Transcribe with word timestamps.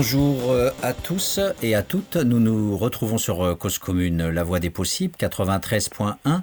Bonjour 0.00 0.52
euh, 0.52 0.70
à 0.82 0.94
tous 0.94 1.40
et 1.62 1.74
à 1.74 1.82
toutes. 1.82 2.16
Nous 2.16 2.40
nous 2.40 2.74
retrouvons 2.78 3.18
sur 3.18 3.44
euh, 3.44 3.54
Cause 3.54 3.76
Commune, 3.76 4.30
la 4.30 4.42
voie 4.44 4.58
des 4.58 4.70
possibles, 4.70 5.14
93.1. 5.20 6.40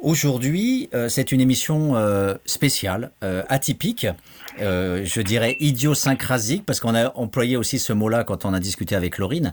Aujourd'hui, 0.00 0.88
euh, 0.94 1.08
c'est 1.08 1.30
une 1.30 1.40
émission 1.40 1.94
spéciale, 2.44 3.12
atypique, 3.48 4.08
je 4.58 5.20
dirais 5.20 5.56
idiosyncrasique, 5.60 6.66
parce 6.66 6.80
qu'on 6.80 6.96
a 6.96 7.16
employé 7.16 7.56
aussi 7.56 7.78
ce 7.78 7.92
mot-là 7.92 8.24
quand 8.24 8.44
on 8.44 8.52
a 8.52 8.58
discuté 8.58 8.96
avec 8.96 9.18
Laurine. 9.18 9.52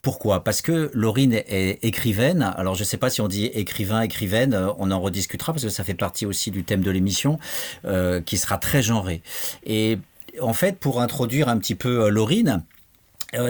pourquoi? 0.00 0.42
Parce 0.42 0.62
que 0.62 0.90
Laurine 0.94 1.34
est 1.34 1.84
écrivaine. 1.84 2.54
Alors, 2.56 2.76
je 2.76 2.80
ne 2.80 2.86
sais 2.86 2.96
pas 2.96 3.10
si 3.10 3.20
on 3.20 3.28
dit 3.28 3.44
écrivain, 3.46 4.00
écrivaine, 4.00 4.58
on 4.78 4.90
en 4.90 5.00
rediscutera, 5.00 5.52
parce 5.52 5.64
que 5.64 5.70
ça 5.70 5.84
fait 5.84 5.92
partie 5.92 6.24
aussi 6.24 6.50
du 6.50 6.64
thème 6.64 6.82
de 6.82 6.90
l'émission, 6.90 7.38
qui 8.24 8.38
sera 8.38 8.56
très 8.56 8.82
genré. 8.82 9.22
Et 9.66 9.98
en 10.40 10.52
fait, 10.52 10.78
pour 10.78 11.00
introduire 11.00 11.48
un 11.48 11.58
petit 11.58 11.74
peu 11.74 12.04
euh, 12.04 12.08
Laurine, 12.08 12.64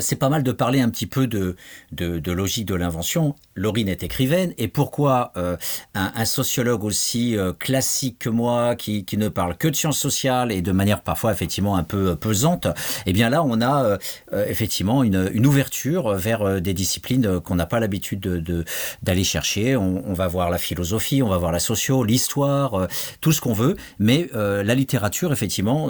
c'est 0.01 0.17
pas 0.17 0.29
mal 0.29 0.43
de 0.43 0.53
parler 0.53 0.81
un 0.81 0.91
petit 0.91 1.07
peu 1.07 1.27
de, 1.27 1.57
de, 1.93 2.33
logique 2.33 2.67
de 2.67 2.75
l'invention. 2.75 3.35
Laurine 3.55 3.89
est 3.89 4.03
écrivaine, 4.03 4.53
et 4.59 4.69
pourquoi 4.69 5.33
euh, 5.37 5.57
un, 5.95 6.25
sociologue 6.25 6.85
aussi 6.85 7.37
euh, 7.37 7.53
classique 7.53 8.19
que 8.19 8.29
moi, 8.29 8.75
qui, 8.75 9.05
qui, 9.05 9.17
ne 9.17 9.29
parle 9.29 9.57
que 9.57 9.69
de 9.69 9.77
sciences 9.77 9.99
sociales 9.99 10.51
et 10.51 10.63
de 10.63 10.73
manière 10.73 11.03
parfois 11.03 11.33
effectivement 11.33 11.77
un 11.77 11.85
peu 11.85 12.17
pesante, 12.17 12.67
eh 13.07 13.13
bien 13.13 13.31
là 13.31 13.43
on 13.45 13.61
a 13.61 13.99
effectivement 14.47 15.03
une, 15.05 15.31
une, 15.33 15.47
ouverture 15.47 16.15
vers 16.15 16.61
des 16.61 16.75
disciplines 16.75 17.41
qu'on 17.41 17.55
n'a 17.55 17.67
pas 17.67 17.81
l'habitude 17.81 18.21
d'aller 18.21 18.41
de, 18.41 18.65
d'aller 19.03 19.25
chercher. 19.25 19.77
On, 19.77 20.03
on, 20.07 20.15
va 20.15 20.27
voir 20.27 20.51
la 20.51 20.59
philosophie, 20.59 21.23
on 21.23 21.29
va 21.29 21.39
voir 21.39 21.53
la 21.53 21.61
socio, 21.61 22.03
l'histoire, 22.03 22.89
tout 23.21 23.33
ce 23.33 23.41
qu'on 23.41 23.53
veut, 23.53 23.77
mais 23.99 24.29
la 24.33 24.75
littérature 24.75 25.33
effectivement 25.33 25.89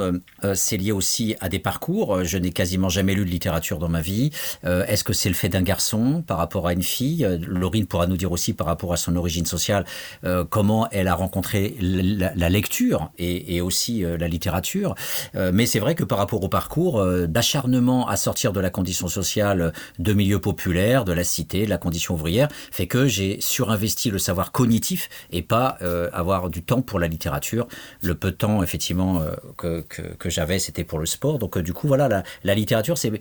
c'est 0.54 0.76
lié 0.76 0.92
aussi 0.92 1.36
à 1.40 1.48
des 1.48 1.58
parcours. 1.58 2.24
Je 2.24 2.38
n'ai 2.38 2.50
quasiment 2.50 2.88
jamais 2.88 3.14
lu 3.14 3.24
de 3.24 3.30
littérature 3.30 3.78
ma 3.88 4.00
vie 4.00 4.30
euh, 4.64 4.84
Est-ce 4.86 5.04
que 5.04 5.12
c'est 5.12 5.28
le 5.28 5.34
fait 5.34 5.48
d'un 5.48 5.62
garçon 5.62 6.22
par 6.26 6.38
rapport 6.38 6.66
à 6.66 6.72
une 6.72 6.82
fille? 6.82 7.24
Euh, 7.24 7.38
Laurine 7.46 7.86
pourra 7.86 8.06
nous 8.06 8.16
dire 8.16 8.32
aussi 8.32 8.52
par 8.52 8.66
rapport 8.66 8.92
à 8.92 8.96
son 8.96 9.16
origine 9.16 9.46
sociale 9.46 9.84
euh, 10.24 10.44
comment 10.48 10.88
elle 10.90 11.08
a 11.08 11.14
rencontré 11.14 11.76
la, 11.80 12.48
lecture 12.48 13.10
et, 13.18 13.60
aussi 13.60 14.02
la 14.02 14.28
littérature. 14.28 14.94
mais 15.34 15.66
c'est 15.66 15.78
vrai 15.78 15.94
que 15.94 16.04
par 16.04 16.18
rapport 16.18 16.42
au 16.42 16.48
parcours 16.48 17.04
d'acharnement 17.26 18.06
à 18.08 18.16
sortir 18.16 18.52
de 18.52 18.60
la 18.60 18.70
condition 18.70 19.08
sociale 19.08 19.72
de 19.98 20.12
milieu 20.12 20.38
populaire, 20.38 21.04
de 21.04 21.12
la 21.12 21.24
cité, 21.24 21.64
de 21.64 21.70
la 21.70 21.78
condition 21.78 22.14
ouvrière, 22.14 22.48
fait 22.70 22.86
que 22.86 23.06
j'ai 23.06 23.40
surinvesti 23.40 24.10
le 24.10 24.18
savoir 24.18 24.52
cognitif 24.52 25.08
et 25.30 25.42
pas 25.42 25.78
avoir 26.12 26.50
du 26.50 26.62
temps 26.62 26.82
pour 26.82 26.98
la 26.98 27.08
littérature. 27.08 27.66
Le 28.02 28.14
peu 28.14 28.30
de 28.30 28.36
temps, 28.36 28.62
effectivement, 28.62 29.22
que, 29.56 29.84
j'avais, 30.26 30.58
c'était 30.58 30.84
pour 30.84 30.98
le 30.98 31.06
sport. 31.06 31.38
Donc, 31.38 31.58
du 31.58 31.72
coup, 31.72 31.88
voilà, 31.88 32.22
la 32.44 32.54
littérature, 32.54 32.98
c'est 32.98 33.12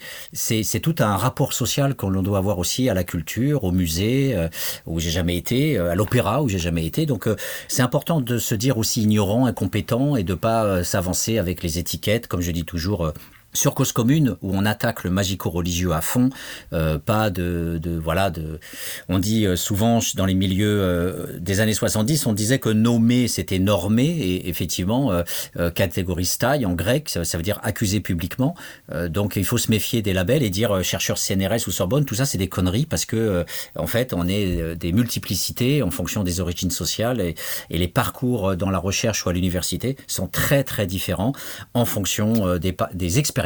c'est 0.64 0.80
tout 0.80 0.96
un 1.00 1.16
rapport 1.16 1.54
social 1.54 1.96
qu'on 1.96 2.12
doit 2.22 2.38
avoir 2.38 2.60
aussi 2.60 2.90
à 2.90 2.94
la 2.94 3.04
culture, 3.04 3.64
au 3.64 3.72
musée 3.72 4.36
euh, 4.36 4.50
où 4.86 5.00
j'ai 5.00 5.10
jamais 5.10 5.38
été, 5.38 5.78
euh, 5.78 5.92
à 5.92 5.96
l'opéra 5.96 6.44
où 6.44 6.50
j'ai 6.50 6.60
jamais 6.60 6.86
été. 6.86 7.06
Donc 7.06 7.28
euh, 7.28 7.36
c'est 7.70 7.82
important 7.82 8.20
de 8.20 8.38
se 8.38 8.56
dire 8.56 8.78
aussi 8.78 9.04
ignorant, 9.04 9.46
incompétent 9.46 10.16
et 10.18 10.24
de 10.24 10.34
pas 10.34 10.84
s'avancer 10.84 11.38
avec 11.38 11.64
les 11.64 11.80
étiquettes, 11.80 12.28
comme 12.28 12.42
je 12.42 12.52
dis 12.52 12.66
toujours 12.66 13.14
sur 13.54 13.76
cause 13.76 13.92
commune 13.92 14.36
où 14.42 14.52
on 14.54 14.66
attaque 14.66 15.04
le 15.04 15.12
magico-religieux 15.12 15.92
à 15.94 16.02
fond, 16.02 16.30
euh, 16.73 16.98
pas 16.98 17.30
de, 17.30 17.80
de, 17.82 17.98
voilà 17.98 18.30
de. 18.30 18.59
On 19.09 19.20
dit 19.20 19.46
euh, 19.46 19.56
souvent 19.56 20.00
dans 20.16 20.26
les 20.26 20.34
milieux 20.34 20.80
euh, 20.82 21.40
des 21.40 21.59
années 21.59 21.74
70, 21.74 22.26
on 22.26 22.34
disait 22.34 22.59
que 22.59 22.70
nommer 22.70 23.28
c'était 23.28 23.59
normer 23.59 24.06
et 24.06 24.50
effectivement 24.50 25.12
euh, 25.12 25.24
en 25.56 26.74
grec, 26.74 27.09
ça, 27.09 27.38
veut 27.38 27.44
dire 27.44 27.59
accuser 27.64 28.00
publiquement. 28.00 28.56
donc 29.09 29.36
il 29.36 29.46
faut 29.46 29.58
se 29.58 29.70
méfier 29.70 30.02
des 30.02 30.14
labels 30.14 30.44
et 30.44 30.50
dire 30.50 30.84
chercheur 30.84 31.18
CNRS 31.18 31.68
ou 31.68 31.72
Sorbonne, 31.72 32.06
tout 32.06 32.16
ça 32.16 32.25
c'est 32.25 32.38
des 32.38 32.47
conneries 32.47 32.85
parce 32.85 33.06
que 33.06 33.46
en 33.75 33.88
fait 33.88 34.14
on 34.14 34.28
est 34.28 34.75
des 34.75 34.91
multiplicités 34.91 35.84
en 35.84 35.91
fonction 35.91 36.24
des 36.24 36.40
origines 36.40 36.72
sociales 36.72 37.22
et, 37.22 37.35
et 37.70 37.78
les 37.78 37.88
parcours 37.88 38.56
dans 38.56 38.70
la 38.70 38.78
recherche 38.78 39.25
ou 39.25 39.30
à 39.30 39.34
l'université 39.34 39.96
sont 40.08 40.28
très 40.28 40.64
très 40.64 40.85
différents 40.88 41.34
en 41.74 41.85
fonction 41.85 42.58
des, 42.58 42.75
des 42.94 43.20
expériences 43.20 43.43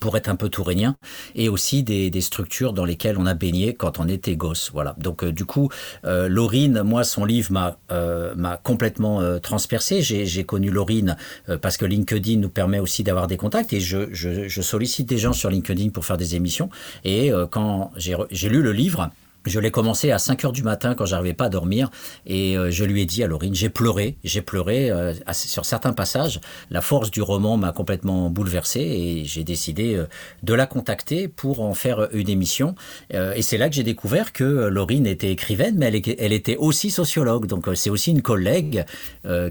pour 0.00 0.16
être 0.16 0.28
un 0.28 0.36
peu 0.36 0.48
tourénien, 0.48 0.96
et 1.34 1.48
aussi 1.48 1.82
des, 1.82 2.18
structures 2.20 2.72
dans 2.72 2.84
lesquelles 2.84 3.16
on 3.18 3.26
a 3.26 3.34
baigné 3.34 3.74
quand 3.74 3.98
on 3.98 4.08
était 4.08 4.36
gosse. 4.36 4.70
Voilà. 4.72 4.94
Donc 4.98 5.22
euh, 5.22 5.32
du 5.32 5.44
coup, 5.44 5.70
euh, 6.04 6.28
Laurine, 6.28 6.82
moi, 6.82 7.04
son 7.04 7.24
livre 7.24 7.52
m'a 7.52 7.78
euh, 7.92 8.34
m'a 8.34 8.56
complètement 8.56 9.38
transpercé. 9.40 10.02
J'ai 10.02 10.44
connu 10.44 10.70
Laurine 10.70 11.16
parce 11.62 11.76
que 11.76 11.84
LinkedIn 11.84 12.38
nous 12.38 12.48
permet 12.48 12.80
aussi 12.80 13.02
d'avoir 13.02 13.26
des 13.26 13.36
contacts, 13.36 13.72
et 13.72 13.80
je, 13.80 14.08
je, 14.12 14.48
je, 14.48 14.62
sollicite 14.62 15.08
des 15.08 15.18
gens 15.18 15.32
sur 15.32 15.50
LinkedIn 15.50 15.90
pour 15.90 16.04
faire 16.04 16.16
des 16.16 16.34
émissions. 16.34 16.70
Et 17.04 17.30
quand 17.50 17.92
j'ai 17.96 18.48
lu 18.48 18.62
le 18.62 18.72
livre, 18.72 19.10
je 19.48 19.60
l'ai 19.60 19.70
commencé 19.70 20.10
à 20.10 20.18
5 20.18 20.44
heures 20.44 20.52
du 20.52 20.62
matin 20.62 20.94
quand 20.94 21.06
j'arrivais 21.06 21.34
pas 21.34 21.46
à 21.46 21.48
dormir 21.48 21.90
et 22.26 22.56
euh, 22.56 22.70
je 22.70 22.84
lui 22.84 23.02
ai 23.02 23.06
dit 23.06 23.22
à 23.22 23.26
Laurine, 23.26 23.54
j'ai 23.54 23.68
pleuré, 23.68 24.16
j'ai 24.24 24.42
pleuré 24.42 24.90
euh, 24.90 25.14
sur 25.32 25.64
certains 25.64 25.92
passages. 25.92 26.40
La 26.70 26.80
force 26.80 27.10
du 27.10 27.22
roman 27.22 27.56
m'a 27.56 27.72
complètement 27.72 28.30
bouleversé 28.30 28.80
et 28.80 29.24
j'ai 29.24 29.44
décidé 29.44 29.94
euh, 29.94 30.06
de 30.42 30.54
la 30.54 30.66
contacter 30.66 31.28
pour 31.28 31.60
en 31.60 31.74
faire 31.74 32.08
une 32.12 32.28
émission. 32.28 32.74
et 33.10 33.42
c'est 33.42 33.58
là 33.58 33.68
que 33.68 33.74
j'ai 33.74 33.82
découvert 33.82 34.32
que 34.32 34.44
Laurine 34.44 35.06
était 35.06 35.30
écrivaine, 35.30 35.76
mais 35.76 35.86
elle, 36.18 36.32
était 36.32 36.56
aussi 36.56 36.90
sociologue. 36.90 37.46
Donc 37.46 37.68
c'est 37.74 37.90
aussi 37.90 38.10
une 38.10 38.22
collègue 38.22 38.84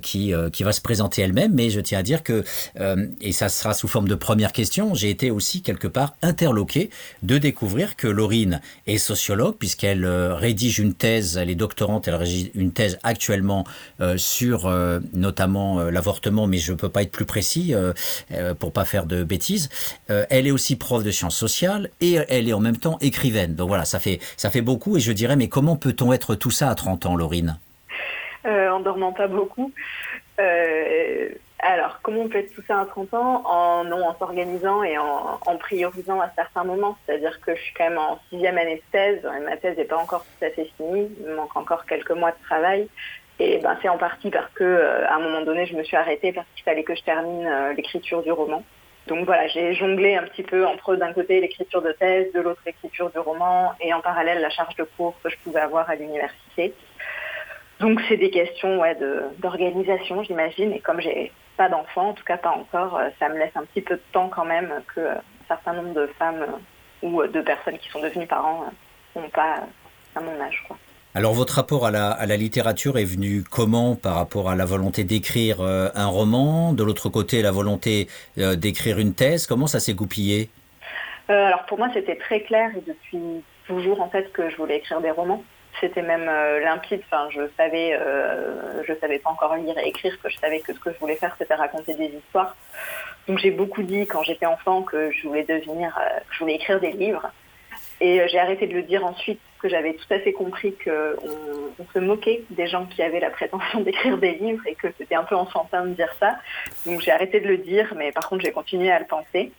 qui, 0.02 0.34
qui 0.52 0.64
va 0.64 0.72
se 0.72 0.82
présenter 0.82 1.22
elle-même. 1.22 1.54
Mais 1.54 1.70
je 1.70 1.80
tiens 1.80 2.00
à 2.00 2.04
dire 2.04 2.24
que, 2.24 2.44
et 3.22 3.32
ça 3.32 3.50
sera 3.50 3.74
sous 3.74 3.88
forme 3.88 4.08
de 4.08 4.16
première 4.16 4.52
question, 4.52 4.94
j'ai 4.94 5.10
été 5.10 5.32
aussi 5.32 5.62
quelque 5.62 5.88
part 5.88 6.16
interloqué 6.22 6.90
de 7.24 7.38
découvrir 7.38 7.96
que 7.96 8.08
Laurine 8.08 8.62
est 8.86 8.98
sociologue 8.98 9.56
puisqu'elle 9.58 9.87
elle 9.88 10.06
euh, 10.06 10.36
rédige 10.36 10.80
une 10.80 10.94
thèse, 10.94 11.38
elle 11.38 11.50
est 11.50 11.56
doctorante, 11.56 12.08
elle 12.08 12.16
rédige 12.16 12.52
une 12.56 12.72
thèse 12.72 13.00
actuellement 13.04 13.64
euh, 14.02 14.18
sur 14.18 14.68
euh, 14.68 15.00
notamment 15.14 15.82
l'avortement, 15.90 16.48
mais 16.48 16.58
je 16.58 16.72
ne 16.72 16.78
peux 16.78 16.90
pas 16.90 17.02
être 17.02 17.12
plus 17.12 17.26
précis 17.26 17.74
pour 18.60 18.72
pas 18.72 18.86
faire 18.86 19.06
de 19.06 19.24
bêtises. 19.24 19.70
elle 20.08 20.48
est 20.48 20.52
aussi 20.52 20.76
prof 20.76 21.04
de 21.04 21.12
sciences 21.12 21.38
sociales 21.38 21.90
et 22.02 22.18
elle 22.30 22.48
est 22.48 22.54
en 22.54 22.60
même 22.60 22.78
temps 22.78 22.98
écrivaine. 23.02 23.56
Donc 23.56 23.68
voilà, 23.68 23.86
ça 23.86 24.00
fait, 24.00 24.20
ça 24.36 24.50
fait 24.50 24.62
beaucoup 24.62 24.98
et 24.98 25.00
je 25.00 25.12
dirais, 25.12 25.36
mais 25.36 25.48
comment 25.48 25.76
peut-on 25.76 26.14
être 26.14 26.36
tout 26.36 26.52
ça 26.52 26.70
à 26.70 26.76
30 26.76 27.06
ans, 27.06 27.16
Laurine? 27.16 27.58
En 28.46 28.80
dormant 28.80 29.12
pas 29.12 29.28
beaucoup. 29.28 29.72
Alors, 31.60 32.00
comment 32.04 32.22
on 32.22 32.30
peut 32.30 32.38
être 32.38 32.54
ça 32.68 32.80
à 32.80 32.86
30 32.86 33.14
ans 33.16 33.44
en, 33.46 33.84
non, 33.84 34.08
en 34.08 34.16
s'organisant 34.18 34.84
et 34.84 34.98
en, 34.98 35.40
en, 35.44 35.58
priorisant 35.58 36.22
à 36.22 36.30
certains 36.36 36.64
moments? 36.64 36.98
C'est-à-dire 37.06 37.42
que 37.42 37.56
je 37.56 37.62
suis 37.62 37.74
quand 37.74 37.90
même 37.90 37.98
en 37.98 38.20
sixième 38.30 38.60
année 38.60 38.76
de 38.76 38.92
thèse, 38.92 39.26
et 39.26 39.40
ma 39.44 39.58
thèse 39.58 39.76
n'est 39.76 39.86
pas 39.86 39.98
encore 39.98 40.24
tout 40.24 40.46
à 40.46 40.52
fait 40.52 40.70
finie, 40.78 41.10
il 41.20 41.26
me 41.26 41.36
manque 41.36 41.56
encore 41.56 41.86
quelques 41.86 42.12
mois 42.12 42.32
de 42.32 42.44
travail. 42.44 42.88
Et 43.40 43.58
ben, 43.58 43.78
c'est 43.82 43.90
en 43.90 43.98
partie 43.98 44.30
parce 44.30 44.52
que 44.54 44.64
euh, 44.64 45.08
à 45.08 45.16
un 45.16 45.20
moment 45.20 45.42
donné, 45.42 45.66
je 45.66 45.76
me 45.76 45.84
suis 45.84 45.96
arrêtée 45.96 46.32
parce 46.32 46.48
qu'il 46.56 46.64
fallait 46.64 46.84
que 46.84 46.96
je 46.96 47.04
termine 47.04 47.46
euh, 47.48 47.74
l'écriture 47.74 48.22
du 48.22 48.32
roman. 48.32 48.64
Donc 49.08 49.26
voilà, 49.26 49.48
j'ai 49.48 49.74
jonglé 49.74 50.16
un 50.16 50.24
petit 50.24 50.44
peu 50.44 50.66
entre 50.66 50.96
d'un 50.96 51.14
côté 51.14 51.40
l'écriture 51.40 51.82
de 51.82 51.92
thèse, 51.94 52.32
de 52.34 52.42
l'autre 52.42 52.62
l'écriture 52.66 53.10
du 53.10 53.20
roman, 53.20 53.74
et 53.80 53.94
en 53.94 54.02
parallèle 54.02 54.42
la 54.42 54.50
charge 54.50 54.76
de 54.76 54.84
cours 54.84 55.16
que 55.24 55.30
je 55.30 55.38
pouvais 55.44 55.62
avoir 55.62 55.90
à 55.90 55.96
l'université. 55.96 56.74
Donc 57.80 58.02
c'est 58.08 58.18
des 58.18 58.32
questions 58.32 58.80
ouais, 58.80 58.98
d'organisation, 59.40 60.24
j'imagine, 60.24 60.72
et 60.74 60.80
comme 60.80 61.00
j'ai 61.00 61.32
pas 61.58 61.70
d'enfants, 61.70 62.10
en 62.10 62.14
tout 62.14 62.24
cas 62.24 62.38
pas 62.38 62.52
encore. 62.52 62.98
Euh, 62.98 63.10
ça 63.20 63.30
me 63.30 63.38
laisse 63.38 63.56
un 63.56 63.66
petit 63.66 63.82
peu 63.82 63.96
de 63.96 64.02
temps 64.12 64.30
quand 64.30 64.46
même 64.46 64.72
que 64.96 65.02
euh, 65.02 65.16
un 65.16 65.48
certain 65.48 65.74
nombre 65.74 65.94
de 65.94 66.08
femmes 66.20 66.42
euh, 66.42 67.08
ou 67.08 67.24
de 67.24 67.42
personnes 67.42 67.78
qui 67.78 67.90
sont 67.90 68.02
devenues 68.02 68.28
parents 68.28 68.66
n'ont 69.16 69.30
pas 69.30 69.60
à 70.16 70.22
mon 70.22 70.40
âge. 70.42 70.64
Quoi. 70.68 70.78
Alors 71.14 71.34
votre 71.34 71.56
rapport 71.56 71.86
à 71.86 71.92
la, 71.92 72.12
à 72.12 72.26
la, 72.26 72.38
littérature 72.38 72.98
est 72.98 73.06
venu 73.06 73.44
comment 73.44 73.96
par 73.96 74.16
rapport 74.16 74.50
à 74.50 74.56
la 74.56 74.66
volonté 74.66 75.04
d'écrire 75.04 75.62
un 75.62 76.06
roman, 76.08 76.74
de 76.74 76.84
l'autre 76.84 77.10
côté 77.10 77.42
la 77.42 77.52
volonté 77.52 78.08
d'écrire 78.36 79.00
une 79.00 79.16
thèse? 79.16 79.48
Comment 79.48 79.66
ça 79.66 79.80
s'est 79.80 79.94
goupillé? 79.94 80.50
Alors 81.28 81.66
pour 81.66 81.80
moi 81.80 81.90
c'était 81.94 82.16
très 82.16 82.42
clair 82.42 82.70
et 82.76 82.82
depuis 82.82 83.44
toujours 83.66 84.02
en 84.02 84.10
fait 84.10 84.32
que 84.32 84.50
je 84.50 84.58
voulais 84.58 84.78
écrire 84.78 85.02
des 85.02 85.12
romans 85.12 85.44
c'était 85.80 86.02
même 86.02 86.28
euh, 86.28 86.60
limpide. 86.60 87.02
Enfin, 87.06 87.30
je 87.32 87.42
savais, 87.58 87.94
euh, 87.94 88.84
je 88.88 88.94
savais 88.96 89.20
pas 89.20 89.30
encore 89.30 89.56
lire 89.56 89.78
et 89.78 89.88
écrire, 89.88 90.20
que 90.22 90.30
je 90.30 90.38
savais 90.38 90.60
que 90.60 90.74
ce 90.74 90.80
que 90.80 90.92
je 90.92 91.00
voulais 91.00 91.16
faire, 91.16 91.36
c'était 91.38 91.56
raconter 91.56 91.94
des 91.94 92.08
histoires. 92.08 92.56
Donc 93.28 93.40
j'ai 93.40 93.52
beaucoup 93.52 93.84
dit 93.84 94.06
quand 94.08 94.24
j'étais 94.24 94.46
enfant 94.46 94.84
que 94.84 95.12
je 95.12 95.28
voulais 95.28 95.44
devenir, 95.44 95.98
euh, 95.98 96.20
que 96.20 96.34
je 96.34 96.40
voulais 96.40 96.56
écrire 96.56 96.80
des 96.80 96.92
livres. 96.92 97.30
Et 98.00 98.22
j'ai 98.28 98.38
arrêté 98.38 98.68
de 98.68 98.74
le 98.74 98.84
dire 98.84 99.04
ensuite, 99.04 99.40
que 99.60 99.68
j'avais 99.68 99.94
tout 99.94 100.06
à 100.12 100.20
fait 100.20 100.32
compris 100.32 100.76
qu'on 100.84 101.16
on 101.80 101.86
se 101.92 101.98
moquait 101.98 102.44
des 102.52 102.68
gens 102.68 102.86
qui 102.86 103.02
avaient 103.02 103.20
la 103.20 103.32
prétention 103.32 103.80
d'écrire 103.82 104.20
des 104.20 104.34
livres 104.34 104.62
et 104.68 104.76
que 104.76 104.88
c'était 104.98 105.16
un 105.16 105.24
peu 105.24 105.36
enfantin 105.36 105.84
de 105.86 105.94
dire 105.94 106.14
ça. 106.20 106.38
Donc 106.86 107.02
j'ai 107.02 107.12
arrêté 107.12 107.40
de 107.40 107.48
le 107.48 107.58
dire, 107.58 107.92
mais 107.96 108.12
par 108.12 108.30
contre 108.30 108.44
j'ai 108.46 108.52
continué 108.52 108.92
à 108.92 109.00
le 109.00 109.06
penser. 109.06 109.52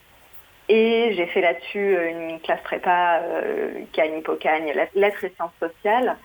Et 0.68 1.14
j'ai 1.14 1.26
fait 1.26 1.40
là-dessus 1.40 1.96
euh, 1.96 2.10
une 2.10 2.40
classe 2.40 2.60
prépa 2.62 3.20
euh, 3.22 3.80
Cagne 3.92 4.18
Hippocagne, 4.18 4.74
lettres 4.94 5.24
et 5.24 5.32
sciences 5.34 5.52
sociales, 5.58 6.16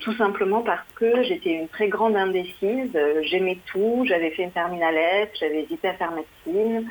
tout 0.00 0.14
simplement 0.14 0.62
parce 0.62 0.86
que 0.94 1.22
j'étais 1.22 1.50
une 1.50 1.68
très 1.68 1.88
grande 1.88 2.16
indécise. 2.16 2.98
J'aimais 3.22 3.58
tout, 3.66 4.04
j'avais 4.06 4.30
fait 4.30 4.44
une 4.44 4.52
terminale 4.52 4.96
j'avais 5.38 5.62
hésité 5.62 5.88
à 5.88 5.94
faire 5.94 6.12
médecine. 6.12 6.90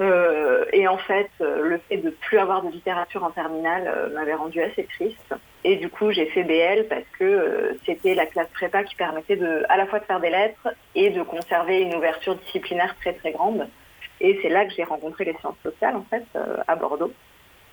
Euh, 0.00 0.64
et 0.72 0.88
en 0.88 0.98
fait, 0.98 1.30
le 1.38 1.78
fait 1.88 1.98
de 1.98 2.10
plus 2.10 2.38
avoir 2.38 2.64
de 2.64 2.70
littérature 2.70 3.22
en 3.22 3.30
terminale 3.30 4.10
m'avait 4.12 4.34
rendu 4.34 4.60
assez 4.60 4.84
triste. 4.84 5.34
Et 5.62 5.76
du 5.76 5.88
coup, 5.88 6.10
j'ai 6.10 6.26
fait 6.26 6.42
BL 6.42 6.88
parce 6.88 7.06
que 7.16 7.78
c'était 7.86 8.14
la 8.14 8.26
classe 8.26 8.48
prépa 8.48 8.82
qui 8.82 8.96
permettait 8.96 9.36
de, 9.36 9.62
à 9.68 9.76
la 9.76 9.86
fois 9.86 10.00
de 10.00 10.04
faire 10.04 10.20
des 10.20 10.30
lettres 10.30 10.68
et 10.96 11.10
de 11.10 11.22
conserver 11.22 11.80
une 11.80 11.94
ouverture 11.94 12.34
disciplinaire 12.34 12.96
très 13.00 13.12
très 13.12 13.30
grande. 13.30 13.68
Et 14.20 14.38
c'est 14.42 14.48
là 14.48 14.64
que 14.64 14.72
j'ai 14.72 14.84
rencontré 14.84 15.24
les 15.24 15.34
sciences 15.34 15.58
sociales, 15.62 15.96
en 15.96 16.04
fait, 16.04 16.24
à 16.66 16.76
Bordeaux, 16.76 17.12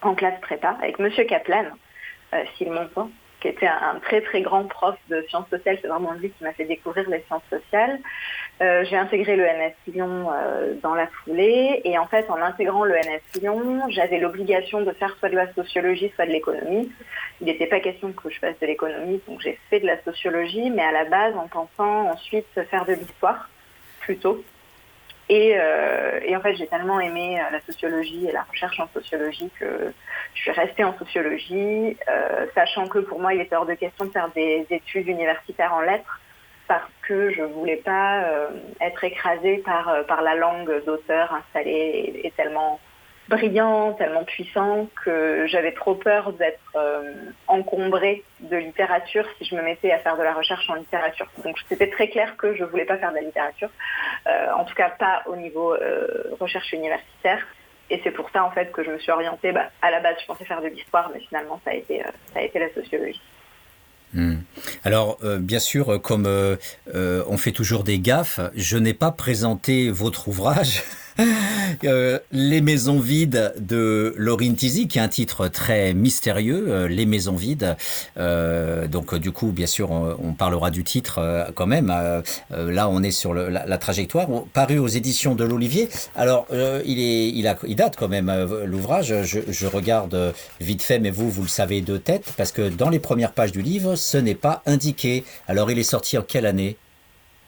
en 0.01 0.15
classe 0.15 0.39
prépa, 0.41 0.77
avec 0.81 0.99
Monsieur 0.99 1.23
Kaplan, 1.23 1.65
s'il 2.57 2.71
m'entend 2.71 3.09
qui 3.41 3.47
était 3.47 3.67
un, 3.67 3.99
très 4.01 4.21
très 4.21 4.41
grand 4.41 4.65
prof 4.65 4.95
de 5.09 5.25
sciences 5.27 5.49
sociales. 5.49 5.77
C'est 5.81 5.87
vraiment 5.87 6.13
lui 6.13 6.29
qui 6.29 6.43
m'a 6.43 6.53
fait 6.53 6.65
découvrir 6.65 7.09
les 7.09 7.21
sciences 7.27 7.43
sociales. 7.49 7.99
Euh, 8.61 8.85
j'ai 8.85 8.95
intégré 8.95 9.35
le 9.35 9.43
NS 9.43 9.73
Lyon 9.87 10.29
euh, 10.31 10.75
dans 10.81 10.93
la 10.93 11.07
foulée 11.07 11.81
et 11.83 11.97
en 11.97 12.05
fait 12.05 12.29
en 12.29 12.39
intégrant 12.39 12.85
le 12.85 12.93
NS 12.93 13.41
Lyon, 13.41 13.81
j'avais 13.89 14.19
l'obligation 14.19 14.81
de 14.81 14.91
faire 14.91 15.15
soit 15.17 15.29
de 15.29 15.35
la 15.35 15.51
sociologie, 15.53 16.11
soit 16.15 16.27
de 16.27 16.31
l'économie. 16.31 16.91
Il 17.41 17.47
n'était 17.47 17.65
pas 17.65 17.79
question 17.79 18.13
que 18.13 18.29
je 18.29 18.39
fasse 18.39 18.59
de 18.61 18.67
l'économie, 18.67 19.19
donc 19.27 19.41
j'ai 19.41 19.59
fait 19.69 19.79
de 19.79 19.87
la 19.87 20.01
sociologie, 20.03 20.69
mais 20.69 20.83
à 20.83 20.91
la 20.91 21.05
base 21.05 21.35
en 21.35 21.47
pensant 21.47 22.11
ensuite 22.11 22.47
faire 22.69 22.85
de 22.85 22.93
l'histoire 22.93 23.49
plutôt. 24.01 24.43
Euh, 25.31 26.19
et, 26.23 26.35
en 26.35 26.41
fait, 26.41 26.55
j'ai 26.55 26.67
tellement 26.67 26.99
aimé 26.99 27.39
euh, 27.39 27.43
la 27.51 27.61
sociologie 27.61 28.27
et 28.27 28.31
la 28.31 28.43
recherche 28.43 28.79
en 28.79 28.87
sociologie 28.93 29.49
que 29.59 29.93
je 30.33 30.41
suis 30.41 30.51
restée 30.51 30.83
en 30.83 30.97
sociologie, 30.97 31.97
euh, 32.09 32.45
sachant 32.53 32.87
que 32.87 32.99
pour 32.99 33.19
moi, 33.19 33.33
il 33.33 33.41
était 33.41 33.55
hors 33.55 33.65
de 33.65 33.73
question 33.73 34.05
de 34.05 34.11
faire 34.11 34.29
des 34.35 34.65
études 34.69 35.07
universitaires 35.07 35.73
en 35.73 35.81
lettres 35.81 36.19
parce 36.67 36.89
que 37.01 37.31
je 37.31 37.43
voulais 37.43 37.77
pas 37.77 38.23
être 38.79 39.03
écrasée 39.03 39.57
par, 39.57 40.05
par 40.07 40.21
la 40.21 40.35
langue 40.35 40.85
d'auteur 40.85 41.33
installée 41.33 42.21
et 42.23 42.31
tellement 42.31 42.79
brillant, 43.31 43.93
tellement 43.93 44.23
puissant 44.23 44.87
que 45.03 45.47
j'avais 45.47 45.71
trop 45.71 45.95
peur 45.95 46.33
d'être 46.33 46.59
euh, 46.75 47.13
encombrée 47.47 48.23
de 48.41 48.57
littérature 48.57 49.25
si 49.37 49.45
je 49.45 49.55
me 49.55 49.61
mettais 49.61 49.91
à 49.91 49.99
faire 49.99 50.17
de 50.17 50.23
la 50.23 50.33
recherche 50.33 50.69
en 50.69 50.75
littérature. 50.75 51.27
Donc 51.43 51.57
c'était 51.69 51.89
très 51.89 52.09
clair 52.09 52.35
que 52.37 52.55
je 52.55 52.63
voulais 52.63 52.85
pas 52.85 52.97
faire 52.97 53.11
de 53.11 53.15
la 53.15 53.21
littérature, 53.21 53.69
euh, 54.27 54.51
en 54.55 54.65
tout 54.65 54.75
cas 54.75 54.89
pas 54.89 55.23
au 55.25 55.35
niveau 55.35 55.73
euh, 55.73 56.35
recherche 56.39 56.71
universitaire. 56.73 57.39
Et 57.89 57.99
c'est 58.03 58.11
pour 58.11 58.29
ça 58.31 58.43
en 58.43 58.51
fait 58.51 58.71
que 58.71 58.83
je 58.83 58.91
me 58.91 58.99
suis 58.99 59.11
orientée. 59.11 59.51
Bah, 59.51 59.69
à 59.81 59.91
la 59.91 59.99
base, 60.01 60.15
je 60.21 60.25
pensais 60.25 60.45
faire 60.45 60.61
de 60.61 60.67
l'histoire, 60.67 61.09
mais 61.13 61.19
finalement 61.21 61.59
ça 61.65 61.71
a 61.71 61.73
été 61.73 62.03
ça 62.33 62.39
a 62.39 62.41
été 62.41 62.59
la 62.59 62.73
sociologie. 62.73 63.21
Hmm. 64.13 64.39
Alors, 64.83 65.19
bien 65.39 65.59
sûr, 65.59 66.01
comme 66.01 66.27
on 66.93 67.37
fait 67.37 67.53
toujours 67.53 67.85
des 67.85 67.99
gaffes, 67.99 68.41
je 68.55 68.77
n'ai 68.77 68.93
pas 68.93 69.11
présenté 69.11 69.89
votre 69.89 70.27
ouvrage. 70.27 70.83
Euh, 71.85 72.19
les 72.31 72.61
maisons 72.61 72.99
vides 72.99 73.53
de 73.57 74.13
Laurine 74.17 74.55
Tizi, 74.55 74.87
qui 74.87 74.99
est 74.99 75.01
un 75.01 75.07
titre 75.07 75.47
très 75.47 75.93
mystérieux, 75.93 76.65
euh, 76.67 76.87
Les 76.87 77.05
maisons 77.05 77.35
vides. 77.35 77.75
Euh, 78.17 78.87
donc 78.87 79.15
du 79.15 79.31
coup, 79.31 79.51
bien 79.51 79.65
sûr, 79.65 79.89
on, 79.89 80.33
parlera 80.33 80.69
du 80.69 80.83
titre 80.83 81.47
quand 81.55 81.65
même. 81.65 81.87
là, 82.51 82.89
on 82.89 83.01
est 83.03 83.11
sur 83.11 83.33
la, 83.33 83.77
trajectoire. 83.77 84.27
Paru 84.53 84.79
aux 84.79 84.87
éditions 84.87 85.33
de 85.33 85.43
l'Olivier. 85.43 85.87
Alors, 86.15 86.45
il, 86.85 86.99
est, 86.99 87.29
il, 87.29 87.47
a, 87.47 87.55
il 87.65 87.75
date 87.75 87.95
quand 87.95 88.09
même 88.09 88.31
l'ouvrage. 88.65 89.23
Je, 89.23 89.39
je, 89.47 89.67
regarde 89.67 90.33
vite 90.59 90.83
fait, 90.83 90.99
mais 90.99 91.09
vous, 91.09 91.29
vous 91.29 91.43
le 91.43 91.47
savez 91.47 91.81
de 91.81 91.97
tête, 91.97 92.33
parce 92.37 92.51
que 92.51 92.69
dans 92.69 92.89
les 92.89 92.99
premières 92.99 93.31
pages 93.31 93.51
du 93.51 93.61
livre, 93.61 93.95
ce 93.95 94.17
n'est 94.17 94.35
pas 94.35 94.61
indiqué. 94.65 95.23
Alors, 95.47 95.71
il 95.71 95.79
est 95.79 95.83
sorti 95.83 96.17
en 96.17 96.21
quelle 96.21 96.45
année? 96.45 96.77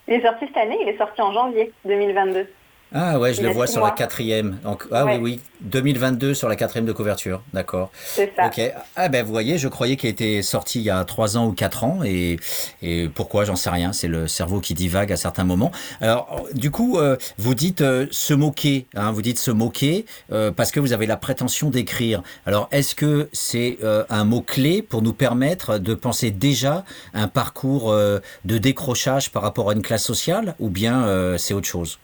Il 0.08 0.16
est 0.16 0.22
sorti 0.22 0.46
cette 0.48 0.58
année, 0.58 0.78
il 0.82 0.88
est 0.88 0.98
sorti 0.98 1.22
en 1.22 1.34
janvier 1.34 1.72
2022. 1.86 2.48
Ah 2.94 3.20
ouais, 3.20 3.34
je 3.34 3.42
le 3.42 3.50
vois 3.50 3.66
sur 3.66 3.84
la 3.84 3.92
quatrième. 3.92 4.60
Donc, 4.64 4.86
ah 4.92 5.06
oui, 5.06 5.18
oui, 5.20 5.40
2022 5.62 6.34
sur 6.36 6.48
la 6.48 6.56
quatrième 6.56 6.86
de 6.86 6.92
couverture, 6.92 7.42
d'accord. 7.52 7.92
C'est 8.06 8.32
ça. 8.36 8.46
Ok. 8.48 8.62
Ah 8.96 9.10
ben 9.10 9.26
vous 9.26 9.32
voyez, 9.32 9.58
je 9.58 9.68
croyais 9.68 9.96
qu'il 9.96 10.10
était 10.10 10.42
sorti 10.44 10.80
il 10.80 10.84
y 10.84 10.90
a 10.92 11.04
trois 11.04 11.36
ans 11.36 11.48
ou 11.48 11.54
quatre 11.54 11.84
ans 11.84 12.02
et, 12.04 12.38
et 12.84 13.10
pourquoi, 13.10 13.46
j'en 13.46 13.56
sais 13.56 13.72
rien. 13.72 13.94
C'est 13.94 14.08
le 14.08 14.28
cerveau 14.28 14.60
qui 14.60 14.76
divague 14.76 15.12
à 15.12 15.16
certains 15.16 15.44
moments. 15.44 15.72
Alors 16.02 16.46
du 16.54 16.70
coup, 16.70 17.00
euh, 17.00 17.18
vous 17.38 17.56
dites 17.56 17.82
euh, 17.82 18.06
se 18.12 18.34
moquer, 18.34 18.86
hein, 18.96 19.12
vous 19.12 19.24
dites 19.24 19.40
se 19.40 19.52
moquer 19.52 20.06
euh, 20.32 20.52
parce 20.52 20.72
que 20.72 20.80
vous 20.80 20.94
avez 20.94 21.08
la 21.08 21.18
prétention 21.18 21.72
d'écrire. 21.72 22.22
Alors 22.46 22.68
est-ce 22.72 22.94
que 22.94 23.30
c'est 23.32 23.80
un 24.10 24.24
mot 24.24 24.42
clé 24.42 24.82
pour 24.82 25.02
nous 25.02 25.14
permettre 25.14 25.78
de 25.78 25.94
penser 25.96 26.32
déjà 26.32 26.86
un 27.14 27.28
parcours 27.28 27.94
de 27.94 28.58
décrochage 28.58 29.32
par 29.32 29.42
rapport 29.42 29.70
à 29.70 29.74
une 29.74 29.82
classe 29.82 30.04
sociale 30.04 30.56
ou 30.60 30.70
bien 30.70 31.36
c'est 31.38 31.54
autre 31.54 31.68
chose? 31.68 32.00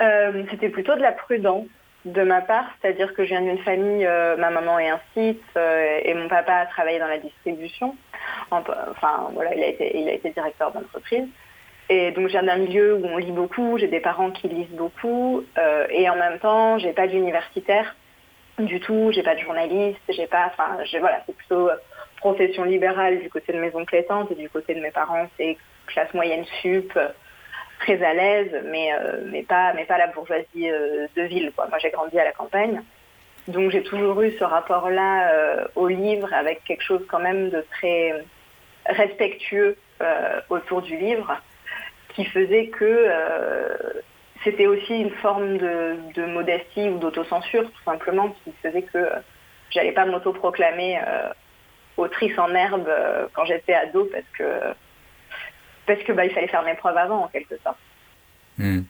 Euh, 0.00 0.44
c'était 0.50 0.68
plutôt 0.68 0.94
de 0.94 1.00
la 1.00 1.12
prudence 1.12 1.66
de 2.04 2.22
ma 2.22 2.40
part, 2.40 2.66
c'est-à-dire 2.80 3.12
que 3.14 3.24
je 3.24 3.30
viens 3.30 3.42
d'une 3.42 3.58
famille, 3.58 4.06
euh, 4.06 4.36
ma 4.36 4.50
maman 4.50 4.78
est 4.78 4.88
un 4.88 5.00
site 5.14 5.42
euh, 5.56 6.00
et 6.02 6.14
mon 6.14 6.28
papa 6.28 6.54
a 6.54 6.66
travaillé 6.66 6.98
dans 6.98 7.08
la 7.08 7.18
distribution. 7.18 7.96
Enfin, 8.50 9.28
voilà, 9.34 9.54
il 9.54 9.62
a 9.62 9.66
été, 9.66 9.98
il 9.98 10.08
a 10.08 10.12
été 10.12 10.30
directeur 10.30 10.72
d'entreprise. 10.72 11.26
Et 11.90 12.12
donc, 12.12 12.26
je 12.26 12.32
viens 12.32 12.42
d'un 12.42 12.56
milieu 12.56 12.96
où 12.96 13.06
on 13.06 13.16
lit 13.16 13.32
beaucoup, 13.32 13.78
j'ai 13.78 13.88
des 13.88 14.00
parents 14.00 14.30
qui 14.30 14.48
lisent 14.48 14.76
beaucoup, 14.76 15.44
et 15.90 16.08
en 16.10 16.16
même 16.16 16.38
temps, 16.38 16.78
j'ai 16.78 16.92
pas 16.92 17.06
d'universitaire 17.06 17.96
du 18.58 18.78
tout, 18.80 19.10
j'ai 19.12 19.22
pas 19.22 19.34
de 19.34 19.40
journaliste, 19.40 20.00
j'ai 20.10 20.26
pas, 20.26 20.52
enfin, 20.52 20.76
voilà, 21.00 21.22
c'est 21.26 21.34
plutôt 21.34 21.70
profession 22.18 22.64
libérale 22.64 23.20
du 23.20 23.30
côté 23.30 23.52
de 23.52 23.58
mes 23.58 23.74
oncles 23.74 23.96
et 23.96 24.04
tantes 24.04 24.30
et 24.30 24.34
du 24.34 24.50
côté 24.50 24.74
de 24.74 24.80
mes 24.80 24.90
parents, 24.90 25.26
c'est 25.38 25.56
classe 25.86 26.12
moyenne 26.12 26.44
sup, 26.60 26.92
très 27.78 28.02
à 28.02 28.14
l'aise, 28.14 28.50
mais, 28.66 28.92
euh, 28.92 29.22
mais, 29.26 29.42
pas, 29.42 29.72
mais 29.74 29.84
pas 29.84 29.98
la 29.98 30.08
bourgeoisie 30.08 30.70
euh, 30.70 31.06
de 31.16 31.22
ville. 31.22 31.52
Moi, 31.56 31.78
j'ai 31.78 31.90
grandi 31.90 32.18
à 32.18 32.24
la 32.24 32.32
campagne. 32.32 32.82
Donc, 33.46 33.70
j'ai 33.70 33.82
toujours 33.82 34.20
eu 34.22 34.32
ce 34.38 34.44
rapport-là 34.44 35.32
euh, 35.32 35.64
au 35.74 35.88
livre 35.88 36.32
avec 36.34 36.64
quelque 36.64 36.82
chose 36.82 37.04
quand 37.08 37.20
même 37.20 37.50
de 37.50 37.64
très 37.72 38.24
respectueux 38.86 39.76
autour 40.48 40.80
du 40.80 40.96
livre, 40.96 41.36
qui 42.14 42.24
faisait 42.24 42.68
que 42.68 43.10
c'était 44.44 44.68
aussi 44.68 44.94
une 45.00 45.10
forme 45.10 45.58
de, 45.58 45.96
de 46.14 46.24
modestie 46.24 46.88
ou 46.88 46.98
d'autocensure, 46.98 47.64
tout 47.64 47.82
simplement, 47.84 48.28
qui 48.44 48.52
faisait 48.62 48.82
que 48.82 49.10
j'allais 49.70 49.92
pas 49.92 50.06
m'autoproclamer 50.06 51.00
autrice 51.96 52.38
en 52.38 52.54
herbe 52.54 52.88
quand 53.34 53.44
j'étais 53.44 53.74
ado, 53.74 54.08
parce 54.12 54.28
que 54.38 54.44
parce 55.88 56.02
que 56.04 56.12
bah, 56.12 56.24
il 56.24 56.30
fallait 56.30 56.46
faire 56.46 56.62
mes 56.62 56.74
preuves 56.74 56.96
avant 56.96 57.24
en 57.24 57.28
quelque 57.28 57.56
sorte. 57.64 57.78
Hmm. 58.58 58.82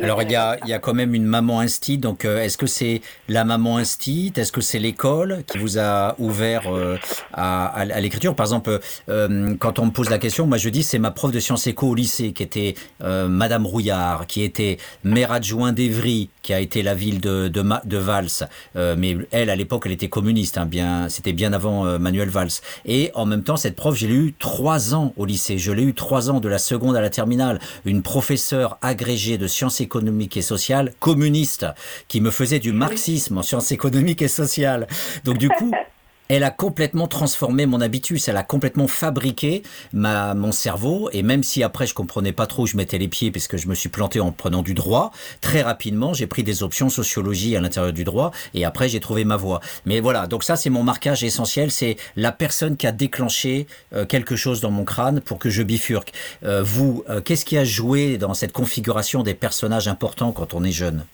Alors 0.00 0.22
il 0.22 0.30
y, 0.30 0.36
a, 0.36 0.58
il 0.64 0.70
y 0.70 0.72
a 0.72 0.78
quand 0.78 0.94
même 0.94 1.14
une 1.14 1.24
maman 1.24 1.60
instite, 1.60 2.00
donc 2.00 2.24
euh, 2.24 2.42
est-ce 2.42 2.58
que 2.58 2.66
c'est 2.66 3.00
la 3.28 3.44
maman 3.44 3.78
instite? 3.78 4.38
Est-ce 4.38 4.52
que 4.52 4.60
c'est 4.60 4.78
l'école 4.78 5.42
qui 5.46 5.58
vous 5.58 5.78
a 5.78 6.14
ouvert 6.18 6.72
euh, 6.72 6.98
à, 7.32 7.66
à, 7.66 8.00
l'écriture? 8.00 8.34
Par 8.34 8.44
exemple, 8.44 8.80
euh, 9.08 9.54
quand 9.58 9.78
on 9.78 9.86
me 9.86 9.90
pose 9.90 10.10
la 10.10 10.18
question, 10.18 10.46
moi 10.46 10.58
je 10.58 10.68
dis 10.68 10.82
c'est 10.82 10.98
ma 10.98 11.10
prof 11.10 11.32
de 11.32 11.40
sciences 11.40 11.66
éco 11.66 11.88
au 11.88 11.94
lycée 11.94 12.32
qui 12.32 12.42
était 12.42 12.74
Madame 13.00 13.66
Rouillard, 13.66 14.26
qui 14.26 14.42
était 14.42 14.78
maire 15.02 15.32
adjoint 15.32 15.72
d'Evry, 15.72 16.30
qui 16.42 16.52
a 16.52 16.60
été 16.60 16.82
la 16.82 16.94
ville 16.94 17.20
de, 17.20 17.48
de, 17.48 17.62
de 17.84 17.96
Valls, 17.98 18.48
mais 18.74 19.16
elle 19.30 19.50
à 19.50 19.56
l'époque 19.56 19.84
elle 19.86 19.92
était 19.92 20.08
communiste, 20.08 20.58
hein, 20.58 20.66
bien, 20.66 21.08
c'était 21.08 21.32
bien 21.32 21.52
avant 21.52 21.98
Manuel 21.98 22.28
Valls. 22.28 22.50
Et 22.84 23.10
en 23.14 23.26
même 23.26 23.42
temps, 23.42 23.56
cette 23.56 23.76
prof, 23.76 23.96
j'ai 23.96 24.08
eu 24.08 24.34
trois 24.38 24.94
ans 24.94 25.12
au 25.16 25.24
lycée, 25.24 25.58
je 25.58 25.72
l'ai 25.72 25.82
eu 25.82 25.94
trois 25.94 26.30
ans 26.30 26.40
de 26.40 26.48
la 26.48 26.58
seconde 26.58 26.96
à 26.96 27.00
la 27.00 27.10
terminale, 27.10 27.60
une 27.84 28.02
professeure 28.02 28.78
agrégée 28.82 29.38
de 29.38 29.46
sciences 29.46 29.73
économiques 29.80 30.36
et 30.36 30.42
sociales 30.42 30.92
communiste, 31.00 31.66
qui 32.08 32.20
me 32.20 32.30
faisait 32.30 32.58
du 32.58 32.72
marxisme 32.72 33.38
en 33.38 33.42
sciences 33.42 33.72
économiques 33.72 34.22
et 34.22 34.28
sociales. 34.28 34.86
Donc 35.24 35.38
du 35.38 35.48
coup, 35.48 35.72
elle 36.28 36.44
a 36.44 36.50
complètement 36.50 37.06
transformé 37.06 37.66
mon 37.66 37.80
habitus, 37.80 38.28
elle 38.28 38.36
a 38.36 38.42
complètement 38.42 38.88
fabriqué 38.88 39.62
ma, 39.92 40.34
mon 40.34 40.52
cerveau, 40.52 41.10
et 41.12 41.22
même 41.22 41.42
si 41.42 41.62
après 41.62 41.86
je 41.86 41.94
comprenais 41.94 42.32
pas 42.32 42.46
trop 42.46 42.62
où 42.62 42.66
je 42.66 42.76
mettais 42.76 42.98
les 42.98 43.08
pieds, 43.08 43.30
parce 43.30 43.46
que 43.46 43.56
je 43.56 43.68
me 43.68 43.74
suis 43.74 43.88
planté 43.88 44.20
en 44.20 44.32
prenant 44.32 44.62
du 44.62 44.74
droit, 44.74 45.10
très 45.40 45.62
rapidement 45.62 46.14
j'ai 46.14 46.26
pris 46.26 46.42
des 46.42 46.62
options 46.62 46.88
sociologie 46.88 47.56
à 47.56 47.60
l'intérieur 47.60 47.92
du 47.92 48.04
droit, 48.04 48.30
et 48.54 48.64
après 48.64 48.88
j'ai 48.88 49.00
trouvé 49.00 49.24
ma 49.24 49.36
voie. 49.36 49.60
Mais 49.84 50.00
voilà, 50.00 50.26
donc 50.26 50.44
ça 50.44 50.56
c'est 50.56 50.70
mon 50.70 50.82
marquage 50.82 51.24
essentiel, 51.24 51.70
c'est 51.70 51.96
la 52.16 52.32
personne 52.32 52.76
qui 52.76 52.86
a 52.86 52.92
déclenché 52.92 53.66
euh, 53.92 54.06
quelque 54.06 54.36
chose 54.36 54.60
dans 54.60 54.70
mon 54.70 54.84
crâne 54.84 55.20
pour 55.20 55.38
que 55.38 55.50
je 55.50 55.62
bifurque. 55.62 56.12
Euh, 56.44 56.62
vous, 56.62 57.04
euh, 57.08 57.20
qu'est-ce 57.20 57.44
qui 57.44 57.58
a 57.58 57.64
joué 57.64 58.18
dans 58.18 58.34
cette 58.34 58.52
configuration 58.52 59.22
des 59.22 59.34
personnages 59.34 59.88
importants 59.88 60.32
quand 60.32 60.54
on 60.54 60.64
est 60.64 60.72
jeune? 60.72 61.04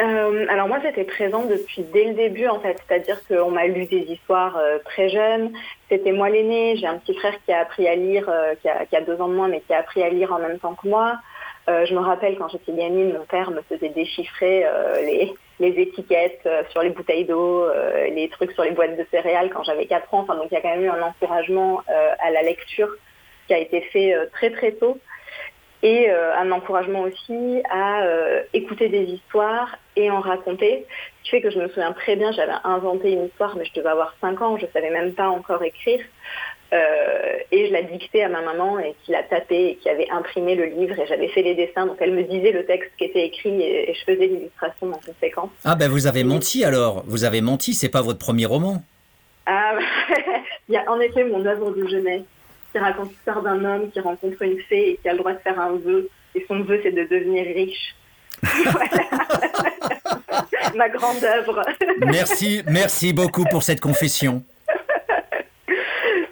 Euh, 0.00 0.46
alors 0.48 0.68
moi 0.68 0.78
j'étais 0.82 1.04
présente 1.04 1.48
depuis 1.48 1.82
dès 1.92 2.04
le 2.04 2.14
début 2.14 2.48
en 2.48 2.58
fait, 2.60 2.76
c'est-à-dire 2.86 3.20
qu'on 3.28 3.50
m'a 3.50 3.66
lu 3.66 3.84
des 3.86 4.00
histoires 4.00 4.56
euh, 4.56 4.78
très 4.84 5.08
jeunes. 5.08 5.52
C'était 5.88 6.12
moi 6.12 6.30
l'aîné, 6.30 6.76
j'ai 6.76 6.86
un 6.86 6.98
petit 6.98 7.14
frère 7.14 7.34
qui 7.44 7.52
a 7.52 7.60
appris 7.60 7.86
à 7.86 7.94
lire, 7.94 8.28
euh, 8.28 8.54
qui, 8.60 8.68
a, 8.68 9.00
deux 9.02 9.20
ans 9.20 9.28
de 9.28 9.34
moins, 9.34 9.48
mais 9.48 9.60
qui 9.60 9.72
a 9.72 9.78
appris 9.78 10.02
à 10.02 10.08
lire 10.08 10.32
en 10.32 10.38
même 10.38 10.58
temps 10.58 10.74
que 10.74 10.88
moi. 10.88 11.18
je 11.68 11.94
me 11.94 12.00
rappelle 12.00 12.36
quand 12.36 12.48
j'étais 12.48 12.72
gamine, 12.72 13.12
mon 13.12 13.24
père 13.26 13.50
me 13.50 13.62
faisait 13.62 13.90
déchiffrer 13.90 14.66
les, 15.60 15.80
étiquettes 15.80 16.48
sur 16.70 16.82
les 16.82 16.90
bouteilles 16.90 17.24
d'eau, 17.24 17.66
les 18.16 18.28
trucs 18.30 18.52
sur 18.52 18.64
les 18.64 18.72
boîtes 18.72 18.96
de 18.96 19.06
céréales 19.12 19.50
quand 19.50 19.62
j'avais 19.62 19.86
4 19.86 20.12
ans. 20.14 20.20
Enfin, 20.20 20.34
donc 20.34 20.48
il 20.50 20.54
y 20.54 20.56
a 20.56 20.60
quand 20.60 20.74
même 20.74 20.84
eu 20.84 20.88
un 20.88 21.02
encouragement 21.02 21.82
à 22.18 22.30
la 22.32 22.42
lecture 22.42 22.88
qui 23.46 23.54
a 23.54 23.58
été 23.58 23.80
fait 23.92 24.12
très 24.32 24.50
très 24.50 24.72
tôt 24.72 24.98
et 25.82 26.10
un 26.10 26.50
encouragement 26.52 27.00
aussi 27.00 27.62
à 27.70 28.04
écouter 28.52 28.88
des 28.88 29.04
histoires 29.04 29.76
et 29.96 30.10
en 30.10 30.20
raconter. 30.20 30.86
Ce 31.18 31.24
qui 31.24 31.30
fait 31.30 31.40
que 31.40 31.50
je 31.50 31.58
me 31.58 31.68
souviens 31.68 31.92
très 31.92 32.16
bien, 32.16 32.30
j'avais 32.32 32.52
inventé 32.64 33.12
une 33.12 33.26
histoire, 33.26 33.56
mais 33.56 33.64
je 33.64 33.72
devais 33.74 33.88
avoir 33.88 34.14
5 34.20 34.40
ans, 34.42 34.56
je 34.56 34.66
ne 34.66 34.70
savais 34.70 34.90
même 34.90 35.12
pas 35.12 35.28
encore 35.28 35.62
écrire. 35.62 36.00
Euh, 36.72 37.36
et 37.50 37.66
je 37.66 37.72
l'ai 37.72 37.82
dicté 37.82 38.24
à 38.24 38.30
ma 38.30 38.40
maman 38.40 38.78
et 38.78 38.94
qui 39.04 39.12
l'a 39.12 39.22
tapé 39.22 39.66
et 39.66 39.76
qui 39.76 39.90
avait 39.90 40.08
imprimé 40.10 40.54
le 40.54 40.64
livre 40.64 40.98
et 40.98 41.06
j'avais 41.06 41.28
fait 41.28 41.42
les 41.42 41.54
dessins. 41.54 41.84
Donc 41.84 41.96
elle 42.00 42.12
me 42.12 42.22
disait 42.22 42.50
le 42.50 42.64
texte 42.64 42.90
qui 42.96 43.04
était 43.04 43.26
écrit 43.26 43.60
et, 43.60 43.92
je 43.92 44.04
faisais 44.10 44.26
l'illustration 44.26 44.90
en 44.90 44.98
conséquence. 45.06 45.50
Ah 45.66 45.74
ben 45.74 45.90
vous 45.90 46.06
avez 46.06 46.24
menti 46.24 46.64
alors. 46.64 47.04
Vous 47.06 47.24
avez 47.24 47.42
menti, 47.42 47.74
c'est 47.74 47.90
pas 47.90 48.00
votre 48.00 48.18
premier 48.18 48.46
roman. 48.46 48.82
Ah, 49.44 49.76
il 50.68 50.74
y 50.74 50.78
a 50.78 50.90
en 50.90 50.98
effet 51.00 51.24
mon 51.24 51.44
œuvre 51.44 51.72
de 51.72 51.86
jeunesse 51.86 52.22
qui 52.72 52.78
raconte 52.78 53.10
l'histoire 53.10 53.42
d'un 53.42 53.64
homme 53.64 53.90
qui 53.90 54.00
rencontre 54.00 54.42
une 54.42 54.58
fée 54.62 54.90
et 54.90 54.96
qui 54.96 55.08
a 55.08 55.12
le 55.12 55.18
droit 55.18 55.32
de 55.32 55.38
faire 55.38 55.60
un 55.60 55.76
vœu. 55.76 56.08
Et 56.34 56.44
son 56.48 56.60
vœu, 56.62 56.80
c'est 56.82 56.92
de 56.92 57.04
devenir 57.04 57.44
riche. 57.44 57.94
Ma 60.74 60.88
grande 60.88 61.22
œuvre. 61.22 61.62
merci, 62.00 62.62
merci 62.66 63.12
beaucoup 63.12 63.44
pour 63.50 63.62
cette 63.62 63.80
confession. 63.80 64.42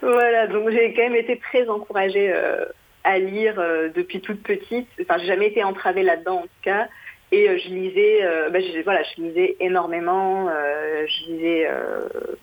Voilà, 0.01 0.47
donc 0.47 0.69
j'ai 0.71 0.93
quand 0.93 1.03
même 1.03 1.15
été 1.15 1.37
très 1.37 1.69
encouragée 1.69 2.31
euh, 2.33 2.65
à 3.03 3.19
lire 3.19 3.59
euh, 3.59 3.89
depuis 3.95 4.19
toute 4.19 4.41
petite. 4.41 4.87
Enfin, 5.01 5.17
j'ai 5.19 5.27
jamais 5.27 5.47
été 5.47 5.63
entravée 5.63 6.03
là-dedans 6.03 6.39
en 6.39 6.43
tout 6.43 6.61
cas. 6.63 6.87
Et 7.31 7.47
euh, 7.47 7.57
je 7.63 7.69
lisais, 7.69 8.19
bah, 8.51 8.59
je, 8.59 8.81
voilà, 8.83 9.03
je 9.03 9.21
lisais 9.21 9.55
énormément, 9.59 10.49
je 10.49 11.31
lisais 11.31 11.69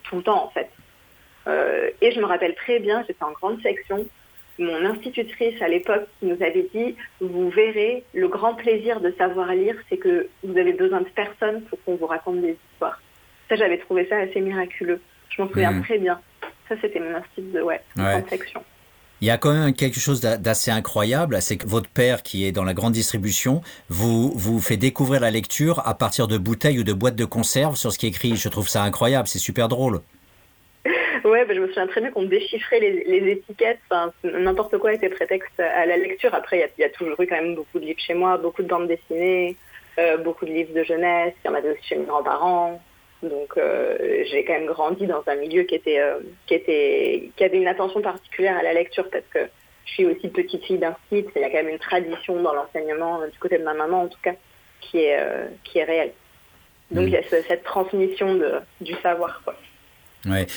tout 0.05 0.17
le 0.17 0.23
temps 0.23 0.45
en 0.45 0.51
fait. 0.51 0.71
Et 1.49 2.13
je 2.13 2.21
me 2.21 2.27
rappelle 2.27 2.55
très 2.55 2.79
bien, 2.79 3.03
j'étais 3.07 3.25
en 3.25 3.33
grande 3.33 3.61
section, 3.63 4.07
mon 4.59 4.85
institutrice 4.85 5.61
à 5.63 5.69
l'époque 5.69 6.07
qui 6.19 6.27
nous 6.27 6.43
avait 6.43 6.69
dit, 6.75 6.97
vous 7.21 7.49
verrez, 7.51 8.05
le 8.13 8.29
grand 8.29 8.55
plaisir 8.55 9.01
de 9.01 9.15
savoir 9.17 9.55
lire, 9.55 9.77
c'est 9.89 9.97
que 9.97 10.29
vous 10.43 10.57
avez 10.59 10.73
besoin 10.73 11.01
de 11.01 11.09
personne 11.15 11.63
pour 11.63 11.79
qu'on 11.85 11.97
vous 11.97 12.07
raconte 12.07 12.41
des 12.41 12.57
histoires. 12.73 13.01
Ça, 13.49 13.57
j'avais 13.57 13.79
trouvé 13.79 14.07
ça 14.09 14.19
assez 14.19 14.41
miraculeux. 14.41 15.01
Je 15.31 15.43
m'en 15.43 15.49
souviens 15.49 15.73
mmh. 15.73 15.83
très 15.83 15.99
bien. 15.99 16.21
Ça, 16.69 16.75
c'était 16.81 17.01
mon 17.01 17.23
style 17.33 17.53
de, 17.53 17.63
ouais, 17.63 17.81
section. 18.29 18.63
Il 19.21 19.27
y 19.27 19.31
a 19.31 19.39
quand 19.39 19.53
même 19.53 19.75
quelque 19.75 19.99
chose 19.99 20.21
d'assez 20.21 20.71
incroyable, 20.71 21.41
c'est 21.43 21.57
que 21.57 21.67
votre 21.67 21.89
père, 21.89 22.23
qui 22.23 22.45
est 22.45 22.53
dans 22.53 22.63
la 22.63 22.75
grande 22.75 22.93
distribution, 22.93 23.63
vous, 23.89 24.31
vous 24.37 24.61
fait 24.61 24.77
découvrir 24.77 25.21
la 25.21 25.31
lecture 25.31 25.87
à 25.87 25.95
partir 25.95 26.29
de 26.29 26.39
bouteilles 26.39 26.79
ou 26.79 26.85
de 26.85 26.93
boîtes 26.93 27.17
de 27.17 27.25
conserve 27.25 27.77
sur 27.77 27.93
ce 27.93 27.99
qui 27.99 28.07
est 28.07 28.11
écrit. 28.11 28.37
Je 28.37 28.49
trouve 28.49 28.69
ça 28.69 28.83
incroyable, 28.83 29.27
c'est 29.27 29.41
super 29.41 29.69
drôle. 29.69 30.03
Ouais, 31.25 31.45
bah, 31.45 31.55
je 31.55 31.61
me 31.61 31.69
souviens 31.69 31.87
très 31.87 32.01
bien 32.01 32.11
qu'on 32.11 32.23
déchiffrait 32.23 32.81
les, 32.81 33.31
étiquettes. 33.31 33.81
N'importe 34.25 34.79
quoi 34.79 34.93
était 34.93 35.09
prétexte 35.09 35.59
à 35.61 35.87
la 35.87 35.97
lecture. 35.97 36.35
Après, 36.35 36.71
il 36.77 36.83
y, 36.83 36.85
a 36.85 36.91
toujours 36.91 37.21
eu 37.21 37.27
quand 37.27 37.41
même 37.41 37.55
beaucoup 37.55 37.79
de 37.79 37.85
livres 37.85 38.01
chez 38.01 38.15
moi, 38.15 38.37
beaucoup 38.37 38.63
de 38.63 38.69
bandes 38.69 38.89
dessinées, 38.89 39.57
euh, 39.99 40.17
beaucoup 40.19 40.45
de 40.45 40.51
livres 40.51 40.75
de 40.75 40.85
jeunesse. 40.85 41.35
Il 41.45 41.49
y 41.49 41.51
en 41.51 41.55
avait 41.55 41.71
aussi 41.71 41.85
chez 41.85 41.97
mes 41.97 42.05
grands-parents. 42.05 42.81
Donc 43.23 43.57
euh, 43.57 44.25
j'ai 44.31 44.45
quand 44.45 44.53
même 44.53 44.67
grandi 44.67 45.07
dans 45.07 45.23
un 45.27 45.35
milieu 45.35 45.65
qui 45.65 45.75
était, 45.75 45.99
euh, 45.99 46.21
qui 46.47 46.55
était, 46.55 47.31
qui 47.37 47.45
avait 47.45 47.59
une 47.59 47.67
attention 47.67 48.01
particulière 48.01 48.57
à 48.57 48.63
la 48.63 48.73
lecture 48.73 49.09
parce 49.11 49.25
que 49.33 49.41
je 49.87 49.93
suis 49.93 50.07
aussi 50.07 50.29
petite 50.29 50.65
fille 50.65 50.79
d'un 50.79 50.97
site. 51.09 51.29
Il 51.35 51.43
y 51.43 51.45
a 51.45 51.51
quand 51.51 51.57
même 51.57 51.69
une 51.69 51.79
tradition 51.79 52.41
dans 52.41 52.55
l'enseignement 52.55 53.27
du 53.27 53.39
côté 53.39 53.59
de 53.59 53.65
ma 53.65 53.75
maman 53.75 54.03
en 54.03 54.09
tout 54.09 54.21
cas 54.23 54.35
qui 54.81 54.99
est, 54.99 55.19
euh, 55.19 55.49
qui 55.65 55.79
est 55.79 55.85
réelle. 55.85 56.13
Donc 56.91 57.05
mmh. 57.05 57.09
il 57.09 57.13
y 57.15 57.17
a 57.17 57.23
cette 57.23 57.65
transmission 57.65 58.35
de, 58.35 58.53
du 58.81 58.95
savoir. 59.03 59.43
Quoi. 59.45 59.55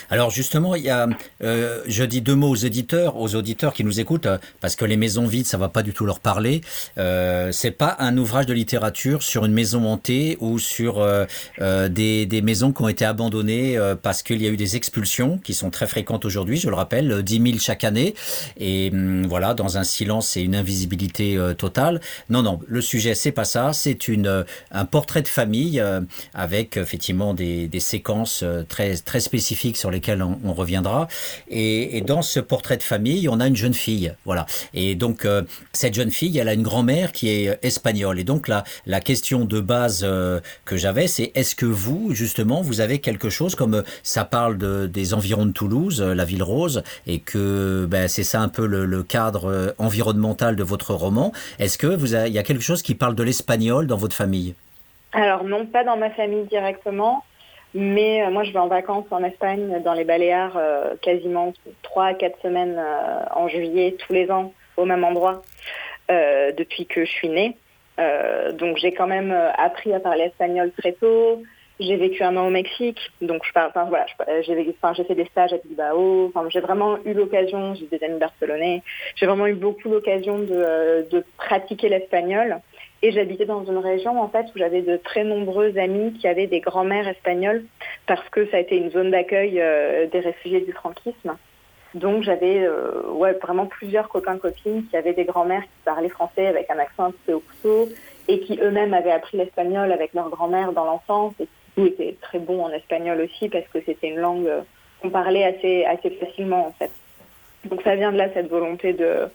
Alors 0.10 0.30
justement, 0.30 0.76
il 0.76 0.84
y 0.84 0.90
a, 0.90 1.08
euh, 1.44 1.82
je 1.88 2.04
dis 2.04 2.22
deux 2.22 2.36
mots 2.36 2.50
aux 2.50 2.56
éditeurs, 2.56 3.18
aux 3.18 3.36
auditeurs 3.36 3.74
qui 3.74 3.84
nous 3.84 4.00
écoutent, 4.00 4.28
parce 4.60 4.76
que 4.76 4.86
les 4.86 4.98
maisons 4.98 5.26
vides, 5.26 5.46
ça 5.46 5.58
va 5.58 5.70
pas 5.70 5.84
du 5.84 5.94
tout 5.94 6.06
leur 6.06 6.20
parler. 6.20 6.62
Euh, 6.98 7.52
c'est 7.52 7.72
pas 7.72 7.96
un 8.00 8.18
ouvrage 8.18 8.46
de 8.46 8.54
littérature 8.54 9.24
sur 9.24 9.46
une 9.46 9.54
maison 9.54 9.86
hantée 9.86 10.38
ou 10.40 10.60
sur 10.60 11.00
euh, 11.00 11.26
des, 11.90 12.42
maisons 12.42 12.74
qui 12.74 12.82
ont 12.82 12.88
été 12.88 13.06
abandonnées 13.06 13.80
parce 14.02 14.24
qu'il 14.24 14.42
y 14.42 14.48
a 14.48 14.50
eu 14.50 14.58
des 14.58 14.76
expulsions 14.76 15.38
qui 15.38 15.54
sont 15.54 15.70
très 15.70 15.88
fréquentes 15.88 16.26
aujourd'hui. 16.26 16.58
Je 16.58 16.70
le 16.70 16.76
rappelle, 16.76 17.22
10 17.22 17.42
000 17.52 17.60
chaque 17.60 17.84
année, 17.84 18.16
et 18.58 18.90
hum, 18.92 19.26
voilà, 19.28 19.54
dans 19.54 19.78
un 19.78 19.84
silence 19.84 20.36
et 20.38 20.42
une 20.42 20.56
invisibilité 20.56 21.38
totale. 21.58 22.02
Non, 22.30 22.42
non, 22.42 22.60
le 22.68 22.82
sujet 22.82 23.14
c'est 23.14 23.32
pas 23.32 23.46
ça. 23.46 23.74
C'est 23.74 23.98
un 24.72 24.86
portrait 24.86 25.22
de 25.22 25.28
famille 25.28 25.84
avec 26.34 26.78
effectivement 26.78 27.34
des, 27.34 27.68
des 27.68 27.80
séquences 27.80 28.44
très 28.68 28.96
très 28.98 29.20
spécifiques 29.20 29.61
sur 29.76 29.92
lesquels 29.92 30.22
on, 30.24 30.54
reviendra. 30.54 31.08
Et, 31.50 32.02
dans 32.02 32.22
ce 32.22 32.40
portrait 32.40 32.78
de 32.78 32.84
famille, 32.84 33.30
on 33.30 33.40
a 33.40 33.48
une 33.48 33.56
jeune 33.56 33.74
fille. 33.74 34.14
Voilà. 34.26 34.46
Et 34.74 34.96
donc, 34.96 35.26
euh, 35.26 35.44
cette 35.72 35.94
jeune 35.94 36.12
fille, 36.12 36.38
elle 36.38 36.50
a 36.50 36.54
une 36.54 36.64
grand-mère 36.64 37.12
qui 37.12 37.30
est 37.30 37.60
espagnole. 37.64 38.20
Et 38.20 38.24
donc, 38.24 38.48
la, 38.48 38.64
la 38.86 39.00
question 39.00 39.46
de 39.46 39.60
base 39.60 40.02
euh, 40.04 40.40
que 40.66 40.78
j'avais, 40.78 41.08
c'est 41.08 41.32
est-ce 41.36 41.56
que 41.56 41.66
vous, 41.66 42.14
justement, 42.14 42.62
vous 42.62 42.82
avez 42.82 43.00
quelque 43.00 43.30
chose 43.30 43.56
comme 43.56 43.76
euh, 43.76 43.84
ça 44.04 44.26
parle 44.26 44.58
de, 44.58 44.88
des 44.88 45.14
environs 45.14 45.46
de 45.46 45.52
Toulouse, 45.52 46.02
la 46.02 46.26
ville 46.26 46.44
rose, 46.44 46.84
et 47.08 47.20
que 47.20 47.86
ben, 47.90 48.08
c'est 48.08 48.24
ça 48.24 48.42
un 48.42 48.50
peu 48.50 48.66
le, 48.66 49.04
cadre 49.04 49.74
environnemental 49.78 50.56
de 50.56 50.64
votre 50.64 50.94
roman. 50.94 51.32
Est-ce 51.60 51.78
que 51.78 51.98
il 52.28 52.34
y 52.34 52.40
a 52.40 52.44
quelque 52.44 52.62
chose 52.62 52.82
qui 52.82 52.96
parle 52.96 53.16
de 53.16 53.24
l'espagnol 53.24 53.88
dans 53.88 53.98
votre 53.98 54.16
famille? 54.16 54.54
Alors 55.14 55.44
non, 55.44 55.66
pas 55.66 55.84
dans 55.84 55.98
ma 55.98 56.10
famille 56.12 56.46
directement. 56.46 57.24
Mais 57.74 58.24
euh, 58.24 58.32
moi, 58.32 58.44
je 58.44 58.52
vais 58.52 58.60
en 58.60 58.68
vacances 58.68 59.06
en 59.12 59.24
Espagne, 59.24 59.82
dans 59.84 59.94
les 59.94 60.04
Baléares, 60.04 60.58
euh, 60.58 60.96
quasiment 61.02 61.54
3 61.84 62.06
à 62.06 62.14
4 62.14 62.42
semaines 62.42 62.76
euh, 62.78 63.24
en 63.34 63.48
juillet, 63.48 63.96
tous 63.98 64.14
les 64.14 64.30
ans, 64.30 64.54
au 64.78 64.86
même 64.86 65.04
endroit, 65.04 65.42
depuis 66.10 66.88
que 66.88 67.06
je 67.06 67.10
suis 67.10 67.30
née. 67.30 67.56
donc 68.60 68.76
j'ai 68.76 68.92
quand 68.92 69.08
même 69.08 69.32
appris 69.58 69.94
à 69.94 70.02
parler 70.02 70.24
espagnol 70.24 70.70
très 70.78 70.92
tôt. 70.92 71.42
J'ai 71.80 71.96
vécu 71.96 72.22
un 72.22 72.36
an 72.36 72.48
au 72.48 72.50
Mexique, 72.50 73.00
donc 73.22 73.46
je 73.46 73.54
parle, 73.54 73.70
enfin, 73.70 73.86
voilà, 73.86 74.06
j'ai 74.42 74.76
enfin, 74.84 74.94
fait 74.94 75.16
des 75.16 75.26
stages 75.26 75.54
à 75.54 75.58
Bilbao. 75.64 76.28
Enfin, 76.28 76.46
j'ai 76.50 76.60
vraiment 76.60 76.98
eu 77.06 77.14
l'occasion, 77.14 77.76
j'ai 77.76 77.86
des 77.86 78.04
amis 78.04 78.20
barcelonais, 78.20 78.84
j'ai 79.16 79.26
vraiment 79.26 79.48
eu 79.48 79.54
beaucoup 79.54 79.88
l'occasion 79.88 80.40
de, 80.40 81.08
de 81.10 81.24
pratiquer 81.38 81.88
l'espagnol. 81.88 82.60
Et 83.04 83.12
j'habitais 83.12 83.46
dans 83.46 83.66
une 83.66 83.80
région 83.80 84.22
en 84.22 84.28
fait 84.28 84.46
où 84.54 84.60
j'avais 84.60 84.82
de 84.82 84.98
très 84.98 85.24
nombreux 85.24 85.78
amis 85.78 86.14
qui 86.14 86.28
avaient 86.28 86.48
des 86.48 86.60
grands-mères 86.60 87.08
espagnoles 87.08 87.64
parce 88.06 88.28
que 88.30 88.46
ça 88.50 88.58
a 88.58 88.60
été 88.60 88.78
une 88.78 88.92
zone 88.92 89.10
d'accueil 89.10 89.60
euh, 89.60 90.06
des 90.08 90.20
réfugiés 90.20 90.62
du 90.62 90.72
franquisme. 90.72 91.36
Donc 91.96 92.24
j'avais 92.24 92.64
euh, 92.64 93.10
ouais, 93.10 93.34
vraiment 93.34 93.66
plusieurs 93.66 94.08
copains 94.08 94.38
copines 94.38 94.86
qui 94.88 94.96
avaient 94.96 95.14
des 95.14 95.26
grands-mères 95.26 95.64
qui 95.64 95.84
parlaient 95.84 96.10
français 96.10 96.46
avec 96.46 96.70
un 96.70 96.78
accent 96.78 97.06
un 97.06 97.14
peu 97.26 97.34
au 97.34 97.40
couteau 97.40 97.90
et 98.28 98.40
qui 98.40 98.60
eux-mêmes 98.62 98.94
avaient 98.94 99.12
appris 99.12 99.38
l'espagnol 99.38 99.92
avec 99.92 100.14
leur 100.14 100.30
grand-mère 100.30 100.72
dans 100.72 100.86
l'enfance 100.86 101.34
et 101.40 101.48
qui 101.76 101.88
étaient 101.88 102.16
très 102.22 102.40
bons 102.40 102.64
en 102.64 102.70
espagnol 102.70 103.20
aussi 103.22 103.50
parce 103.50 103.68
que 103.74 103.80
c'était 103.86 104.10
une 104.10 104.20
langue 104.20 104.48
euh, 104.48 104.62
qu'on 105.02 105.10
parlait 105.10 105.44
assez 105.44 105.86
assez 105.86 106.12
facilement 106.12 106.68
en 106.68 106.72
fait. 106.74 106.92
Donc 107.66 107.82
ça 107.82 107.96
vient 107.96 108.12
de 108.12 108.18
là 108.18 108.30
cette 108.34 108.50
volonté 108.50 108.94
de 108.94 109.28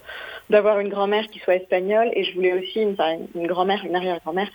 d'avoir 0.50 0.80
une 0.80 0.88
grand-mère 0.88 1.26
qui 1.28 1.38
soit 1.40 1.56
espagnole 1.56 2.10
et 2.12 2.24
je 2.24 2.34
voulais 2.34 2.52
aussi 2.52 2.80
une, 2.80 2.96
une 3.34 3.46
grand-mère, 3.46 3.84
une 3.84 3.96
arrière-grand-mère 3.96 4.48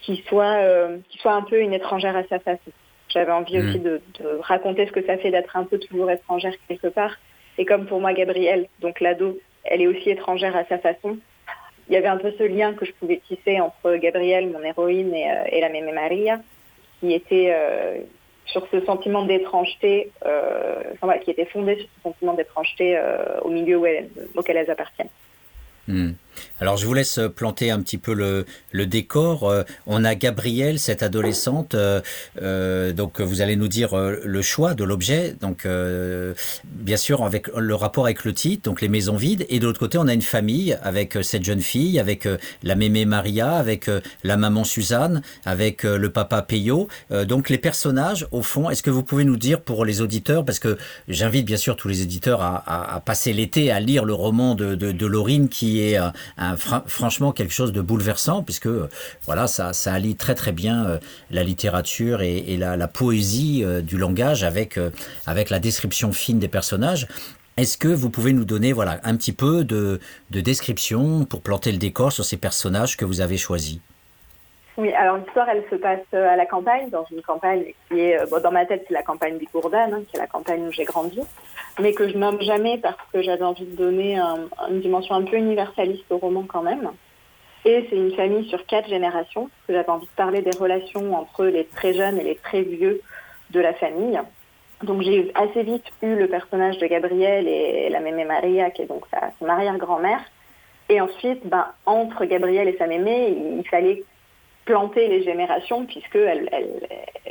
qui 0.00 0.22
soit 0.28 0.58
euh, 0.62 0.98
qui 1.08 1.18
soit 1.18 1.32
un 1.32 1.42
peu 1.42 1.60
une 1.60 1.72
étrangère 1.72 2.16
à 2.16 2.24
sa 2.24 2.38
façon. 2.38 2.70
J'avais 3.08 3.32
envie 3.32 3.58
mmh. 3.58 3.68
aussi 3.68 3.78
de, 3.78 4.00
de, 4.20 4.38
raconter 4.42 4.86
ce 4.86 4.92
que 4.92 5.04
ça 5.04 5.16
fait 5.16 5.30
d'être 5.30 5.56
un 5.56 5.64
peu 5.64 5.78
toujours 5.78 6.10
étrangère 6.10 6.52
quelque 6.68 6.88
part. 6.88 7.16
Et 7.56 7.64
comme 7.64 7.86
pour 7.86 8.00
moi, 8.00 8.12
Gabrielle, 8.12 8.66
donc 8.80 9.00
l'ado, 9.00 9.38
elle 9.64 9.80
est 9.80 9.86
aussi 9.86 10.10
étrangère 10.10 10.54
à 10.54 10.64
sa 10.66 10.78
façon. 10.78 11.18
Il 11.88 11.94
y 11.94 11.96
avait 11.96 12.08
un 12.08 12.18
peu 12.18 12.32
ce 12.38 12.42
lien 12.42 12.74
que 12.74 12.84
je 12.84 12.92
pouvais 12.92 13.20
tisser 13.26 13.60
entre 13.60 13.96
Gabrielle, 13.96 14.50
mon 14.50 14.62
héroïne, 14.62 15.14
et, 15.14 15.30
euh, 15.30 15.44
et 15.50 15.60
la 15.62 15.70
mémé 15.70 15.90
Maria, 15.92 16.40
qui 17.00 17.12
était 17.12 17.52
euh, 17.54 17.98
sur 18.46 18.66
ce 18.70 18.80
sentiment 18.84 19.24
d'étrangeté, 19.24 20.10
euh, 20.24 20.82
enfin, 21.00 21.18
qui 21.18 21.30
était 21.30 21.44
fondé 21.46 21.76
sur 21.76 21.86
ce 21.86 22.02
sentiment 22.02 22.34
d'étrangeté 22.34 22.96
euh, 22.96 23.40
au 23.42 23.50
milieu 23.50 23.80
auquel 24.34 24.56
elles 24.56 24.70
appartiennent. 24.70 25.10
Hmm. 25.88 26.10
Alors 26.60 26.76
je 26.76 26.86
vous 26.86 26.94
laisse 26.94 27.20
planter 27.36 27.70
un 27.70 27.80
petit 27.80 27.98
peu 27.98 28.14
le, 28.14 28.44
le 28.72 28.86
décor. 28.86 29.48
Euh, 29.48 29.62
on 29.86 30.04
a 30.04 30.14
Gabrielle, 30.14 30.78
cette 30.78 31.02
adolescente. 31.02 31.74
Euh, 31.74 32.00
euh, 32.42 32.92
donc 32.92 33.20
vous 33.20 33.40
allez 33.40 33.56
nous 33.56 33.68
dire 33.68 33.96
le 33.96 34.42
choix 34.42 34.74
de 34.74 34.84
l'objet. 34.84 35.36
Donc 35.40 35.66
bien 36.64 36.96
sûr 36.96 37.24
avec 37.24 37.48
le 37.56 37.74
rapport 37.74 38.04
avec 38.04 38.24
le 38.24 38.32
titre, 38.32 38.64
donc 38.64 38.80
les 38.80 38.88
maisons 38.88 39.16
vides. 39.16 39.46
Et 39.48 39.58
de 39.60 39.66
l'autre 39.66 39.78
côté, 39.78 39.98
on 39.98 40.08
a 40.08 40.14
une 40.14 40.22
famille 40.22 40.76
avec 40.82 41.18
cette 41.22 41.44
jeune 41.44 41.60
fille, 41.60 41.98
avec 41.98 42.28
la 42.62 42.74
mémé 42.74 43.04
Maria, 43.04 43.52
avec 43.52 43.90
la 44.24 44.36
maman 44.36 44.64
Suzanne, 44.64 45.22
avec 45.44 45.82
le 45.82 46.10
papa 46.10 46.42
Peyo. 46.42 46.88
donc 47.26 47.50
les 47.50 47.58
personnages, 47.58 48.26
au 48.32 48.42
fond, 48.42 48.70
est-ce 48.70 48.82
que 48.82 48.90
vous 48.90 49.02
pouvez 49.02 49.24
nous 49.24 49.36
dire 49.36 49.60
pour 49.60 49.84
les 49.84 50.00
auditeurs, 50.00 50.44
parce 50.44 50.58
que 50.58 50.76
j'invite 51.08 51.46
bien 51.46 51.56
sûr 51.56 51.76
tous 51.76 51.88
les 51.88 52.02
éditeurs 52.02 52.42
à, 52.42 52.56
à, 52.66 52.96
à 52.96 53.00
passer 53.00 53.32
l'été 53.32 53.70
à 53.70 53.80
lire 53.80 54.04
le 54.04 54.14
roman 54.14 54.54
de, 54.54 54.74
de, 54.74 54.92
de 54.92 55.06
Laurine 55.06 55.48
qui 55.48 55.80
est 55.80 55.98
franchement 56.86 57.32
quelque 57.32 57.52
chose 57.52 57.72
de 57.72 57.80
bouleversant, 57.80 58.42
puisque 58.42 58.68
voilà, 59.24 59.46
ça, 59.46 59.72
ça 59.72 59.92
allie 59.92 60.16
très 60.16 60.34
très 60.34 60.52
bien 60.52 60.86
euh, 60.86 60.98
la 61.30 61.44
littérature 61.44 62.22
et, 62.22 62.56
la, 62.56 62.88
poésie 62.88 63.62
euh, 63.64 63.80
du 63.80 63.96
langage 63.96 64.44
avec, 64.44 64.78
euh, 64.78 64.90
avec 65.26 65.50
la 65.50 65.58
description 65.58 66.12
fine 66.12 66.38
des 66.38 66.48
personnages. 66.48 67.06
Est-ce 67.56 67.76
que 67.76 67.88
vous 67.88 68.10
pouvez 68.10 68.32
nous 68.32 68.44
donner 68.44 68.72
voilà, 68.72 69.00
un 69.02 69.16
petit 69.16 69.32
peu 69.32 69.64
de 69.64 70.00
description 70.30 71.24
pour 71.24 71.42
planter 71.42 71.72
le 71.72 71.78
décor 71.78 72.12
sur 72.12 72.24
ces 72.24 72.36
personnages 72.36 72.96
que 72.96 73.04
vous 73.04 73.20
avez 73.20 73.36
choisis? 73.36 73.80
Oui, 74.78 74.92
alors 74.92 75.16
l'histoire, 75.16 75.48
elle 75.48 75.64
se 75.68 75.74
passe 75.74 76.00
à 76.12 76.36
la 76.36 76.46
campagne, 76.46 76.88
dans 76.88 77.04
une 77.10 77.20
campagne 77.20 77.74
qui 77.88 77.98
est, 77.98 78.30
bon, 78.30 78.40
dans 78.40 78.52
ma 78.52 78.64
tête, 78.64 78.84
c'est 78.86 78.94
la 78.94 79.02
campagne 79.02 79.36
du 79.36 79.46
hein, 79.52 80.02
qui 80.08 80.16
est 80.16 80.20
la 80.20 80.28
campagne 80.28 80.68
où 80.68 80.72
j'ai 80.72 80.84
grandi, 80.84 81.20
mais 81.80 81.92
que 81.92 82.08
je 82.08 82.16
nomme 82.16 82.40
jamais 82.40 82.78
parce 82.78 82.96
que 83.12 83.20
j'avais 83.20 83.42
envie 83.42 83.66
de 83.66 83.74
donner 83.74 84.20
une 84.70 84.80
dimension 84.80 85.16
un 85.16 85.24
peu 85.24 85.36
universaliste 85.36 86.04
au 86.10 86.18
roman 86.18 86.44
quand 86.48 86.62
même. 86.62 86.92
Et 87.64 87.86
c'est 87.90 87.96
une 87.96 88.14
famille 88.14 88.48
sur 88.48 88.64
quatre 88.66 88.88
générations, 88.88 89.48
parce 89.48 89.66
que 89.66 89.72
j'avais 89.72 89.90
envie 89.90 90.06
de 90.06 90.12
parler 90.12 90.42
des 90.42 90.56
relations 90.56 91.12
entre 91.16 91.46
les 91.46 91.64
très 91.64 91.92
jeunes 91.92 92.18
et 92.18 92.24
les 92.24 92.36
très 92.36 92.62
vieux 92.62 93.00
de 93.50 93.60
la 93.60 93.74
famille. 93.74 94.20
Donc 94.84 95.02
j'ai 95.02 95.32
assez 95.34 95.64
vite 95.64 95.84
eu 96.02 96.14
le 96.14 96.28
personnage 96.28 96.78
de 96.78 96.86
Gabrielle 96.86 97.48
et 97.48 97.88
la 97.88 97.98
mémé 97.98 98.24
Maria, 98.24 98.70
qui 98.70 98.82
est 98.82 98.86
donc 98.86 99.04
sa, 99.10 99.32
son 99.40 99.48
arrière-grand-mère. 99.48 100.20
Et 100.88 101.00
ensuite, 101.00 101.46
ben, 101.46 101.66
entre 101.84 102.24
Gabrielle 102.24 102.68
et 102.68 102.76
sa 102.78 102.86
mémé, 102.86 103.36
il, 103.56 103.66
fallait 103.68 104.04
planter 104.68 105.08
les 105.08 105.22
générations, 105.22 105.86
puisque 105.86 106.18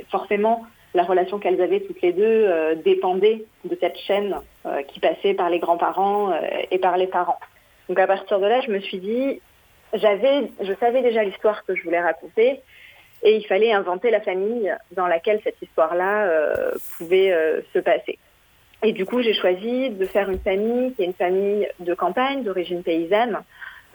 forcément, 0.10 0.66
la 0.96 1.04
relation 1.04 1.38
qu'elles 1.38 1.62
avaient 1.62 1.82
toutes 1.82 2.02
les 2.02 2.12
deux 2.12 2.24
euh, 2.48 2.74
dépendait 2.74 3.46
de 3.64 3.78
cette 3.80 3.96
chaîne 4.00 4.36
euh, 4.66 4.82
qui 4.82 5.00
passait 5.00 5.36
par 5.36 5.52
les 5.52 5.60
grands-parents 5.60 6.32
euh, 6.32 6.40
et 6.72 6.80
par 6.80 6.98
les 6.98 7.06
parents. 7.06 7.38
Donc 7.90 8.00
à 8.00 8.08
partir 8.08 8.40
de 8.40 8.48
là, 8.48 8.62
je 8.62 8.72
me 8.72 8.80
suis 8.80 8.98
dit, 8.98 9.40
j'avais, 9.94 10.50
je 10.62 10.74
savais 10.80 11.04
déjà 11.04 11.24
l'histoire 11.24 11.64
que 11.64 11.76
je 11.76 11.84
voulais 11.84 12.02
raconter, 12.02 12.62
et 13.22 13.36
il 13.36 13.46
fallait 13.46 13.72
inventer 13.72 14.10
la 14.10 14.22
famille 14.22 14.76
dans 14.94 15.06
laquelle 15.06 15.40
cette 15.44 15.62
histoire-là 15.62 16.30
pouvait 16.98 17.34
se 17.74 17.80
passer. 17.80 18.20
Et 18.84 18.92
du 18.92 19.06
coup, 19.06 19.24
j'ai 19.24 19.34
choisi 19.34 19.90
de 19.90 20.06
faire 20.06 20.30
une 20.30 20.40
famille 20.40 20.94
qui 20.94 21.02
est 21.02 21.06
une 21.06 21.14
famille 21.14 21.68
de 21.80 21.94
campagne, 21.96 22.44
d'origine 22.44 22.84
paysanne, 22.84 23.40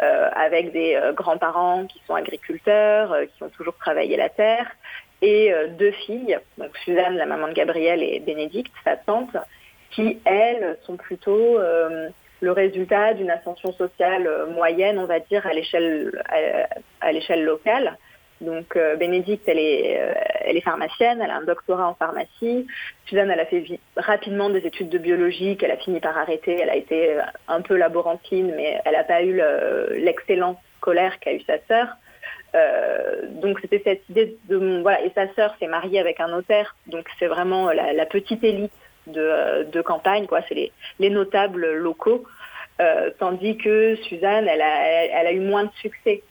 avec 0.03 0.73
des 0.73 0.99
grands-parents 1.15 1.87
qui 1.87 2.01
sont 2.07 2.15
agriculteurs, 2.15 3.17
qui 3.35 3.43
ont 3.43 3.49
toujours 3.51 3.77
travaillé 3.77 4.17
la 4.17 4.29
terre, 4.29 4.67
et 5.21 5.53
deux 5.79 5.93
filles, 5.93 6.39
donc 6.59 6.77
Suzanne, 6.85 7.17
la 7.17 7.27
maman 7.27 7.49
de 7.49 7.53
Gabrielle, 7.53 8.03
et 8.03 8.19
Bénédicte, 8.21 8.73
sa 8.85 8.97
tante, 8.97 9.37
qui, 9.91 10.19
elles, 10.25 10.77
sont 10.85 10.97
plutôt 10.97 11.59
le 11.59 12.53
résultat 12.53 13.15
d'une 13.15 13.31
ascension 13.31 13.73
sociale 13.73 14.29
moyenne, 14.51 14.99
on 14.99 15.07
va 15.07 15.21
dire, 15.21 15.47
à 15.47 15.53
l'échelle 15.53 16.23
à 17.01 17.13
l'échelle 17.13 17.45
locale. 17.45 17.97
Donc 18.43 18.77
euh, 18.77 18.97
Bénédicte, 18.97 19.45
elle 19.47 19.61
est, 19.61 20.01
euh, 20.01 20.13
elle 20.41 20.57
est 20.57 20.63
pharmacienne, 20.63 21.21
elle 21.23 21.31
a 21.31 21.37
un 21.37 21.45
doctorat 21.45 21.89
en 21.89 21.95
pharmacie. 21.95 22.67
Suzanne, 23.07 23.31
elle 23.31 23.41
a 23.41 23.47
fait 23.47 23.65
rapidement 23.97 24.51
des 24.51 24.67
études 24.67 24.89
de 24.89 24.99
biologie 24.99 25.57
qu'elle 25.57 25.71
a 25.71 25.77
fini 25.77 26.01
par 26.01 26.19
arrêter. 26.19 26.59
Elle 26.59 26.71
a 26.71 26.77
été 26.77 27.13
euh, 27.13 27.23
un 27.47 27.61
peu 27.61 27.77
laborantine, 27.77 28.53
mais 28.57 28.81
elle 28.85 28.95
n'a 28.95 29.05
pas 29.05 29.23
eu 29.23 29.41
l'excellence 29.93 30.57
scolaire 30.79 31.21
qu'a 31.21 31.33
eu 31.33 31.41
sa 31.43 31.59
sœur. 31.69 31.97
donc 33.43 33.61
c'était 33.61 33.81
cette 33.85 34.09
idée 34.11 34.37
de 34.49 34.81
voilà 34.83 35.01
et 35.03 35.13
sa 35.15 35.33
sœur 35.35 35.55
s'est 35.59 35.69
mariée 35.69 36.01
avec 36.01 36.21
un 36.21 36.29
notaire, 36.29 36.75
donc 36.89 37.07
c'est 37.19 37.29
vraiment 37.29 37.71
la, 37.71 38.07
petite 38.07 38.43
élite 38.43 38.73
de, 39.07 39.81
campagne 39.83 40.27
quoi, 40.27 40.41
c'est 40.49 40.55
les, 40.55 40.73
les, 40.99 41.09
notables 41.09 41.73
locaux, 41.75 42.25
tandis 43.19 43.57
que 43.57 43.95
Suzanne 44.09 44.49
elle 44.49 44.61
a, 44.61 44.75
elle 45.21 45.27
a 45.29 45.33
eu 45.33 45.41
moins 45.41 45.65
de 45.65 45.73
succès 45.81 46.23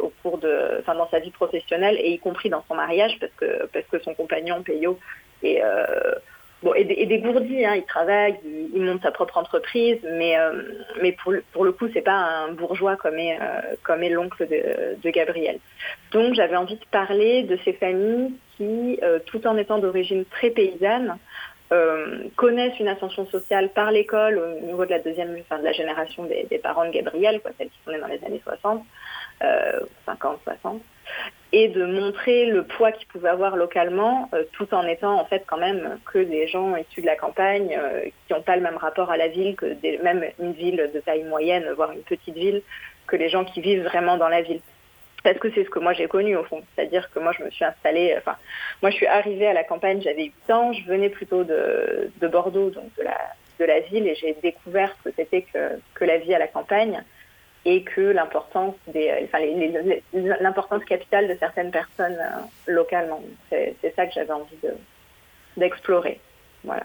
au 0.00 0.12
cours 0.22 0.38
de, 0.38 0.82
dans 0.86 1.08
sa 1.10 1.18
vie 1.18 1.30
professionnelle 1.30 1.96
et 2.00 2.12
y 2.12 2.18
compris 2.18 2.48
dans 2.48 2.64
son 2.68 2.74
mariage 2.74 3.18
parce 3.20 3.32
que 3.32 3.66
parce 3.72 3.86
que 3.86 3.98
son 4.00 4.14
compagnon 4.14 4.62
Peyo 4.62 4.98
est 5.42 5.62
euh, 5.62 6.14
bon 6.62 6.72
est, 6.74 7.06
dégourdi, 7.06 7.64
hein, 7.64 7.74
il 7.76 7.84
travaille, 7.84 8.36
il, 8.74 8.82
monte 8.82 9.02
sa 9.02 9.10
propre 9.10 9.36
entreprise, 9.36 9.98
mais 10.04 10.38
euh, 10.38 10.62
mais 11.02 11.12
pour 11.12 11.32
le, 11.32 11.44
pour 11.52 11.64
le 11.64 11.72
coup 11.72 11.88
c'est 11.92 12.02
pas 12.02 12.46
un 12.46 12.52
bourgeois 12.52 12.96
comme 12.96 13.18
est 13.18 13.38
comme 13.82 14.02
est 14.02 14.10
l'oncle 14.10 14.46
de, 14.48 15.10
Gabriel. 15.10 15.58
Donc 16.12 16.34
j'avais 16.34 16.56
envie 16.56 16.76
de 16.76 16.86
parler 16.90 17.42
de 17.42 17.58
ces 17.64 17.74
familles 17.74 18.32
qui, 18.56 18.98
tout 19.26 19.46
en 19.46 19.56
étant 19.58 19.78
d'origine 19.78 20.24
très 20.24 20.50
paysanne, 20.50 21.18
connaissent 22.36 22.78
une 22.80 22.88
ascension 22.88 23.26
sociale 23.26 23.68
par 23.70 23.90
l'école 23.90 24.38
au 24.38 24.66
niveau 24.66 24.84
de 24.84 24.90
la 24.90 24.98
deuxième, 24.98 25.34
de 25.34 25.64
la 25.64 25.72
génération 25.72 26.24
des, 26.24 26.58
parents 26.58 26.86
de 26.86 26.90
Gabriel, 26.90 27.40
quoi, 27.40 27.50
celles 27.58 27.68
qui 27.68 27.78
sont 27.84 27.90
nées 27.90 28.00
dans 28.00 28.06
les 28.06 28.22
années 28.24 28.40
60, 28.42 28.82
50, 29.40 30.38
euh, 30.46 30.52
60, 30.60 30.82
et 31.52 31.68
de 31.68 31.84
montrer 31.84 32.46
le 32.46 32.64
poids 32.64 32.92
qu'ils 32.92 33.06
pouvaient 33.06 33.28
avoir 33.28 33.56
localement, 33.56 34.28
euh, 34.34 34.44
tout 34.52 34.72
en 34.74 34.86
étant 34.86 35.20
en 35.20 35.24
fait 35.24 35.44
quand 35.46 35.58
même 35.58 35.98
que 36.12 36.18
des 36.18 36.48
gens 36.48 36.76
issus 36.76 37.02
de 37.02 37.06
la 37.06 37.16
campagne 37.16 37.78
euh, 37.78 38.02
qui 38.26 38.32
n'ont 38.32 38.42
pas 38.42 38.56
le 38.56 38.62
même 38.62 38.76
rapport 38.76 39.10
à 39.10 39.16
la 39.16 39.28
ville 39.28 39.54
que 39.56 39.66
des, 39.66 39.98
même 39.98 40.24
une 40.40 40.52
ville 40.52 40.90
de 40.92 41.00
taille 41.00 41.24
moyenne, 41.24 41.70
voire 41.76 41.92
une 41.92 42.02
petite 42.02 42.34
ville, 42.34 42.62
que 43.06 43.16
les 43.16 43.28
gens 43.28 43.44
qui 43.44 43.60
vivent 43.60 43.84
vraiment 43.84 44.16
dans 44.16 44.28
la 44.28 44.42
ville 44.42 44.60
parce 45.22 45.38
que 45.38 45.50
c'est 45.50 45.64
ce 45.64 45.70
que 45.70 45.80
moi 45.80 45.92
j'ai 45.92 46.06
connu 46.06 46.36
au 46.36 46.44
fond. 46.44 46.62
C'est-à-dire 46.74 47.10
que 47.10 47.18
moi 47.18 47.32
je 47.36 47.42
me 47.42 47.50
suis 47.50 47.64
installée, 47.64 48.14
enfin 48.16 48.36
moi 48.80 48.90
je 48.90 48.96
suis 48.96 49.06
arrivée 49.06 49.48
à 49.48 49.52
la 49.52 49.64
campagne, 49.64 50.00
j'avais 50.00 50.26
8 50.46 50.50
ans, 50.52 50.72
je 50.72 50.84
venais 50.84 51.08
plutôt 51.08 51.42
de, 51.42 52.10
de 52.20 52.28
Bordeaux, 52.28 52.70
donc 52.70 52.94
de 52.96 53.02
la, 53.02 53.18
de 53.58 53.64
la 53.64 53.80
ville, 53.80 54.06
et 54.06 54.14
j'ai 54.14 54.36
découvert 54.40 54.94
ce 54.98 55.08
que 55.08 55.16
c'était 55.16 55.42
que, 55.42 55.80
que 55.94 56.04
la 56.04 56.18
vie 56.18 56.32
à 56.32 56.38
la 56.38 56.46
campagne 56.46 57.02
et 57.66 57.82
que 57.82 58.00
l'importance 58.00 58.76
des, 58.86 59.28
l'importance 60.14 60.84
capitale 60.84 61.26
de 61.26 61.36
certaines 61.38 61.72
personnes 61.72 62.16
euh, 62.20 62.72
localement. 62.72 63.20
C'est, 63.50 63.76
ça 63.96 64.06
que 64.06 64.12
j'avais 64.14 64.32
envie 64.32 64.56
d'explorer. 65.56 66.20
Voilà. 66.62 66.84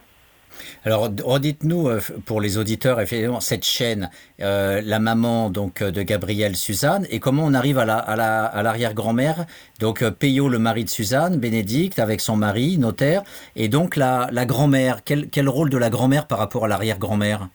Alors, 0.83 1.07
redites-nous 1.23 1.87
euh, 1.87 2.01
pour 2.25 2.41
les 2.41 2.57
auditeurs, 2.57 2.99
effectivement, 2.99 3.39
cette 3.39 3.63
chaîne, 3.63 4.09
euh, 4.41 4.81
la 4.83 4.97
maman 4.97 5.51
donc 5.51 5.83
de 5.83 6.01
Gabrielle 6.01 6.55
Suzanne, 6.55 7.05
et 7.11 7.19
comment 7.19 7.43
on 7.45 7.53
arrive 7.53 7.77
à, 7.77 7.85
la, 7.85 7.97
à, 7.97 8.63
l'arrière-grand-mère, 8.63 9.45
donc 9.79 10.03
Peyo, 10.09 10.49
le 10.49 10.57
mari 10.57 10.83
de 10.83 10.89
Suzanne, 10.89 11.37
Bénédicte, 11.37 11.99
avec 11.99 12.21
son 12.21 12.37
mari, 12.37 12.79
notaire, 12.79 13.21
et 13.55 13.69
donc 13.69 13.95
la, 13.95 14.27
grand-mère. 14.47 15.03
Quel 15.05 15.47
rôle 15.47 15.69
de 15.69 15.77
la 15.77 15.91
grand-mère 15.91 16.25
par 16.25 16.39
rapport 16.39 16.65
à 16.65 16.67
l'arrière-grand-mère? 16.67 17.49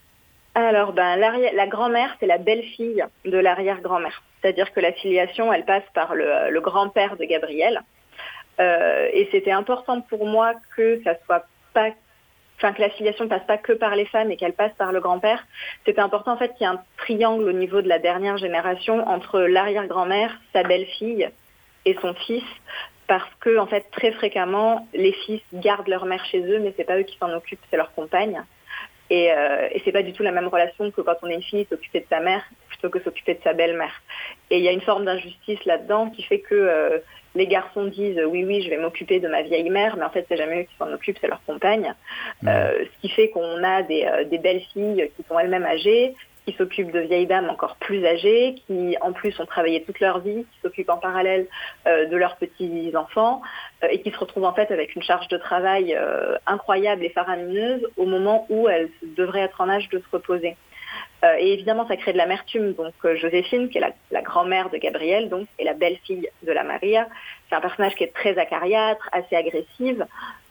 Alors, 0.64 0.94
ben, 0.94 1.16
la 1.16 1.66
grand-mère, 1.66 2.16
c'est 2.18 2.26
la 2.26 2.38
belle-fille 2.38 3.04
de 3.26 3.38
l'arrière-grand-mère. 3.38 4.22
C'est-à-dire 4.40 4.72
que 4.72 4.80
la 4.80 4.92
filiation, 4.92 5.52
elle 5.52 5.64
passe 5.64 5.84
par 5.92 6.14
le, 6.14 6.60
grand-père 6.60 7.16
de 7.16 7.24
Gabriel. 7.24 7.82
Euh, 8.58 9.08
et 9.12 9.28
c'était 9.32 9.52
important 9.52 10.00
pour 10.00 10.26
moi 10.26 10.54
que 10.74 11.02
ça 11.04 11.14
soit 11.26 11.44
pas, 11.74 11.90
enfin 12.56 12.72
que 12.72 12.80
la 12.80 12.88
filiation 12.88 13.24
ne 13.24 13.28
passe 13.28 13.44
pas 13.46 13.58
que 13.58 13.72
par 13.72 13.94
les 13.96 14.06
femmes 14.06 14.30
et 14.30 14.38
qu'elle 14.38 14.54
passe 14.54 14.72
par 14.78 14.92
le 14.92 15.00
grand-père. 15.00 15.46
C'était 15.84 16.00
important 16.00 16.32
en 16.32 16.38
fait 16.38 16.54
qu'il 16.54 16.62
y 16.66 16.70
ait 16.70 16.72
un 16.72 16.82
triangle 16.96 17.44
au 17.44 17.52
niveau 17.52 17.82
de 17.82 17.88
la 17.88 17.98
dernière 17.98 18.38
génération 18.38 19.06
entre 19.06 19.40
l'arrière-grand-mère, 19.40 20.40
sa 20.54 20.62
belle-fille 20.62 21.28
et 21.84 21.98
son 22.00 22.14
fils, 22.14 22.44
parce 23.08 23.28
que 23.40 23.58
en 23.58 23.66
fait 23.66 23.84
très 23.90 24.12
fréquemment 24.12 24.88
les 24.94 25.12
fils 25.12 25.42
gardent 25.52 25.88
leur 25.88 26.06
mère 26.06 26.24
chez 26.24 26.40
eux, 26.40 26.60
mais 26.60 26.72
c'est 26.78 26.84
pas 26.84 26.98
eux 26.98 27.02
qui 27.02 27.18
s'en 27.18 27.30
occupent, 27.34 27.60
c'est 27.70 27.76
leur 27.76 27.92
compagne. 27.92 28.42
Et, 29.10 29.32
euh, 29.32 29.68
et 29.70 29.80
c'est 29.84 29.92
pas 29.92 30.02
du 30.02 30.12
tout 30.12 30.22
la 30.22 30.32
même 30.32 30.48
relation 30.48 30.90
que 30.90 31.00
quand 31.00 31.16
on 31.22 31.28
est 31.28 31.34
une 31.34 31.42
fille, 31.42 31.66
s'occuper 31.68 32.00
de 32.00 32.06
sa 32.08 32.20
mère 32.20 32.42
plutôt 32.68 32.90
que 32.90 33.00
s'occuper 33.02 33.34
de 33.34 33.42
sa 33.42 33.52
belle-mère. 33.52 34.02
Et 34.50 34.58
il 34.58 34.64
y 34.64 34.68
a 34.68 34.72
une 34.72 34.80
forme 34.80 35.04
d'injustice 35.04 35.64
là-dedans 35.64 36.10
qui 36.10 36.22
fait 36.22 36.40
que 36.40 36.54
euh, 36.54 36.98
les 37.36 37.46
garçons 37.46 37.84
disent 37.84 38.20
oui, 38.26 38.44
oui, 38.44 38.62
je 38.62 38.70
vais 38.70 38.78
m'occuper 38.78 39.20
de 39.20 39.28
ma 39.28 39.42
vieille 39.42 39.70
mère, 39.70 39.96
mais 39.96 40.04
en 40.04 40.10
fait, 40.10 40.26
c'est 40.28 40.36
jamais 40.36 40.62
eux 40.62 40.64
qui 40.64 40.76
s'en 40.78 40.92
occupent, 40.92 41.18
c'est 41.20 41.28
leur 41.28 41.42
compagne. 41.44 41.94
Euh, 42.46 42.84
ce 42.84 43.00
qui 43.00 43.08
fait 43.08 43.28
qu'on 43.30 43.62
a 43.62 43.82
des, 43.82 44.04
euh, 44.04 44.24
des 44.24 44.38
belles 44.38 44.62
filles 44.72 45.10
qui 45.16 45.22
sont 45.28 45.38
elles-mêmes 45.38 45.66
âgées, 45.66 46.14
qui 46.46 46.54
s'occupent 46.54 46.92
de 46.92 47.00
vieilles 47.00 47.26
dames 47.26 47.50
encore 47.50 47.76
plus 47.76 48.06
âgées, 48.06 48.54
qui 48.66 48.96
en 49.00 49.12
plus 49.12 49.38
ont 49.40 49.46
travaillé 49.46 49.82
toute 49.82 49.98
leur 49.98 50.20
vie, 50.20 50.44
qui 50.44 50.60
s'occupent 50.62 50.90
en 50.90 50.98
parallèle 50.98 51.46
euh, 51.86 52.06
de 52.06 52.16
leurs 52.16 52.36
petits-enfants 52.36 53.42
euh, 53.82 53.88
et 53.90 54.00
qui 54.00 54.12
se 54.12 54.18
retrouvent 54.18 54.44
en 54.44 54.52
fait 54.52 54.70
avec 54.70 54.94
une 54.94 55.02
charge 55.02 55.26
de 55.28 55.38
travail 55.38 55.94
euh, 55.94 56.36
incroyable 56.46 57.04
et 57.04 57.10
faramineuse 57.10 57.84
au 57.96 58.06
moment 58.06 58.46
où 58.48 58.68
elles 58.68 58.90
devraient 59.16 59.40
être 59.40 59.60
en 59.60 59.68
âge 59.68 59.88
de 59.88 59.98
se 59.98 60.04
reposer. 60.12 60.56
et 61.40 61.52
évidemment, 61.52 61.88
ça 61.88 61.96
crée 61.96 62.12
de 62.12 62.18
l'amertume. 62.18 62.74
Donc 62.74 62.94
Joséphine, 63.16 63.68
qui 63.68 63.78
est 63.78 63.94
la, 64.12 64.22
grand-mère 64.22 64.70
de 64.70 64.78
Gabriel, 64.78 65.28
donc, 65.28 65.48
et 65.58 65.64
la 65.64 65.74
belle-fille 65.74 66.28
de 66.46 66.52
la 66.52 66.62
Maria, 66.62 67.08
c'est 67.48 67.56
un 67.56 67.60
personnage 67.60 67.96
qui 67.96 68.04
est 68.04 68.14
très 68.14 68.38
acariâtre, 68.38 69.08
assez 69.10 69.34
agressive, 69.34 70.06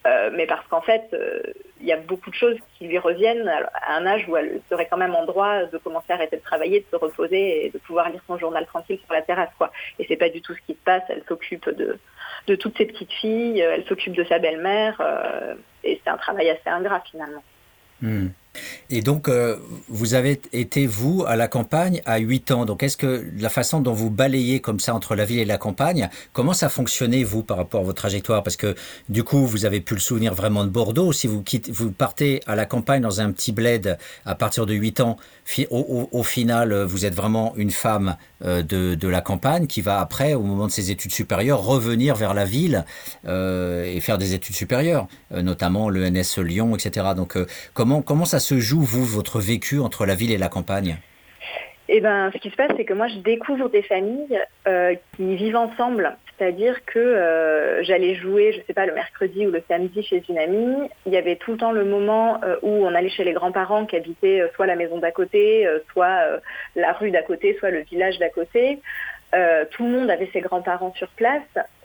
euh, 0.06 0.30
mais 0.34 0.46
parce 0.46 0.66
qu'en 0.68 0.82
fait, 0.82 1.04
euh, 1.14 1.42
il 1.82 1.88
y 1.88 1.92
a 1.92 1.98
beaucoup 1.98 2.30
de 2.30 2.36
choses 2.36 2.58
qui 2.78 2.88
lui 2.88 3.00
reviennent 3.00 3.48
à 3.48 3.96
un 3.96 4.06
âge 4.06 4.26
où 4.28 4.38
elle 4.38 4.62
serait 4.70 4.88
quand 4.90 4.98
même 4.98 5.16
en 5.16 5.26
droit 5.26 5.66
de 5.66 5.78
commencer 5.78 6.12
à 6.12 6.14
arrêter 6.14 6.38
de 6.38 6.42
travailler, 6.42 6.82
de 6.82 6.86
se 6.92 6.96
reposer 6.96 7.66
et 7.66 7.70
de 7.70 7.78
pouvoir 7.80 8.10
lire 8.10 8.22
son 8.28 8.38
journal 8.38 8.66
tranquille 8.68 9.00
sur 9.04 9.14
la 9.14 9.22
terrasse. 9.22 9.50
Quoi. 9.58 9.72
Et 9.98 10.06
c'est 10.08 10.16
pas 10.16 10.30
du 10.30 10.42
tout 10.42 10.54
ce 10.54 10.62
qui 10.62 10.74
se 10.74 10.84
passe. 10.84 11.04
Elle 11.10 11.24
s'occupe 11.28 11.70
de, 11.70 11.98
de 12.48 12.56
toutes 12.56 12.78
ses 12.78 12.86
petites 12.86 13.12
filles, 13.12 13.60
elle 13.60 13.86
s'occupe 13.86 14.16
de 14.16 14.24
sa 14.24 14.40
belle-mère, 14.40 14.98
euh, 15.00 15.56
et 15.84 16.00
c'est 16.04 16.10
un 16.10 16.18
travail 16.18 16.50
assez 16.50 16.70
ingrat 16.70 17.02
finalement. 17.10 17.44
Hmm. 18.02 18.28
Et 18.90 19.02
donc, 19.02 19.28
euh, 19.28 19.58
vous 19.90 20.14
avez 20.14 20.40
été, 20.54 20.86
vous, 20.86 21.24
à 21.28 21.36
la 21.36 21.48
campagne 21.48 22.02
à 22.06 22.18
8 22.18 22.52
ans. 22.52 22.66
Donc, 22.66 22.84
est-ce 22.84 22.98
que 22.98 23.26
la 23.38 23.50
façon 23.50 23.80
dont 23.80 23.94
vous 23.94 24.10
balayez 24.10 24.60
comme 24.60 24.80
ça 24.80 24.94
entre 24.94 25.16
la 25.16 25.26
ville 25.26 25.40
et 25.40 25.46
la 25.46 25.58
campagne, 25.58 26.10
comment 26.34 26.54
ça 26.54 26.70
fonctionnait, 26.70 27.24
vous, 27.24 27.44
par 27.44 27.58
rapport 27.58 27.82
à 27.82 27.84
votre 27.84 27.98
trajectoire? 27.98 28.44
Parce 28.44 28.58
que, 28.58 28.76
du 29.10 29.24
coup, 29.24 29.46
vous 29.46 29.66
avez 29.66 29.82
pu 29.82 29.96
le 29.96 30.00
souvenir 30.00 30.34
vraiment 30.34 30.64
de 30.64 30.70
Bordeaux. 30.70 31.12
Si 31.12 31.28
vous, 31.28 31.42
quittez, 31.42 31.72
vous 31.72 31.92
partez 31.92 32.42
à 32.46 32.56
la 32.56 32.66
campagne 32.66 33.02
dans 33.02 33.22
un 33.22 33.32
petit 33.32 33.52
bled 33.52 33.98
à 34.26 34.36
partir 34.36 34.66
de 34.66 34.74
8 34.74 35.00
ans, 35.00 35.18
au, 35.70 36.24
final, 36.24 36.84
vous 36.84 37.06
êtes 37.06 37.16
vraiment 37.16 37.54
une 37.56 37.72
femme 37.72 38.18
euh, 38.44 38.64
de, 38.64 39.08
la 39.08 39.22
campagne 39.22 39.68
qui 39.68 39.82
va 39.82 40.00
après, 40.00 40.34
au 40.34 40.42
moment 40.42 40.68
de 40.68 40.72
ses 40.72 40.92
études 40.92 41.12
supérieures, 41.12 41.64
revenir 41.64 42.16
vers 42.16 42.34
la 42.34 42.46
ville 42.46 42.86
euh, 43.28 43.86
et 43.86 44.00
faire 44.00 44.18
des 44.18 44.34
études 44.34 44.56
supérieures, 44.56 45.08
notamment 45.32 45.90
le 45.90 46.10
NS 46.10 46.40
Lyon, 46.40 46.76
etc. 46.76 47.08
Donc, 47.16 47.38
comment, 47.74 48.02
comment 48.02 48.26
ça 48.26 48.40
se 48.40 48.45
joue 48.54 48.82
vous, 48.82 49.06
votre 49.06 49.40
vécu 49.40 49.80
entre 49.80 50.06
la 50.06 50.16
ville 50.16 50.32
et 50.32 50.38
la 50.38 50.50
campagne? 50.50 50.98
Eh 51.88 52.02
ben, 52.02 52.32
ce 52.34 52.40
qui 52.40 52.50
se 52.50 52.56
passe, 52.56 52.72
c'est 52.78 52.86
que 52.86 52.94
moi, 52.94 53.08
je 53.08 53.18
découvre 53.18 53.70
des 53.70 53.84
familles 53.84 54.42
euh, 54.68 54.96
qui 55.16 55.36
vivent 55.36 55.56
ensemble. 55.56 56.18
C'est-à-dire 56.38 56.84
que 56.86 57.00
euh, 57.00 57.84
j'allais 57.84 58.16
jouer, 58.16 58.54
je 58.54 58.58
ne 58.58 58.64
sais 58.64 58.74
pas, 58.74 58.86
le 58.86 58.94
mercredi 58.94 59.46
ou 59.46 59.52
le 59.52 59.62
samedi 59.68 60.04
chez 60.04 60.24
une 60.28 60.38
amie. 60.38 60.90
Il 61.06 61.14
y 61.14 61.18
avait 61.18 61.36
tout 61.36 61.52
le 61.52 61.58
temps 61.58 61.72
le 61.72 61.86
moment 61.86 62.42
euh, 62.44 62.58
où 62.64 62.86
on 62.86 62.94
allait 62.96 63.10
chez 63.10 63.24
les 63.24 63.34
grands-parents 63.34 63.86
qui 63.86 63.96
habitaient 63.96 64.42
soit 64.56 64.66
la 64.66 64.76
maison 64.76 64.98
d'à 64.98 65.12
côté, 65.12 65.68
soit 65.92 66.42
la 66.76 66.92
rue 66.94 67.12
d'à 67.12 67.22
côté, 67.22 67.56
soit 67.60 67.70
le 67.70 67.82
village 67.82 68.18
d'à 68.18 68.30
côté. 68.30 68.80
tout 69.72 69.86
le 69.86 69.92
monde 69.92 70.10
avait 70.10 70.30
ses 70.34 70.42
grands-parents 70.42 70.94
sur 70.98 71.08
place. 71.10 71.44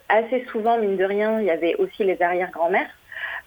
Assez 0.09 0.43
souvent, 0.51 0.77
mine 0.79 0.97
de 0.97 1.05
rien, 1.05 1.39
il 1.39 1.45
y 1.45 1.51
avait 1.51 1.75
aussi 1.75 2.03
les 2.03 2.21
arrière-grand-mères. 2.21 2.89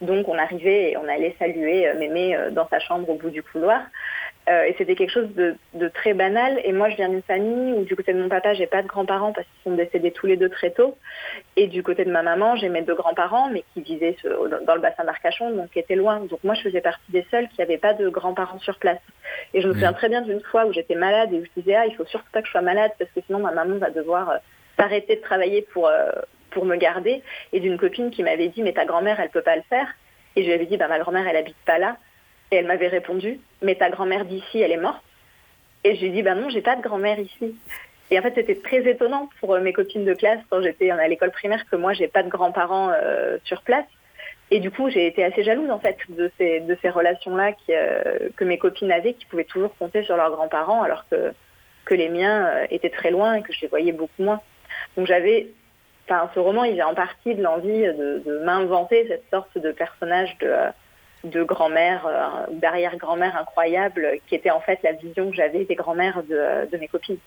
Donc 0.01 0.29
on 0.29 0.39
arrivait 0.39 0.93
et 0.93 0.97
on 0.97 1.09
allait 1.09 1.35
saluer 1.39 1.89
euh, 1.89 1.99
Mémé 1.99 2.37
euh, 2.37 2.51
dans 2.51 2.69
sa 2.69 2.79
chambre 2.79 3.09
au 3.09 3.15
bout 3.15 3.31
du 3.31 3.43
couloir. 3.43 3.81
Euh, 4.47 4.65
et 4.65 4.75
c'était 4.77 4.95
quelque 4.95 5.11
chose 5.11 5.31
de, 5.35 5.89
très 5.89 6.13
banal. 6.13 6.61
Et 6.65 6.73
moi, 6.73 6.91
je 6.91 6.97
viens 6.97 7.09
d'une 7.09 7.23
famille 7.23 7.73
où 7.73 7.85
du 7.85 7.97
côté 7.97 8.13
de 8.13 8.21
mon 8.21 8.29
papa, 8.29 8.53
j'ai 8.53 8.67
pas 8.67 8.83
de 8.83 8.87
grands-parents 8.87 9.33
parce 9.33 9.47
qu'ils 9.47 9.71
sont 9.71 9.77
décédés 9.77 10.11
tous 10.11 10.27
les 10.27 10.37
deux 10.37 10.51
très 10.51 10.71
tôt. 10.71 10.99
Et 11.57 11.67
du 11.67 11.83
côté 11.83 12.05
de 12.05 12.11
ma 12.11 12.23
maman, 12.23 12.55
j'ai 12.57 12.69
mes 12.69 12.83
deux 12.83 12.95
grands-parents, 12.95 13.49
mais 13.49 13.65
qui 13.73 13.81
vivaient 13.81 14.17
dans 14.67 14.75
le 14.75 14.81
bassin 14.83 15.05
d'Arcachon, 15.05 15.51
donc 15.57 15.71
qui 15.71 15.79
étaient 15.79 15.95
loin. 15.95 16.21
Donc 16.21 16.45
moi, 16.45 16.53
je 16.53 16.61
faisais 16.61 16.83
partie 16.83 17.11
des 17.11 17.27
seuls 17.31 17.49
qui 17.49 17.61
n'avaient 17.61 17.79
pas 17.79 17.95
de 17.95 18.11
grands-parents 18.11 18.59
sur 18.59 18.79
place. 18.79 19.01
Et 19.55 19.63
je 19.63 19.69
me 19.69 19.73
souviens 19.73 19.95
très 19.95 20.11
bien 20.11 20.21
d'une 20.21 20.43
fois 20.43 20.67
où 20.67 20.75
j'étais 20.75 20.95
malade 20.95 21.33
et 21.33 21.39
où 21.39 21.45
je 21.45 21.61
disais, 21.63 21.77
ah, 21.77 21.87
il 21.87 21.95
faut 21.95 22.05
surtout 22.05 22.31
pas 22.31 22.43
que 22.43 22.47
je 22.47 22.53
sois 22.53 22.61
malade 22.61 22.93
parce 22.99 23.11
que 23.13 23.21
sinon 23.25 23.39
ma 23.39 23.53
maman 23.53 23.79
va 23.79 23.89
devoir 23.89 24.41
s'arrêter 24.77 25.17
de 25.17 25.23
travailler 25.23 25.63
pour, 25.73 25.91
pour 26.55 26.64
me 26.64 26.77
garder. 26.77 27.23
Et 27.53 27.61
d'une 27.61 27.77
copine 27.77 28.11
qui 28.11 28.23
m'avait 28.23 28.49
dit, 28.49 28.62
mais 28.62 28.73
ta 28.73 28.87
grand-mère, 28.87 29.21
elle 29.21 29.29
peut 29.29 29.43
pas 29.43 29.57
le 29.57 29.62
faire. 29.69 29.88
Et 30.37 30.43
je 30.43 30.47
lui 30.47 30.55
avais 30.55 30.67
dit, 30.67 30.79
bah, 30.79 30.88
ma 30.88 30.99
grand-mère, 30.99 31.27
elle 31.29 31.37
habite 31.37 31.57
pas 31.67 31.79
là. 31.79 31.99
Et 32.51 32.57
elle 32.57 32.67
m'avait 32.67 32.88
répondu, 32.88 33.40
mais 33.62 33.75
ta 33.75 33.90
grand-mère 33.90 34.25
d'ici, 34.25 34.61
elle 34.61 34.73
est 34.73 34.79
morte. 34.79 35.03
Et 35.83 35.97
je 35.97 36.01
lui 36.01 36.09
ai 36.09 36.11
dit, 36.11 36.23
bah 36.23 36.35
non, 36.35 36.49
j'ai 36.49 36.62
pas 36.62 36.77
de 36.77 36.83
grand-mère 36.83 37.19
ici. 37.19 37.55
Et 38.11 38.19
en 38.19 38.23
fait, 38.23 38.35
c'était 38.35 38.57
très 38.57 38.88
étonnant 38.88 39.29
pour 39.40 39.55
euh, 39.55 39.61
mes 39.61 39.73
copines 39.73 40.05
de 40.05 40.14
classe 40.14 40.40
quand 40.51 40.62
j'étais 40.62 40.90
à 40.90 41.09
l'école 41.09 41.31
primaire 41.31 41.64
que 41.71 41.77
moi, 41.77 41.93
j'ai 41.93 42.09
pas 42.09 42.23
de 42.23 42.29
grands-parents 42.29 42.90
euh, 42.90 43.38
sur 43.45 43.62
place. 43.62 43.87
Et 44.51 44.61
du 44.61 44.71
coup, 44.71 44.90
j'ai 44.90 45.07
été 45.07 45.25
assez 45.25 45.43
jalouse 45.43 45.71
en 45.71 45.79
fait 45.79 45.97
de 46.11 46.31
ces, 46.38 46.61
de 46.61 46.77
ces 46.83 46.90
relations-là 46.90 47.53
euh, 47.71 48.29
que 48.37 48.45
mes 48.45 48.59
copines 48.59 48.93
avaient, 48.93 49.14
qui 49.14 49.25
pouvaient 49.27 49.45
toujours 49.45 49.75
compter 49.77 50.03
sur 50.05 50.17
leurs 50.17 50.31
grands-parents, 50.31 50.83
alors 50.83 51.07
que, 51.11 51.33
que 51.87 51.95
les 51.95 52.09
miens 52.09 52.51
étaient 52.71 52.90
très 52.90 53.11
loin 53.11 53.35
et 53.35 53.43
que 53.43 53.53
je 53.53 53.62
les 53.62 53.69
voyais 53.69 53.93
beaucoup 53.93 54.23
moins. 54.23 54.40
Donc 54.97 55.07
j'avais 55.07 55.49
Enfin, 56.07 56.31
ce 56.35 56.40
roman, 56.40 56.64
il 56.64 56.75
vient 56.75 56.88
en 56.88 56.95
partie 56.95 57.35
de 57.35 57.43
l'envie 57.43 57.83
de, 57.83 58.43
m'inventer 58.45 59.07
cette 59.09 59.25
sorte 59.31 59.57
de 59.57 59.73
personnage 59.73 60.37
de, 61.25 61.43
grand-mère 61.43 62.07
euh, 62.07 62.53
d'arrière-grand-mère 62.53 63.37
incroyable 63.37 64.19
qui 64.27 64.35
était 64.35 64.51
en 64.51 64.61
fait 64.61 64.81
la 64.83 64.93
vision 64.93 65.31
que 65.31 65.37
j'avais 65.37 65.64
des 65.64 65.75
grand-mères 65.75 66.23
de 66.23 66.77
mes 66.77 66.88
copines. 66.88 67.19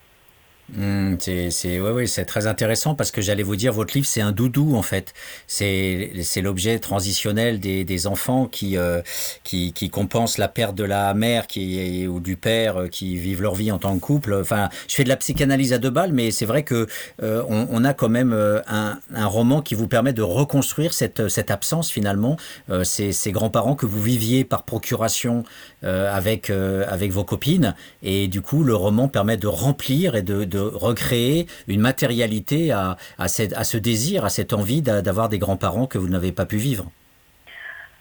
Mmh, 0.75 1.15
c'est 1.49 1.79
ouais, 1.79 1.91
ouais, 1.91 2.07
très 2.25 2.45
intéressant 2.45 2.93
parce 2.93 3.11
que 3.11 3.21
j'allais 3.21 3.43
vous 3.43 3.55
dire 3.55 3.71
votre 3.71 3.93
livre 3.93 4.05
c'est 4.05 4.19
un 4.19 4.33
doudou 4.33 4.75
en 4.75 4.81
fait. 4.81 5.13
C'est 5.47 6.11
l'objet 6.41 6.79
transitionnel 6.79 7.61
des, 7.61 8.07
enfants 8.07 8.47
qui, 8.47 8.77
euh, 8.77 9.01
qui 9.43 9.71
qui 9.71 9.89
compensent 9.89 10.37
la 10.37 10.49
perte 10.49 10.75
de 10.75 10.83
la 10.83 11.13
mère 11.13 11.47
qui 11.47 12.05
ou 12.05 12.19
du 12.19 12.35
père 12.35 12.81
euh, 12.81 12.87
qui 12.87 13.15
vivent 13.15 13.41
leur 13.41 13.55
vie 13.55 13.71
en 13.71 13.79
tant 13.79 13.95
que 13.95 14.01
couple. 14.01 14.33
Enfin 14.33 14.67
je 14.89 14.95
fais 14.95 15.05
de 15.05 15.09
la 15.09 15.15
psychanalyse 15.15 15.71
à 15.71 15.77
deux 15.77 15.89
balles 15.89 16.11
mais 16.11 16.31
c'est 16.31 16.45
vrai 16.45 16.63
que 16.63 16.87
euh, 17.23 17.43
a 17.85 17.93
quand 17.93 18.09
même 18.09 18.33
un, 18.33 18.99
un, 19.15 19.25
roman 19.25 19.61
qui 19.61 19.73
vous 19.73 19.87
permet 19.87 20.11
de 20.11 20.21
reconstruire 20.21 20.93
cette 20.93 21.29
cette 21.29 21.49
absence 21.49 21.89
finalement. 21.89 22.35
Ces 22.83 23.31
grands-parents 23.31 23.75
que 23.75 23.85
vous 23.85 24.01
viviez 24.01 24.43
par 24.43 24.63
procuration 24.63 25.45
avec 25.83 26.49
avec 26.49 27.11
vos 27.11 27.23
copines 27.23 27.75
et 28.01 28.27
du 28.27 28.41
coup 28.41 28.63
le 28.63 28.75
roman 28.75 29.07
permet 29.07 29.37
de 29.37 29.47
remplir 29.47 30.15
et 30.15 30.21
de 30.23 30.59
recréer 30.59 31.45
une 31.67 31.81
matérialité 31.81 32.71
à, 32.71 32.97
à, 33.17 33.27
ce 33.27 33.77
désir, 33.77 34.25
à 34.25 34.29
cette 34.29 34.53
envie 34.53 34.81
d'avoir 34.81 35.29
des 35.29 35.39
grands-parents 35.39 35.85
que 35.85 35.97
vous 35.97 36.09
n'avez 36.09 36.31
pas 36.31 36.45
pu 36.45 36.57
vivre 36.57 36.91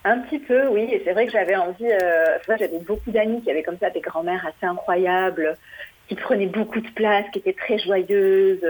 un 0.06 0.20
petit 0.20 0.38
peu, 0.38 0.68
oui. 0.68 0.88
Et 0.92 1.02
c'est 1.04 1.12
vrai 1.12 1.26
que 1.26 1.32
j'avais 1.32 1.56
envie. 1.56 1.90
Euh, 1.90 2.38
j'avais 2.48 2.78
beaucoup 2.78 3.10
d'amis 3.10 3.42
qui 3.42 3.50
avaient 3.50 3.64
comme 3.64 3.78
ça 3.78 3.90
des 3.90 4.00
grands-mères 4.00 4.46
assez 4.46 4.64
incroyables, 4.64 5.56
qui 6.08 6.14
prenaient 6.14 6.46
beaucoup 6.46 6.80
de 6.80 6.88
place, 6.90 7.24
qui 7.32 7.40
étaient 7.40 7.52
très 7.52 7.78
joyeuses, 7.78 8.64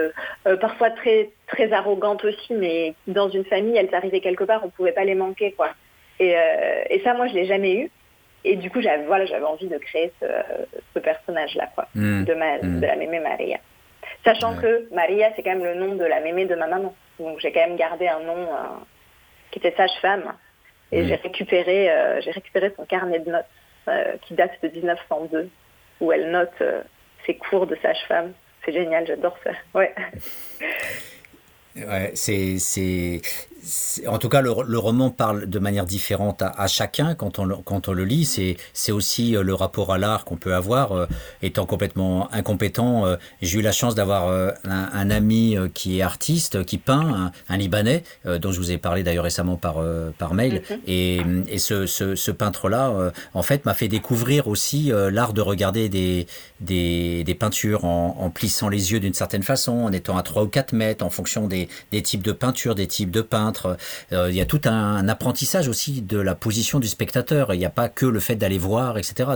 euh, 0.47 0.57
parfois 0.57 0.89
très 0.89 1.29
très 1.45 1.71
arrogantes 1.71 2.25
aussi, 2.25 2.53
mais 2.53 2.95
dans 3.05 3.29
une 3.29 3.45
famille, 3.45 3.77
elles 3.77 3.93
arrivaient 3.93 4.19
quelque 4.19 4.45
part, 4.45 4.61
on 4.63 4.67
ne 4.67 4.71
pouvait 4.71 4.91
pas 4.91 5.03
les 5.03 5.13
manquer, 5.13 5.51
quoi. 5.51 5.69
Et, 6.19 6.35
euh, 6.35 6.81
et 6.89 7.01
ça, 7.01 7.13
moi, 7.13 7.27
je 7.27 7.35
l'ai 7.35 7.45
jamais 7.45 7.75
eu. 7.75 7.91
Et 8.47 8.55
du 8.55 8.69
coup, 8.69 8.81
j'avais 8.81 9.03
voilà, 9.03 9.25
j'avais 9.25 9.45
envie 9.45 9.67
de 9.67 9.77
créer 9.77 10.11
ce, 10.21 10.25
ce 10.93 10.99
personnage-là, 10.99 11.69
quoi, 11.75 11.87
mmh. 11.95 12.23
de, 12.23 12.33
ma, 12.33 12.57
mmh. 12.57 12.79
de 12.79 12.85
la 12.85 12.95
mémé 12.95 13.19
Maria. 13.19 13.59
Sachant 14.23 14.55
que 14.55 14.87
Maria, 14.93 15.31
c'est 15.35 15.43
quand 15.43 15.55
même 15.55 15.65
le 15.65 15.75
nom 15.75 15.95
de 15.95 16.05
la 16.05 16.21
mémé 16.21 16.45
de 16.45 16.55
ma 16.55 16.67
maman. 16.67 16.95
Donc 17.19 17.39
j'ai 17.39 17.51
quand 17.51 17.67
même 17.67 17.75
gardé 17.75 18.07
un 18.07 18.21
nom 18.21 18.37
euh, 18.37 18.77
qui 19.51 19.59
était 19.59 19.75
sage-femme. 19.75 20.33
Et 20.93 21.05
j'ai 21.05 21.15
récupéré, 21.15 21.91
euh, 21.91 22.21
j'ai 22.21 22.31
récupéré 22.31 22.71
son 22.77 22.85
carnet 22.85 23.19
de 23.19 23.29
notes 23.29 23.45
euh, 23.89 24.13
qui 24.21 24.33
date 24.33 24.51
de 24.63 24.69
1902, 24.69 25.49
où 25.99 26.11
elle 26.13 26.31
note 26.31 26.63
ses 27.25 27.35
cours 27.35 27.67
de 27.67 27.75
sage-femme. 27.81 28.31
C'est 28.63 28.71
génial, 28.71 29.05
j'adore 29.05 29.37
ça. 29.43 29.51
Ouais. 29.73 29.93
Ouais, 31.75 32.11
c'est, 32.15 32.57
c'est, 32.59 33.21
en 34.07 34.17
tout 34.17 34.29
cas, 34.29 34.41
le, 34.41 34.77
roman 34.77 35.09
parle 35.09 35.47
de 35.47 35.59
manière 35.59 35.85
différente 35.85 36.41
à, 36.41 36.67
chacun 36.67 37.15
quand 37.15 37.39
on, 37.39 37.45
le, 37.45 37.55
quand 37.55 37.87
on 37.87 37.93
le 37.93 38.05
lit. 38.05 38.25
C'est, 38.25 38.91
aussi 38.91 39.35
euh, 39.35 39.43
le 39.43 39.53
rapport 39.53 39.91
à 39.91 39.97
l'art 39.97 40.25
qu'on 40.25 40.37
peut 40.37 40.55
avoir. 40.55 40.91
Euh, 40.93 41.05
étant 41.41 41.65
complètement 41.65 42.31
incompétent, 42.33 43.05
euh, 43.05 43.17
j'ai 43.41 43.59
eu 43.59 43.61
la 43.61 43.71
chance 43.71 43.95
d'avoir 43.95 44.31
un, 44.63 45.09
ami 45.09 45.55
qui 45.73 45.99
est 45.99 46.01
artiste, 46.01 46.63
qui 46.65 46.77
peint, 46.77 47.31
un, 47.49 47.57
Libanais, 47.57 48.03
dont 48.25 48.51
je 48.51 48.59
vous 48.59 48.71
ai 48.71 48.77
parlé 48.77 49.03
d'ailleurs 49.03 49.23
récemment 49.23 49.55
par, 49.55 49.83
par 50.17 50.33
mail. 50.33 50.61
Mhm. 50.69 50.77
Et, 50.85 51.21
et 51.47 51.57
ce, 51.57 51.85
ce, 51.85 52.31
peintre-là, 52.31 53.11
en 53.33 53.41
fait, 53.41 53.65
m'a 53.65 53.73
fait 53.73 53.87
découvrir 53.87 54.47
aussi 54.47 54.91
l'art 55.11 55.33
de 55.33 55.41
regarder 55.41 55.89
des, 55.89 56.27
des, 56.59 57.23
des 57.23 57.35
peintures 57.35 57.85
en, 57.85 58.17
en, 58.19 58.29
plissant 58.29 58.69
les 58.69 58.91
yeux 58.91 58.99
d'une 58.99 59.13
certaine 59.13 59.43
façon, 59.43 59.71
en 59.71 59.91
étant 59.91 60.17
à 60.17 60.23
3 60.23 60.43
ou 60.43 60.47
4 60.47 60.73
mètres, 60.73 61.05
en 61.05 61.09
fonction 61.09 61.47
des, 61.47 61.69
des 61.91 62.01
types 62.01 62.23
de 62.23 62.31
peintures, 62.31 62.75
des 62.75 62.87
types 62.87 63.11
de 63.11 63.21
peintres 63.21 63.56
euh, 63.65 64.29
il 64.29 64.35
y 64.35 64.41
a 64.41 64.45
tout 64.45 64.61
un, 64.65 65.07
apprentissage 65.07 65.67
aussi 65.67 66.01
de 66.01 66.19
la 66.19 66.35
position 66.35 66.79
du 66.79 66.87
spectateur. 66.87 67.53
Il 67.53 67.59
n'y 67.59 67.65
a 67.65 67.69
pas 67.69 67.89
que 67.89 68.05
le 68.05 68.19
fait 68.19 68.35
d'aller 68.35 68.57
voir, 68.57 68.97
etc. 68.97 69.31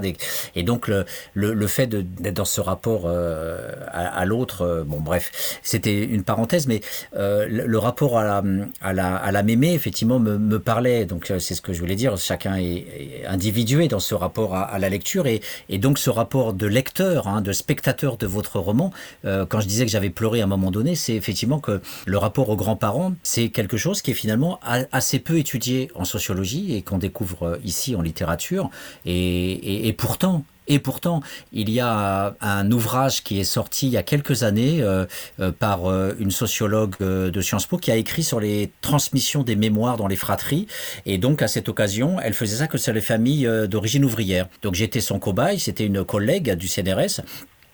Et 0.56 0.64
donc 0.64 0.90
le, 1.34 1.68
fait 1.68 1.88
d'être 1.88 2.34
dans 2.34 2.46
ce 2.46 2.62
rapport 2.62 3.04
euh, 3.06 3.72
à, 3.88 4.26
l'autre, 4.26 4.62
euh, 4.62 4.84
bon 4.84 5.00
bref, 5.00 5.60
c'était 5.64 6.04
une 6.04 6.24
parenthèse, 6.24 6.68
mais 6.68 6.82
le, 7.14 7.78
rapport 7.78 8.18
à 8.18 8.24
la, 8.24 8.44
à 8.82 8.94
la, 8.94 9.16
à 9.16 9.32
la 9.32 9.44
mémé, 9.44 9.74
effectivement, 9.74 10.20
me, 10.20 10.60
parlait. 10.60 11.06
Donc 11.06 11.32
c'est 11.40 11.56
ce 11.56 11.62
que 11.62 11.74
je 11.74 11.80
voulais 11.80 11.96
dire. 11.96 12.18
Chacun 12.18 12.56
est, 12.58 13.26
individué 13.28 13.88
dans 13.88 14.00
ce 14.00 14.14
rapport 14.14 14.56
à, 14.56 14.78
la 14.80 14.90
lecture 14.90 15.28
et, 15.28 15.42
et, 15.70 15.78
donc 15.78 15.98
ce 15.98 16.10
rapport 16.10 16.54
de 16.54 16.68
lecteur, 16.68 17.28
hein, 17.28 17.42
de 17.42 17.52
spectateur 17.52 18.18
de 18.18 18.28
votre 18.28 18.60
roman. 18.60 18.92
quand 19.24 19.60
je 19.60 19.68
disais 19.68 19.86
que 19.86 19.92
j'avais 19.92 20.10
pleuré 20.10 20.42
à 20.42 20.44
un 20.44 20.48
moment 20.48 20.72
donné, 20.72 20.96
c'est 20.96 21.16
effectivement 21.16 21.60
que 21.60 21.82
le 22.06 22.18
rapport 22.18 22.50
aux 22.50 22.56
grands-parents, 22.56 23.14
c'est 23.24 23.50
quelque 23.50 23.78
chose 23.78 24.02
qui 24.02 24.11
finalement 24.14 24.60
assez 24.92 25.20
peu 25.20 25.38
étudié 25.38 25.90
en 25.96 26.06
sociologie 26.06 26.76
et 26.76 26.82
qu'on 26.82 26.98
découvre 26.98 27.44
euh, 27.44 27.58
ici 27.64 27.96
en 27.96 28.02
littérature. 28.02 28.70
Et, 29.06 29.94
pourtant, 29.98 30.44
et 30.68 30.80
pourtant, 30.80 31.22
il 31.52 31.70
y 31.70 31.80
a 31.80 32.36
un 32.42 32.72
ouvrage 32.72 33.24
qui 33.24 33.40
est 33.40 33.46
sorti 33.46 33.88
il 33.88 33.94
y 33.94 33.98
a 33.98 34.04
quelques 34.04 34.44
années 34.44 34.82
euh, 34.82 35.06
euh, 35.40 35.52
par 35.52 35.82
une 36.20 36.32
sociologue 36.32 36.96
de 37.00 37.42
Sciences 37.42 37.66
Po 37.66 37.78
qui 37.78 37.92
a 37.92 37.96
écrit 37.96 38.24
sur 38.24 38.40
les 38.40 38.72
transmissions 38.82 39.44
des 39.44 39.56
mémoires 39.56 39.98
dans 39.98 40.08
les 40.08 40.16
fratries. 40.16 40.68
Et 41.06 41.18
donc, 41.18 41.42
à 41.42 41.48
cette 41.48 41.70
occasion, 41.70 42.20
elle 42.22 42.34
faisait 42.34 42.58
ça 42.58 42.68
que 42.68 42.78
sur 42.78 42.94
les 42.94 43.02
familles 43.02 43.50
d'origine 43.68 44.06
ouvrière. 44.06 44.48
Donc, 44.62 44.76
j'étais 44.76 45.02
son 45.02 45.20
cobaye, 45.20 45.60
c'était 45.60 45.86
une 45.86 46.04
collègue 46.04 46.54
du 46.56 46.68
CNRS 46.68 47.22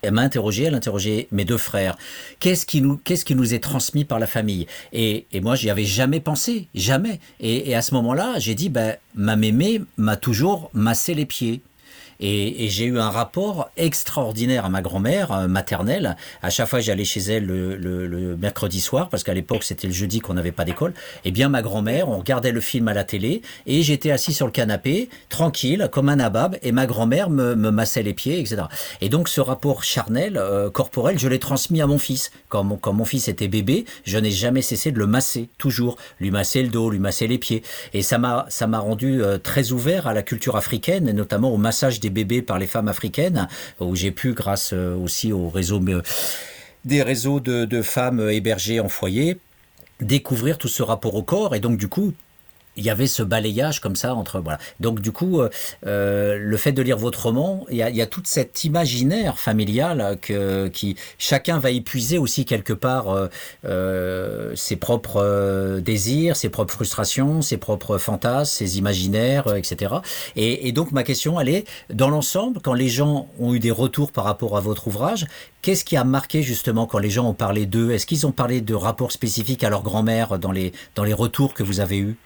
elle 0.01 0.13
m'a 0.13 0.21
interrogé, 0.21 0.63
elle 0.63 0.73
a 0.73 0.77
interrogé 0.77 1.27
mes 1.31 1.45
deux 1.45 1.57
frères. 1.57 1.97
Qu'est-ce 2.39 2.65
qui 2.65 2.81
nous, 2.81 3.53
est 3.53 3.63
transmis 3.63 4.05
par 4.05 4.19
la 4.19 4.27
famille? 4.27 4.67
Et, 4.93 5.25
et, 5.31 5.41
moi, 5.41 5.55
j'y 5.55 5.69
avais 5.69 5.85
jamais 5.85 6.19
pensé, 6.19 6.67
jamais. 6.75 7.19
Et, 7.39 7.75
à 7.75 7.81
ce 7.81 7.93
moment-là, 7.95 8.35
j'ai 8.37 8.55
dit, 8.55 8.69
ben, 8.69 8.95
ma 9.15 9.35
mémé 9.35 9.81
m'a 9.97 10.15
toujours 10.15 10.69
massé 10.73 11.13
les 11.13 11.25
pieds. 11.25 11.61
Et, 12.19 12.67
j'ai 12.69 12.85
eu 12.85 12.99
un 12.99 13.09
rapport 13.09 13.69
extraordinaire 13.77 14.65
à 14.65 14.69
ma 14.69 14.81
grand-mère 14.81 15.31
euh, 15.31 15.47
maternelle. 15.47 16.15
À 16.41 16.49
chaque 16.49 16.67
fois, 16.67 16.79
j'allais 16.79 17.05
chez 17.05 17.21
elle 17.21 17.45
le, 17.45 18.37
mercredi 18.37 18.81
soir, 18.81 19.09
parce 19.09 19.23
qu'à 19.23 19.33
l'époque, 19.33 19.63
c'était 19.63 19.87
le 19.87 19.93
jeudi 19.93 20.19
qu'on 20.19 20.33
n'avait 20.33 20.51
pas 20.51 20.65
d'école. 20.65 20.93
Eh 21.25 21.31
bien, 21.31 21.49
ma 21.49 21.61
grand-mère, 21.61 22.09
on 22.09 22.17
regardait 22.17 22.51
le 22.51 22.61
film 22.61 22.87
à 22.87 22.93
la 22.93 23.03
télé, 23.03 23.41
et 23.65 23.81
j'étais 23.83 24.11
assis 24.11 24.33
sur 24.33 24.45
le 24.45 24.51
canapé, 24.51 25.09
tranquille, 25.29 25.89
comme 25.91 26.09
un 26.09 26.17
nabab, 26.17 26.57
et 26.61 26.71
ma 26.71 26.85
grand-mère 26.85 27.29
me, 27.29 27.55
massait 27.55 28.03
les 28.03 28.13
pieds, 28.13 28.39
etc. 28.39 28.63
Et 29.01 29.09
donc, 29.09 29.29
ce 29.29 29.41
rapport 29.41 29.83
charnel, 29.83 30.37
euh, 30.37 30.69
corporel, 30.69 31.19
je 31.19 31.27
l'ai 31.27 31.39
transmis 31.39 31.81
à 31.81 31.87
mon 31.87 31.99
fils. 31.99 32.31
Quand 32.49 32.63
mon, 32.63 32.77
quand 32.77 32.93
mon 32.93 33.05
fils 33.05 33.27
était 33.27 33.47
bébé, 33.47 33.85
je 34.05 34.17
n'ai 34.17 34.31
jamais 34.31 34.61
cessé 34.61 34.91
de 34.91 34.99
le 34.99 35.07
masser, 35.07 35.49
toujours. 35.57 35.97
Lui 36.19 36.31
masser 36.31 36.63
le 36.63 36.69
dos, 36.69 36.89
lui 36.89 36.99
masser 36.99 37.27
les 37.27 37.37
pieds. 37.37 37.63
Et 37.93 38.01
ça 38.01 38.17
m'a 38.17 38.79
rendu 38.79 39.21
euh, 39.21 39.37
très 39.37 39.71
ouvert 39.71 40.07
à 40.07 40.13
la 40.13 40.23
culture 40.23 40.55
africaine, 40.55 41.07
et 41.07 41.13
notamment 41.13 41.51
au 41.51 41.57
massage 41.57 41.99
des 41.99 42.06
bébés 42.09 42.41
par 42.41 42.59
les 42.59 42.67
femmes 42.67 42.87
africaines, 42.87 43.47
où 43.79 43.95
j'ai 43.95 44.11
pu, 44.11 44.33
grâce 44.33 44.71
euh, 44.73 44.95
aussi 44.95 45.31
au 45.31 45.49
réseau, 45.49 45.81
des 46.85 47.03
réseaux 47.03 47.39
de, 47.39 47.65
de 47.65 47.81
femmes 47.81 48.29
hébergées 48.29 48.79
en 48.79 48.89
foyer, 48.89 49.39
découvrir 50.01 50.57
tout 50.57 50.67
ce 50.67 50.83
rapport 50.83 51.15
au 51.15 51.23
corps. 51.23 51.55
Et 51.55 51.59
donc, 51.59 51.77
du 51.77 51.87
coup, 51.87 52.13
il 52.77 52.83
y 52.83 52.89
avait 52.89 53.07
ce 53.07 53.23
balayage 53.23 53.81
comme 53.81 53.95
ça 53.95 54.15
entre 54.15 54.39
voilà. 54.39 54.59
Donc 54.79 55.01
du 55.01 55.11
coup, 55.11 55.41
euh, 55.41 55.49
euh, 55.85 56.37
le 56.39 56.57
fait 56.57 56.71
de 56.71 56.81
lire 56.81 56.97
votre 56.97 57.23
roman, 57.23 57.65
il 57.69 57.77
y 57.77 57.83
a, 57.83 57.89
y 57.89 58.01
a 58.01 58.05
toute 58.05 58.27
cet 58.27 58.63
imaginaire 58.63 59.39
familial 59.39 60.17
que 60.21 60.67
qui 60.67 60.95
chacun 61.17 61.59
va 61.59 61.71
épuiser 61.71 62.17
aussi 62.17 62.45
quelque 62.45 62.73
part 62.73 63.29
euh, 63.65 64.55
ses 64.55 64.75
propres 64.75 65.79
désirs, 65.79 66.35
ses 66.35 66.49
propres 66.49 66.73
frustrations, 66.73 67.41
ses 67.41 67.57
propres 67.57 67.97
fantasmes, 67.97 68.53
ses 68.53 68.77
imaginaires, 68.77 69.55
etc. 69.55 69.95
Et, 70.35 70.67
et 70.67 70.71
donc 70.71 70.91
ma 70.91 71.03
question, 71.03 71.39
elle 71.39 71.49
est 71.49 71.65
dans 71.93 72.09
l'ensemble, 72.09 72.59
quand 72.61 72.73
les 72.73 72.89
gens 72.89 73.27
ont 73.39 73.53
eu 73.53 73.59
des 73.59 73.71
retours 73.71 74.11
par 74.11 74.23
rapport 74.23 74.57
à 74.57 74.61
votre 74.61 74.87
ouvrage, 74.87 75.25
qu'est-ce 75.61 75.83
qui 75.83 75.97
a 75.97 76.03
marqué 76.03 76.43
justement 76.43 76.85
quand 76.85 76.99
les 76.99 77.09
gens 77.09 77.27
ont 77.27 77.33
parlé 77.33 77.65
d'eux? 77.65 77.91
Est-ce 77.91 78.05
qu'ils 78.05 78.27
ont 78.27 78.31
parlé 78.31 78.61
de 78.61 78.73
rapports 78.73 79.11
spécifiques 79.11 79.63
à 79.63 79.69
leur 79.69 79.83
grand-mère 79.83 80.39
dans 80.39 80.51
les 80.51 80.71
dans 80.95 81.03
les 81.03 81.13
retours 81.13 81.53
que 81.53 81.63
vous 81.63 81.79
avez 81.79 81.97
eus? 81.97 82.17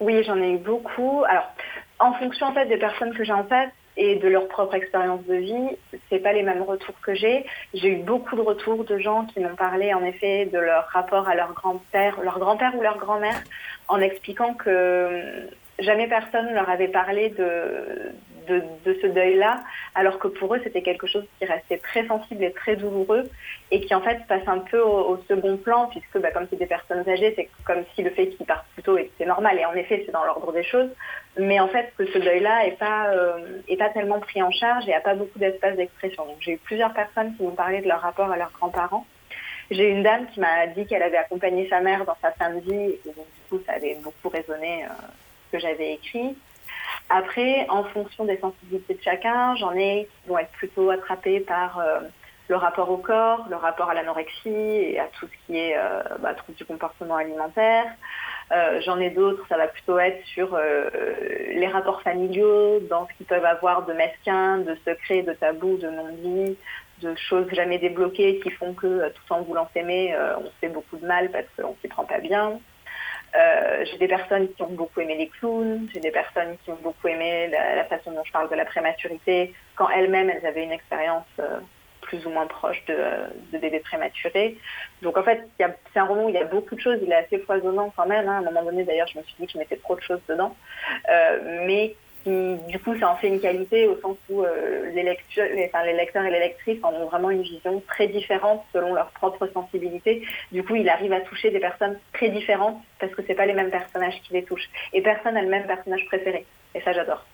Oui, 0.00 0.22
j'en 0.24 0.40
ai 0.40 0.52
eu 0.52 0.58
beaucoup. 0.58 1.24
Alors, 1.28 1.50
en 1.98 2.12
fonction 2.14 2.46
en 2.46 2.52
fait 2.52 2.66
des 2.66 2.76
personnes 2.76 3.14
que 3.14 3.24
j'ai 3.24 3.32
en 3.32 3.44
face 3.44 3.70
et 3.96 4.16
de 4.16 4.28
leur 4.28 4.46
propre 4.48 4.74
expérience 4.74 5.24
de 5.24 5.36
vie, 5.36 5.70
c'est 6.10 6.18
pas 6.18 6.32
les 6.32 6.42
mêmes 6.42 6.62
retours 6.62 7.00
que 7.00 7.14
j'ai. 7.14 7.46
J'ai 7.72 7.88
eu 7.88 7.96
beaucoup 7.96 8.36
de 8.36 8.42
retours 8.42 8.84
de 8.84 8.98
gens 8.98 9.24
qui 9.24 9.40
m'ont 9.40 9.56
parlé 9.56 9.94
en 9.94 10.04
effet 10.04 10.46
de 10.46 10.58
leur 10.58 10.86
rapport 10.88 11.28
à 11.28 11.34
leur 11.34 11.54
grand-père, 11.54 12.20
leur 12.20 12.38
grand-père 12.38 12.76
ou 12.76 12.82
leur 12.82 12.98
grand-mère, 12.98 13.42
en 13.88 14.00
expliquant 14.00 14.52
que 14.52 15.48
jamais 15.78 16.08
personne 16.08 16.48
ne 16.48 16.54
leur 16.54 16.68
avait 16.68 16.88
parlé 16.88 17.30
de, 17.30 18.12
de, 18.48 18.62
ce 18.84 19.06
deuil-là, 19.06 19.62
alors 19.94 20.18
que 20.18 20.28
pour 20.28 20.54
eux, 20.54 20.60
c'était 20.62 20.82
quelque 20.82 21.06
chose 21.06 21.24
qui 21.38 21.46
restait 21.46 21.78
très 21.78 22.06
sensible 22.06 22.44
et 22.44 22.52
très 22.52 22.76
douloureux, 22.76 23.28
et 23.70 23.80
qui 23.80 23.94
en 23.94 24.00
fait 24.00 24.18
passe 24.28 24.46
un 24.46 24.58
peu 24.58 24.80
au, 24.80 25.18
second 25.28 25.56
plan, 25.56 25.88
puisque 25.88 26.18
bah, 26.18 26.30
comme 26.30 26.46
c'est 26.50 26.58
des 26.58 26.66
personnes 26.66 27.08
âgées, 27.08 27.32
c'est 27.36 27.48
comme 27.64 27.84
si 27.94 28.02
le 28.02 28.10
fait 28.10 28.28
qu'ils 28.28 28.46
partent 28.46 28.66
plus 28.74 28.82
tôt 28.82 28.98
était 28.98 29.26
normal, 29.26 29.58
et 29.58 29.64
en 29.64 29.74
effet, 29.74 30.02
c'est 30.06 30.12
dans 30.12 30.24
l'ordre 30.24 30.52
des 30.52 30.64
choses, 30.64 30.90
mais 31.38 31.60
en 31.60 31.68
fait, 31.68 31.92
que 31.96 32.06
ce 32.06 32.18
deuil-là 32.18 32.64
n'est 32.64 32.72
pas, 32.72 33.08
euh, 33.10 33.60
est 33.68 33.76
pas 33.76 33.90
tellement 33.90 34.20
pris 34.20 34.42
en 34.42 34.50
charge 34.50 34.88
et 34.88 34.92
n'a 34.92 35.00
pas 35.00 35.14
beaucoup 35.14 35.38
d'espace 35.38 35.76
d'expression. 35.76 36.24
Donc 36.24 36.36
j'ai 36.40 36.52
eu 36.52 36.58
plusieurs 36.58 36.94
personnes 36.94 37.36
qui 37.36 37.42
m'ont 37.42 37.50
parlé 37.50 37.80
de 37.80 37.88
leur 37.88 38.00
rapport 38.00 38.30
à 38.30 38.36
leurs 38.36 38.52
grands-parents. 38.52 39.06
J'ai 39.70 39.90
une 39.90 40.02
dame 40.02 40.26
qui 40.32 40.40
m'a 40.40 40.68
dit 40.68 40.86
qu'elle 40.86 41.02
avait 41.02 41.16
accompagné 41.16 41.68
sa 41.68 41.80
mère 41.80 42.04
dans 42.04 42.16
sa 42.22 42.30
fin 42.32 42.50
de 42.50 42.60
vie, 42.60 42.94
et 43.04 43.12
donc 43.16 43.26
du 43.34 43.42
coup, 43.50 43.60
ça 43.66 43.72
avait 43.72 43.96
beaucoup 44.02 44.28
résonné 44.28 44.84
euh, 44.84 44.88
ce 45.46 45.56
que 45.56 45.58
j'avais 45.58 45.94
écrit. 45.94 46.36
Après, 47.08 47.66
en 47.68 47.84
fonction 47.84 48.24
des 48.24 48.38
sensibilités 48.38 48.94
de 48.94 49.02
chacun, 49.02 49.54
j'en 49.56 49.72
ai 49.74 50.08
qui 50.22 50.28
vont 50.28 50.38
être 50.38 50.50
plutôt 50.52 50.90
attrapés 50.90 51.40
par 51.40 51.78
euh, 51.78 52.00
le 52.48 52.56
rapport 52.56 52.90
au 52.90 52.96
corps, 52.96 53.46
le 53.48 53.56
rapport 53.56 53.90
à 53.90 53.94
l'anorexie 53.94 54.48
et 54.48 54.98
à 54.98 55.06
tout 55.18 55.26
ce 55.26 55.46
qui 55.46 55.58
est 55.58 55.76
euh, 55.76 56.02
bah, 56.18 56.34
trouble 56.34 56.58
du 56.58 56.64
comportement 56.64 57.16
alimentaire. 57.16 57.86
Euh, 58.52 58.80
j'en 58.84 58.98
ai 58.98 59.10
d'autres, 59.10 59.44
ça 59.48 59.56
va 59.56 59.68
plutôt 59.68 59.98
être 59.98 60.24
sur 60.26 60.58
les 60.58 61.66
rapports 61.68 62.02
familiaux, 62.02 62.80
dans 62.88 63.06
ce 63.06 63.14
qu'ils 63.14 63.26
peuvent 63.26 63.44
avoir 63.44 63.86
de 63.86 63.92
mesquins, 63.92 64.58
de 64.58 64.76
secrets, 64.84 65.22
de 65.22 65.32
tabous, 65.32 65.78
de 65.78 65.88
non-dits, 65.88 66.56
de 67.02 67.14
choses 67.16 67.48
jamais 67.52 67.78
débloquées 67.78 68.40
qui 68.40 68.50
font 68.50 68.72
que 68.74 69.08
tout 69.10 69.32
en 69.32 69.42
voulant 69.42 69.68
s'aimer, 69.74 70.16
on 70.38 70.50
fait 70.60 70.68
beaucoup 70.68 70.96
de 70.96 71.06
mal 71.06 71.30
parce 71.30 71.46
qu'on 71.56 71.76
s'y 71.80 71.88
prend 71.88 72.04
pas 72.04 72.18
bien. 72.18 72.58
Euh, 73.34 73.84
j'ai 73.84 73.98
des 73.98 74.08
personnes 74.08 74.48
qui 74.52 74.62
ont 74.62 74.70
beaucoup 74.70 75.00
aimé 75.00 75.16
les 75.16 75.28
clowns, 75.28 75.88
j'ai 75.92 76.00
des 76.00 76.10
personnes 76.10 76.56
qui 76.64 76.70
ont 76.70 76.78
beaucoup 76.82 77.08
aimé 77.08 77.48
la, 77.48 77.84
façon 77.84 78.12
dont 78.12 78.24
je 78.24 78.32
parle 78.32 78.48
de 78.48 78.54
la 78.54 78.64
prématurité, 78.64 79.52
quand 79.74 79.88
elles-mêmes, 79.90 80.30
elles 80.30 80.46
avaient 80.46 80.64
une 80.64 80.72
expérience 80.72 81.26
euh, 81.40 81.58
plus 82.00 82.24
ou 82.24 82.30
moins 82.30 82.46
proche 82.46 82.82
de, 82.86 83.58
bébés 83.58 83.80
prématurés. 83.80 84.56
Donc 85.02 85.18
en 85.18 85.22
fait, 85.22 85.46
c'est 85.58 85.98
un 85.98 86.04
roman 86.04 86.26
où 86.26 86.28
il 86.28 86.34
y 86.34 86.38
a 86.38 86.44
beaucoup 86.44 86.74
de 86.74 86.80
choses, 86.80 86.98
il 87.02 87.10
est 87.10 87.16
assez 87.16 87.38
foisonnant 87.38 87.92
quand 87.96 88.06
même. 88.06 88.28
Hein. 88.28 88.36
À 88.36 88.38
un 88.38 88.42
moment 88.42 88.62
donné, 88.62 88.84
d'ailleurs, 88.84 89.08
je 89.08 89.18
me 89.18 89.24
suis 89.24 89.34
dit 89.38 89.46
que 89.46 89.52
je 89.52 89.58
mettais 89.58 89.76
trop 89.76 89.96
de 89.96 90.00
choses 90.00 90.20
dedans. 90.28 90.56
Euh, 91.10 91.64
mais 91.66 91.94
du 92.26 92.78
coup, 92.80 92.98
ça 92.98 93.10
en 93.10 93.16
fait 93.16 93.28
une 93.28 93.40
qualité 93.40 93.86
au 93.86 93.98
sens 94.00 94.16
où 94.28 94.42
euh, 94.42 94.90
les, 94.90 95.02
lecteurs, 95.02 95.46
et 95.46 96.30
les 96.30 96.40
lectrices 96.40 96.82
en 96.82 96.92
ont 96.92 97.06
vraiment 97.06 97.30
une 97.30 97.42
vision 97.42 97.82
très 97.86 98.08
différente 98.08 98.64
selon 98.72 98.94
leur 98.94 99.10
propre 99.10 99.46
sensibilité. 99.46 100.26
Du 100.50 100.64
coup, 100.64 100.74
il 100.74 100.88
arrive 100.88 101.12
à 101.12 101.20
toucher 101.20 101.50
des 101.50 101.60
personnes 101.60 101.98
très 102.12 102.30
différentes 102.30 102.82
parce 102.98 103.14
que 103.14 103.22
c'est 103.26 103.34
pas 103.34 103.46
les 103.46 103.54
mêmes 103.54 103.70
personnages 103.70 104.20
qui 104.22 104.32
les 104.32 104.42
touchent. 104.42 104.68
Et 104.92 105.02
personne 105.02 105.34
n'a 105.34 105.42
le 105.42 105.48
même 105.48 105.66
personnage 105.66 106.04
préféré. 106.06 106.44
Et 106.74 106.80
ça, 106.80 106.92
j'adore. 106.92 107.24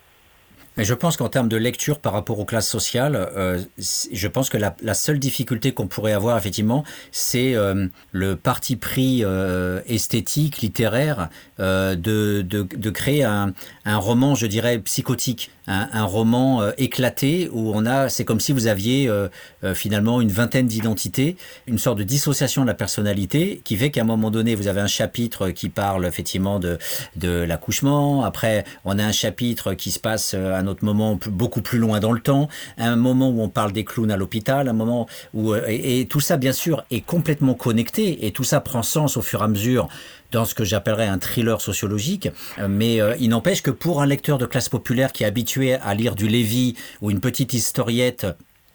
Mais 0.76 0.85
je 0.85 0.94
pense 0.94 1.16
qu'en 1.16 1.28
termes 1.28 1.48
de 1.48 1.56
lecture 1.56 1.98
par 1.98 2.12
rapport 2.12 2.38
aux 2.38 2.44
classes 2.44 2.68
sociales, 2.68 3.16
euh, 3.37 3.61
je 3.78 4.28
pense 4.28 4.48
que 4.48 4.56
la, 4.56 4.94
seule 4.94 5.18
difficulté 5.18 5.72
qu'on 5.72 5.87
pourrait 5.87 6.12
avoir 6.12 6.38
effectivement, 6.38 6.85
c'est 7.11 7.54
euh, 7.54 7.88
le 8.12 8.37
parti 8.37 8.76
pris 8.76 9.22
euh, 9.22 9.80
esthétique, 9.87 10.58
littéraire, 10.58 11.28
de, 11.58 12.90
créer 12.90 13.24
un, 13.24 13.52
roman, 13.87 14.35
je 14.35 14.46
dirais, 14.46 14.78
psychotique, 14.78 15.50
un, 15.66 15.88
un 15.92 16.05
roman 16.05 16.62
euh, 16.62 16.72
éclaté 16.79 17.48
où 17.53 17.72
on 17.75 17.87
a, 17.87 18.09
c'est 18.09 18.25
comme 18.25 18.40
si 18.40 18.53
vous 18.53 18.66
aviez 18.66 19.09
euh, 19.09 19.29
finalement 19.75 20.20
une 20.20 20.31
vingtaine 20.31 20.66
d'identités, 20.66 21.37
une 21.66 21.79
sorte 21.79 21.98
de 21.98 22.05
dissociation 22.05 22.62
de 22.62 22.66
la 22.66 22.75
personnalité 22.75 23.61
qui 23.64 23.77
fait 23.77 23.90
qu'à 23.90 24.03
un 24.03 24.05
moment 24.05 24.31
donné, 24.31 24.55
vous 24.55 24.68
avez 24.68 24.81
un 24.81 24.87
chapitre 24.87 25.51
qui 25.51 25.68
parle 25.68 26.07
effectivement 26.07 26.59
de, 26.59 26.79
de 27.16 27.29
l'accouchement, 27.29 28.25
après 28.25 28.64
on 28.85 28.98
a 28.98 29.05
un 29.05 29.12
chapitre 29.12 29.75
qui 29.75 29.90
se 29.90 29.98
passe 29.98 30.35
un 30.35 30.66
autre 30.66 30.85
moment 30.85 31.18
beaucoup 31.27 31.62
plus 31.62 31.79
loin 31.79 32.01
dans 32.01 32.12
le 32.12 32.20
temps, 32.20 32.48
un 32.79 32.96
moment 32.96 33.31
où 33.31 33.40
on 33.40 33.48
parle 33.48 33.72
des 33.72 33.85
clowns 33.85 34.11
à 34.11 34.16
l'hôpital, 34.16 34.68
un 34.68 34.72
moment 34.72 35.07
où 35.35 35.53
euh, 35.53 35.64
et, 35.68 36.07
tout 36.07 36.20
ça 36.20 36.37
bien 36.37 36.53
sûr 36.53 36.85
est 36.90 37.01
complètement 37.01 37.55
connecté 37.55 38.27
et 38.27 38.33
tout 38.33 38.44
ça 38.44 38.61
prend 38.61 38.83
sens 38.83 39.16
au 39.16 39.22
fur 39.22 39.40
et 39.40 39.44
à 39.44 39.48
mesure 39.48 39.88
dans 40.33 40.45
ce 40.45 40.55
que 40.55 40.64
j'appellerais 40.64 41.07
un 41.07 41.18
thriller 41.18 41.61
sociologique, 41.61 42.29
euh, 42.59 42.66
mais 42.68 43.01
euh, 43.01 43.14
il 43.21 43.29
n'empêche 43.29 43.62
que 43.62 43.71
pour 43.71 44.03
un 44.03 44.07
lecteur 44.07 44.38
de 44.38 44.47
classe 44.47 44.68
populaire 44.68 45.12
qui 45.12 45.23
est 45.23 45.27
habitué 45.27 45.75
à 45.75 45.95
lire 45.95 46.14
du 46.14 46.27
Lévy 46.27 46.75
ou 47.01 47.11
une 47.11 47.21
petite 47.21 47.53
historiette 47.53 48.27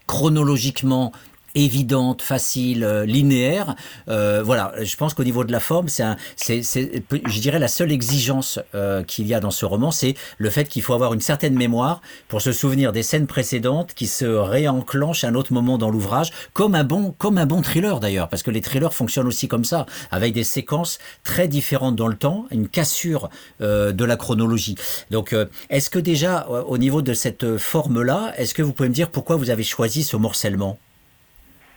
chronologiquement 0.06 1.12
évidente, 1.58 2.22
facile, 2.22 2.84
euh, 2.84 3.06
linéaire. 3.06 3.76
Euh, 4.10 4.42
voilà, 4.44 4.74
je 4.82 4.96
pense 4.96 5.14
qu'au 5.14 5.24
niveau 5.24 5.44
de 5.44 5.52
la 5.52 5.60
forme, 5.60 5.88
c'est, 5.90 6.16
je 6.38 7.40
dirais, 7.40 7.60
la 7.60 7.68
seule 7.68 7.92
exigence 7.92 8.60
euh, 8.76 9.04
qu'il 9.04 9.28
y 9.28 9.34
a 9.34 9.40
dans 9.40 9.52
ce 9.52 9.66
roman, 9.66 9.92
c'est 9.92 10.16
le 10.38 10.50
fait 10.50 10.66
qu'il 10.66 10.82
faut 10.82 10.94
avoir 10.94 11.14
une 11.14 11.22
certaine 11.22 11.56
mémoire 11.56 12.02
pour 12.28 12.42
se 12.42 12.52
souvenir 12.52 12.92
des 12.92 13.04
scènes 13.04 13.28
précédentes 13.28 13.94
qui 13.96 14.08
se 14.08 14.26
réenclenchent 14.26 15.24
à 15.24 15.30
un 15.30 15.36
autre 15.36 15.54
moment 15.54 15.78
dans 15.78 15.90
l'ouvrage, 15.90 16.32
comme 16.54 16.76
un 16.76 16.84
bon, 16.84 17.14
comme 17.18 17.38
un 17.38 17.46
bon 17.46 17.62
thriller 17.62 18.00
d'ailleurs, 18.00 18.30
parce 18.30 18.44
que 18.44 18.52
les 18.52 18.62
thrillers 18.62 18.94
fonctionnent 18.94 19.28
aussi 19.28 19.48
comme 19.48 19.66
ça, 19.66 19.86
avec 20.12 20.34
des 20.34 20.44
séquences 20.44 21.00
très 21.24 21.48
différentes 21.48 21.96
dans 21.96 22.08
le 22.08 22.16
temps, 22.16 22.46
une 22.52 22.68
cassure 22.68 23.30
euh, 23.62 23.92
de 23.92 24.06
la 24.06 24.16
chronologie. 24.16 24.76
Donc, 25.12 25.34
euh, 25.34 25.46
est-ce 25.70 25.90
que 25.90 26.00
déjà, 26.00 26.48
au 26.48 26.78
niveau 26.78 27.02
de 27.02 27.14
cette 27.14 27.58
forme-là, 27.58 28.34
est-ce 28.38 28.54
que 28.54 28.62
vous 28.62 28.74
pouvez 28.74 28.90
me 28.90 28.94
dire 28.94 29.10
pourquoi 29.10 29.36
vous 29.36 29.50
avez 29.50 29.64
choisi 29.64 30.04
ce 30.04 30.18
morcellement? 30.18 30.78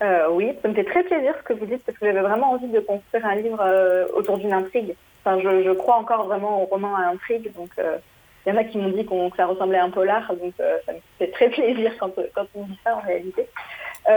Euh, 0.03 0.29
oui, 0.31 0.53
ça 0.63 0.69
me 0.69 0.75
fait 0.75 0.85
très 0.85 1.03
plaisir 1.03 1.35
ce 1.39 1.43
que 1.43 1.53
vous 1.53 1.67
dites 1.67 1.85
parce 1.85 1.99
que 1.99 2.07
j'avais 2.07 2.23
vraiment 2.23 2.53
envie 2.53 2.69
de 2.69 2.81
construire 2.81 3.27
un 3.27 3.35
livre 3.35 3.61
euh, 3.61 4.07
autour 4.15 4.39
d'une 4.39 4.53
intrigue. 4.53 4.95
Enfin, 5.23 5.39
je, 5.41 5.63
je, 5.63 5.71
crois 5.73 5.97
encore 5.97 6.25
vraiment 6.25 6.63
au 6.63 6.67
roman 6.67 6.97
à 6.97 7.03
intrigue, 7.03 7.53
donc 7.55 7.69
il 7.77 7.85
euh, 7.85 7.97
y 8.47 8.51
en 8.51 8.57
a 8.57 8.65
qui 8.65 8.79
m'ont 8.79 8.89
dit 8.89 9.05
que 9.05 9.37
ça 9.37 9.45
ressemblait 9.45 9.77
à 9.77 9.85
un 9.85 9.91
polar, 9.91 10.35
donc 10.35 10.55
ça 10.57 10.93
me 10.93 10.99
fait 11.19 11.31
très 11.31 11.49
plaisir 11.51 11.93
quand, 11.99 12.13
on 12.55 12.63
dit 12.63 12.79
ça 12.83 12.97
en 12.97 13.01
réalité. 13.01 13.47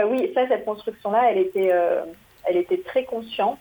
Oui, 0.06 0.32
ça, 0.34 0.48
cette 0.48 0.64
construction-là, 0.64 1.30
elle 1.30 1.38
était, 1.38 1.70
elle 2.46 2.56
était 2.56 2.78
très 2.78 3.04
consciente 3.04 3.58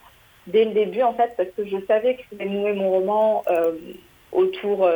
dès 0.47 0.63
le 0.65 0.71
début 0.71 1.03
en 1.03 1.13
fait 1.13 1.33
parce 1.37 1.49
que 1.49 1.65
je 1.65 1.77
savais 1.85 2.15
que 2.15 2.23
je 2.23 2.35
voulais 2.35 2.49
nouer 2.49 2.73
mon 2.73 2.89
roman 2.89 3.43
autour 4.31 4.89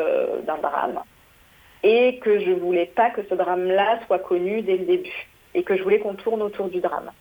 d'un 0.46 0.58
drame 0.58 1.02
et 1.84 2.18
que 2.20 2.40
je 2.40 2.52
voulais 2.52 2.86
pas 2.86 3.10
que 3.10 3.22
ce 3.30 3.36
drame-là 3.36 4.00
soit 4.08 4.20
connu 4.20 4.62
dès 4.62 4.78
le 4.78 4.86
début 4.86 5.28
et 5.58 5.64
que 5.64 5.76
je 5.76 5.82
voulais 5.82 6.00
qu'on 6.00 6.14
tourne 6.14 6.42
autour 6.44 6.70
du 6.70 6.80
drame. 6.80 7.12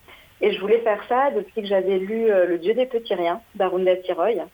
Et 0.43 0.53
je 0.53 0.61
voulais 0.61 0.81
faire 0.81 1.03
ça 1.09 1.31
depuis 1.31 1.63
que 1.63 1.67
j'avais 1.67 1.99
lu 1.99 2.31
euh, 2.31 2.47
Le 2.47 2.59
Dieu 2.59 2.75
des 2.75 2.85
petits 2.85 3.15
riens 3.15 3.41
d'Arundhati 3.55 4.13
Roy, 4.13 4.45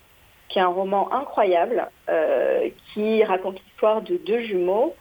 qui 0.49 0.61
est 0.61 0.63
un 0.63 0.69
roman 0.69 1.13
incroyable 1.13 1.89
euh, 2.09 2.69
qui 2.95 3.25
raconte 3.25 3.61
l'histoire 3.65 4.01
de 4.01 4.17
deux 4.17 4.41
jumeaux 4.41 4.95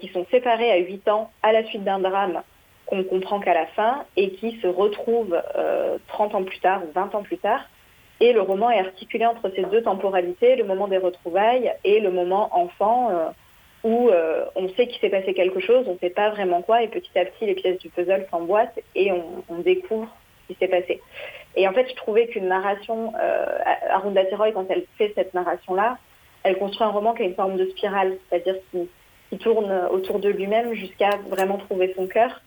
qui 0.00 0.08
sont 0.08 0.24
séparés 0.30 0.72
à 0.72 0.78
8 0.78 1.06
ans 1.08 1.30
à 1.42 1.52
la 1.52 1.62
suite 1.64 1.84
d'un 1.84 1.98
drame 1.98 2.40
qu'on 2.86 3.04
comprend 3.04 3.40
qu'à 3.40 3.52
la 3.52 3.66
fin 3.66 4.06
et 4.16 4.30
qui 4.30 4.58
se 4.62 4.66
retrouvent 4.66 5.38
30 6.08 6.34
ans 6.34 6.44
plus 6.44 6.60
tard 6.60 6.80
ou 6.82 6.90
20 6.94 7.14
ans 7.14 7.22
plus 7.22 7.36
tard. 7.36 7.60
Et 8.20 8.32
le 8.32 8.40
roman 8.40 8.70
est 8.70 8.78
articulé 8.78 9.26
entre 9.26 9.52
ces 9.54 9.64
deux 9.64 9.82
temporalités, 9.82 10.56
le 10.56 10.64
moment 10.64 10.88
des 10.88 10.96
retrouvailles 10.96 11.74
et 11.84 12.00
le 12.00 12.10
moment 12.10 12.48
enfant 12.56 13.10
où 13.86 14.08
euh, 14.08 14.44
on 14.56 14.68
sait 14.70 14.88
qu'il 14.88 14.98
s'est 14.98 15.10
passé 15.10 15.32
quelque 15.32 15.60
chose, 15.60 15.84
on 15.86 15.92
ne 15.92 15.98
sait 15.98 16.10
pas 16.10 16.30
vraiment 16.30 16.60
quoi, 16.60 16.82
et 16.82 16.88
petit 16.88 17.16
à 17.16 17.24
petit 17.24 17.46
les 17.46 17.54
pièces 17.54 17.78
du 17.78 17.88
puzzle 17.88 18.26
s'emboîtent 18.32 18.80
et 18.96 19.12
on, 19.12 19.58
découvre 19.60 20.08
ce 20.42 20.52
qui 20.52 20.58
s'est 20.58 20.66
passé. 20.66 21.00
Et 21.54 21.68
en 21.68 21.72
fait, 21.72 21.88
je 21.88 21.94
trouvais 21.94 22.26
qu'une 22.26 22.48
narration, 22.48 23.12
euh, 23.16 23.46
Arundhati 23.90 24.34
Roy, 24.34 24.50
quand 24.50 24.66
elle 24.70 24.86
fait 24.98 25.12
cette 25.14 25.32
narration-là, 25.34 25.98
elle 26.42 26.58
construit 26.58 26.84
un 26.84 26.90
roman 26.90 27.14
qui 27.14 27.22
a 27.22 27.26
une 27.26 27.36
forme 27.36 27.56
de 27.56 27.66
spirale, 27.66 28.18
c'est-à-dire 28.28 28.56
qui, 28.72 28.88
tourne 29.40 29.70
autour 29.90 30.18
de 30.18 30.30
lui-même 30.30 30.72
jusqu'à 30.72 31.10
vraiment 31.28 31.58
trouver 31.58 31.92
son 31.94 32.06
cœur. 32.06 32.40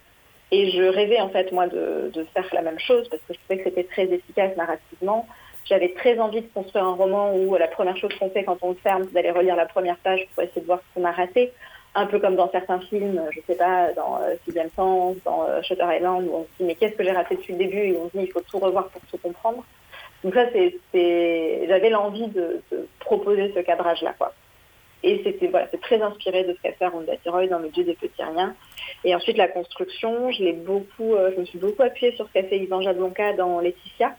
Et 0.52 0.72
je 0.72 0.82
rêvais 0.82 1.20
en 1.20 1.30
fait 1.30 1.52
moi 1.52 1.68
de, 1.68 2.12
faire 2.34 2.48
la 2.52 2.64
même 2.64 2.80
chose 2.80 3.08
parce 3.10 3.22
que 3.28 3.34
je 3.34 3.40
trouvais 3.40 3.58
que 3.58 3.70
c'était 3.70 3.84
très 3.84 4.06
efficace 4.06 4.58
narrativement. 4.58 5.28
J'avais 5.70 5.90
très 5.90 6.18
envie 6.18 6.42
de 6.42 6.48
construire 6.48 6.84
un 6.84 6.96
roman 6.96 7.36
où 7.36 7.56
la 7.56 7.68
première 7.68 7.96
chose 7.96 8.12
qu'on 8.20 8.32
fait 8.32 8.44
quand 8.44 8.58
on 8.64 8.70
le 8.70 8.76
ferme, 8.76 9.04
c'est 9.06 9.14
d'aller 9.14 9.30
relire 9.30 9.56
la 9.56 9.68
première 9.68 9.98
page 9.98 10.28
pour 10.34 10.44
essayer 10.44 10.62
de 10.62 10.66
voir 10.66 10.80
ce 10.80 10.96
qu'on 10.96 11.06
a 11.06 11.12
raté. 11.12 11.52
Un 11.94 12.08
peu 12.08 12.20
comme 12.20 12.36
dans 12.36 12.50
certains 12.50 12.80
films, 12.80 13.22
je 13.32 13.40
sais 13.46 13.56
pas, 13.56 13.94
dans 13.94 14.18
euh, 14.18 14.36
Sixième 14.46 14.70
Sens, 14.76 15.18
dans 15.26 15.44
euh, 15.44 15.62
Shutter 15.62 15.86
Island, 15.88 16.28
où 16.28 16.36
on 16.38 16.44
se 16.44 16.50
dit 16.60 16.64
mais 16.64 16.76
qu'est-ce 16.76 16.96
que 16.96 17.04
j'ai 17.04 17.12
raté 17.12 17.36
depuis 17.36 17.54
le 17.54 17.60
début? 17.60 17.78
Et 17.78 17.98
on 17.98 18.10
se 18.10 18.18
dit 18.18 18.24
il 18.24 18.32
faut 18.32 18.42
tout 18.42 18.58
revoir 18.58 18.88
pour 18.90 19.02
tout 19.12 19.18
comprendre. 19.18 19.64
Donc 20.24 20.34
ça, 20.34 20.46
j'avais 20.52 21.90
l'envie 21.90 22.28
de, 22.28 22.62
proposer 23.00 23.52
ce 23.56 23.60
cadrage-là, 23.60 24.14
quoi. 24.18 24.34
Et 25.02 25.22
c'était 25.24 25.48
voilà, 25.48 25.68
c'est 25.72 25.80
très 25.80 26.02
inspiré 26.02 26.44
de 26.44 26.54
ce 26.54 26.62
qu'a 26.62 26.74
fait 26.74 26.88
Ronda 26.88 27.16
Tiroy 27.18 27.48
dans 27.48 27.60
Le 27.60 27.70
Dieu 27.70 27.86
des 27.86 27.94
petits 27.94 28.22
riens. 28.22 28.54
Et 29.06 29.16
ensuite 29.16 29.38
la 29.38 29.48
construction, 29.48 30.30
je 30.32 30.44
l'ai 30.44 30.54
beaucoup, 30.54 31.14
euh, 31.14 31.32
je 31.34 31.40
me 31.40 31.46
suis 31.46 31.58
beaucoup 31.58 31.84
appuyée 31.84 32.14
sur 32.16 32.28
ce 32.28 32.34
qu'a 32.34 32.44
fait 32.44 32.58
Yvan 32.58 32.82
Jablonka 32.82 33.34
dans 33.34 33.60
Laetitia. 33.60 34.16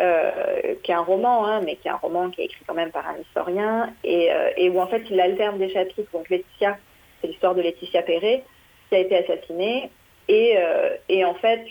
Euh, 0.00 0.76
qui 0.84 0.92
est 0.92 0.94
un 0.94 1.00
roman, 1.00 1.44
hein, 1.44 1.60
mais 1.64 1.74
qui 1.74 1.88
est 1.88 1.90
un 1.90 1.96
roman 1.96 2.30
qui 2.30 2.40
est 2.40 2.44
écrit 2.44 2.62
quand 2.64 2.74
même 2.74 2.92
par 2.92 3.04
un 3.08 3.16
historien, 3.18 3.92
et, 4.04 4.30
euh, 4.30 4.50
et 4.56 4.68
où 4.68 4.80
en 4.80 4.86
fait 4.86 5.02
il 5.10 5.20
alterne 5.20 5.58
des 5.58 5.70
chapitres. 5.70 6.08
Donc 6.12 6.30
Laetitia, 6.30 6.76
c'est 7.20 7.26
l'histoire 7.26 7.56
de 7.56 7.62
Laetitia 7.62 8.02
Perret, 8.02 8.44
qui 8.88 8.94
a 8.94 8.98
été 9.00 9.16
assassinée, 9.16 9.90
et, 10.28 10.54
euh, 10.56 11.26
en 11.26 11.34
fait 11.34 11.64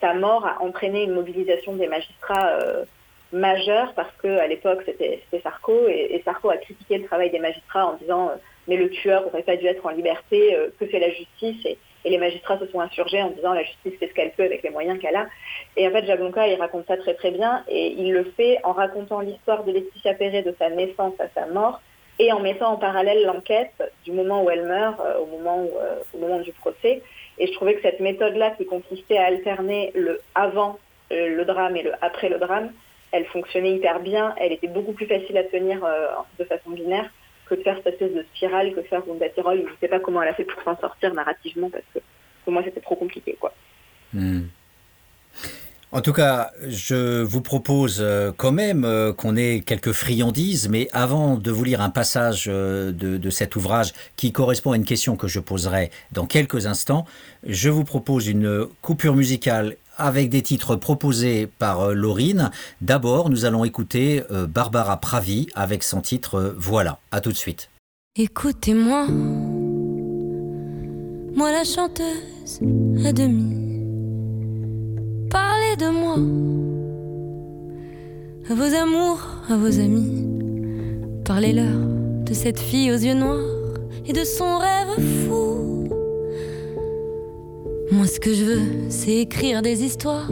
sa 0.00 0.14
mort 0.14 0.46
a 0.46 0.62
entraîné 0.62 1.02
une 1.02 1.14
mobilisation 1.14 1.74
des 1.74 1.88
magistrats 1.88 2.56
majeure 3.32 3.94
parce 3.94 4.14
qu'à 4.20 4.46
l'époque 4.46 4.82
c'était 4.86 5.22
Sarko, 5.42 5.88
et, 5.88 6.22
Sarko 6.24 6.50
a 6.50 6.56
critiqué 6.56 6.98
le 6.98 7.04
travail 7.06 7.30
des 7.30 7.40
magistrats 7.40 7.86
en 7.86 7.94
disant 7.94 8.30
mais 8.68 8.76
le 8.76 8.90
tueur 8.90 9.22
n'aurait 9.22 9.42
pas 9.42 9.56
dû 9.56 9.66
être 9.66 9.84
en 9.84 9.90
liberté, 9.90 10.56
que 10.78 10.86
fait 10.86 11.00
la 11.00 11.10
justice? 11.10 11.66
Et 12.04 12.10
les 12.10 12.18
magistrats 12.18 12.58
se 12.58 12.66
sont 12.66 12.80
insurgés 12.80 13.22
en 13.22 13.30
disant 13.30 13.52
la 13.52 13.62
justice 13.62 13.94
fait 13.98 14.08
ce 14.08 14.14
qu'elle 14.14 14.32
peut 14.32 14.44
avec 14.44 14.62
les 14.62 14.70
moyens 14.70 14.98
qu'elle 14.98 15.16
a. 15.16 15.26
Et 15.76 15.86
en 15.86 15.90
fait, 15.90 16.04
Jablonka, 16.06 16.48
il 16.48 16.58
raconte 16.58 16.86
ça 16.86 16.96
très 16.96 17.14
très 17.14 17.30
bien 17.30 17.64
et 17.68 17.92
il 17.92 18.12
le 18.12 18.24
fait 18.36 18.58
en 18.64 18.72
racontant 18.72 19.20
l'histoire 19.20 19.64
de 19.64 19.72
Laetitia 19.72 20.14
Perret 20.14 20.42
de 20.42 20.54
sa 20.58 20.70
naissance 20.70 21.14
à 21.20 21.28
sa 21.34 21.46
mort 21.46 21.80
et 22.18 22.32
en 22.32 22.40
mettant 22.40 22.72
en 22.72 22.76
parallèle 22.76 23.24
l'enquête 23.24 23.82
du 24.04 24.12
moment 24.12 24.42
où 24.42 24.50
elle 24.50 24.64
meurt 24.64 25.00
euh, 25.00 25.18
au, 25.18 25.26
moment 25.26 25.64
euh, 25.80 25.96
au 26.14 26.18
moment 26.18 26.40
du 26.40 26.52
procès. 26.52 27.02
Et 27.38 27.46
je 27.46 27.52
trouvais 27.52 27.74
que 27.74 27.82
cette 27.82 28.00
méthode-là 28.00 28.50
qui 28.50 28.66
consistait 28.66 29.16
à 29.16 29.26
alterner 29.26 29.92
le 29.94 30.20
avant 30.34 30.78
euh, 31.12 31.36
le 31.36 31.44
drame 31.44 31.76
et 31.76 31.82
le 31.82 31.92
après 32.02 32.28
le 32.28 32.38
drame, 32.38 32.72
elle 33.12 33.24
fonctionnait 33.26 33.72
hyper 33.72 34.00
bien, 34.00 34.34
elle 34.38 34.52
était 34.52 34.68
beaucoup 34.68 34.92
plus 34.92 35.06
facile 35.06 35.36
à 35.36 35.44
tenir 35.44 35.86
de 36.38 36.44
façon 36.44 36.70
binaire 36.70 37.10
que 37.52 37.58
de 37.58 37.62
faire 37.62 37.76
cette 37.76 37.94
espèce 37.94 38.14
de 38.14 38.24
spirale 38.34 38.74
que 38.74 38.82
faire 38.82 39.04
Rhonda 39.04 39.28
Tirol. 39.28 39.58
Je 39.58 39.62
ne 39.62 39.76
sais 39.80 39.88
pas 39.88 40.00
comment 40.00 40.22
elle 40.22 40.30
a 40.30 40.34
fait 40.34 40.44
pour 40.44 40.62
s'en 40.62 40.78
sortir 40.78 41.12
narrativement 41.14 41.70
parce 41.70 41.84
que 41.92 42.00
pour 42.44 42.52
moi 42.52 42.62
c'était 42.64 42.80
trop 42.80 42.96
compliqué. 42.96 43.36
quoi. 43.38 43.52
Hmm. 44.14 44.42
En 45.94 46.00
tout 46.00 46.14
cas, 46.14 46.52
je 46.66 47.20
vous 47.20 47.42
propose 47.42 47.98
euh, 48.00 48.32
quand 48.34 48.50
même 48.50 48.86
euh, 48.86 49.12
qu'on 49.12 49.36
ait 49.36 49.60
quelques 49.60 49.92
friandises, 49.92 50.70
mais 50.70 50.88
avant 50.94 51.36
de 51.36 51.50
vous 51.50 51.64
lire 51.64 51.82
un 51.82 51.90
passage 51.90 52.46
euh, 52.48 52.92
de, 52.92 53.18
de, 53.18 53.30
cet 53.30 53.56
ouvrage 53.56 53.92
qui 54.16 54.32
correspond 54.32 54.72
à 54.72 54.76
une 54.76 54.86
question 54.86 55.16
que 55.16 55.28
je 55.28 55.38
poserai 55.38 55.90
dans 56.10 56.24
quelques 56.24 56.66
instants, 56.66 57.04
je 57.44 57.68
vous 57.68 57.84
propose 57.84 58.26
une 58.26 58.66
coupure 58.80 59.14
musicale 59.14 59.76
avec 60.02 60.28
des 60.28 60.42
titres 60.42 60.76
proposés 60.76 61.46
par 61.46 61.94
Laurine. 61.94 62.50
D'abord, 62.80 63.30
nous 63.30 63.44
allons 63.44 63.64
écouter 63.64 64.22
Barbara 64.48 64.98
Pravi 64.98 65.46
avec 65.54 65.82
son 65.82 66.00
titre 66.00 66.54
Voilà. 66.58 66.98
À 67.10 67.20
tout 67.20 67.30
de 67.30 67.36
suite. 67.36 67.70
Écoutez-moi, 68.16 69.06
moi 71.34 71.50
la 71.50 71.64
chanteuse 71.64 72.60
à 73.06 73.12
demi 73.12 73.62
Parlez 75.32 75.76
de 75.76 75.88
moi, 75.88 76.16
à 78.50 78.54
vos 78.54 78.74
amours, 78.74 79.20
à 79.48 79.56
vos 79.56 79.80
amis. 79.80 80.26
Parlez-leur 81.24 81.74
de 82.26 82.34
cette 82.34 82.60
fille 82.60 82.92
aux 82.92 82.98
yeux 82.98 83.14
noirs 83.14 83.78
et 84.04 84.12
de 84.12 84.24
son 84.24 84.58
rêve 84.58 84.90
fou. 85.26 85.51
Moi, 87.92 88.06
ce 88.06 88.18
que 88.18 88.32
je 88.32 88.44
veux, 88.44 88.62
c'est 88.88 89.16
écrire 89.16 89.60
des 89.60 89.84
histoires 89.84 90.26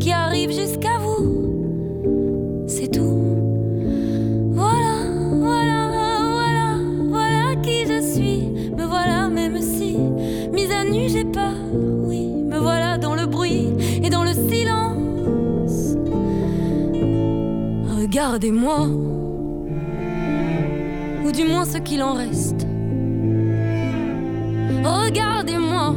qui 0.00 0.10
arrivent 0.10 0.54
jusqu'à 0.54 0.96
vous. 0.98 2.64
C'est 2.66 2.90
tout. 2.90 3.20
Voilà, 4.52 5.04
voilà, 5.30 5.90
voilà, 6.32 6.78
voilà 7.10 7.56
qui 7.56 7.84
je 7.86 8.00
suis. 8.00 8.48
Me 8.74 8.86
voilà, 8.86 9.28
même 9.28 9.60
si, 9.60 9.98
mise 10.50 10.70
à 10.70 10.84
nu, 10.84 11.10
j'ai 11.10 11.26
peur. 11.26 11.52
Oui, 11.74 12.26
me 12.26 12.56
voilà 12.56 12.96
dans 12.96 13.14
le 13.14 13.26
bruit 13.26 13.68
et 14.02 14.08
dans 14.08 14.24
le 14.24 14.32
silence. 14.32 15.96
Regardez-moi, 18.00 18.88
ou 21.26 21.32
du 21.32 21.44
moins 21.44 21.66
ce 21.66 21.76
qu'il 21.76 22.02
en 22.02 22.14
reste. 22.14 22.66
Regardez-moi, 24.82 25.96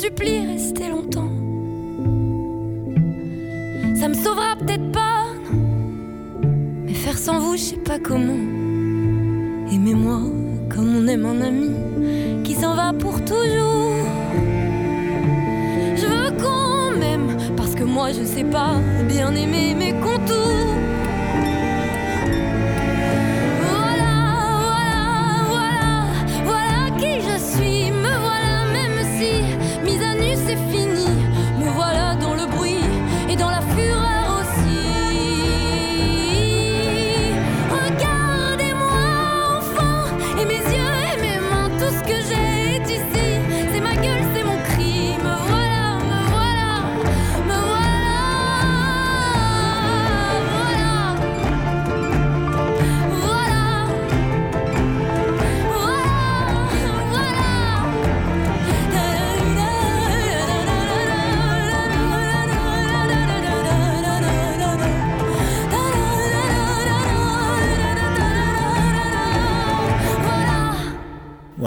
supplie, 0.00 0.46
rester 0.46 0.88
longtemps. 0.88 1.28
Ça 3.94 4.08
me 4.08 4.14
sauvera 4.14 4.56
peut-être 4.58 4.90
pas, 4.92 5.26
Mais 6.86 6.94
faire 6.94 7.18
sans 7.18 7.38
vous, 7.38 7.54
je 7.58 7.62
sais 7.62 7.76
pas 7.76 7.98
comment. 7.98 8.42
Aimez-moi 9.70 10.20
comme 10.70 10.96
on 10.96 11.06
aime 11.06 11.26
un 11.26 11.42
ami 11.42 11.70
qui 12.44 12.54
s'en 12.54 12.74
va 12.76 12.94
pour 12.94 13.22
toujours. 13.26 13.92
Je 16.00 16.06
veux 16.06 16.30
qu'on 16.42 16.98
m'aime 16.98 17.36
parce 17.54 17.74
que 17.74 17.84
moi 17.84 18.08
je 18.12 18.24
sais 18.24 18.44
pas 18.44 18.76
bien 19.06 19.34
aimer 19.34 19.74
mes 19.74 19.92
contours. 19.92 20.79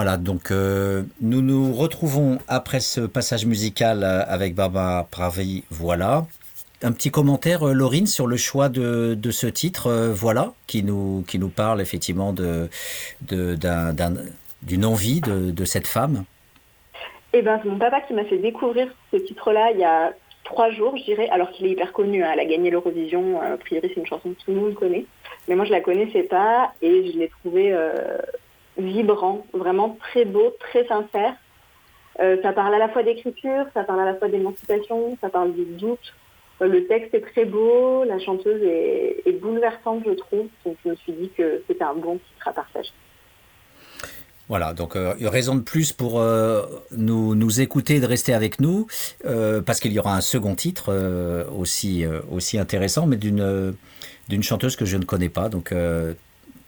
Voilà, 0.03 0.17
donc 0.17 0.51
nous 0.51 1.41
nous 1.41 1.71
retrouvons 1.71 2.37
après 2.49 2.81
ce 2.81 2.99
passage 2.99 3.45
musical 3.45 4.03
avec 4.03 4.53
Barbara 4.53 5.07
Pravi, 5.09 5.63
voilà. 5.71 6.25
Un 6.81 6.91
petit 6.91 7.09
commentaire, 7.09 7.63
Laurine, 7.63 8.05
sur 8.05 8.27
le 8.27 8.35
choix 8.35 8.67
de, 8.67 9.17
ce 9.31 9.47
titre, 9.47 10.11
voilà, 10.11 10.51
qui 10.67 10.83
nous, 10.83 11.23
qui 11.25 11.39
nous 11.39 11.47
parle 11.47 11.79
effectivement 11.79 12.33
de, 12.33 12.67
d'une 13.31 14.83
envie 14.83 15.21
de, 15.21 15.51
de 15.51 15.63
cette 15.63 15.87
femme. 15.87 16.25
Eh 17.31 17.41
ben, 17.41 17.61
c'est 17.63 17.69
mon 17.69 17.79
papa 17.79 18.01
qui 18.01 18.13
m'a 18.13 18.25
fait 18.25 18.39
découvrir 18.39 18.89
ce 19.09 19.15
titre-là 19.15 19.71
il 19.71 19.79
y 19.79 19.85
a 19.85 20.11
trois 20.43 20.69
jours, 20.71 20.97
je 20.97 21.03
dirais, 21.03 21.29
alors 21.29 21.49
qu'il 21.51 21.65
est 21.65 21.71
hyper 21.71 21.93
connu. 21.93 22.23
Hein. 22.23 22.31
Elle 22.33 22.41
a 22.41 22.45
gagné 22.45 22.69
l'Eurovision. 22.69 23.41
Euh, 23.41 23.53
a 23.53 23.57
priori, 23.57 23.89
c'est 23.93 24.01
une 24.01 24.05
chanson 24.05 24.31
que 24.31 24.43
tout 24.43 24.51
le 24.51 24.59
monde 24.59 24.73
connaît. 24.73 25.05
Mais 25.47 25.55
moi, 25.55 25.63
je 25.63 25.71
la 25.71 25.79
connaissais 25.79 26.23
pas 26.23 26.73
et 26.81 27.11
je 27.11 27.17
l'ai 27.17 27.29
trouvé 27.29 27.71
euh, 27.71 28.17
vibrant, 28.77 29.45
vraiment 29.53 29.97
très 29.99 30.25
beau, 30.25 30.55
très 30.59 30.85
sincère. 30.87 31.35
Euh, 32.19 32.37
ça 32.41 32.53
parle 32.53 32.75
à 32.75 32.79
la 32.79 32.89
fois 32.89 33.03
d'écriture, 33.03 33.65
ça 33.73 33.83
parle 33.83 34.01
à 34.01 34.05
la 34.05 34.15
fois 34.15 34.27
d'émancipation, 34.27 35.17
ça 35.21 35.29
parle 35.29 35.53
du 35.53 35.65
doute. 35.65 36.13
le 36.61 36.85
texte 36.87 37.13
est 37.13 37.21
très 37.21 37.45
beau, 37.45 38.03
la 38.03 38.19
chanteuse 38.19 38.61
est, 38.63 39.39
bouleversante, 39.41 40.03
je 40.05 40.13
trouve. 40.13 40.47
Donc, 40.65 40.77
je 40.83 40.89
me 40.91 40.95
suis 40.95 41.13
dit 41.13 41.29
que 41.35 41.63
c'était 41.67 41.83
un 41.83 41.95
bon 41.95 42.17
titre 42.17 42.47
à 42.47 42.53
partager. 42.53 42.91
Voilà, 44.49 44.73
donc 44.73 44.95
euh, 44.95 45.15
raison 45.21 45.55
de 45.55 45.61
plus 45.61 45.93
pour 45.93 46.19
euh, 46.19 46.63
nous, 46.91 47.61
écouter 47.61 47.99
de 47.99 48.05
rester 48.05 48.33
avec 48.33 48.59
nous, 48.59 48.87
euh, 49.25 49.61
parce 49.61 49.79
qu'il 49.79 49.93
y 49.93 49.99
aura 49.99 50.15
un 50.15 50.21
second 50.21 50.53
titre 50.53 50.89
euh, 50.89 51.45
aussi, 51.57 52.05
aussi 52.29 52.59
intéressant, 52.59 53.07
mais 53.07 53.15
d'une 53.15 53.73
d'une 54.29 54.43
chanteuse 54.43 54.75
que 54.77 54.85
je 54.85 54.97
ne 54.97 55.03
connais 55.03 55.29
pas. 55.29 55.49
Donc 55.49 55.73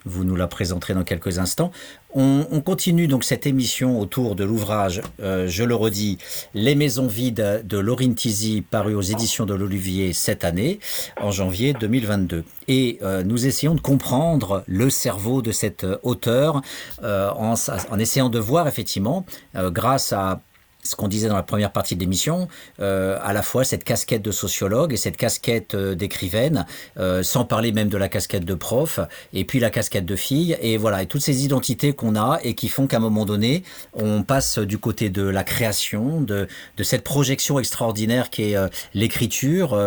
vous 0.06 0.24
nous 0.24 0.36
la 0.36 0.48
présenterez 0.48 0.94
dans 0.94 1.04
quelques 1.04 1.40
instants. 1.40 1.72
On, 2.14 2.48
on 2.52 2.62
continue 2.62 3.08
donc 3.08 3.24
cette 3.24 3.46
émission 3.46 4.00
autour 4.00 4.36
de 4.36 4.44
l'ouvrage, 4.44 5.02
euh, 5.22 5.48
je 5.48 5.64
le 5.64 5.76
redis, 5.76 6.18
Les 6.54 6.76
maisons 6.76 7.08
vides 7.08 7.64
de 7.66 7.78
Laurine 7.78 8.16
Tizi, 8.16 8.62
paru 8.62 8.96
aux 8.96 9.02
éditions 9.02 9.46
de 9.46 9.54
l'Olivier 9.54 10.14
cette 10.14 10.44
année, 10.46 10.80
en 11.20 11.32
janvier 11.32 11.74
2022. 11.74 12.46
Et 12.68 13.00
euh, 13.02 13.24
nous 13.24 13.48
essayons 13.48 13.76
de 13.76 13.82
comprendre 13.82 14.64
le 14.68 14.90
cerveau 14.90 15.42
de 15.42 15.52
cet 15.52 15.86
auteur 16.04 16.62
euh, 17.04 17.30
en, 17.32 17.56
en, 17.90 18.00
essayant 18.00 18.30
de 18.30 18.40
voir 18.40 18.68
effectivement, 18.68 19.26
grâce 19.54 20.14
à 20.14 20.42
ce 20.86 20.96
qu'on 20.96 21.08
disait 21.08 21.28
dans 21.28 21.36
la 21.36 21.44
première 21.44 21.72
partie 21.72 21.96
de 21.96 22.00
l'émission, 22.00 22.48
euh, 22.80 23.18
à 23.24 23.34
la 23.34 23.42
fois 23.42 23.64
cette 23.64 23.84
casquette 23.84 24.22
de 24.22 24.32
sociologue 24.32 24.94
et 24.94 24.98
cette 24.98 25.18
casquette 25.18 25.74
euh, 25.74 25.96
d'écrivaine, 25.96 26.66
euh, 26.98 27.24
sans 27.24 27.44
parler 27.44 27.72
même 27.72 27.90
de 27.90 27.98
la 27.98 28.08
casquette 28.08 28.46
de 28.46 28.54
prof, 28.54 29.00
et 29.34 29.44
puis 29.46 29.60
la 29.60 29.72
casquette 29.72 30.06
de 30.06 30.16
fille, 30.16 30.58
et 30.62 30.78
voilà, 30.78 31.02
et 31.02 31.08
toutes 31.08 31.24
ces 31.24 31.44
identités 31.44 31.94
qu'on 31.94 32.16
a 32.16 32.40
et 32.44 32.54
qui 32.54 32.70
font 32.70 32.86
qu'à 32.86 32.98
un 32.98 33.00
moment 33.00 33.26
donné, 33.26 33.64
on 33.94 34.24
passe 34.24 34.60
du 34.60 34.78
côté 34.78 35.10
de 35.10 35.24
la 35.24 35.44
création, 35.44 36.22
de, 36.22 36.48
cette 36.84 37.04
projection 37.04 37.58
extraordinaire 37.58 38.30
qui 38.30 38.54
est 38.54 38.58
l'écriture, 38.94 39.78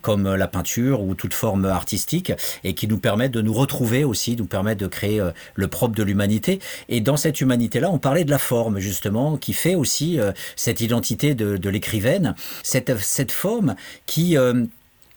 comme 0.00 0.34
la 0.34 0.48
peinture 0.48 1.02
ou 1.02 1.14
toute 1.14 1.34
forme 1.34 1.66
artistique, 1.66 2.32
et 2.64 2.74
qui 2.74 2.88
nous 2.88 2.98
permet 2.98 3.28
de 3.28 3.42
nous 3.42 3.52
retrouver 3.52 4.04
aussi, 4.04 4.36
nous 4.36 4.46
permet 4.46 4.74
de 4.74 4.86
créer 4.86 5.22
le 5.54 5.68
propre 5.68 5.94
de 5.94 6.02
l'humanité. 6.02 6.60
Et 6.88 7.00
dans 7.00 7.18
cette 7.18 7.40
humanité-là, 7.40 7.90
on 7.90 7.98
parlait 7.98 8.24
de 8.24 8.30
la 8.30 8.38
forme, 8.38 8.78
justement, 8.78 9.36
qui 9.36 9.52
fait 9.52 9.74
aussi 9.74 9.97
euh, 10.18 10.32
cette 10.56 10.80
identité 10.80 11.34
de, 11.34 11.68
l'écrivaine, 11.68 12.34
cette, 12.62 12.98
cette 12.98 13.32
forme 13.32 13.76
qui 14.06 14.36
euh, 14.36 14.64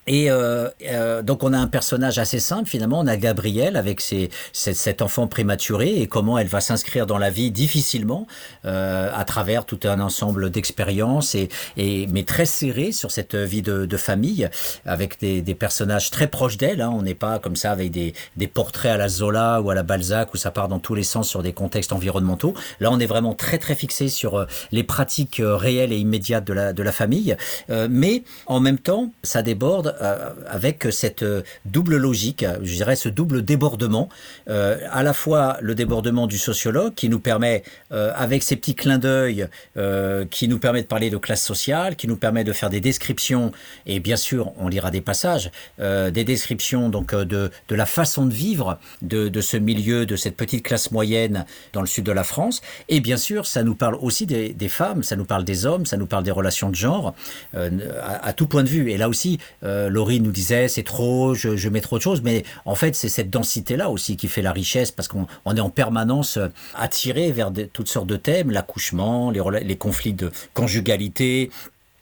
et 0.08 0.32
euh, 0.32 0.68
euh, 0.88 1.22
donc 1.22 1.44
on 1.44 1.54
a 1.54 1.58
un 1.58 1.68
personnage 1.68 2.18
assez 2.18 2.40
simple 2.40 2.68
finalement, 2.68 3.00
on 3.00 3.08
a 3.08 3.18
Gabrielle 3.18 3.76
avec 3.76 4.02
ses, 4.02 4.30
cet, 4.52 4.76
cet 4.76 5.02
enfant 5.04 5.28
prématuré 5.28 6.02
et 6.02 6.08
comment 6.08 6.40
elle 6.40 6.48
va 6.48 6.60
s'inscrire 6.60 7.06
dans 7.06 7.20
la 7.20 7.30
vie 7.30 7.52
difficilement 7.52 8.26
euh, 8.66 9.12
à 9.14 9.24
travers 9.26 9.66
tout 9.66 9.80
un 9.84 10.00
ensemble 10.00 10.50
d'expériences 10.50 11.36
et, 11.36 11.50
et 11.78 12.08
mais 12.08 12.24
très 12.24 12.46
serré 12.46 12.92
sur 12.92 13.12
cette 13.12 13.36
vie 13.36 13.62
de, 13.62 13.86
de 13.86 13.98
famille 13.98 14.50
avec 14.86 15.20
des, 15.20 15.44
des, 15.44 15.56
personnages 15.56 16.10
très 16.10 16.28
proches 16.28 16.58
d'elle. 16.58 16.82
Hein. 16.82 16.92
On 16.94 17.04
n'est 17.04 17.14
pas 17.14 17.38
comme 17.38 17.56
ça 17.56 17.72
avec 17.72 17.92
des, 17.92 18.14
des, 18.38 18.48
portraits 18.48 18.94
à 18.94 18.98
la 18.98 19.08
Zola 19.08 19.62
ou 19.62 19.70
à 19.70 19.76
la 19.76 19.84
Balzac 19.84 20.34
où 20.34 20.38
ça 20.38 20.50
part 20.50 20.68
dans 20.68 20.80
tous 20.80 20.96
les 20.96 21.04
sens 21.04 21.30
sur 21.30 21.44
des 21.44 21.54
contextes 21.54 21.94
environnementaux. 21.94 22.56
Là 22.80 22.90
on 22.92 23.00
est 23.00 23.06
vraiment 23.06 23.36
très 23.36 23.60
très 23.60 23.76
fixé 23.76 24.10
sur 24.10 24.36
euh, 24.40 24.46
les 24.72 24.84
pratiques 24.84 25.40
euh, 25.40 25.56
réelles 25.56 25.94
et 25.94 25.98
immédiates 25.98 26.46
de 26.46 26.54
la, 26.54 26.74
de 26.74 26.82
la 26.82 26.92
famille, 26.92 27.38
euh, 27.70 27.88
mais 27.90 28.24
en 28.48 28.60
même 28.60 28.80
temps 28.80 29.12
ça 29.22 29.44
déborde 29.44 29.91
euh, 30.02 30.30
avec 30.48 30.88
cette 30.92 31.26
double 31.66 31.98
logique, 31.98 32.46
je 32.62 32.74
dirais 32.74 32.96
ce 32.96 33.10
double 33.10 33.44
débordement, 33.44 34.10
euh, 34.50 34.78
à 34.92 35.04
la 35.04 35.14
fois 35.14 35.58
le 35.62 35.76
débordement 35.76 36.28
du 36.28 36.38
sociologue 36.38 36.94
qui 36.94 37.10
nous 37.10 37.20
permet, 37.20 37.64
euh, 37.92 38.12
avec 38.16 38.44
ces 38.44 38.56
petits 38.56 38.76
clins 38.76 38.98
d'œil, 38.98 39.48
euh, 39.78 40.26
qui 40.30 40.48
nous 40.48 40.60
permet 40.60 40.82
de 40.82 40.88
parler 40.88 41.10
de 41.10 41.18
classe 41.18 41.44
sociale, 41.44 41.96
qui 41.96 42.08
nous 42.08 42.18
permet 42.18 42.44
de 42.44 42.54
faire 42.54 42.70
des 42.70 42.82
descriptions, 42.82 43.52
et 43.86 44.00
bien 44.00 44.16
sûr 44.16 44.52
on 44.58 44.68
lira 44.68 44.92
des 44.92 45.02
passages, 45.02 45.52
euh, 45.80 46.12
des 46.12 46.24
descriptions 46.24 46.90
donc 46.90 47.14
euh, 47.14 47.26
de, 47.26 47.52
de 47.68 47.76
la 47.76 47.86
façon 47.86 48.26
de 48.26 48.34
vivre 48.34 48.80
de, 49.02 49.30
de 49.30 49.42
ce 49.42 49.58
milieu, 49.58 50.06
de 50.06 50.16
cette 50.16 50.36
petite 50.36 50.64
classe 50.64 50.92
moyenne 50.92 51.46
dans 51.74 51.82
le 51.82 51.88
sud 51.88 52.06
de 52.06 52.12
la 52.12 52.24
France, 52.24 52.62
et 52.90 53.00
bien 53.00 53.18
sûr 53.18 53.46
ça 53.46 53.64
nous 53.64 53.76
parle 53.76 53.96
aussi 53.96 54.26
des, 54.26 54.70
femmes, 54.70 55.04
ça 55.04 55.16
nous 55.16 55.26
parle 55.26 55.44
des 55.44 55.66
hommes, 55.66 55.86
ça 55.86 55.98
nous 55.98 56.06
parle 56.06 56.24
des 56.24 56.32
relations 56.32 56.70
de 56.70 56.76
genre, 56.76 57.14
euh, 57.56 57.70
à, 58.02 58.34
tout 58.34 58.48
point 58.48 58.64
de 58.64 58.70
vue, 58.70 58.92
et 58.92 58.98
là 58.98 59.10
aussi 59.10 59.40
euh, 59.64 59.81
Laurie 59.90 60.20
nous 60.20 60.32
disait 60.32 60.68
c'est 60.68 60.84
trop, 60.84 61.34
je, 61.34 61.70
mets 61.70 61.82
trop 61.82 61.98
de 61.98 62.02
choses, 62.02 62.22
mais 62.22 62.44
en 62.66 62.76
fait 62.76 62.96
c'est 62.96 63.10
cette 63.10 63.30
densité-là 63.30 63.90
aussi 63.90 64.18
qui 64.18 64.28
fait 64.28 64.42
la 64.42 64.52
richesse 64.52 64.92
parce 64.92 65.08
qu'on 65.08 65.28
on 65.46 65.56
est 65.56 65.62
en 65.62 65.70
permanence 65.70 66.38
euh, 66.38 66.48
attiré 66.76 67.32
vers 67.32 67.52
toutes 67.74 67.88
sortes 67.88 68.08
de 68.08 68.18
thèmes, 68.18 68.52
l'accouchement, 68.52 69.32
les, 69.32 69.76
conflits 69.78 70.14
de 70.14 70.32
conjugalité, 70.54 71.50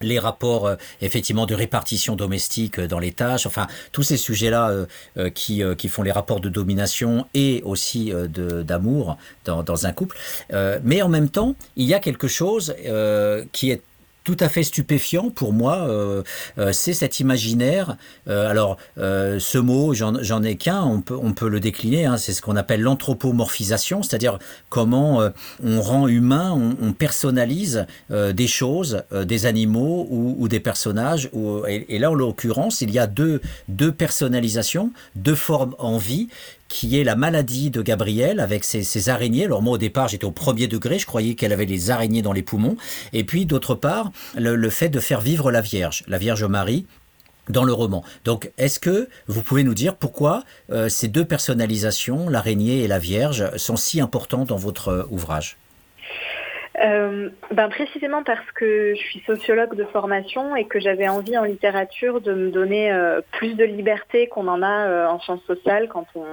les 0.01 0.19
rapports 0.19 0.67
euh, 0.67 0.75
effectivement 1.01 1.45
de 1.45 1.55
répartition 1.55 2.15
domestique 2.15 2.79
euh, 2.79 2.87
dans 2.87 2.99
les 2.99 3.11
tâches, 3.11 3.45
enfin 3.45 3.67
tous 3.91 4.03
ces 4.03 4.17
sujets-là 4.17 4.69
euh, 4.69 4.85
euh, 5.17 5.29
qui, 5.29 5.63
euh, 5.63 5.75
qui 5.75 5.89
font 5.89 6.03
les 6.03 6.11
rapports 6.11 6.39
de 6.39 6.49
domination 6.49 7.25
et 7.33 7.61
aussi 7.65 8.13
euh, 8.13 8.27
d'amour 8.27 9.17
dans, 9.45 9.63
dans 9.63 9.85
un 9.85 9.91
couple. 9.91 10.17
Euh, 10.53 10.79
mais 10.83 11.01
en 11.01 11.09
même 11.09 11.29
temps, 11.29 11.55
il 11.75 11.85
y 11.85 11.93
a 11.93 11.99
quelque 11.99 12.27
chose 12.27 12.73
euh, 12.85 13.43
qui 13.51 13.71
est 13.71 13.81
tout 14.29 14.37
à 14.41 14.47
fait 14.47 14.61
stupéfiant 14.61 15.31
pour 15.31 15.53
moi, 15.53 15.87
euh, 15.89 16.21
euh, 16.59 16.71
c'est 16.71 16.93
cet 16.93 17.19
imaginaire. 17.19 17.97
Euh, 18.27 18.47
alors, 18.47 18.77
ce 18.95 19.57
mot, 19.57 19.95
j'en 19.95 20.43
ai 20.43 20.55
qu'un, 20.55 20.83
on 20.83 21.01
peut, 21.01 21.49
le 21.49 21.59
décliner, 21.59 22.05
hein, 22.05 22.17
c'est 22.17 22.33
ce 22.33 22.43
qu'on 22.43 22.55
appelle 22.55 22.81
l'anthropomorphisation, 22.81 24.03
c'est-à-dire 24.03 24.37
comment 24.69 25.31
on 25.63 25.81
rend 25.81 26.07
humain, 26.07 26.51
on, 26.51 26.75
on 26.79 26.93
personnalise 26.93 27.87
des 28.11 28.47
choses, 28.47 29.03
des 29.11 29.47
animaux 29.47 30.07
ou, 30.11 30.47
des 30.47 30.59
personnages. 30.59 31.31
Et 31.65 31.97
là, 31.97 32.11
en 32.11 32.13
l'occurrence, 32.13 32.81
il 32.81 32.91
y 32.91 32.99
a 32.99 33.07
deux, 33.07 33.41
deux 33.67 33.91
personnalisations, 33.91 34.91
deux 35.15 35.35
formes 35.35 35.73
en 35.79 35.97
vie 35.97 36.27
qui 36.69 36.99
est 36.99 37.03
la 37.03 37.17
maladie 37.17 37.71
de 37.71 37.81
Gabrielle 37.81 38.39
avec 38.39 38.63
ses, 38.63 39.09
araignées. 39.09 39.45
Alors 39.45 39.61
moi 39.61 39.73
au 39.73 39.77
départ 39.77 40.07
j'étais 40.07 40.25
au 40.25 40.31
premier 40.31 40.67
degré, 40.67 40.99
je 40.99 41.05
croyais 41.05 41.33
qu'elle 41.33 41.51
avait 41.51 41.65
les 41.65 41.91
araignées 41.91 42.21
dans 42.21 42.31
les 42.31 42.43
poumons. 42.43 42.77
Et 43.11 43.25
puis 43.25 43.45
d'autre 43.45 43.75
part 43.75 44.11
le, 44.37 44.69
fait 44.69 44.89
de 44.89 44.99
faire 44.99 45.19
vivre 45.19 45.51
la 45.51 45.61
Vierge, 45.61 46.03
la 46.07 46.17
Vierge 46.17 46.45
Marie, 46.45 46.85
dans 47.49 47.63
le 47.63 47.73
roman. 47.73 48.03
Donc, 48.25 48.51
est-ce 48.59 48.79
que 48.79 49.09
vous 49.27 49.41
pouvez 49.41 49.63
nous 49.63 49.73
dire 49.73 49.95
pourquoi 49.95 50.43
euh, 50.69 50.87
ces 50.87 51.07
deux 51.07 51.25
personnalisations, 51.25 52.29
l'araignée 52.29 52.83
et 52.83 52.87
la 52.87 52.99
Vierge, 52.99 53.49
sont 53.57 53.75
si 53.75 53.99
importantes 53.99 54.49
dans 54.49 54.57
votre 54.57 54.89
euh, 54.89 55.03
ouvrage? 55.09 55.57
Euh, 56.79 57.29
ben 57.51 57.67
précisément 57.69 58.23
parce 58.23 58.45
que 58.53 58.93
je 58.95 59.01
suis 59.01 59.21
sociologue 59.25 59.75
de 59.75 59.83
formation 59.85 60.55
et 60.55 60.65
que 60.65 60.79
j'avais 60.79 61.09
envie 61.09 61.35
en 61.37 61.43
littérature 61.43 62.21
de 62.21 62.33
me 62.33 62.51
donner 62.51 62.95
plus 63.31 63.55
de 63.55 63.65
liberté 63.65 64.27
qu'on 64.27 64.47
en 64.47 64.61
a 64.61 65.09
en 65.09 65.19
sciences 65.19 65.43
sociales 65.43 65.89
quand 65.89 66.05
on, 66.15 66.23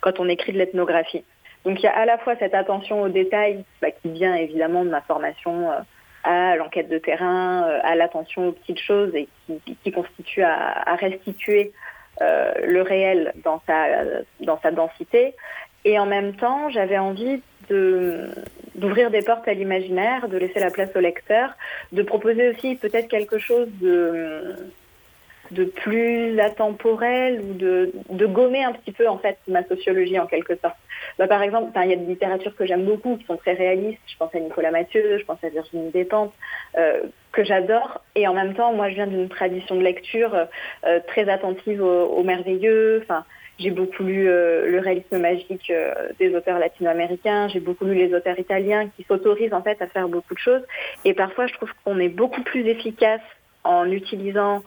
quand 0.00 0.20
on 0.20 0.28
écrit 0.28 0.52
de 0.52 0.58
l'ethnographie. 0.58 1.24
Donc 1.64 1.80
il 1.80 1.84
y 1.84 1.88
a 1.88 1.96
à 1.96 2.06
la 2.06 2.18
fois 2.18 2.36
cette 2.38 2.54
attention 2.54 3.02
aux 3.02 3.08
détails 3.08 3.64
bah, 3.82 3.90
qui 3.90 4.10
vient 4.10 4.34
évidemment 4.34 4.84
de 4.84 4.90
ma 4.90 5.02
formation 5.02 5.70
euh, 5.70 5.78
à 6.24 6.56
l'enquête 6.56 6.88
de 6.88 6.98
terrain, 6.98 7.64
euh, 7.68 7.80
à 7.82 7.94
l'attention 7.94 8.48
aux 8.48 8.52
petites 8.52 8.80
choses 8.80 9.14
et 9.14 9.28
qui, 9.46 9.76
qui 9.82 9.92
constitue 9.92 10.42
à, 10.42 10.96
restituer 10.96 11.72
euh, 12.22 12.52
le 12.66 12.82
réel 12.82 13.32
dans 13.44 13.62
sa, 13.66 13.86
dans 14.40 14.58
sa 14.60 14.70
densité. 14.70 15.34
Et 15.84 15.98
en 15.98 16.06
même 16.06 16.34
temps, 16.34 16.68
j'avais 16.70 16.98
envie 16.98 17.40
d'ouvrir 18.74 19.10
des 19.10 19.22
portes 19.22 19.46
à 19.46 19.54
l'imaginaire, 19.54 20.28
de 20.28 20.36
laisser 20.36 20.60
la 20.60 20.70
place 20.70 20.90
au 20.94 21.00
lecteur, 21.00 21.54
de 21.92 22.02
proposer 22.02 22.50
aussi 22.50 22.74
peut-être 22.74 23.08
quelque 23.08 23.38
chose 23.38 23.68
de, 23.80 24.56
de 25.50 25.64
plus 25.64 26.38
atemporel 26.40 27.40
ou 27.40 27.54
de, 27.54 27.92
de 28.08 28.26
gommer 28.26 28.62
un 28.64 28.72
petit 28.72 28.92
peu 28.92 29.08
en 29.08 29.18
fait 29.18 29.38
ma 29.48 29.64
sociologie 29.64 30.18
en 30.18 30.26
quelque 30.26 30.56
sorte. 30.56 30.76
Bah, 31.18 31.26
par 31.26 31.42
exemple, 31.42 31.70
il 31.82 31.90
y 31.90 31.92
a 31.92 31.96
des 31.96 32.06
littératures 32.06 32.54
que 32.54 32.66
j'aime 32.66 32.84
beaucoup 32.84 33.16
qui 33.16 33.24
sont 33.26 33.36
très 33.36 33.54
réalistes. 33.54 34.00
Je 34.06 34.16
pense 34.16 34.34
à 34.34 34.38
Nicolas 34.38 34.70
Mathieu, 34.70 35.18
je 35.18 35.24
pense 35.24 35.42
à 35.42 35.48
Virginie 35.48 35.90
Despentes, 35.90 36.32
euh, 36.78 37.02
que 37.32 37.42
j'adore. 37.44 38.02
Et 38.14 38.28
en 38.28 38.34
même 38.34 38.54
temps, 38.54 38.72
moi, 38.72 38.88
je 38.90 38.94
viens 38.94 39.06
d'une 39.06 39.28
tradition 39.28 39.74
de 39.76 39.82
lecture 39.82 40.34
euh, 40.34 41.00
très 41.06 41.28
attentive 41.28 41.82
au, 41.82 42.04
au 42.06 42.22
merveilleux. 42.22 43.00
Enfin, 43.02 43.24
J'ai 43.58 43.70
beaucoup 43.70 44.04
lu 44.04 44.24
le 44.24 44.78
réalisme 44.78 45.18
magique 45.18 45.70
des 46.18 46.34
auteurs 46.34 46.58
latino-américains. 46.58 47.48
J'ai 47.48 47.60
beaucoup 47.60 47.84
lu 47.84 47.94
les 47.94 48.14
auteurs 48.14 48.38
italiens 48.38 48.88
qui 48.96 49.04
s'autorisent 49.04 49.52
en 49.52 49.62
fait 49.62 49.82
à 49.82 49.86
faire 49.86 50.08
beaucoup 50.08 50.34
de 50.34 50.38
choses. 50.38 50.62
Et 51.04 51.12
parfois, 51.12 51.46
je 51.46 51.54
trouve 51.54 51.70
qu'on 51.84 51.98
est 51.98 52.08
beaucoup 52.08 52.42
plus 52.42 52.66
efficace 52.66 53.20
en 53.64 53.90
utilisant 53.90 54.62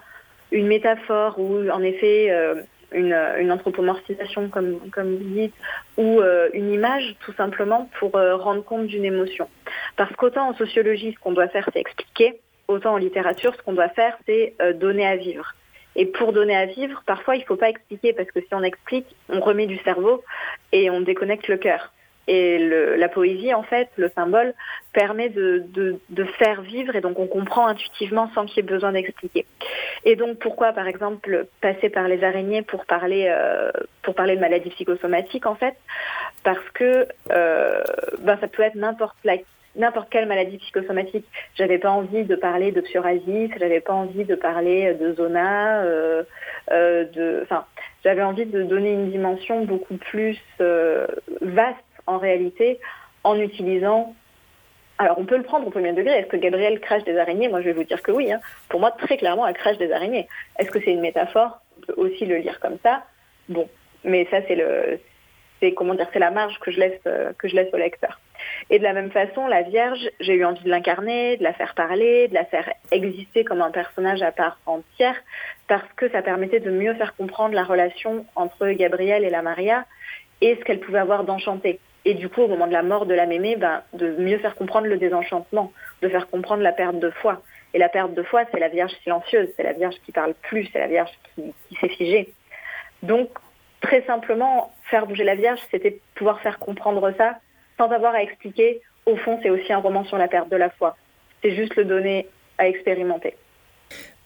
une 0.53 0.67
métaphore 0.67 1.37
ou 1.37 1.69
en 1.69 1.83
effet 1.83 2.31
une, 2.93 3.13
une, 3.39 3.51
anthropomorphisation, 3.51 4.49
comme, 4.49 4.79
comme 4.91 5.17
vous 5.17 5.33
dites, 5.33 5.53
ou 5.97 6.21
euh, 6.21 6.49
une 6.53 6.71
image, 6.71 7.15
tout 7.25 7.33
simplement, 7.33 7.89
pour 7.99 8.15
euh, 8.15 8.35
rendre 8.35 8.63
compte 8.63 8.87
d'une 8.87 9.05
émotion. 9.05 9.49
Parce 9.97 10.13
qu'autant 10.15 10.49
en 10.49 10.53
sociologie, 10.55 11.13
ce 11.13 11.19
qu'on 11.19 11.33
doit 11.33 11.47
faire, 11.49 11.67
c'est 11.73 11.79
expliquer, 11.79 12.39
autant 12.67 12.93
en 12.93 12.97
littérature, 12.97 13.53
ce 13.55 13.61
qu'on 13.61 13.73
doit 13.73 13.89
faire, 13.89 14.17
c'est 14.25 14.53
euh, 14.61 14.73
donner 14.73 15.05
à 15.05 15.15
vivre. 15.15 15.53
Et 15.95 16.05
pour 16.05 16.33
donner 16.33 16.55
à 16.55 16.65
vivre, 16.65 17.03
parfois, 17.05 17.35
il 17.35 17.41
ne 17.41 17.45
faut 17.45 17.55
pas 17.55 17.69
expliquer, 17.69 18.13
parce 18.13 18.31
que 18.31 18.39
si 18.39 18.53
on 18.53 18.63
explique, 18.63 19.07
on 19.29 19.39
remet 19.39 19.67
du 19.67 19.77
cerveau 19.79 20.23
et 20.71 20.89
on 20.89 21.01
déconnecte 21.01 21.47
le 21.47 21.57
cœur. 21.57 21.91
Et 22.27 22.57
la 22.97 23.09
poésie, 23.09 23.53
en 23.53 23.63
fait, 23.63 23.89
le 23.97 24.09
symbole, 24.15 24.53
permet 24.93 25.29
de, 25.29 25.65
de, 26.09 26.23
faire 26.37 26.61
vivre 26.61 26.95
et 26.95 27.01
donc 27.01 27.19
on 27.19 27.27
comprend 27.27 27.67
intuitivement 27.67 28.29
sans 28.33 28.45
qu'il 28.45 28.57
y 28.57 28.59
ait 28.59 28.69
besoin 28.69 28.93
d'expliquer. 28.93 29.45
Et 30.05 30.15
donc 30.15 30.39
pourquoi, 30.39 30.71
par 30.71 30.87
exemple, 30.87 31.47
passer 31.59 31.89
par 31.89 32.07
les 32.07 32.23
araignées 32.23 32.61
pour 32.61 32.85
parler, 32.85 33.25
euh, 33.27 33.71
pour 34.03 34.15
parler 34.15 34.35
de 34.35 34.41
maladies 34.41 34.69
psychosomatiques, 34.69 35.45
en 35.45 35.55
fait? 35.55 35.75
Parce 36.43 36.69
que 36.73 37.07
euh, 37.31 37.83
ben, 38.19 38.37
ça 38.39 38.47
peut 38.47 38.63
être 38.63 38.75
n'importe 38.75 39.17
quelle 40.09 40.27
maladie 40.27 40.59
psychosomatique. 40.59 41.25
J'avais 41.55 41.79
pas 41.79 41.91
envie 41.91 42.23
de 42.23 42.35
parler 42.35 42.71
de 42.71 42.81
psoriasis, 42.81 43.49
j'avais 43.59 43.81
pas 43.81 43.93
envie 43.93 44.25
de 44.25 44.35
parler 44.35 44.93
de 44.93 45.13
zona, 45.13 45.81
euh, 45.81 46.23
de, 46.69 47.39
enfin, 47.43 47.65
j'avais 48.03 48.23
envie 48.23 48.45
de 48.45 48.63
donner 48.63 48.93
une 48.93 49.09
dimension 49.09 49.63
beaucoup 49.65 49.97
plus 49.97 50.37
vaste 51.41 51.82
en 52.07 52.17
réalité 52.17 52.79
en 53.23 53.39
utilisant 53.39 54.15
alors 54.99 55.17
on 55.17 55.25
peut 55.25 55.37
le 55.37 55.43
prendre 55.43 55.65
au 55.65 55.71
premier 55.71 55.91
degré. 55.91 56.13
Est-ce 56.19 56.27
que 56.27 56.37
Gabriel 56.37 56.79
crache 56.79 57.03
des 57.03 57.17
araignées? 57.17 57.49
Moi 57.49 57.61
je 57.61 57.65
vais 57.65 57.73
vous 57.73 57.83
dire 57.83 58.01
que 58.03 58.11
oui. 58.11 58.31
Hein. 58.31 58.39
Pour 58.69 58.79
moi 58.79 58.91
très 58.91 59.17
clairement 59.17 59.47
elle 59.47 59.55
crache 59.55 59.77
des 59.77 59.91
araignées. 59.91 60.27
Est-ce 60.59 60.69
que 60.69 60.79
c'est 60.79 60.91
une 60.91 61.01
métaphore? 61.01 61.59
On 61.77 61.85
peut 61.85 61.93
aussi 61.97 62.25
le 62.25 62.37
lire 62.37 62.59
comme 62.59 62.77
ça. 62.83 63.03
Bon, 63.49 63.67
mais 64.03 64.27
ça 64.29 64.37
c'est 64.47 64.55
le, 64.55 64.99
c'est 65.63 65.73
comment 65.73 65.95
dire, 65.95 66.07
c'est 66.11 66.19
la 66.19 66.31
marge 66.31 66.59
que 66.59 66.71
je 66.71 66.79
laisse 66.79 66.99
euh, 67.07 67.31
que 67.37 67.47
je 67.47 67.55
laisse 67.55 67.73
au 67.73 67.77
lecteur. 67.77 68.19
Et 68.69 68.79
de 68.79 68.83
la 68.83 68.93
même 68.93 69.11
façon, 69.11 69.47
la 69.47 69.61
Vierge, 69.61 70.09
j'ai 70.19 70.33
eu 70.33 70.43
envie 70.43 70.63
de 70.63 70.69
l'incarner, 70.69 71.37
de 71.37 71.43
la 71.43 71.53
faire 71.53 71.73
parler, 71.73 72.27
de 72.27 72.33
la 72.33 72.43
faire 72.43 72.69
exister 72.91 73.45
comme 73.45 73.61
un 73.61 73.71
personnage 73.71 74.21
à 74.21 74.31
part 74.31 74.59
entière, 74.65 75.15
parce 75.67 75.87
que 75.95 76.09
ça 76.09 76.21
permettait 76.21 76.59
de 76.59 76.69
mieux 76.69 76.93
faire 76.95 77.15
comprendre 77.15 77.55
la 77.55 77.63
relation 77.63 78.25
entre 78.35 78.69
Gabriel 78.71 79.23
et 79.23 79.29
la 79.29 79.41
Maria 79.41 79.85
et 80.41 80.55
ce 80.55 80.65
qu'elle 80.65 80.81
pouvait 80.81 80.99
avoir 80.99 81.23
d'enchanté. 81.23 81.79
Et 82.05 82.13
du 82.15 82.29
coup, 82.29 82.41
au 82.41 82.47
moment 82.47 82.67
de 82.67 82.73
la 82.73 82.83
mort 82.83 83.05
de 83.05 83.13
la 83.13 83.25
mémé, 83.25 83.55
ben, 83.55 83.81
de 83.93 84.15
mieux 84.17 84.37
faire 84.37 84.55
comprendre 84.55 84.87
le 84.87 84.97
désenchantement, 84.97 85.71
de 86.01 86.09
faire 86.09 86.29
comprendre 86.29 86.61
la 86.61 86.73
perte 86.73 86.99
de 86.99 87.09
foi. 87.09 87.41
Et 87.73 87.79
la 87.79 87.89
perte 87.89 88.13
de 88.13 88.23
foi, 88.23 88.43
c'est 88.51 88.59
la 88.59 88.67
Vierge 88.67 88.91
silencieuse, 89.03 89.49
c'est 89.55 89.63
la 89.63 89.73
Vierge 89.73 89.95
qui 90.05 90.11
parle 90.11 90.33
plus, 90.33 90.69
c'est 90.71 90.79
la 90.79 90.87
Vierge 90.87 91.11
qui, 91.35 91.53
qui 91.69 91.75
s'est 91.75 91.89
figée. 91.89 92.33
Donc, 93.01 93.29
très 93.81 94.03
simplement, 94.03 94.73
faire 94.89 95.07
bouger 95.07 95.23
la 95.23 95.35
Vierge, 95.35 95.59
c'était 95.71 95.99
pouvoir 96.15 96.39
faire 96.41 96.59
comprendre 96.59 97.11
ça 97.17 97.39
sans 97.77 97.89
avoir 97.89 98.13
à 98.13 98.21
expliquer. 98.21 98.81
Au 99.05 99.15
fond, 99.17 99.39
c'est 99.41 99.49
aussi 99.49 99.71
un 99.73 99.79
roman 99.79 100.03
sur 100.03 100.17
la 100.17 100.27
perte 100.27 100.49
de 100.49 100.55
la 100.55 100.69
foi. 100.69 100.95
C'est 101.41 101.55
juste 101.55 101.75
le 101.75 101.85
donner 101.85 102.27
à 102.57 102.67
expérimenter. 102.67 103.35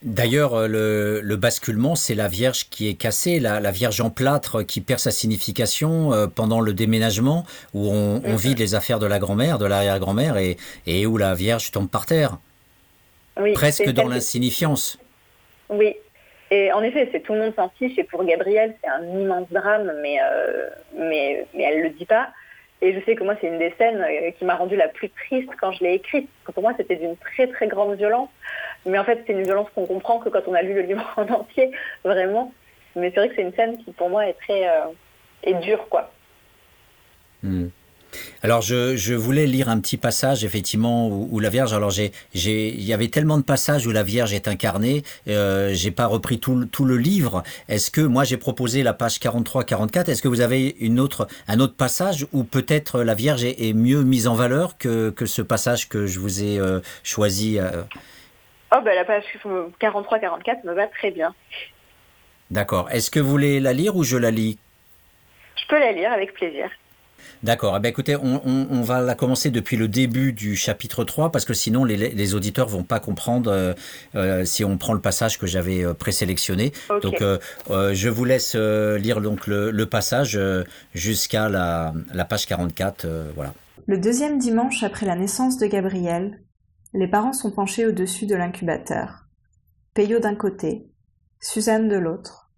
D'ailleurs, 0.04 0.54
euh, 0.54 0.68
le, 0.68 1.22
le, 1.22 1.36
basculement, 1.38 1.95
c'est 1.95 2.14
la 2.14 2.28
Vierge 2.28 2.70
qui 2.70 2.88
est 2.88 2.93
cassée, 2.93 3.39
la, 3.39 3.60
la, 3.60 3.72
Vierge 3.72 4.00
en 4.00 4.12
plâtre 4.12 4.62
qui 4.62 4.80
perd 4.80 5.00
sa 5.00 5.10
signification 5.10 6.14
euh, 6.14 6.28
pendant 6.28 6.62
le 6.62 6.74
déménagement, 6.74 7.45
où 7.74 7.89
on, 7.89 8.22
on 8.24 8.36
vide 8.36 8.60
les 8.60 8.76
affaires 8.76 9.00
de 9.00 9.08
la 9.08 9.18
grand-mère, 9.18 9.58
de 9.58 9.66
l'arrière-grand-mère, 9.66 10.38
et, 10.38 10.58
et, 10.86 11.08
où 11.08 11.18
la 11.18 11.34
Vierge 11.34 11.72
tombe 11.72 11.89
par 11.89 12.06
terre. 12.06 12.38
Oui, 13.39 13.54
Presque 13.54 13.89
dans 13.89 14.08
l'insignifiance. 14.08 15.00
Oui, 15.70 15.95
et 16.52 16.72
en 16.72 16.82
effet, 16.82 17.10
c'est 17.12 17.22
tout 17.22 17.34
le 17.34 17.39
monde 17.39 17.54
s'en 17.56 17.70
fiche, 17.78 17.98
et 17.98 18.04
pour 18.04 18.24
Gabrielle, 18.24 18.76
c'est 18.82 18.89
un 18.89 19.04
immense 19.04 19.48
drame, 19.52 19.91
mais, 20.02 20.18
euh, 20.22 20.70
mais, 20.95 21.45
mais 21.56 21.64
elle 21.64 21.80
ne 21.80 21.84
le 21.84 21.89
dit 21.89 22.06
pas. 22.06 22.30
Et 22.82 22.93
je 22.93 23.03
sais 23.05 23.15
que 23.15 23.23
moi, 23.23 23.36
c'est 23.41 23.47
une 23.47 23.57
des 23.57 23.73
scènes 23.78 24.01
euh, 24.01 24.32
qui 24.32 24.45
m'a 24.45 24.55
rendue 24.55 24.75
la 24.75 24.88
plus 24.88 25.09
triste 25.09 25.49
quand 25.59 25.71
je 25.71 25.84
l'ai 25.84 25.93
écrite. 25.95 26.30
Pour 26.53 26.61
moi, 26.61 26.73
c'était 26.78 26.95
d'une 26.95 27.17
très 27.17 27.47
très 27.47 27.67
grande 27.67 27.95
violence. 27.95 28.30
Mais 28.86 28.99
en 28.99 29.03
fait, 29.03 29.23
c'est 29.25 29.34
une 29.34 29.43
violence 29.43 29.67
qu'on 29.73 29.86
comprend 29.86 30.19
que 30.19 30.30
quand 30.30 30.47
on 30.47 30.53
a 30.53 30.61
lu 30.61 30.73
le 30.73 30.82
livre 30.82 31.05
en 31.17 31.28
entier, 31.28 31.71
vraiment. 32.03 32.53
Mais 32.95 33.09
c'est 33.09 33.19
vrai 33.19 33.30
que 33.30 33.36
c'est 33.36 33.41
une 33.41 33.53
scène 33.53 33.78
qui, 33.84 33.91
pour 33.91 34.09
moi, 34.09 34.28
est 34.28 34.34
très 34.34 34.67
euh, 34.67 34.86
est 35.43 35.55
dure, 35.55 35.88
quoi. 35.89 36.11
Mmh. 37.43 37.67
Alors 38.43 38.62
je, 38.62 38.95
je, 38.95 39.14
voulais 39.14 39.45
lire 39.45 39.70
un 39.70 39.80
petit 39.80 39.97
passage 39.97 40.43
effectivement 40.43 41.08
où, 41.08 41.28
où 41.32 41.39
la 41.39 41.49
Vierge. 41.49 41.74
Alors 41.74 41.89
j'ai, 41.89 42.12
j'ai, 42.34 42.70
il 42.70 42.84
y 42.84 42.93
avait 42.93 43.08
tellement 43.08 43.38
de 43.38 43.43
passages 43.43 43.86
où 43.88 43.91
la 43.91 44.03
Vierge 44.03 44.34
est 44.34 44.47
incarnée. 44.47 45.03
Euh, 45.28 45.72
j'ai 45.74 45.91
pas 45.91 46.05
repris 46.05 46.39
tout, 46.39 46.66
tout 46.66 46.86
le 46.86 46.97
livre. 46.97 47.43
Est-ce 47.68 47.91
que 47.91 48.01
moi 48.01 48.24
j'ai 48.24 48.38
proposé 48.38 48.84
la 48.84 48.93
page 48.93 49.20
43-44 49.20 50.10
Est-ce 50.10 50.22
que 50.22 50.28
vous 50.28 50.41
avez 50.41 50.76
une 50.80 50.99
autre, 50.99 51.28
un 51.47 51.60
autre 51.60 51.76
passage 51.76 52.28
où 52.32 52.43
peut-être 52.43 53.01
la 53.01 53.14
Vierge 53.14 53.43
est, 53.43 53.68
est, 53.68 53.74
mieux 53.74 54.03
mise 54.03 54.28
en 54.28 54.36
valeur 54.36 54.78
que, 54.78 55.10
que 55.10 55.26
ce 55.26 55.41
passage 55.41 55.89
que 55.89 56.08
je 56.08 56.20
vous 56.20 56.43
ai 56.43 56.60
euh, 56.60 56.80
choisi 57.03 57.60
euh... 57.60 57.84
Oh 58.76 58.80
ben 58.84 58.95
la 58.95 59.05
page 59.05 59.24
43-44 59.82 60.66
me 60.66 60.74
va 60.74 60.88
très 60.88 61.12
bien. 61.12 61.34
D'accord. 62.51 62.89
Est-ce 62.91 63.10
que 63.10 63.20
vous 63.20 63.30
voulez 63.30 63.60
la 63.60 63.74
lire 63.74 63.95
ou 63.95 64.03
je 64.03 64.18
la 64.18 64.32
lis? 64.32 64.58
Je 65.55 65.68
peux 65.68 65.80
la 65.80 65.91
lire 65.91 66.12
avec 66.12 66.34
plaisir. 66.34 66.70
D'accord. 67.43 67.75
Eh 67.77 67.79
bien, 67.79 67.89
écoutez, 67.89 68.15
on, 68.15 68.41
on, 68.45 68.67
on, 68.69 68.81
va 68.81 69.01
la 69.01 69.15
commencer 69.15 69.51
depuis 69.51 69.77
le 69.77 69.88
début 69.88 70.33
du 70.33 70.55
chapitre 70.55 71.03
3 71.03 71.31
parce 71.31 71.45
que 71.45 71.53
sinon 71.53 71.83
les, 71.83 71.95
les 71.95 72.35
auditeurs 72.35 72.67
vont 72.67 72.83
pas 72.83 72.99
comprendre 72.99 73.51
euh, 73.51 73.73
euh, 74.15 74.43
si 74.45 74.63
on 74.63 74.77
prend 74.77 74.93
le 74.93 75.01
passage 75.01 75.38
que 75.38 75.45
j'avais 75.45 75.83
euh, 75.83 75.93
présélectionné. 75.93 76.71
Okay. 76.89 77.01
Donc, 77.01 77.21
euh, 77.21 77.38
euh, 77.69 77.93
je 77.93 78.09
vous 78.09 78.25
laisse 78.25 78.53
euh, 78.55 78.97
lire 78.97 79.21
donc 79.21 79.47
le, 79.47 79.71
le 79.71 79.85
passage 79.85 80.39
jusqu'à 80.93 81.49
la, 81.49 81.93
la, 82.13 82.25
page 82.25 82.45
44. 82.47 83.07
voilà. 83.35 83.53
Le 83.85 83.97
deuxième 83.97 84.39
dimanche 84.39 84.83
après 84.83 85.05
la 85.05 85.15
naissance 85.15 85.57
de 85.57 85.67
Gabriel, 85.67 86.41
les 86.93 87.07
parents 87.07 87.33
sont 87.33 87.51
penchés 87.51 87.85
au-dessus 87.85 88.25
de 88.25 88.35
l'incubateur. 88.35 89.25
Peyo 89.93 90.19
d'un 90.19 90.35
côté, 90.35 90.89
Suzanne 91.39 91.88
de 91.88 91.97
l'autre, 91.97 92.51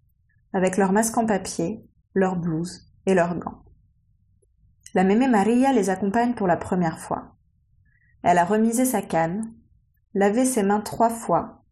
avec 0.52 0.76
leur 0.76 0.92
masque 0.92 1.16
en 1.18 1.26
papier, 1.26 1.84
leur 2.14 2.36
blouse 2.36 2.88
et 3.06 3.14
leurs 3.14 3.36
gants. 3.36 3.62
La 4.94 5.04
mémé 5.04 5.28
Maria 5.28 5.72
les 5.72 5.88
accompagne 5.88 6.34
pour 6.34 6.46
la 6.46 6.56
première 6.56 6.98
fois. 6.98 7.36
Elle 8.22 8.38
a 8.38 8.44
remisé 8.44 8.84
sa 8.84 9.02
canne, 9.02 9.54
lavé 10.14 10.44
ses 10.44 10.62
mains 10.62 10.80
trois 10.80 11.10
fois, 11.10 11.64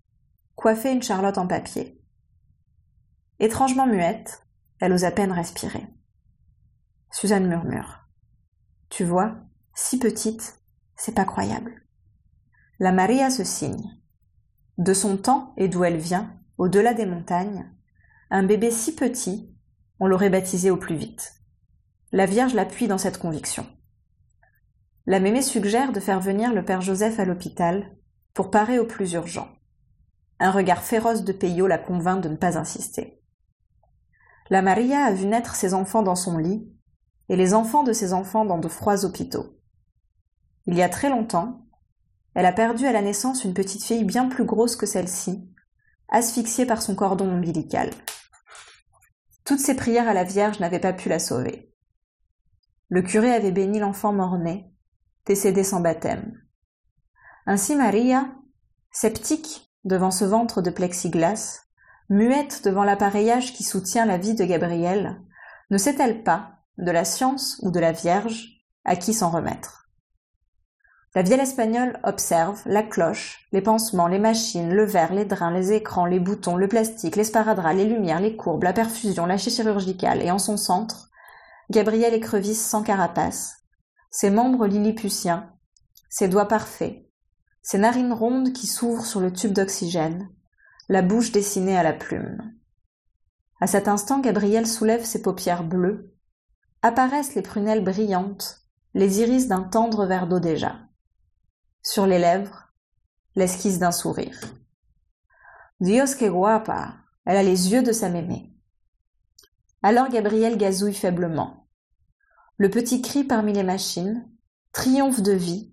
coiffé 0.54 0.92
une 0.92 1.02
charlotte 1.02 1.38
en 1.38 1.46
papier. 1.46 2.00
Étrangement 3.40 3.86
muette, 3.86 4.46
elle 4.80 4.92
ose 4.92 5.04
à 5.04 5.10
peine 5.10 5.32
respirer. 5.32 5.86
Suzanne 7.10 7.48
murmure. 7.48 8.08
Tu 8.88 9.04
vois, 9.04 9.36
si 9.74 9.98
petite, 9.98 10.60
c'est 10.96 11.14
pas 11.14 11.24
croyable. 11.24 11.82
La 12.78 12.92
Maria 12.92 13.30
se 13.30 13.44
signe. 13.44 13.98
De 14.78 14.94
son 14.94 15.16
temps 15.16 15.54
et 15.56 15.68
d'où 15.68 15.82
elle 15.82 15.96
vient, 15.96 16.38
au-delà 16.56 16.94
des 16.94 17.06
montagnes, 17.06 17.68
un 18.30 18.44
bébé 18.44 18.70
si 18.70 18.94
petit, 18.94 19.52
on 19.98 20.06
l'aurait 20.06 20.30
baptisé 20.30 20.70
au 20.70 20.76
plus 20.76 20.94
vite. 20.94 21.37
La 22.10 22.24
Vierge 22.24 22.54
l'appuie 22.54 22.88
dans 22.88 22.96
cette 22.96 23.18
conviction. 23.18 23.66
La 25.04 25.20
mémé 25.20 25.42
suggère 25.42 25.92
de 25.92 26.00
faire 26.00 26.20
venir 26.20 26.54
le 26.54 26.64
Père 26.64 26.80
Joseph 26.80 27.20
à 27.20 27.26
l'hôpital 27.26 27.94
pour 28.32 28.50
parer 28.50 28.78
au 28.78 28.86
plus 28.86 29.12
urgent. 29.12 29.48
Un 30.40 30.50
regard 30.50 30.82
féroce 30.82 31.22
de 31.22 31.32
Peyo 31.32 31.66
la 31.66 31.76
convainc 31.76 32.22
de 32.22 32.30
ne 32.30 32.36
pas 32.36 32.56
insister. 32.56 33.20
La 34.48 34.62
Maria 34.62 35.04
a 35.04 35.12
vu 35.12 35.26
naître 35.26 35.54
ses 35.54 35.74
enfants 35.74 36.02
dans 36.02 36.16
son 36.16 36.38
lit 36.38 36.72
et 37.28 37.36
les 37.36 37.52
enfants 37.52 37.82
de 37.82 37.92
ses 37.92 38.14
enfants 38.14 38.46
dans 38.46 38.58
de 38.58 38.68
froids 38.68 39.04
hôpitaux. 39.04 39.58
Il 40.66 40.76
y 40.76 40.82
a 40.82 40.88
très 40.88 41.10
longtemps, 41.10 41.66
elle 42.34 42.46
a 42.46 42.52
perdu 42.52 42.86
à 42.86 42.92
la 42.92 43.02
naissance 43.02 43.44
une 43.44 43.52
petite 43.52 43.84
fille 43.84 44.04
bien 44.04 44.28
plus 44.28 44.44
grosse 44.46 44.76
que 44.76 44.86
celle-ci, 44.86 45.46
asphyxiée 46.08 46.64
par 46.64 46.80
son 46.80 46.94
cordon 46.94 47.28
ombilical. 47.28 47.90
Toutes 49.44 49.60
ses 49.60 49.76
prières 49.76 50.08
à 50.08 50.14
la 50.14 50.24
Vierge 50.24 50.58
n'avaient 50.58 50.80
pas 50.80 50.94
pu 50.94 51.10
la 51.10 51.18
sauver. 51.18 51.67
Le 52.90 53.02
curé 53.02 53.32
avait 53.34 53.52
béni 53.52 53.80
l'enfant 53.80 54.12
mort-né, 54.12 54.72
décédé 55.26 55.62
sans 55.62 55.80
baptême. 55.80 56.40
Ainsi 57.46 57.76
Maria, 57.76 58.28
sceptique 58.90 59.70
devant 59.84 60.10
ce 60.10 60.24
ventre 60.24 60.62
de 60.62 60.70
plexiglas, 60.70 61.64
muette 62.08 62.64
devant 62.64 62.84
l'appareillage 62.84 63.52
qui 63.52 63.62
soutient 63.62 64.06
la 64.06 64.16
vie 64.16 64.34
de 64.34 64.44
Gabriel, 64.44 65.20
ne 65.70 65.78
sait-elle 65.78 66.22
pas, 66.22 66.52
de 66.78 66.90
la 66.90 67.04
science 67.04 67.58
ou 67.62 67.70
de 67.70 67.80
la 67.80 67.92
Vierge, 67.92 68.64
à 68.84 68.96
qui 68.96 69.12
s'en 69.12 69.30
remettre? 69.30 69.90
La 71.14 71.22
vieille 71.22 71.40
espagnole 71.40 71.98
observe 72.04 72.62
la 72.64 72.82
cloche, 72.82 73.48
les 73.52 73.60
pansements, 73.60 74.06
les 74.06 74.18
machines, 74.18 74.72
le 74.72 74.84
verre, 74.84 75.12
les 75.12 75.24
drains, 75.24 75.50
les 75.50 75.72
écrans, 75.72 76.06
les 76.06 76.20
boutons, 76.20 76.56
le 76.56 76.68
plastique, 76.68 77.16
les 77.16 77.24
sparadraps, 77.24 77.76
les 77.76 77.86
lumières, 77.86 78.20
les 78.20 78.36
courbes, 78.36 78.62
la 78.62 78.72
perfusion, 78.72 79.26
la 79.26 79.36
chirurgicale, 79.36 80.22
et 80.22 80.30
en 80.30 80.38
son 80.38 80.56
centre, 80.56 81.07
Gabriel 81.70 82.14
écrevisse 82.14 82.64
sans 82.64 82.82
carapace, 82.82 83.64
ses 84.10 84.30
membres 84.30 84.66
lilliputiens, 84.66 85.52
ses 86.08 86.28
doigts 86.28 86.48
parfaits, 86.48 87.06
ses 87.62 87.78
narines 87.78 88.12
rondes 88.12 88.52
qui 88.52 88.66
s'ouvrent 88.66 89.04
sur 89.04 89.20
le 89.20 89.32
tube 89.32 89.52
d'oxygène, 89.52 90.30
la 90.88 91.02
bouche 91.02 91.32
dessinée 91.32 91.76
à 91.76 91.82
la 91.82 91.92
plume. 91.92 92.54
À 93.60 93.66
cet 93.66 93.88
instant, 93.88 94.20
Gabriel 94.20 94.66
soulève 94.66 95.04
ses 95.04 95.20
paupières 95.20 95.64
bleues, 95.64 96.14
apparaissent 96.80 97.34
les 97.34 97.42
prunelles 97.42 97.84
brillantes, 97.84 98.62
les 98.94 99.20
iris 99.20 99.48
d'un 99.48 99.62
tendre 99.62 100.06
verre 100.06 100.26
d'eau 100.26 100.40
déjà. 100.40 100.76
Sur 101.82 102.06
les 102.06 102.18
lèvres, 102.18 102.72
l'esquisse 103.34 103.78
d'un 103.78 103.92
sourire. 103.92 104.40
Dios 105.80 106.14
que 106.18 106.28
guapa! 106.28 106.96
Elle 107.26 107.36
a 107.36 107.42
les 107.42 107.72
yeux 107.72 107.82
de 107.82 107.92
sa 107.92 108.08
mémé. 108.08 108.54
Alors 109.82 110.08
Gabriel 110.08 110.56
gazouille 110.56 110.94
faiblement. 110.94 111.68
Le 112.56 112.68
petit 112.68 113.00
cri 113.00 113.22
parmi 113.22 113.52
les 113.52 113.62
machines, 113.62 114.28
triomphe 114.72 115.22
de 115.22 115.32
vie, 115.32 115.72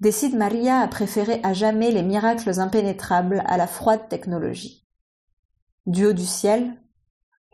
décide 0.00 0.36
Maria 0.36 0.80
à 0.80 0.88
préférer 0.88 1.40
à 1.42 1.54
jamais 1.54 1.90
les 1.90 2.02
miracles 2.02 2.60
impénétrables 2.60 3.42
à 3.46 3.56
la 3.56 3.66
froide 3.66 4.08
technologie. 4.08 4.86
Du 5.86 6.04
haut 6.04 6.12
du 6.12 6.26
ciel, 6.26 6.74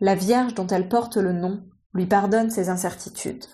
la 0.01 0.17
Vierge 0.17 0.55
dont 0.55 0.67
elle 0.67 0.89
porte 0.89 1.17
le 1.17 1.33
nom 1.33 1.63
lui 1.95 2.07
pardonne 2.07 2.51
ses 2.51 2.69
incertitudes. 2.69 3.45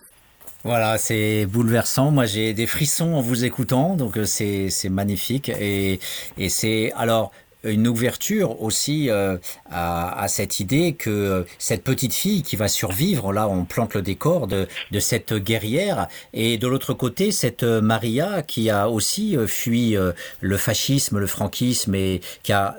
Voilà, 0.63 0.97
c'est 0.97 1.45
bouleversant. 1.45 2.11
Moi, 2.11 2.25
j'ai 2.25 2.53
des 2.53 2.67
frissons 2.67 3.13
en 3.13 3.21
vous 3.21 3.45
écoutant, 3.45 3.95
donc 3.95 4.17
euh, 4.17 4.25
c'est 4.25 4.89
magnifique. 4.89 5.49
Et, 5.49 5.99
et 6.37 6.49
c'est 6.49 6.91
alors 6.93 7.31
une 7.63 7.87
ouverture 7.87 8.61
aussi 8.61 9.09
euh, 9.09 9.37
à, 9.69 10.27
cette 10.27 10.59
idée 10.59 10.93
que 10.93 11.09
euh, 11.09 11.43
cette 11.57 11.83
petite 11.83 12.13
fille 12.13 12.41
qui 12.41 12.55
va 12.55 12.67
survivre, 12.67 13.33
là 13.33 13.49
on 13.49 13.65
plante 13.65 13.95
le 13.95 14.01
décor 14.01 14.47
de, 14.47 14.67
de 14.91 14.99
cette 14.99 15.33
guerrière, 15.33 16.07
et 16.33 16.57
de 16.57 16.67
l'autre 16.67 16.93
côté 16.93 17.31
cette 17.31 17.63
euh, 17.63 17.81
Maria 17.81 18.43
qui 18.43 18.69
a 18.69 18.89
aussi 18.89 19.35
fui 19.47 19.95
le 20.41 20.57
fascisme, 20.57 21.19
le 21.19 21.27
franquisme 21.27 21.95
et 21.95 22.21
qui 22.43 22.53
a 22.53 22.75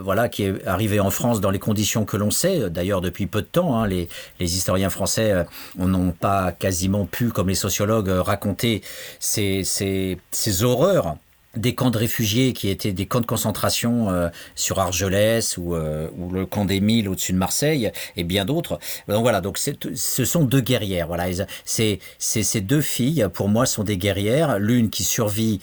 voilà 0.00 0.28
qui 0.28 0.44
est 0.44 0.66
arrivée 0.66 1.00
en 1.00 1.10
France 1.10 1.40
dans 1.40 1.50
les 1.50 1.58
conditions 1.58 2.04
que 2.04 2.16
l'on 2.16 2.30
sait. 2.30 2.70
D'ailleurs 2.70 3.00
depuis 3.00 3.26
peu 3.26 3.42
de 3.42 3.46
temps, 3.46 3.78
hein, 3.78 3.86
les, 3.86 4.08
les 4.40 4.56
historiens 4.56 4.90
français 4.90 5.44
n'ont 5.76 6.12
pas 6.12 6.52
quasiment 6.52 7.06
pu, 7.06 7.28
comme 7.28 7.48
les 7.48 7.54
sociologues, 7.54 8.08
raconter 8.08 8.82
ces, 9.18 9.64
ces, 9.64 10.18
ces 10.30 10.62
horreurs 10.62 11.16
des 11.56 11.74
camps 11.74 11.90
de 11.90 11.98
réfugiés 11.98 12.52
qui 12.52 12.68
étaient 12.68 12.92
des 12.92 13.06
camps 13.06 13.20
de 13.20 13.26
concentration 13.26 14.10
euh, 14.10 14.28
sur 14.54 14.80
Argelès 14.80 15.56
ou, 15.56 15.74
euh, 15.74 16.08
ou, 16.18 16.30
le 16.30 16.44
camp 16.44 16.66
des 16.66 16.80
Milles 16.80 17.08
au-dessus 17.08 17.32
de 17.32 17.38
Marseille 17.38 17.90
et 18.16 18.24
bien 18.24 18.44
d'autres. 18.44 18.78
Donc 19.08 19.22
voilà, 19.22 19.40
donc 19.40 19.58
ce 19.58 20.24
sont 20.24 20.44
deux 20.44 20.60
guerrières. 20.60 21.06
Voilà, 21.06 21.24
c'est 21.64 22.00
ces 22.18 22.60
deux 22.60 22.82
filles 22.82 23.26
pour 23.32 23.48
moi 23.48 23.64
sont 23.64 23.82
des 23.82 23.96
guerrières. 23.96 24.58
L'une 24.58 24.90
qui 24.90 25.04
survit 25.04 25.60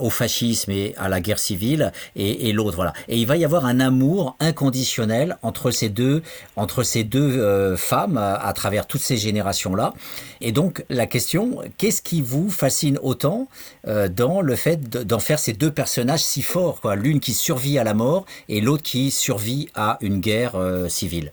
au 0.00 0.10
fascisme 0.10 0.72
et 0.72 0.94
à 0.96 1.08
la 1.08 1.20
guerre 1.20 1.38
civile 1.38 1.92
et, 2.16 2.48
et 2.48 2.52
l'autre 2.52 2.76
voilà. 2.76 2.92
Et 3.08 3.16
il 3.16 3.26
va 3.26 3.36
y 3.36 3.44
avoir 3.44 3.64
un 3.64 3.78
amour 3.78 4.36
inconditionnel 4.40 5.38
entre 5.42 5.70
ces 5.70 5.88
deux 5.88 6.22
entre 6.56 6.82
ces 6.82 7.04
deux 7.04 7.38
euh, 7.38 7.76
femmes 7.76 8.18
à, 8.18 8.52
travers 8.52 8.86
toutes 8.86 9.00
ces 9.00 9.16
générations 9.16 9.74
là. 9.74 9.94
Et 10.40 10.52
donc 10.52 10.84
la 10.88 11.06
question, 11.06 11.58
qu'est-ce 11.76 12.02
qui 12.02 12.22
vous 12.22 12.50
fascine 12.50 12.98
autant 13.02 13.48
dans 13.84 14.40
le 14.40 14.54
fait 14.54 14.88
d'en 14.88 15.18
faire 15.28 15.38
ces 15.38 15.52
deux 15.52 15.70
personnages 15.70 16.20
si 16.20 16.40
forts, 16.40 16.80
quoi. 16.80 16.96
L'une 16.96 17.20
qui 17.20 17.32
survit 17.32 17.78
à 17.78 17.84
la 17.84 17.92
mort 17.92 18.24
et 18.48 18.62
l'autre 18.62 18.82
qui 18.82 19.10
survit 19.10 19.68
à 19.74 19.98
une 20.00 20.20
guerre 20.20 20.56
euh, 20.56 20.88
civile. 20.88 21.32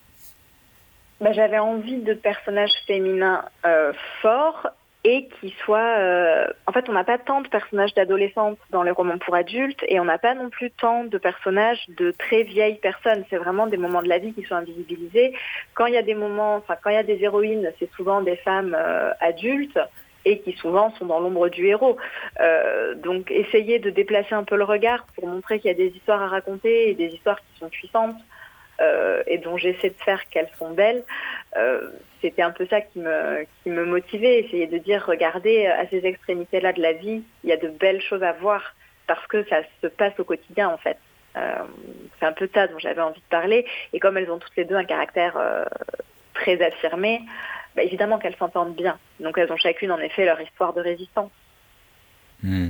Bah, 1.22 1.32
j'avais 1.32 1.60
envie 1.60 2.00
de 2.00 2.14
personnages 2.14 2.74
féminins 2.86 3.46
euh, 3.66 3.94
forts 4.22 4.68
et 5.06 5.30
qui 5.40 5.56
soient... 5.64 5.96
Euh, 5.98 6.46
en 6.68 6.74
fait, 6.74 6.90
on 6.90 6.92
n'a 6.92 7.06
pas 7.06 7.18
tant 7.18 7.40
de 7.40 7.48
personnages 7.48 7.94
d'adolescentes 7.94 8.58
dans 8.70 8.84
les 8.84 8.92
romans 8.92 9.18
pour 9.18 9.34
adultes 9.34 9.82
et 9.88 9.98
on 10.02 10.06
n'a 10.06 10.18
pas 10.18 10.34
non 10.34 10.50
plus 10.50 10.72
tant 10.72 11.06
de 11.06 11.18
personnages 11.18 11.86
de 11.98 12.12
très 12.12 12.44
vieilles 12.44 12.80
personnes. 12.80 13.24
C'est 13.30 13.38
vraiment 13.38 13.66
des 13.66 13.78
moments 13.78 14.02
de 14.02 14.10
la 14.10 14.18
vie 14.18 14.34
qui 14.34 14.44
sont 14.44 14.56
invisibilisés. 14.56 15.34
Quand 15.74 15.86
il 15.86 15.94
y 15.94 15.98
a 15.98 16.04
des 16.04 16.16
moments, 16.16 16.58
enfin 16.58 16.76
quand 16.84 16.90
il 16.90 16.96
y 16.96 16.98
a 16.98 17.04
des 17.04 17.24
héroïnes, 17.24 17.72
c'est 17.80 17.90
souvent 17.94 18.22
des 18.22 18.36
femmes 18.36 18.76
adultes 19.22 19.80
et 20.26 20.40
qui 20.40 20.54
souvent 20.54 20.92
sont 20.96 21.06
dans 21.06 21.20
l'ombre 21.20 21.50
du 21.50 21.68
héros. 21.68 21.98
Euh, 22.42 22.96
donc 22.96 23.32
essayer 23.32 23.80
de 23.80 23.90
déplacer 23.90 24.34
un 24.34 24.44
peu 24.44 24.56
le 24.56 24.64
regard 24.64 25.06
pour 25.16 25.28
montrer 25.28 25.60
qu'il 25.60 25.70
y 25.70 25.74
a 25.74 25.78
des 25.78 25.96
histoires 25.96 26.22
à 26.22 26.28
raconter 26.28 26.90
et 26.90 26.96
des 26.96 27.08
histoires 27.08 27.40
qui 27.40 27.60
sont 27.60 27.70
puissantes 27.70 28.18
euh, 28.82 29.24
et 29.28 29.38
dont 29.38 29.58
j'essaie 29.58 29.90
de 29.90 30.04
faire 30.04 30.28
qu'elles 30.30 30.50
sont 30.58 30.72
belles. 30.72 31.04
Euh, 31.56 31.90
c'était 32.22 32.42
un 32.42 32.52
peu 32.52 32.66
ça 32.66 32.82
qui 32.82 33.00
me, 33.00 33.46
qui 33.64 33.70
me 33.70 33.86
motivait, 33.86 34.40
essayer 34.40 34.68
de 34.68 34.80
dire, 34.80 35.06
regardez, 35.08 35.68
à 35.68 35.88
ces 35.88 36.06
extrémités-là 36.06 36.74
de 36.74 36.82
la 36.82 36.94
vie, 36.94 37.24
il 37.44 37.50
y 37.50 37.54
a 37.54 37.58
de 37.58 37.68
belles 37.68 38.02
choses 38.02 38.24
à 38.24 38.34
voir 38.34 38.74
parce 39.08 39.26
que 39.28 39.44
ça 39.48 39.58
se 39.82 39.88
passe 39.88 40.20
au 40.20 40.24
quotidien 40.24 40.68
en 40.68 40.78
fait. 40.78 40.98
c'est 41.36 42.26
un 42.26 42.32
peu 42.32 42.50
ça 42.52 42.66
dont 42.66 42.80
j'avais 42.80 43.02
envie 43.02 43.20
de 43.20 43.30
parler. 43.30 43.68
Et 43.94 44.00
comme 44.00 44.18
elles 44.18 44.32
ont 44.32 44.40
toutes 44.40 44.56
les 44.56 44.66
deux 44.66 44.76
un 44.76 44.84
caractère 44.84 45.38
très 46.34 46.60
affirmé, 46.64 47.22
bah, 47.76 47.84
évidemment 47.84 48.18
qu'elles 48.18 48.38
s'entendent 48.38 48.76
bien. 48.76 48.98
Donc 49.20 49.38
elles 49.38 49.52
ont 49.52 49.58
chacune 49.58 49.92
en 49.92 50.00
effet 50.00 50.26
leur 50.26 50.40
histoire 50.42 50.74
de 50.74 50.82
résistance. 50.82 51.32
Hmm. 52.44 52.70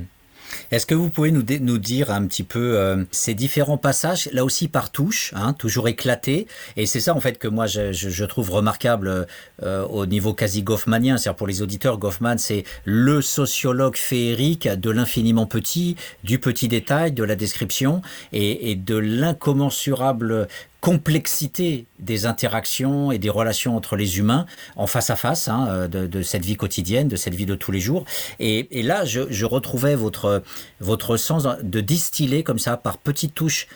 Est-ce 0.70 0.86
que 0.86 0.94
vous 0.94 1.10
pouvez 1.10 1.30
nous, 1.30 1.42
dire 1.42 2.10
un 2.10 2.26
petit 2.26 2.42
peu 2.42 2.76
euh, 2.76 3.04
ces 3.10 3.34
différents 3.34 3.78
passages, 3.78 4.28
là 4.32 4.44
aussi 4.44 4.68
par 4.68 4.90
touche, 4.90 5.32
hein, 5.34 5.52
toujours 5.52 5.88
éclatés? 5.88 6.46
Et 6.76 6.86
c'est 6.86 7.00
ça 7.00 7.14
en 7.14 7.20
fait 7.20 7.38
que 7.38 7.48
moi 7.48 7.66
je, 7.66 8.24
trouve 8.24 8.50
remarquable 8.50 9.26
euh, 9.62 9.84
au 9.86 10.06
niveau 10.06 10.34
quasi 10.34 10.62
goffmanien. 10.62 11.16
C'est-à-dire 11.16 11.36
pour 11.36 11.46
les 11.46 11.62
auditeurs, 11.62 11.98
Goffman 11.98 12.38
c'est 12.38 12.64
le 12.84 13.22
sociologue 13.22 13.96
féerique 13.96 14.68
de 14.68 14.90
l'infiniment 14.90 15.46
petit, 15.46 15.96
du 16.24 16.38
petit 16.38 16.68
détail, 16.68 17.12
de 17.12 17.24
la 17.24 17.36
description 17.36 18.02
et 18.32 18.74
de 18.76 18.96
l'incommensurable 18.96 20.48
complexité 20.80 21.86
des 21.98 22.26
interactions 22.26 23.10
et 23.10 23.18
des 23.18 23.30
relations 23.30 23.76
entre 23.76 23.96
les 23.96 24.18
humains 24.18 24.46
en 24.76 24.86
face 24.86 25.10
à 25.10 25.16
face 25.16 25.48
hein, 25.48 25.66
euh, 25.68 25.88
de, 25.88 26.22
cette 26.22 26.44
vie 26.44 26.56
quotidienne, 26.56 27.08
de 27.08 27.16
cette 27.16 27.34
vie 27.34 27.46
de 27.46 27.54
tous 27.54 27.72
les 27.72 27.80
jours. 27.80 28.04
Et, 28.38 28.82
là, 28.82 29.04
je, 29.04 29.44
retrouvais 29.44 29.94
votre, 29.94 30.42
votre 30.80 31.16
sens 31.16 31.46
de 31.62 31.80
distiller 31.80 32.42
comme 32.42 32.58
ça 32.58 32.76
par 32.76 32.98
petites 32.98 33.34
touches 33.34 33.68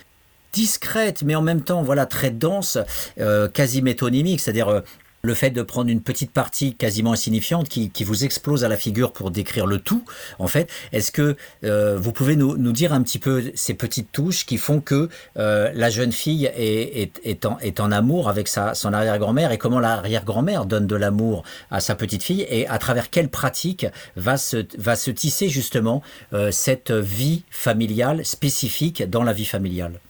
discrètes, 0.52 1.22
mais 1.22 1.34
en 1.34 1.42
même 1.42 1.62
temps, 1.62 1.82
voilà, 1.82 2.06
très 2.06 2.30
denses, 2.30 2.78
euh, 3.18 3.48
quasi 3.48 3.82
métonymiques, 3.82 4.40
c'est-à-dire 4.40 4.68
euh, 4.68 4.80
le 5.22 5.34
fait 5.34 5.50
de 5.50 5.62
prendre 5.62 5.90
une 5.90 6.02
petite 6.02 6.32
partie 6.32 6.74
quasiment 6.74 7.12
insignifiante 7.12 7.68
qui, 7.68 7.90
qui, 7.90 8.04
vous 8.04 8.24
explose 8.24 8.64
à 8.64 8.68
la 8.68 8.76
figure 8.76 9.12
pour 9.12 9.30
décrire 9.30 9.66
le 9.66 9.78
tout, 9.78 10.04
en 10.38 10.46
fait, 10.46 10.70
est-ce 10.92 11.12
que 11.12 11.36
euh, 11.64 11.98
vous 11.98 12.12
pouvez 12.12 12.36
nous, 12.36 12.56
nous, 12.56 12.72
dire 12.72 12.92
un 12.92 13.02
petit 13.02 13.18
peu 13.18 13.50
ces 13.54 13.74
petites 13.74 14.12
touches 14.12 14.46
qui 14.46 14.56
font 14.56 14.80
que 14.80 15.08
euh, 15.36 15.70
la 15.74 15.90
jeune 15.90 16.12
fille 16.12 16.50
est, 16.54 17.20
est, 17.24 17.46
en, 17.46 17.58
est 17.58 17.80
en 17.80 17.92
amour 17.92 18.28
avec 18.28 18.48
sa, 18.48 18.74
son 18.74 18.92
arrière-grand-mère 18.92 19.52
et 19.52 19.58
comment 19.58 19.80
l'arrière-grand-mère 19.80 20.66
donne 20.66 20.86
de 20.86 20.96
l'amour 20.96 21.44
à 21.70 21.80
sa 21.80 21.94
petite 21.94 22.22
fille 22.22 22.46
et 22.48 22.66
à 22.68 22.78
travers 22.78 23.10
quelle 23.10 23.28
pratique 23.28 23.86
va 24.16 24.36
se, 24.36 24.66
va 24.78 24.96
se 24.96 25.10
tisser 25.10 25.48
justement 25.48 26.02
euh, 26.32 26.50
cette 26.50 26.90
vie 26.90 27.44
familiale 27.50 28.24
spécifique 28.24 29.02
dans 29.08 29.22
la 29.22 29.32
vie 29.32 29.44
familiale? 29.44 30.00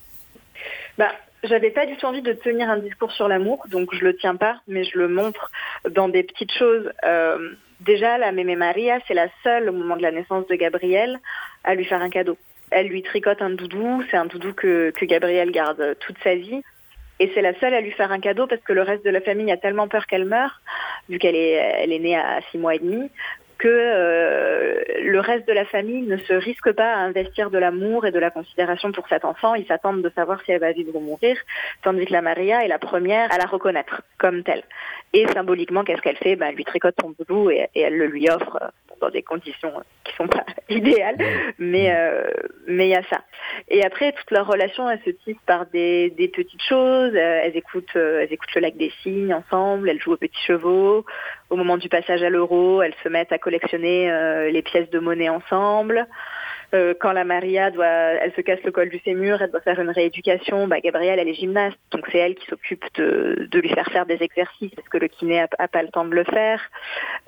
Bah, 0.98 1.12
j'avais 1.42 1.70
pas 1.70 1.86
du 1.86 1.96
tout 1.96 2.06
envie 2.06 2.22
de 2.22 2.32
tenir 2.32 2.68
un 2.68 2.78
discours 2.78 3.12
sur 3.12 3.28
l'amour, 3.28 3.64
donc 3.68 3.94
je 3.94 4.04
le 4.04 4.16
tiens 4.16 4.36
pas, 4.36 4.60
mais 4.68 4.84
je 4.84 4.98
le 4.98 5.08
montre 5.08 5.50
dans 5.88 6.08
des 6.08 6.22
petites 6.22 6.52
choses. 6.52 6.90
Euh, 7.04 7.52
déjà, 7.80 8.18
la 8.18 8.32
Mémé 8.32 8.56
Maria, 8.56 8.98
c'est 9.06 9.14
la 9.14 9.28
seule 9.42 9.68
au 9.68 9.72
moment 9.72 9.96
de 9.96 10.02
la 10.02 10.12
naissance 10.12 10.46
de 10.46 10.54
Gabriel 10.54 11.18
à 11.64 11.74
lui 11.74 11.84
faire 11.84 12.02
un 12.02 12.10
cadeau. 12.10 12.36
Elle 12.70 12.88
lui 12.88 13.02
tricote 13.02 13.42
un 13.42 13.50
doudou, 13.50 14.02
c'est 14.10 14.16
un 14.16 14.26
doudou 14.26 14.52
que, 14.52 14.90
que 14.90 15.04
Gabriel 15.04 15.50
garde 15.50 15.96
toute 16.00 16.16
sa 16.22 16.34
vie. 16.34 16.62
Et 17.18 17.30
c'est 17.34 17.42
la 17.42 17.58
seule 17.60 17.74
à 17.74 17.80
lui 17.82 17.90
faire 17.90 18.12
un 18.12 18.20
cadeau 18.20 18.46
parce 18.46 18.62
que 18.62 18.72
le 18.72 18.82
reste 18.82 19.04
de 19.04 19.10
la 19.10 19.20
famille 19.20 19.52
a 19.52 19.58
tellement 19.58 19.88
peur 19.88 20.06
qu'elle 20.06 20.24
meure, 20.24 20.62
vu 21.08 21.18
qu'elle 21.18 21.36
est, 21.36 21.52
elle 21.52 21.92
est 21.92 21.98
née 21.98 22.16
à 22.16 22.40
six 22.50 22.56
mois 22.56 22.74
et 22.74 22.78
demi, 22.78 23.10
que 23.60 23.68
euh, 23.68 24.80
le 25.04 25.20
reste 25.20 25.46
de 25.46 25.52
la 25.52 25.66
famille 25.66 26.02
ne 26.02 26.16
se 26.16 26.32
risque 26.32 26.72
pas 26.72 26.94
à 26.94 26.98
investir 26.98 27.50
de 27.50 27.58
l'amour 27.58 28.06
et 28.06 28.10
de 28.10 28.18
la 28.18 28.30
considération 28.30 28.90
pour 28.90 29.06
cet 29.08 29.24
enfant. 29.24 29.54
Ils 29.54 29.66
s'attendent 29.66 30.02
de 30.02 30.10
savoir 30.16 30.40
si 30.42 30.52
elle 30.52 30.60
va 30.60 30.72
vivre 30.72 30.96
ou 30.96 31.00
mourir, 31.00 31.36
tandis 31.82 32.06
que 32.06 32.12
la 32.12 32.22
Maria 32.22 32.64
est 32.64 32.68
la 32.68 32.78
première 32.78 33.30
à 33.32 33.36
la 33.36 33.44
reconnaître 33.44 34.02
comme 34.16 34.42
telle. 34.42 34.62
Et 35.12 35.26
symboliquement, 35.28 35.84
qu'est-ce 35.84 36.00
qu'elle 36.00 36.16
fait? 36.16 36.36
Ben, 36.36 36.46
Elle 36.48 36.56
lui 36.56 36.64
tricote 36.64 36.94
son 37.00 37.10
boulot 37.10 37.50
et, 37.50 37.68
elle 37.74 37.98
le 37.98 38.06
lui 38.06 38.30
offre 38.30 38.58
euh, 38.62 38.89
dans 39.00 39.10
des 39.10 39.22
conditions 39.22 39.72
qui 40.04 40.14
sont 40.14 40.28
pas 40.28 40.44
idéales, 40.68 41.16
mais 41.58 41.94
euh, 41.94 42.24
mais 42.66 42.88
il 42.88 42.90
y 42.90 42.96
a 42.96 43.02
ça. 43.04 43.22
Et 43.68 43.84
après, 43.84 44.12
toute 44.12 44.30
leur 44.30 44.46
relation, 44.46 44.88
elle 44.88 45.00
se 45.04 45.10
tisse 45.10 45.36
par 45.46 45.66
des, 45.66 46.10
des 46.10 46.28
petites 46.28 46.62
choses. 46.62 47.14
elles 47.14 47.56
écoutent 47.56 47.96
elles 47.96 48.32
écoutent 48.32 48.54
le 48.54 48.60
lac 48.60 48.76
des 48.76 48.92
cygnes 49.02 49.34
ensemble. 49.34 49.88
Elles 49.88 50.00
jouent 50.00 50.12
aux 50.12 50.18
petits 50.18 50.46
chevaux. 50.46 51.04
Au 51.48 51.56
moment 51.56 51.76
du 51.76 51.88
passage 51.88 52.22
à 52.22 52.30
l'euro, 52.30 52.82
elles 52.82 52.94
se 53.02 53.08
mettent 53.08 53.32
à 53.32 53.38
collectionner 53.38 54.10
les 54.50 54.62
pièces 54.62 54.90
de 54.90 54.98
monnaie 54.98 55.28
ensemble. 55.28 56.06
Euh, 56.72 56.94
quand 56.98 57.12
la 57.12 57.24
Maria 57.24 57.70
doit, 57.70 57.86
elle 57.86 58.32
se 58.32 58.40
casse 58.40 58.62
le 58.64 58.70
col 58.70 58.88
du 58.88 58.98
fémur, 59.00 59.42
elle 59.42 59.50
doit 59.50 59.60
faire 59.60 59.80
une 59.80 59.90
rééducation. 59.90 60.68
Bah, 60.68 60.80
Gabrielle, 60.80 61.18
elle 61.18 61.28
est 61.28 61.34
gymnaste, 61.34 61.78
donc 61.90 62.06
c'est 62.10 62.18
elle 62.18 62.34
qui 62.34 62.46
s'occupe 62.46 62.84
de, 62.94 63.48
de, 63.50 63.60
lui 63.60 63.68
faire 63.70 63.88
faire 63.88 64.06
des 64.06 64.22
exercices 64.22 64.74
parce 64.74 64.88
que 64.88 64.98
le 64.98 65.08
kiné 65.08 65.40
a, 65.40 65.68
pas 65.68 65.82
le 65.82 65.88
temps 65.88 66.04
de 66.04 66.14
le 66.14 66.24
faire. 66.24 66.60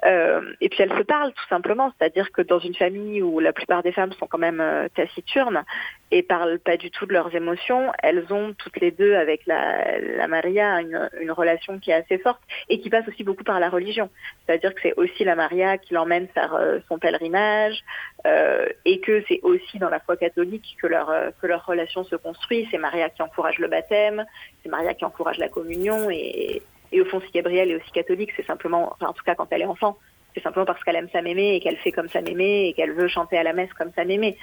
Euh, 0.06 0.42
et 0.60 0.68
puis 0.68 0.82
elle 0.82 0.92
se 0.96 1.02
parle 1.02 1.32
tout 1.32 1.48
simplement, 1.48 1.92
c'est-à-dire 1.98 2.30
que 2.30 2.42
dans 2.42 2.60
une 2.60 2.74
famille 2.74 3.22
où 3.22 3.40
la 3.40 3.52
plupart 3.52 3.82
des 3.82 3.92
femmes 3.92 4.12
sont 4.12 4.26
quand 4.26 4.38
même 4.38 4.60
euh, 4.60 4.88
taciturnes 4.94 5.64
et 6.10 6.22
parlent 6.22 6.58
pas 6.58 6.76
du 6.76 6.90
tout 6.90 7.06
de 7.06 7.12
leurs 7.12 7.34
émotions, 7.34 7.90
elles 8.02 8.32
ont 8.32 8.52
toutes 8.58 8.78
les 8.80 8.90
deux 8.90 9.14
avec 9.14 9.46
la, 9.46 9.98
la 9.98 10.28
Maria 10.28 10.80
une, 10.80 11.08
une 11.20 11.32
relation 11.32 11.78
qui 11.78 11.90
est 11.90 11.94
assez 11.94 12.18
forte 12.18 12.40
et 12.68 12.80
qui 12.80 12.90
passe 12.90 13.08
aussi 13.08 13.24
beaucoup 13.24 13.44
par 13.44 13.60
la 13.60 13.70
religion. 13.70 14.10
C'est-à-dire 14.46 14.74
que 14.74 14.80
c'est 14.82 14.94
aussi 14.96 15.24
la 15.24 15.34
Maria 15.34 15.78
qui 15.78 15.94
l'emmène 15.94 16.28
faire 16.28 16.54
euh, 16.54 16.78
son 16.88 16.98
pèlerinage 16.98 17.82
euh, 18.26 18.66
et 18.84 19.00
que 19.00 19.22
c'est 19.28 19.31
aussi 19.42 19.78
dans 19.78 19.88
la 19.88 20.00
foi 20.00 20.16
catholique 20.16 20.76
que 20.80 20.86
leur, 20.86 21.10
euh, 21.10 21.30
que 21.40 21.46
leur 21.46 21.64
relation 21.64 22.04
se 22.04 22.16
construit. 22.16 22.68
C'est 22.70 22.78
Maria 22.78 23.08
qui 23.10 23.22
encourage 23.22 23.58
le 23.58 23.68
baptême, 23.68 24.24
c'est 24.62 24.68
Maria 24.68 24.94
qui 24.94 25.04
encourage 25.04 25.38
la 25.38 25.48
communion 25.48 26.10
et, 26.10 26.62
et 26.92 27.00
au 27.00 27.04
fond, 27.06 27.20
si 27.20 27.30
Gabrielle 27.32 27.70
est 27.70 27.76
aussi 27.76 27.90
catholique, 27.92 28.30
c'est 28.36 28.46
simplement, 28.46 28.92
enfin, 28.92 29.06
en 29.06 29.12
tout 29.12 29.24
cas 29.24 29.34
quand 29.34 29.46
elle 29.50 29.62
est 29.62 29.66
enfant, 29.66 29.96
c'est 30.34 30.42
simplement 30.42 30.66
parce 30.66 30.82
qu'elle 30.84 30.96
aime 30.96 31.08
sa 31.12 31.22
mémé 31.22 31.54
et 31.54 31.60
qu'elle 31.60 31.76
fait 31.76 31.92
comme 31.92 32.08
sa 32.08 32.20
mémé 32.20 32.68
et 32.68 32.72
qu'elle 32.74 32.92
veut 32.92 33.08
chanter 33.08 33.38
à 33.38 33.42
la 33.42 33.52
messe 33.52 33.72
comme 33.74 33.92
sa 33.94 34.04
mémé. 34.04 34.36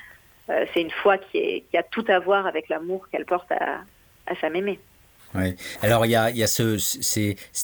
Euh, 0.49 0.65
c'est 0.73 0.81
une 0.81 0.91
foi 0.91 1.17
qui 1.17 1.63
a 1.73 1.83
tout 1.83 2.05
à 2.07 2.19
voir 2.19 2.47
avec 2.47 2.69
l'amour 2.69 3.07
qu'elle 3.09 3.25
porte 3.25 3.51
à, 3.51 3.81
à 4.25 4.35
sa 4.35 4.49
mémé. 4.49 4.79
Alors 5.81 6.05
il 6.05 6.11
y 6.11 6.15
a, 6.15 6.29
il 6.31 6.37
y 6.37 6.43
a 6.43 6.47
ce, 6.47 6.77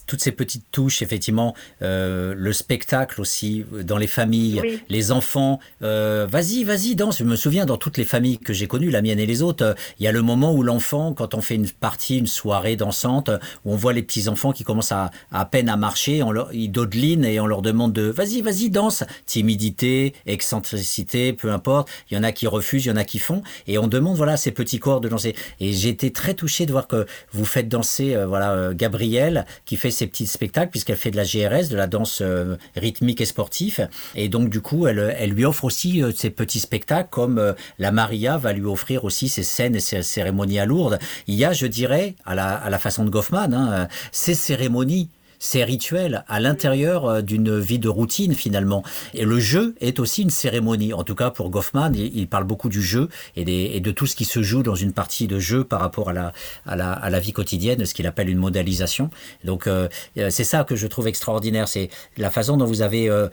toutes 0.05 0.21
ces 0.21 0.31
petites 0.31 0.65
touches, 0.71 1.01
effectivement, 1.01 1.55
euh, 1.81 2.33
le 2.35 2.53
spectacle 2.53 3.19
aussi 3.21 3.65
dans 3.83 3.97
les 3.97 4.07
familles, 4.07 4.59
Oui. 4.61 4.79
les 4.89 5.11
enfants. 5.11 5.59
Euh, 5.81 6.27
vas-y, 6.29 6.63
vas-y, 6.63 6.95
danse. 6.95 7.17
Je 7.19 7.23
me 7.23 7.35
souviens 7.35 7.65
dans 7.65 7.77
toutes 7.77 7.97
les 7.97 8.03
familles 8.03 8.37
que 8.37 8.53
j'ai 8.53 8.67
connues, 8.67 8.89
la 8.91 9.01
mienne 9.01 9.19
et 9.19 9.25
les 9.25 9.41
autres, 9.41 9.63
euh, 9.65 9.73
il 9.99 10.03
y 10.03 10.07
a 10.07 10.11
le 10.11 10.21
moment 10.21 10.53
où 10.53 10.61
l'enfant, 10.63 11.13
quand 11.13 11.33
on 11.33 11.41
fait 11.41 11.55
une 11.55 11.69
partie, 11.69 12.17
une 12.17 12.27
soirée 12.27 12.75
dansante, 12.75 13.29
où 13.65 13.73
on 13.73 13.75
voit 13.75 13.93
les 13.93 14.03
petits 14.03 14.27
enfants 14.27 14.51
qui 14.51 14.63
commencent 14.63 14.91
à, 14.91 15.11
à 15.31 15.45
peine 15.45 15.69
à 15.69 15.77
marcher, 15.77 16.21
on 16.23 16.31
leur, 16.31 16.53
ils 16.53 16.69
dodelinent 16.69 17.25
et 17.25 17.39
on 17.39 17.47
leur 17.47 17.61
demande 17.61 17.93
de 17.93 18.03
vas-y, 18.03 18.41
vas-y, 18.41 18.69
danse. 18.69 19.03
Timidité, 19.25 20.13
excentricité, 20.25 21.33
peu 21.33 21.51
importe. 21.51 21.89
Il 22.09 22.15
y 22.15 22.17
en 22.17 22.23
a 22.23 22.31
qui 22.31 22.47
refusent, 22.47 22.85
il 22.85 22.89
y 22.89 22.91
en 22.91 22.95
a 22.95 23.03
qui 23.03 23.19
font, 23.19 23.41
et 23.67 23.77
on 23.77 23.87
demande 23.87 24.15
voilà 24.17 24.33
à 24.33 24.37
ces 24.37 24.51
petits 24.51 24.79
corps 24.79 25.01
de 25.01 25.09
danser. 25.09 25.35
Et 25.59 25.73
été 25.87 26.11
très 26.11 26.33
touché 26.33 26.65
de 26.65 26.71
voir 26.71 26.87
que 26.87 27.05
vous 27.31 27.45
faites 27.55 27.69
danser 27.69 28.13
euh, 28.15 28.27
voilà 28.27 28.51
euh, 28.51 28.73
Gabrielle 28.75 29.45
qui 29.63 29.77
fait 29.77 29.89
ses 29.89 30.07
petits 30.07 30.27
spectacles 30.27 30.71
puisqu'elle 30.71 30.97
fait 30.97 31.11
de 31.11 31.15
la 31.15 31.23
GRS, 31.23 31.69
de 31.69 31.77
la 31.77 31.87
danse 31.87 32.19
euh, 32.21 32.57
rythmique 32.75 33.21
et 33.21 33.25
sportive. 33.25 33.87
Et 34.13 34.27
donc 34.27 34.49
du 34.49 34.59
coup, 34.59 34.87
elle, 34.87 35.15
elle 35.17 35.29
lui 35.29 35.45
offre 35.45 35.63
aussi 35.63 36.03
ses 36.13 36.31
petits 36.31 36.59
spectacles 36.59 37.07
comme 37.09 37.55
la 37.79 37.91
Maria 37.91 38.37
va 38.37 38.51
lui 38.51 38.65
offrir 38.65 39.05
aussi 39.05 39.29
ses 39.29 39.43
scènes 39.43 39.75
et 39.75 39.79
ses 39.79 40.03
cérémonies 40.03 40.59
à 40.59 40.65
Lourdes. 40.65 40.99
Il 41.27 41.35
y 41.35 41.45
a, 41.45 41.53
je 41.53 41.65
dirais, 41.67 42.15
à 42.25 42.35
la, 42.35 42.55
à 42.55 42.69
la 42.69 42.79
façon 42.79 43.05
de 43.05 43.09
Goffman, 43.09 43.53
hein, 43.53 43.87
ces 44.11 44.33
cérémonies 44.33 45.09
ces 45.39 45.63
rituels 45.63 46.23
à 46.27 46.39
l'intérieur 46.39 47.05
euh, 47.05 47.21
d'une 47.21 47.59
vie 47.59 47.79
de 47.79 47.89
routine 47.89 48.33
finalement. 48.33 48.83
Et 49.13 49.25
le 49.25 49.39
jeu 49.39 49.75
est 49.81 49.99
aussi 49.99 50.23
une 50.23 50.29
cérémonie. 50.29 50.93
En 50.93 51.03
tout 51.03 51.15
cas 51.15 51.29
pour 51.29 51.49
Goffman, 51.49 51.91
il, 51.95 52.27
parle 52.27 52.45
beaucoup 52.45 52.69
du 52.69 52.81
jeu 52.81 53.09
et, 53.35 53.79
de 53.79 53.91
tout 53.91 54.07
ce 54.07 54.15
qui 54.15 54.25
se 54.25 54.41
joue 54.41 54.63
dans 54.63 54.75
une 54.75 54.93
partie 54.93 55.27
de 55.27 55.39
jeu 55.39 55.63
par 55.63 55.79
rapport 55.79 56.09
à 56.09 56.13
la, 56.13 56.33
à 56.65 56.75
la, 56.75 56.91
à 56.91 57.09
la 57.09 57.19
vie 57.19 57.33
quotidienne, 57.33 57.85
ce 57.85 57.93
qu'il 57.93 58.07
appelle 58.07 58.29
une 58.29 58.37
modalisation. 58.37 59.09
Donc 59.43 59.67
euh, 59.67 59.87
c'est 60.15 60.43
ça 60.43 60.63
que 60.63 60.75
je 60.75 60.87
trouve 60.87 61.07
extraordinaire, 61.07 61.67
c'est 61.67 61.89
la 62.17 62.31
façon 62.31 62.57
dont 62.57 62.65
vous 62.65 62.81
avez 62.81 63.09
euh, 63.09 63.27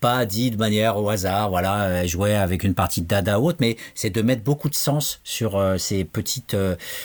pas 0.00 0.24
dit 0.26 0.50
de 0.50 0.56
manière 0.56 0.96
au 0.96 1.08
hasard, 1.08 1.50
voilà, 1.50 1.84
euh, 1.84 2.06
jouer 2.06 2.34
avec 2.34 2.64
une 2.64 2.74
partie 2.74 3.02
de 3.02 3.06
dada 3.06 3.40
ou 3.40 3.48
autre, 3.48 3.58
mais 3.60 3.76
c'est 3.94 4.10
de 4.10 4.22
mettre 4.22 4.42
beaucoup 4.42 4.68
de 4.68 4.74
sens 4.74 5.20
sur 5.24 5.56
euh, 5.56 5.78
ces 5.78 6.04
petites, 6.04 6.56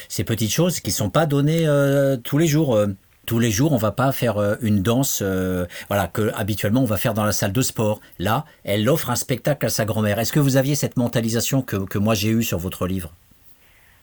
ces 0.09 0.23
petites 0.23 0.51
choses 0.51 0.79
qui 0.79 0.91
sont 0.91 1.09
pas 1.09 1.25
données 1.25 1.67
euh, 1.67 2.17
tous 2.17 2.37
les 2.37 2.47
jours 2.47 2.77
tous 3.25 3.39
les 3.39 3.51
jours, 3.51 3.71
on 3.73 3.77
va 3.77 3.91
pas 3.91 4.11
faire 4.11 4.37
euh, 4.37 4.55
une 4.61 4.81
danse, 4.81 5.21
euh, 5.23 5.65
voilà, 5.87 6.07
que 6.07 6.31
habituellement 6.35 6.81
on 6.81 6.85
va 6.85 6.97
faire 6.97 7.13
dans 7.13 7.25
la 7.25 7.31
salle 7.31 7.53
de 7.53 7.61
sport. 7.61 8.01
Là, 8.19 8.45
elle 8.63 8.87
offre 8.89 9.09
un 9.09 9.15
spectacle 9.15 9.65
à 9.65 9.69
sa 9.69 9.85
grand-mère. 9.85 10.19
Est-ce 10.19 10.33
que 10.33 10.39
vous 10.39 10.57
aviez 10.57 10.75
cette 10.75 10.97
mentalisation 10.97 11.61
que, 11.61 11.77
que 11.77 11.97
moi 11.97 12.13
j'ai 12.13 12.29
eue 12.29 12.43
sur 12.43 12.57
votre 12.57 12.87
livre? 12.87 13.13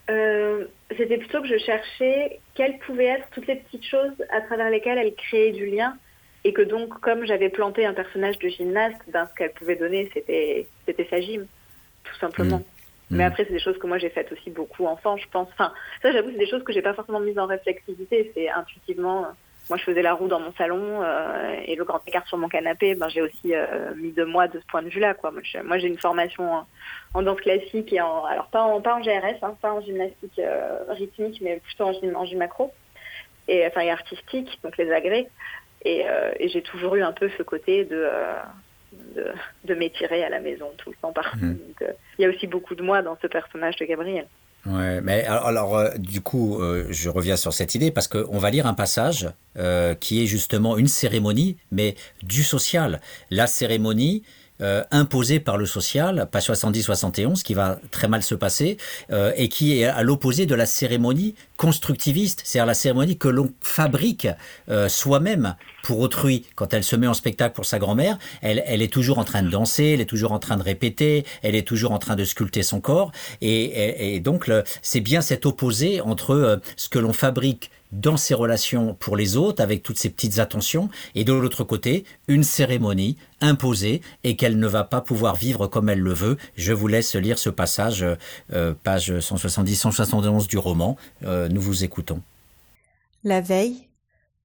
Euh, 0.09 0.65
C'était 0.97 1.19
plutôt 1.19 1.43
que 1.43 1.49
je 1.49 1.59
cherchais 1.59 2.41
quelles 2.55 2.79
pouvaient 2.79 3.07
être 3.07 3.29
toutes 3.33 3.47
les 3.47 3.57
petites 3.57 3.85
choses 3.85 4.15
à 4.33 4.41
travers 4.41 4.71
lesquelles 4.71 4.99
elle 4.99 5.15
créait 5.15 5.53
du 5.53 5.67
lien. 5.67 5.95
Et 6.43 6.55
que 6.55 6.63
donc, 6.63 6.99
comme 7.01 7.27
j'avais 7.27 7.51
planté 7.51 7.85
un 7.85 7.93
personnage 7.93 8.39
de 8.39 8.49
gymnaste, 8.49 8.97
ben, 9.13 9.29
ce 9.31 9.37
qu'elle 9.37 9.53
pouvait 9.53 9.77
donner, 9.77 10.11
c'était 10.15 10.67
c'était 10.87 11.07
sa 11.11 11.21
gym, 11.21 11.47
tout 12.03 12.19
simplement. 12.19 12.59
Mmh. 12.59 12.80
Mais 13.11 13.25
après, 13.25 13.45
c'est 13.45 13.53
des 13.53 13.61
choses 13.61 13.79
que 13.79 13.87
moi 13.87 13.99
j'ai 13.99 14.11
faites 14.11 14.31
aussi 14.31 14.51
beaucoup 14.51 14.87
enfant, 14.87 15.17
je 15.17 15.29
pense. 15.29 15.49
Enfin, 15.53 15.73
ça, 16.01 16.13
j'avoue, 16.13 16.31
c'est 16.31 16.39
des 16.39 16.49
choses 16.49 16.63
que 16.63 16.73
j'ai 16.73 16.83
pas 16.83 16.95
forcément 16.95 17.21
mises 17.21 17.39
en 17.39 17.47
réflexivité. 17.47 18.31
C'est 18.35 18.49
intuitivement. 18.49 19.27
Moi, 19.69 19.79
je 19.79 19.85
faisais 19.85 20.03
la 20.03 20.15
roue 20.15 20.27
dans 20.27 20.41
mon 20.41 20.53
salon 20.55 21.03
euh, 21.03 21.55
et 21.65 21.77
le 21.77 21.85
grand 21.85 22.01
écart 22.07 22.27
sur 22.27 22.39
mon 22.39 22.49
canapé. 22.49 22.95
Ben, 22.95 23.09
j'ai 23.09 23.23
aussi 23.23 23.55
euh, 23.55 23.95
mis 23.95 24.11
de 24.13 24.25
moi 24.25 24.49
de 24.49 24.59
ce 24.59 24.67
point 24.67 24.83
de 24.83 24.89
vue-là, 24.89 25.15
quoi. 25.15 25.33
Moi, 25.33 25.79
j'ai 25.79 25.87
une 25.87 25.99
formation 25.99 26.53
en, 26.53 26.67
en, 27.15 27.23
danse 27.23 27.41
classique 27.41 27.93
et 27.93 28.01
en, 28.01 28.25
alors 28.25 28.47
pas 28.49 28.63
en 28.63 28.81
pas 28.81 28.97
en 28.97 29.01
GRS, 29.01 29.43
hein, 29.43 29.57
pas 29.61 29.73
en 29.73 29.81
gymnastique 29.81 30.39
euh, 30.39 30.79
rythmique, 30.89 31.41
mais 31.41 31.61
plutôt 31.61 31.85
en 31.85 31.93
gym, 31.93 32.17
en 32.17 32.25
gym 32.25 32.39
macro 32.39 32.73
et 33.49 33.67
enfin 33.67 33.81
et 33.81 33.91
artistique, 33.91 34.59
donc 34.63 34.77
les 34.77 34.91
agrès. 34.93 35.29
Et, 35.85 36.05
et 36.39 36.49
j'ai 36.49 36.61
toujours 36.61 36.95
eu 36.97 37.03
un 37.03 37.13
peu 37.13 37.31
ce 37.39 37.43
côté 37.43 37.87
de 37.87 38.07
de, 39.15 39.27
de 39.65 39.75
m'étirer 39.75 40.25
à 40.25 40.29
la 40.29 40.41
maison 40.41 40.67
tout 40.77 40.91
le 40.91 40.97
temps 41.01 41.13
partout. 41.13 41.39
Mmh. 41.45 41.55
Donc, 41.55 41.83
euh, 41.83 41.93
il 42.19 42.23
y 42.23 42.25
a 42.25 42.29
aussi 42.29 42.47
beaucoup 42.47 42.75
de 42.75 42.83
moi 42.83 43.03
dans 43.03 43.17
ce 43.21 43.27
personnage 43.27 43.77
de 43.77 43.85
Gabriel. 43.85 44.27
Ouais, 44.67 45.01
mais 45.01 45.25
alors, 45.25 45.47
alors 45.47 45.79
euh, 45.79 45.91
du 45.97 46.21
coup, 46.21 46.61
euh, 46.61 46.87
je 46.91 47.09
reviens 47.09 47.37
sur 47.37 47.53
cette 47.55 47.75
idée 47.75 47.91
parce 47.91 48.09
qu'on 48.09 48.39
va 48.39 48.51
lire 48.51 48.67
un 48.67 48.75
passage 48.75 49.31
euh, 49.57 49.95
qui 49.95 50.23
est 50.23 50.27
justement 50.27 50.77
une 50.77 50.87
cérémonie, 50.87 51.57
mais 51.71 51.95
du 52.23 52.43
social. 52.43 53.01
La 53.31 53.47
cérémonie, 53.47 54.23
euh, 54.61 54.83
imposé 54.91 55.41
par 55.41 55.57
le 55.57 55.67
social, 55.67 56.29
pas 56.31 56.41
70-71, 56.41 57.43
qui 57.43 57.55
va 57.55 57.79
très 57.91 58.09
mal 58.09 58.23
se 58.23 58.35
passer, 58.35 58.77
euh, 59.11 59.33
et 59.37 59.49
qui 59.49 59.81
est 59.81 59.85
à 59.85 60.03
l'opposé 60.03 60.47
de 60.47 60.55
la 60.55 60.67
cérémonie 60.67 61.35
constructiviste, 61.57 62.43
c'est-à-dire 62.45 62.67
la 62.67 62.75
cérémonie 62.75 63.19
que 63.19 63.29
l'on 63.29 63.53
fabrique 63.61 64.29
euh, 64.69 64.89
soi-même 64.89 65.57
pour 65.83 66.01
autrui. 66.01 66.47
Quand 66.55 66.75
elle 66.75 66.85
se 66.85 66.97
met 66.97 67.07
en 67.07 67.15
spectacle 67.15 67.55
pour 67.55 67.65
sa 67.65 67.79
grand-mère, 67.79 68.19
elle, 68.43 68.63
elle, 68.67 68.83
est 68.83 68.93
toujours 68.93 69.19
en 69.19 69.25
train 69.25 69.43
de 69.43 69.51
danser, 69.51 69.93
elle 69.95 70.01
est 70.01 70.07
toujours 70.07 70.33
en 70.33 70.39
train 70.39 70.57
de 70.57 70.63
répéter, 70.63 71.25
elle 71.43 71.55
est 71.55 71.67
toujours 71.67 71.93
en 71.93 71.99
train 71.99 72.17
de 72.17 72.25
sculpter 72.25 72.63
son 72.63 72.81
corps, 72.81 73.13
et 73.41 74.21
donc 74.21 74.51
c'est 74.83 75.01
bien 75.01 75.21
cet 75.21 75.47
opposé 75.47 76.01
entre 76.01 76.35
euh, 76.35 76.57
ce 76.77 76.89
que 76.89 76.99
l'on 76.99 77.13
fabrique 77.13 77.71
dans 77.93 78.17
ses 78.17 78.35
relations 78.35 78.95
pour 78.95 79.17
les 79.17 79.37
autres, 79.37 79.63
avec 79.63 79.83
toutes 79.83 79.99
ces 79.99 80.11
petites 80.11 80.39
attentions, 80.39 80.89
et 81.15 81.25
de 81.25 81.33
l'autre 81.33 81.65
côté, 81.65 82.05
une 82.29 82.45
cérémonie 82.45 83.17
imposée 83.41 84.01
et 84.25 84.37
qu'elle 84.37 84.59
ne 84.59 84.67
va 84.67 84.85
pas 84.85 85.01
pouvoir 85.01 85.37
vivre 85.37 85.67
comme 85.67 85.89
elle 85.89 86.01
le 86.01 86.13
veut. 86.13 86.37
Je 86.57 86.73
vous 86.73 86.87
laisse 86.87 87.15
lire 87.15 87.39
ce 87.39 87.51
passage, 87.51 88.05
euh, 88.53 88.75
page 88.83 89.13
170-171 89.13 90.47
du 90.47 90.59
roman. 90.59 90.97
Euh, 91.25 91.49
nous 91.49 91.61
vous 91.61 91.85
écoutons. 91.85 92.23
La 93.25 93.41
veille, 93.41 93.89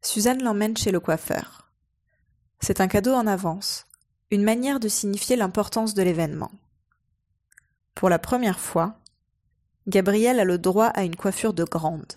Suzanne 0.02 0.44
l'emmène 0.44 0.78
chez 0.78 0.92
le 0.92 1.00
coiffeur. 1.00 1.70
C'est 2.60 2.82
un 2.82 2.88
cadeau 2.88 3.14
en 3.14 3.28
avance, 3.28 3.86
une 4.32 4.44
manière 4.44 4.80
de 4.80 4.88
signifier 4.88 5.36
l'importance 5.36 5.94
de 5.94 6.04
l'événement. 6.04 6.52
Pour 7.94 8.10
la 8.10 8.20
première 8.20 8.60
fois, 8.60 8.96
Gabrielle 9.88 10.40
a 10.40 10.46
le 10.46 10.58
droit 10.58 10.88
à 10.88 11.04
une 11.04 11.16
coiffure 11.16 11.54
de 11.54 11.64
grande 11.64 12.14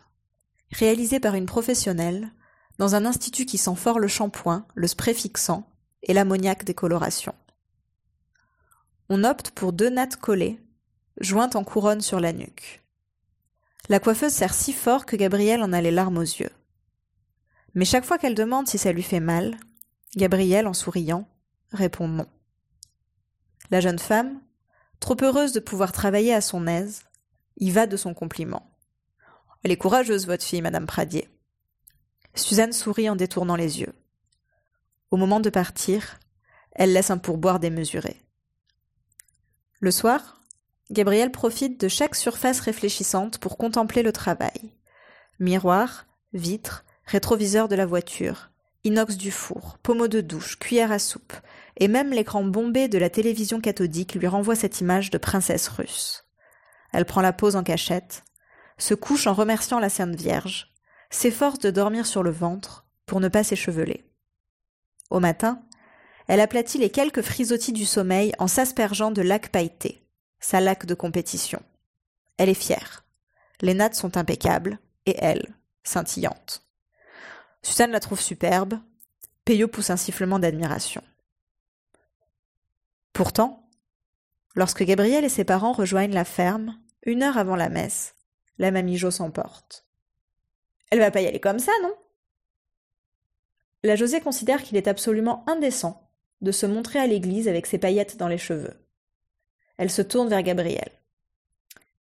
réalisé 0.72 1.20
par 1.20 1.34
une 1.34 1.46
professionnelle, 1.46 2.32
dans 2.78 2.94
un 2.94 3.06
institut 3.06 3.46
qui 3.46 3.58
sent 3.58 3.74
fort 3.76 3.98
le 3.98 4.08
shampoing, 4.08 4.66
le 4.74 4.86
spray 4.86 5.14
fixant 5.14 5.68
et 6.02 6.12
l'ammoniaque 6.12 6.64
des 6.64 6.74
colorations. 6.74 7.34
On 9.08 9.24
opte 9.24 9.50
pour 9.50 9.72
deux 9.72 9.90
nattes 9.90 10.16
collées, 10.16 10.60
jointes 11.20 11.56
en 11.56 11.64
couronne 11.64 12.00
sur 12.00 12.20
la 12.20 12.32
nuque. 12.32 12.84
La 13.88 14.00
coiffeuse 14.00 14.32
serre 14.32 14.54
si 14.54 14.72
fort 14.72 15.06
que 15.06 15.16
Gabrielle 15.16 15.62
en 15.62 15.72
a 15.72 15.80
les 15.80 15.90
larmes 15.90 16.18
aux 16.18 16.22
yeux. 16.22 16.50
Mais 17.74 17.84
chaque 17.84 18.04
fois 18.04 18.18
qu'elle 18.18 18.34
demande 18.34 18.68
si 18.68 18.78
ça 18.78 18.92
lui 18.92 19.02
fait 19.02 19.20
mal, 19.20 19.56
Gabrielle, 20.16 20.66
en 20.66 20.74
souriant, 20.74 21.28
répond 21.72 22.08
non. 22.08 22.26
La 23.70 23.80
jeune 23.80 23.98
femme, 23.98 24.40
trop 25.00 25.16
heureuse 25.22 25.52
de 25.52 25.60
pouvoir 25.60 25.92
travailler 25.92 26.34
à 26.34 26.40
son 26.40 26.66
aise, 26.66 27.04
y 27.58 27.70
va 27.70 27.86
de 27.86 27.96
son 27.96 28.14
compliment. 28.14 28.70
Elle 29.68 29.72
est 29.72 29.76
courageuse, 29.76 30.26
votre 30.26 30.44
fille, 30.44 30.62
Madame 30.62 30.86
Pradier. 30.86 31.28
Suzanne 32.34 32.72
sourit 32.72 33.10
en 33.10 33.16
détournant 33.16 33.54
les 33.54 33.80
yeux. 33.80 33.92
Au 35.10 35.18
moment 35.18 35.40
de 35.40 35.50
partir, 35.50 36.18
elle 36.72 36.94
laisse 36.94 37.10
un 37.10 37.18
pourboire 37.18 37.60
démesuré. 37.60 38.16
Le 39.80 39.90
soir, 39.90 40.40
Gabrielle 40.90 41.30
profite 41.30 41.78
de 41.78 41.88
chaque 41.88 42.14
surface 42.14 42.60
réfléchissante 42.60 43.36
pour 43.36 43.58
contempler 43.58 44.02
le 44.02 44.10
travail. 44.10 44.72
Miroir, 45.38 46.06
vitre, 46.32 46.86
rétroviseur 47.04 47.68
de 47.68 47.76
la 47.76 47.84
voiture, 47.84 48.48
inox 48.84 49.18
du 49.18 49.30
four, 49.30 49.76
pommeau 49.82 50.08
de 50.08 50.22
douche, 50.22 50.58
cuillère 50.58 50.92
à 50.92 50.98
soupe, 50.98 51.34
et 51.76 51.88
même 51.88 52.12
l'écran 52.14 52.42
bombé 52.42 52.88
de 52.88 52.96
la 52.96 53.10
télévision 53.10 53.60
cathodique 53.60 54.14
lui 54.14 54.28
renvoie 54.28 54.56
cette 54.56 54.80
image 54.80 55.10
de 55.10 55.18
princesse 55.18 55.68
russe. 55.68 56.24
Elle 56.94 57.04
prend 57.04 57.20
la 57.20 57.34
pose 57.34 57.54
en 57.54 57.62
cachette, 57.62 58.24
se 58.78 58.94
couche 58.94 59.26
en 59.26 59.34
remerciant 59.34 59.80
la 59.80 59.88
Sainte 59.88 60.16
Vierge, 60.16 60.72
s'efforce 61.10 61.58
de 61.58 61.70
dormir 61.70 62.06
sur 62.06 62.22
le 62.22 62.30
ventre 62.30 62.86
pour 63.06 63.20
ne 63.20 63.28
pas 63.28 63.44
s'écheveler. 63.44 64.04
Au 65.10 65.20
matin, 65.20 65.62
elle 66.26 66.40
aplatit 66.40 66.78
les 66.78 66.90
quelques 66.90 67.22
frisottis 67.22 67.72
du 67.72 67.86
sommeil 67.86 68.32
en 68.38 68.46
s'aspergeant 68.46 69.10
de 69.10 69.22
lac 69.22 69.50
pailleté, 69.50 70.06
sa 70.40 70.60
lac 70.60 70.86
de 70.86 70.94
compétition. 70.94 71.62
Elle 72.36 72.50
est 72.50 72.54
fière. 72.54 73.04
Les 73.60 73.74
nattes 73.74 73.94
sont 73.94 74.16
impeccables, 74.16 74.78
et 75.06 75.16
elle, 75.18 75.54
scintillante. 75.82 76.62
Suzanne 77.62 77.90
la 77.90 78.00
trouve 78.00 78.20
superbe. 78.20 78.78
Peyo 79.44 79.66
pousse 79.66 79.90
un 79.90 79.96
sifflement 79.96 80.38
d'admiration. 80.38 81.02
Pourtant, 83.14 83.68
lorsque 84.54 84.84
Gabriel 84.84 85.24
et 85.24 85.30
ses 85.30 85.44
parents 85.44 85.72
rejoignent 85.72 86.12
la 86.12 86.26
ferme, 86.26 86.78
une 87.04 87.22
heure 87.22 87.38
avant 87.38 87.56
la 87.56 87.70
messe, 87.70 88.14
la 88.58 88.70
mamie 88.70 88.96
Jo 88.96 89.10
s'emporte. 89.10 89.86
Elle 90.90 90.98
va 90.98 91.10
pas 91.10 91.20
y 91.20 91.26
aller 91.26 91.40
comme 91.40 91.58
ça, 91.58 91.72
non? 91.82 91.94
La 93.82 93.96
Josée 93.96 94.20
considère 94.20 94.62
qu'il 94.62 94.76
est 94.76 94.88
absolument 94.88 95.44
indécent 95.48 96.08
de 96.40 96.52
se 96.52 96.66
montrer 96.66 96.98
à 96.98 97.06
l'église 97.06 97.48
avec 97.48 97.66
ses 97.66 97.78
paillettes 97.78 98.16
dans 98.16 98.28
les 98.28 98.38
cheveux. 98.38 98.74
Elle 99.76 99.90
se 99.90 100.02
tourne 100.02 100.28
vers 100.28 100.42
Gabriel. 100.42 100.90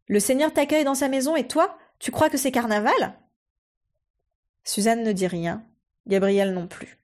Le 0.07 0.19
Seigneur 0.19 0.53
t'accueille 0.53 0.85
dans 0.85 0.95
sa 0.95 1.09
maison 1.09 1.35
et 1.35 1.47
toi, 1.47 1.77
tu 1.99 2.11
crois 2.11 2.29
que 2.29 2.37
c'est 2.37 2.51
carnaval? 2.51 3.13
Suzanne 4.63 5.03
ne 5.03 5.11
dit 5.11 5.27
rien, 5.27 5.63
Gabriel 6.07 6.53
non 6.53 6.67
plus. 6.67 6.97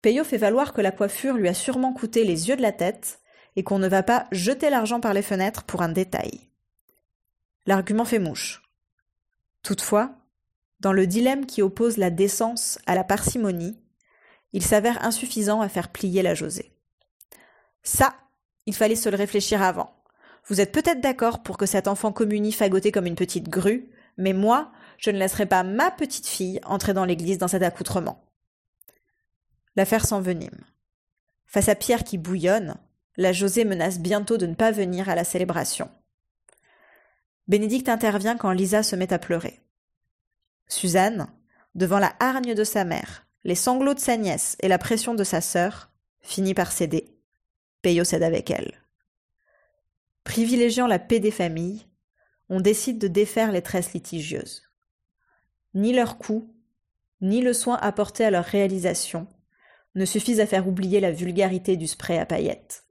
Peyo 0.00 0.24
fait 0.24 0.38
valoir 0.38 0.72
que 0.72 0.80
la 0.80 0.90
coiffure 0.90 1.34
lui 1.34 1.48
a 1.48 1.54
sûrement 1.54 1.92
coûté 1.92 2.24
les 2.24 2.48
yeux 2.48 2.56
de 2.56 2.62
la 2.62 2.72
tête 2.72 3.20
et 3.54 3.62
qu'on 3.62 3.78
ne 3.78 3.88
va 3.88 4.02
pas 4.02 4.26
jeter 4.32 4.70
l'argent 4.70 5.00
par 5.00 5.14
les 5.14 5.22
fenêtres 5.22 5.62
pour 5.62 5.82
un 5.82 5.90
détail. 5.90 6.51
L'argument 7.66 8.04
fait 8.04 8.18
mouche. 8.18 8.62
Toutefois, 9.62 10.16
dans 10.80 10.92
le 10.92 11.06
dilemme 11.06 11.46
qui 11.46 11.62
oppose 11.62 11.96
la 11.96 12.10
décence 12.10 12.78
à 12.86 12.94
la 12.94 13.04
parcimonie, 13.04 13.78
il 14.52 14.64
s'avère 14.64 15.04
insuffisant 15.04 15.60
à 15.60 15.68
faire 15.68 15.90
plier 15.90 16.22
la 16.22 16.34
Josée. 16.34 16.72
Ça, 17.82 18.14
il 18.66 18.74
fallait 18.74 18.96
se 18.96 19.08
le 19.08 19.16
réfléchir 19.16 19.62
avant. 19.62 19.94
Vous 20.48 20.60
êtes 20.60 20.72
peut-être 20.72 21.00
d'accord 21.00 21.42
pour 21.42 21.56
que 21.56 21.66
cet 21.66 21.86
enfant 21.86 22.12
communie 22.12 22.52
fagoté 22.52 22.90
comme 22.90 23.06
une 23.06 23.14
petite 23.14 23.48
grue, 23.48 23.90
mais 24.16 24.32
moi, 24.32 24.72
je 24.98 25.10
ne 25.10 25.18
laisserai 25.18 25.46
pas 25.46 25.62
ma 25.62 25.90
petite 25.90 26.26
fille 26.26 26.60
entrer 26.64 26.94
dans 26.94 27.04
l'église 27.04 27.38
dans 27.38 27.48
cet 27.48 27.62
accoutrement. 27.62 28.24
L'affaire 29.76 30.04
s'envenime. 30.04 30.64
Face 31.46 31.68
à 31.68 31.74
Pierre 31.74 32.04
qui 32.04 32.18
bouillonne, 32.18 32.76
la 33.16 33.32
Josée 33.32 33.64
menace 33.64 34.00
bientôt 34.00 34.36
de 34.36 34.46
ne 34.46 34.54
pas 34.54 34.70
venir 34.70 35.08
à 35.08 35.14
la 35.14 35.24
célébration. 35.24 35.90
Bénédicte 37.48 37.88
intervient 37.88 38.36
quand 38.36 38.52
Lisa 38.52 38.82
se 38.82 38.96
met 38.96 39.12
à 39.12 39.18
pleurer. 39.18 39.60
Suzanne, 40.68 41.28
devant 41.74 41.98
la 41.98 42.14
hargne 42.20 42.54
de 42.54 42.64
sa 42.64 42.84
mère, 42.84 43.26
les 43.44 43.54
sanglots 43.54 43.94
de 43.94 44.00
sa 44.00 44.16
nièce 44.16 44.56
et 44.60 44.68
la 44.68 44.78
pression 44.78 45.14
de 45.14 45.24
sa 45.24 45.40
sœur, 45.40 45.90
finit 46.20 46.54
par 46.54 46.70
céder. 46.70 47.18
Peyo 47.82 48.04
cède 48.04 48.22
avec 48.22 48.50
elle. 48.50 48.72
Privilégiant 50.24 50.86
la 50.86 51.00
paix 51.00 51.18
des 51.18 51.32
familles, 51.32 51.86
on 52.48 52.60
décide 52.60 52.98
de 52.98 53.08
défaire 53.08 53.50
les 53.50 53.62
tresses 53.62 53.92
litigieuses. 53.92 54.62
Ni 55.74 55.92
leur 55.92 56.18
coût, 56.18 56.54
ni 57.20 57.40
le 57.40 57.52
soin 57.52 57.76
apporté 57.76 58.24
à 58.24 58.30
leur 58.30 58.44
réalisation 58.44 59.26
ne 59.94 60.04
suffisent 60.04 60.40
à 60.40 60.46
faire 60.46 60.68
oublier 60.68 61.00
la 61.00 61.12
vulgarité 61.12 61.76
du 61.76 61.86
spray 61.86 62.18
à 62.18 62.26
paillettes. 62.26 62.84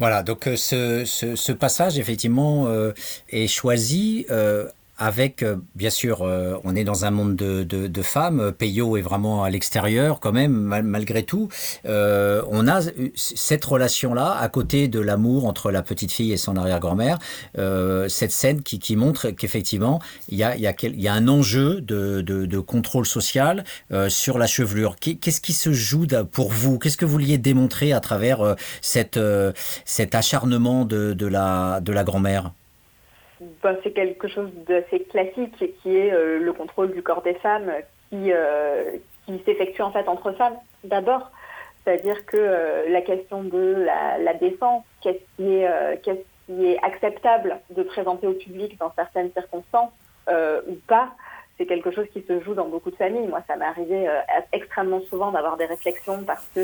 Voilà, 0.00 0.22
donc 0.22 0.46
euh, 0.46 0.56
ce, 0.56 1.04
ce, 1.04 1.52
passage, 1.52 1.98
effectivement, 1.98 2.66
euh, 2.68 2.92
est 3.28 3.46
choisi 3.46 4.24
euh, 4.30 4.66
avec, 5.00 5.42
euh, 5.42 5.56
bien 5.74 5.88
sûr, 5.88 6.22
euh, 6.22 6.56
on 6.62 6.76
est 6.76 6.84
dans 6.84 7.06
un 7.06 7.10
monde 7.10 7.34
de, 7.34 8.02
femmes. 8.02 8.52
Peyo 8.56 8.96
est 8.96 9.02
vraiment 9.02 9.44
à 9.44 9.50
l'extérieur, 9.50 10.20
quand 10.20 10.32
même, 10.32 10.52
malgré 10.52 11.22
tout. 11.22 11.48
Euh, 11.86 12.42
on 12.48 12.68
a 12.68 12.80
cette 13.14 13.64
relation-là, 13.64 14.36
à 14.38 14.48
côté 14.48 14.88
de 14.88 15.00
l'amour 15.00 15.46
entre 15.46 15.70
la 15.70 15.82
petite 15.82 16.12
fille 16.12 16.32
et 16.32 16.36
son 16.36 16.56
arrière-grand-mère, 16.56 17.18
cette 18.08 18.30
scène 18.30 18.62
qui, 18.62 18.96
montre 18.96 19.30
qu'effectivement, 19.30 20.00
il 20.28 20.36
y 20.36 20.44
a, 20.44 21.12
un 21.12 21.28
enjeu 21.28 21.80
de, 21.80 22.58
contrôle 22.60 23.06
social 23.06 23.64
sur 24.08 24.38
la 24.38 24.46
chevelure. 24.46 24.96
Qu'est-ce 24.98 25.40
qui 25.40 25.52
se 25.52 25.72
joue 25.72 26.06
pour 26.32 26.52
vous? 26.52 26.78
Qu'est-ce 26.78 26.96
que 26.96 27.04
vous 27.04 27.12
vouliez 27.12 27.38
démontrer 27.38 27.92
à 27.92 28.00
travers 28.00 28.56
cet 28.82 29.16
acharnement 30.14 30.84
de 30.84 31.26
la 31.26 32.04
grand-mère? 32.04 32.52
Ben, 33.40 33.76
c'est 33.82 33.92
quelque 33.92 34.28
chose 34.28 34.50
d'assez 34.66 35.00
classique 35.04 35.56
qui 35.82 35.96
est 35.96 36.12
euh, 36.12 36.38
le 36.38 36.52
contrôle 36.52 36.92
du 36.92 37.02
corps 37.02 37.22
des 37.22 37.34
femmes 37.34 37.72
qui, 38.10 38.32
euh, 38.32 38.96
qui 39.24 39.42
s'effectue 39.46 39.80
en 39.80 39.90
fait 39.90 40.06
entre 40.08 40.32
femmes 40.32 40.58
d'abord. 40.84 41.30
C'est-à-dire 41.82 42.26
que 42.26 42.36
euh, 42.36 42.90
la 42.90 43.00
question 43.00 43.42
de 43.42 43.76
la, 43.78 44.18
la 44.18 44.34
défense, 44.34 44.84
qu'est-ce 45.00 45.24
qui, 45.36 45.54
est, 45.54 46.02
qu'est-ce 46.02 46.20
qui 46.46 46.66
est 46.66 46.78
acceptable 46.84 47.60
de 47.70 47.82
présenter 47.82 48.26
au 48.26 48.34
public 48.34 48.78
dans 48.78 48.92
certaines 48.94 49.32
circonstances 49.32 49.92
ou 50.68 50.74
pas, 50.86 51.08
c'est 51.58 51.66
quelque 51.66 51.90
chose 51.90 52.06
qui 52.12 52.22
se 52.22 52.38
joue 52.40 52.54
dans 52.54 52.68
beaucoup 52.68 52.92
de 52.92 52.96
familles. 52.96 53.26
Moi, 53.26 53.42
ça 53.48 53.56
m'est 53.56 53.64
arrivé 53.64 54.08
extrêmement 54.52 55.00
souvent 55.08 55.32
d'avoir 55.32 55.56
des 55.56 55.64
réflexions 55.64 56.22
parce 56.24 56.46
que 56.54 56.60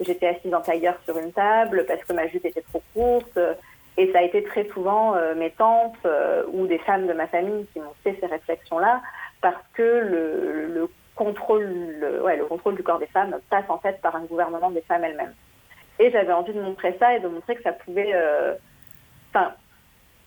j'étais 0.00 0.28
assise 0.28 0.54
en 0.54 0.60
tailleur 0.60 0.94
sur 1.04 1.18
une 1.18 1.32
table, 1.32 1.86
parce 1.88 2.04
que 2.04 2.12
ma 2.12 2.28
jupe 2.28 2.44
était 2.44 2.62
trop 2.62 2.82
courte 2.94 3.36
et 3.96 4.10
ça 4.12 4.18
a 4.18 4.22
été 4.22 4.42
très 4.42 4.66
souvent 4.68 5.14
euh, 5.14 5.34
mes 5.34 5.50
tantes 5.50 5.94
euh, 6.04 6.44
ou 6.52 6.66
des 6.66 6.78
femmes 6.78 7.06
de 7.06 7.12
ma 7.12 7.28
famille 7.28 7.66
qui 7.72 7.80
m'ont 7.80 7.94
fait 8.02 8.16
ces 8.20 8.26
réflexions-là, 8.26 9.00
parce 9.40 9.62
que 9.74 9.82
le, 9.82 10.66
le 10.66 10.88
contrôle, 11.14 11.62
le, 12.00 12.44
contrôle 12.48 12.74
du 12.74 12.82
corps 12.82 12.98
des 12.98 13.06
femmes 13.06 13.36
passe 13.50 13.68
en 13.68 13.78
fait 13.78 14.00
par 14.00 14.16
un 14.16 14.24
gouvernement 14.24 14.70
des 14.70 14.82
femmes 14.82 15.04
elles-mêmes. 15.04 15.34
Et 16.00 16.10
j'avais 16.10 16.32
envie 16.32 16.52
de 16.52 16.60
montrer 16.60 16.96
ça 16.98 17.14
et 17.14 17.20
de 17.20 17.28
montrer 17.28 17.54
que 17.54 17.62
ça 17.62 17.72
pouvait, 17.72 18.10
euh, 18.14 18.54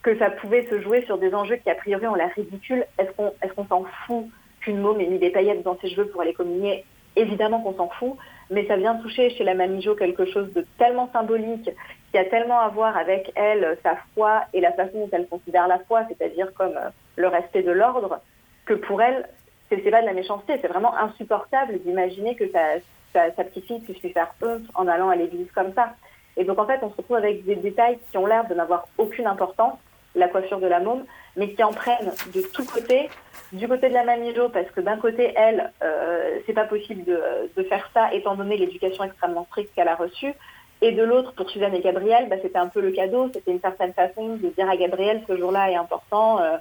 que 0.01 0.17
ça 0.17 0.29
pouvait 0.29 0.65
se 0.67 0.79
jouer 0.79 1.03
sur 1.05 1.17
des 1.17 1.33
enjeux 1.35 1.57
qui 1.57 1.69
a 1.69 1.75
priori 1.75 2.07
ont 2.07 2.15
l'air 2.15 2.31
ridicules. 2.35 2.85
Est-ce 2.97 3.11
qu'on, 3.11 3.33
est-ce 3.41 3.51
qu'on 3.51 3.67
s'en 3.67 3.83
fout 4.05 4.27
qu'une 4.61 4.79
môme 4.79 5.01
ait 5.01 5.07
mis 5.07 5.19
des 5.19 5.29
paillettes 5.29 5.63
dans 5.63 5.77
ses 5.79 5.89
cheveux 5.89 6.07
pour 6.07 6.21
aller 6.21 6.33
communier? 6.33 6.85
Évidemment 7.17 7.61
qu'on 7.61 7.75
s'en 7.75 7.89
fout, 7.89 8.15
mais 8.49 8.65
ça 8.67 8.77
vient 8.77 8.95
toucher 8.95 9.29
chez 9.31 9.43
la 9.43 9.53
mamie 9.53 9.81
Jo 9.81 9.95
quelque 9.95 10.25
chose 10.25 10.51
de 10.53 10.65
tellement 10.77 11.09
symbolique 11.11 11.69
qui 12.11 12.17
a 12.17 12.25
tellement 12.25 12.59
à 12.59 12.69
voir 12.69 12.95
avec 12.97 13.31
elle, 13.35 13.77
sa 13.83 13.97
foi 14.13 14.43
et 14.53 14.61
la 14.61 14.71
façon 14.71 15.05
dont 15.05 15.09
elle 15.11 15.27
considère 15.27 15.67
la 15.67 15.79
foi, 15.79 16.03
c'est-à-dire 16.07 16.53
comme 16.53 16.77
euh, 16.77 16.89
le 17.17 17.27
respect 17.27 17.63
de 17.63 17.71
l'ordre, 17.71 18.21
que 18.65 18.73
pour 18.73 19.01
elle, 19.01 19.27
c'est 19.69 19.77
pas 19.91 20.01
de 20.01 20.05
la 20.05 20.13
méchanceté, 20.13 20.57
c'est 20.61 20.67
vraiment 20.67 20.95
insupportable 20.97 21.79
d'imaginer 21.79 22.35
que 22.35 22.49
sa, 22.51 22.79
sa 23.13 23.43
petite-fille 23.43 23.81
puisse 23.81 24.01
lui 24.01 24.11
faire 24.11 24.33
honte 24.41 24.63
en 24.75 24.87
allant 24.87 25.09
à 25.09 25.15
l'église 25.15 25.51
comme 25.51 25.73
ça. 25.73 25.93
Et 26.37 26.45
donc 26.45 26.59
en 26.59 26.65
fait, 26.65 26.79
on 26.83 26.91
se 26.91 26.97
retrouve 26.97 27.17
avec 27.17 27.43
des 27.43 27.55
détails 27.55 27.97
qui 28.09 28.17
ont 28.17 28.25
l'air 28.25 28.47
de 28.47 28.53
n'avoir 28.53 28.87
aucune 28.97 29.27
importance, 29.27 29.77
la 30.17 30.27
coiffure 30.27 30.59
de 30.59 30.67
la 30.67 30.79
môme, 30.79 31.05
mais 31.35 31.49
qui 31.53 31.63
en 31.63 31.71
prennent 31.71 32.11
de 32.33 32.41
tous 32.53 32.65
côtés, 32.65 33.09
du 33.53 33.67
côté 33.67 33.89
de 33.89 33.93
la 33.93 34.03
mamie 34.03 34.33
Jo, 34.35 34.49
parce 34.49 34.69
que 34.71 34.81
d'un 34.81 34.97
côté, 34.97 35.31
elle, 35.35 35.71
euh, 35.83 36.39
c'est 36.45 36.53
pas 36.53 36.65
possible 36.65 37.03
de, 37.05 37.63
faire 37.63 37.89
ça 37.93 38.13
étant 38.13 38.35
donné 38.35 38.57
l'éducation 38.57 39.03
extrêmement 39.03 39.45
stricte 39.45 39.73
qu'elle 39.75 39.87
a 39.87 39.95
reçue, 39.95 40.33
et 40.81 40.91
de 40.91 41.03
l'autre, 41.03 41.33
pour 41.33 41.49
Suzanne 41.49 41.73
et 41.73 41.81
Gabriel, 41.81 42.27
bah, 42.29 42.35
c'était 42.41 42.59
un 42.59 42.67
peu 42.67 42.81
le 42.81 42.91
cadeau. 42.91 43.31
C'était 43.33 43.51
une 43.51 43.59
certaine 43.59 43.93
façon 43.93 44.35
de 44.35 44.47
dire 44.49 44.69
à 44.69 44.77
Gabriel, 44.77 45.23
ce 45.27 45.35
jour-là 45.35 45.71
est 45.71 45.75
important 45.75 46.39
euh, 46.39 46.57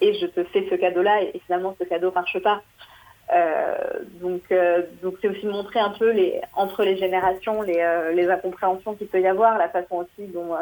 et 0.00 0.14
je 0.14 0.26
te 0.26 0.42
fais 0.42 0.66
ce 0.68 0.74
cadeau-là 0.74 1.22
et, 1.22 1.40
finalement 1.46 1.76
ce 1.78 1.84
cadeau 1.84 2.10
marche 2.12 2.40
pas. 2.40 2.62
Euh, 3.32 3.76
donc, 4.20 4.42
donc 5.04 5.14
c'est 5.22 5.28
aussi 5.28 5.46
montrer 5.46 5.78
un 5.78 5.90
peu 5.90 6.10
les, 6.10 6.40
entre 6.56 6.82
les 6.82 6.96
générations 6.96 7.62
les, 7.62 7.80
les 8.12 8.28
incompréhensions 8.28 8.96
qu'il 8.96 9.06
peut 9.06 9.20
y 9.20 9.28
avoir, 9.28 9.56
la 9.56 9.68
façon 9.68 9.98
aussi 9.98 10.26
dont 10.32 10.56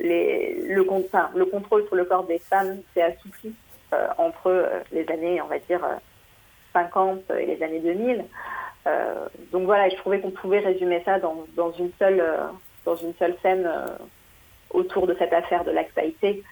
les, 0.00 0.54
le, 0.68 0.90
enfin, 0.90 1.30
le 1.34 1.44
contrôle 1.46 1.86
sur 1.86 1.96
le 1.96 2.04
corps 2.04 2.24
des 2.24 2.38
femmes 2.38 2.78
s'est 2.94 3.02
assoupli 3.02 3.54
entre 4.18 4.68
les 4.92 5.08
années, 5.08 5.40
on 5.40 5.46
va 5.46 5.58
dire, 5.60 5.80
50 6.76 7.30
et 7.38 7.46
les 7.46 7.62
années 7.62 7.80
2000. 7.80 8.24
Euh, 8.86 9.26
donc 9.52 9.64
voilà, 9.64 9.88
je 9.88 9.96
trouvais 9.96 10.20
qu'on 10.20 10.30
pouvait 10.30 10.60
résumer 10.60 11.02
ça 11.04 11.18
dans, 11.18 11.44
dans 11.56 11.72
une 11.72 11.90
seule 11.98 12.20
euh, 12.20 12.46
dans 12.84 12.94
une 12.94 13.14
seule 13.14 13.34
scène 13.42 13.66
euh, 13.66 13.86
autour 14.70 15.08
de 15.08 15.16
cette 15.18 15.32
affaire 15.32 15.64
de 15.64 15.72
lactaïté 15.72 16.44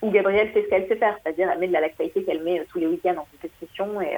où 0.00 0.10
Gabrielle 0.10 0.50
fait 0.52 0.62
ce 0.62 0.68
qu'elle 0.68 0.88
sait 0.88 0.96
faire, 0.96 1.16
c'est-à-dire 1.22 1.50
elle 1.50 1.58
met 1.58 1.68
de 1.68 1.72
la 1.72 1.82
lactaïté 1.82 2.24
qu'elle 2.24 2.42
met 2.42 2.64
tous 2.70 2.78
les 2.78 2.86
week-ends 2.86 3.18
en 3.18 3.26
compétition 3.30 4.00
et 4.00 4.16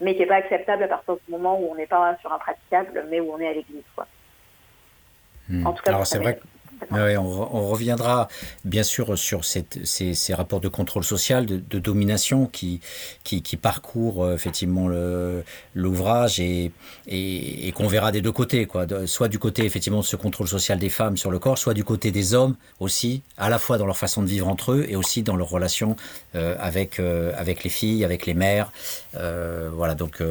mais 0.00 0.14
qui 0.14 0.20
n'est 0.20 0.26
pas 0.26 0.36
acceptable 0.36 0.82
à 0.84 0.88
partir 0.88 1.14
du 1.14 1.32
moment 1.32 1.58
où 1.60 1.70
on 1.70 1.74
n'est 1.74 1.86
pas 1.86 2.16
sur 2.20 2.32
un 2.32 2.38
praticable, 2.38 3.06
mais 3.08 3.20
où 3.20 3.32
on 3.32 3.38
est 3.38 3.48
à 3.48 3.52
l'église. 3.52 3.82
Quoi. 3.94 4.06
Hmm. 5.48 5.66
En 5.66 5.72
tout 5.72 5.82
cas, 5.82 5.90
Alors 5.90 6.06
c'est 6.06 6.18
vrai. 6.18 6.38
Ouais, 6.90 7.16
on, 7.16 7.68
reviendra 7.68 8.28
bien 8.64 8.82
sûr 8.82 9.16
sur 9.16 9.44
ces, 9.44 9.64
rapports 10.34 10.60
de 10.60 10.68
contrôle 10.68 11.04
social, 11.04 11.46
de, 11.46 11.78
domination 11.78 12.46
qui, 12.46 12.80
qui, 13.24 13.56
parcourent 13.56 14.24
euh, 14.24 14.34
effectivement 14.34 14.88
l'ouvrage 15.74 16.40
et, 16.40 16.72
qu'on 17.74 17.86
verra 17.86 18.12
des 18.12 18.20
deux 18.20 18.32
côtés, 18.32 18.66
quoi. 18.66 18.86
Soit 19.06 19.28
du 19.28 19.38
côté 19.38 19.64
effectivement 19.64 20.00
de 20.00 20.04
ce 20.04 20.16
contrôle 20.16 20.48
social 20.48 20.78
des 20.78 20.90
femmes 20.90 21.16
sur 21.16 21.30
le 21.30 21.38
corps, 21.38 21.58
soit 21.58 21.74
du 21.74 21.84
côté 21.84 22.10
des 22.10 22.34
hommes 22.34 22.56
aussi, 22.80 23.22
à 23.38 23.48
la 23.48 23.58
fois 23.58 23.78
dans 23.78 23.86
leur 23.86 23.96
façon 23.96 24.22
de 24.22 24.28
vivre 24.28 24.48
entre 24.48 24.72
eux 24.72 24.84
et 24.88 24.96
aussi 24.96 25.22
dans 25.22 25.36
leur 25.36 25.48
relation 25.48 25.96
euh, 26.34 26.56
avec, 26.58 26.98
euh, 26.98 27.32
avec 27.36 27.64
les 27.64 27.70
filles, 27.70 28.04
avec 28.04 28.26
les 28.26 28.34
mères. 28.34 28.72
Euh, 29.16 29.70
voilà, 29.72 29.94
donc 29.94 30.22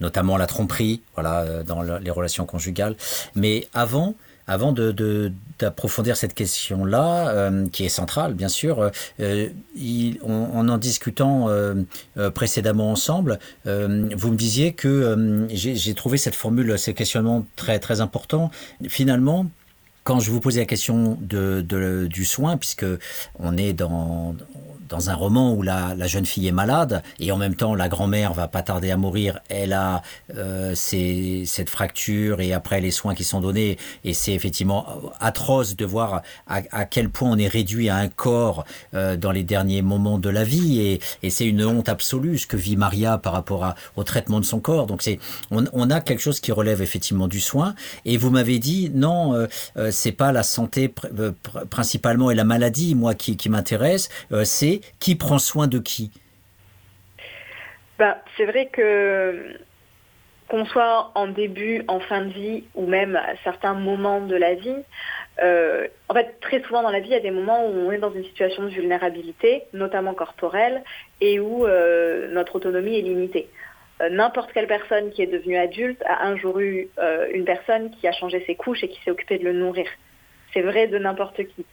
notamment 0.00 0.36
la 0.36 0.46
tromperie, 0.46 1.02
voilà, 1.14 1.62
dans 1.62 1.82
le, 1.82 1.98
les 1.98 2.10
relations 2.10 2.46
conjugales. 2.46 2.96
Mais 3.34 3.66
avant, 3.74 4.14
avant 4.46 4.72
d'approfondir 5.58 6.16
cette 6.16 6.34
question-là, 6.34 7.28
euh, 7.28 7.66
qui 7.68 7.84
est 7.84 7.88
centrale, 7.88 8.34
bien 8.34 8.48
sûr, 8.48 8.90
euh, 9.20 9.48
il, 9.74 10.18
on, 10.22 10.58
en 10.58 10.68
en 10.68 10.78
discutant 10.78 11.48
euh, 11.48 11.84
précédemment 12.34 12.90
ensemble, 12.90 13.38
vous 13.64 14.30
me 14.30 14.36
disiez 14.36 14.72
que 14.72 15.46
j'ai 15.50 15.94
trouvé 15.94 16.18
cette 16.18 16.34
formule, 16.34 16.78
ces 16.78 16.94
questionnements 16.94 17.46
très, 17.56 17.78
très 17.78 18.00
importants. 18.00 18.50
Finalement, 18.88 19.46
quand 20.04 20.18
je 20.18 20.30
vous 20.30 20.40
posais 20.40 20.60
la 20.60 20.66
question 20.66 21.18
de, 21.20 21.60
de, 21.60 22.06
du 22.06 22.24
soin, 22.24 22.56
puisque 22.56 22.86
on 23.38 23.56
est 23.56 23.72
dans, 23.72 24.34
dans 24.92 25.08
un 25.08 25.14
roman 25.14 25.54
où 25.54 25.62
la, 25.62 25.96
jeune 26.06 26.26
fille 26.26 26.46
est 26.46 26.52
malade 26.52 27.02
et 27.18 27.32
en 27.32 27.38
même 27.38 27.54
temps 27.54 27.74
la 27.74 27.88
grand-mère 27.88 28.34
va 28.34 28.46
pas 28.46 28.60
tarder 28.60 28.90
à 28.90 28.98
mourir. 28.98 29.40
Elle 29.48 29.72
a 29.72 30.02
euh, 30.36 30.74
ces, 30.74 31.44
cette 31.46 31.70
fracture 31.70 32.42
et 32.42 32.52
après 32.52 32.82
les 32.82 32.90
soins 32.90 33.14
qui 33.14 33.24
sont 33.24 33.40
donnés 33.40 33.78
et 34.04 34.12
c'est 34.12 34.34
effectivement 34.34 34.86
atroce 35.18 35.76
de 35.76 35.86
voir 35.86 36.20
à, 36.46 36.84
quel 36.84 37.08
point 37.08 37.30
on 37.30 37.38
est 37.38 37.48
réduit 37.48 37.88
à 37.88 37.96
un 37.96 38.08
corps 38.08 38.66
euh, 38.92 39.16
dans 39.16 39.32
les 39.32 39.44
derniers 39.44 39.80
moments 39.80 40.18
de 40.18 40.28
la 40.28 40.44
vie 40.44 40.80
et, 40.80 41.00
c'est 41.30 41.46
une 41.46 41.64
honte 41.64 41.88
absolue 41.88 42.36
ce 42.36 42.46
que 42.46 42.58
vit 42.58 42.76
Maria 42.76 43.16
par 43.16 43.32
rapport 43.32 43.64
à, 43.64 43.74
au 43.96 44.04
traitement 44.04 44.38
de 44.38 44.44
son 44.44 44.60
corps. 44.60 44.86
Donc 44.86 45.00
c'est 45.00 45.18
on, 45.50 45.64
on, 45.72 45.88
a 45.88 46.02
quelque 46.02 46.20
chose 46.20 46.40
qui 46.40 46.52
relève 46.52 46.82
effectivement 46.82 47.26
du 47.26 47.40
soin 47.40 47.74
et 48.04 48.18
vous 48.18 48.28
m'avez 48.28 48.58
dit 48.58 48.90
non 48.94 49.34
euh, 49.34 49.46
euh 49.78 49.90
c'est 49.90 50.12
pas 50.12 50.32
la 50.32 50.42
santé 50.42 50.92
euh, 51.18 51.32
pr 51.42 51.60
principalement 51.70 52.30
et 52.30 52.34
la 52.34 52.44
maladie 52.44 52.94
moi 52.94 53.14
qui, 53.14 53.38
qui 53.38 53.48
m'intéresse 53.48 54.10
euh, 54.32 54.44
c'est 54.44 54.81
qui 55.00 55.16
prend 55.16 55.38
soin 55.38 55.66
de 55.66 55.78
qui? 55.78 56.10
Ben, 57.98 58.16
C'est 58.36 58.46
vrai 58.46 58.66
que 58.66 59.56
qu'on 60.48 60.66
soit 60.66 61.12
en 61.14 61.28
début, 61.28 61.82
en 61.88 61.98
fin 61.98 62.26
de 62.26 62.30
vie 62.30 62.64
ou 62.74 62.86
même 62.86 63.16
à 63.16 63.36
certains 63.42 63.72
moments 63.72 64.20
de 64.20 64.36
la 64.36 64.54
vie, 64.54 64.76
euh, 65.40 65.88
en 66.08 66.14
fait, 66.14 66.36
très 66.40 66.62
souvent 66.62 66.82
dans 66.82 66.90
la 66.90 67.00
vie, 67.00 67.08
il 67.08 67.12
y 67.12 67.16
a 67.16 67.20
des 67.20 67.30
moments 67.30 67.66
où 67.66 67.70
on 67.70 67.92
est 67.92 67.98
dans 67.98 68.12
une 68.12 68.24
situation 68.24 68.64
de 68.64 68.68
vulnérabilité, 68.68 69.64
notamment 69.72 70.14
corporelle, 70.14 70.82
et 71.20 71.40
où 71.40 71.66
euh, 71.66 72.28
notre 72.32 72.56
autonomie 72.56 72.98
est 72.98 73.02
limitée. 73.02 73.48
Euh, 74.02 74.10
N'importe 74.10 74.52
quelle 74.52 74.66
personne 74.66 75.10
qui 75.10 75.22
est 75.22 75.26
devenue 75.26 75.56
adulte 75.56 76.02
a 76.04 76.26
un 76.26 76.36
jour 76.36 76.60
eu 76.60 76.88
une 77.32 77.44
personne 77.44 77.90
qui 77.90 78.06
a 78.06 78.12
changé 78.12 78.44
ses 78.46 78.54
couches 78.54 78.84
et 78.84 78.88
qui 78.88 79.00
s'est 79.02 79.10
occupée 79.10 79.38
de 79.38 79.44
le 79.44 79.52
nourrir. 79.52 79.86
C'est 80.52 80.62
vrai 80.62 80.86
de 80.86 80.98
n'importe 80.98 81.36
qui. 81.36 81.64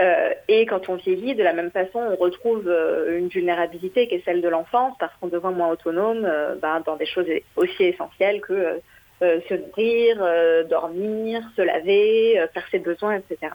Euh, 0.00 0.34
et 0.48 0.66
quand 0.66 0.88
on 0.88 0.96
vieillit, 0.96 1.34
de 1.34 1.42
la 1.42 1.52
même 1.52 1.70
façon, 1.70 1.98
on 1.98 2.16
retrouve 2.16 2.66
euh, 2.66 3.18
une 3.18 3.28
vulnérabilité 3.28 4.08
qui 4.08 4.16
est 4.16 4.24
celle 4.24 4.42
de 4.42 4.48
l'enfance, 4.48 4.94
parce 4.98 5.12
qu'on 5.20 5.28
devient 5.28 5.54
moins 5.54 5.70
autonome 5.70 6.24
euh, 6.24 6.56
ben, 6.56 6.82
dans 6.84 6.96
des 6.96 7.06
choses 7.06 7.26
aussi 7.56 7.84
essentielles 7.84 8.40
que 8.40 8.80
se 9.20 9.54
nourrir, 9.54 10.66
dormir, 10.68 11.40
se 11.56 11.62
laver, 11.62 12.44
faire 12.52 12.66
ses 12.70 12.78
besoins, 12.78 13.14
etc. 13.14 13.52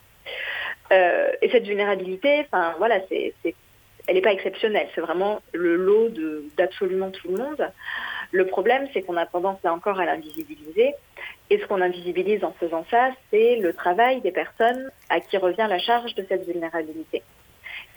et 0.90 1.50
cette 1.52 1.68
vulnérabilité, 1.68 2.48
elle 4.08 4.16
n'est 4.16 4.22
pas 4.22 4.34
exceptionnelle, 4.34 4.88
c'est 4.96 5.02
vraiment 5.02 5.42
le 5.54 5.76
lot 5.76 6.10
d'absolument 6.58 7.12
tout 7.12 7.28
le 7.28 7.38
monde. 7.38 7.72
Le 8.32 8.48
problème, 8.48 8.88
c'est 8.94 9.04
qu'on 9.04 9.18
a 9.18 9.28
tendance 9.28 9.60
là 9.64 9.72
encore 9.72 10.00
à 10.00 10.06
l'invisibiliser. 10.06 10.96
Et 11.50 11.60
ce 11.60 11.66
qu'on 11.66 11.82
invisibilise 11.82 12.44
en 12.44 12.52
faisant 12.54 12.86
ça, 12.92 13.10
c'est 13.32 13.56
le 13.56 13.74
travail 13.74 14.22
des 14.22 14.32
personnes 14.32 14.92
à 15.10 15.20
qui 15.20 15.38
revient 15.38 15.68
la 15.68 15.80
charge 15.80 16.14
de 16.16 16.26
cette 16.28 16.46
vulnérabilité. 16.46 17.24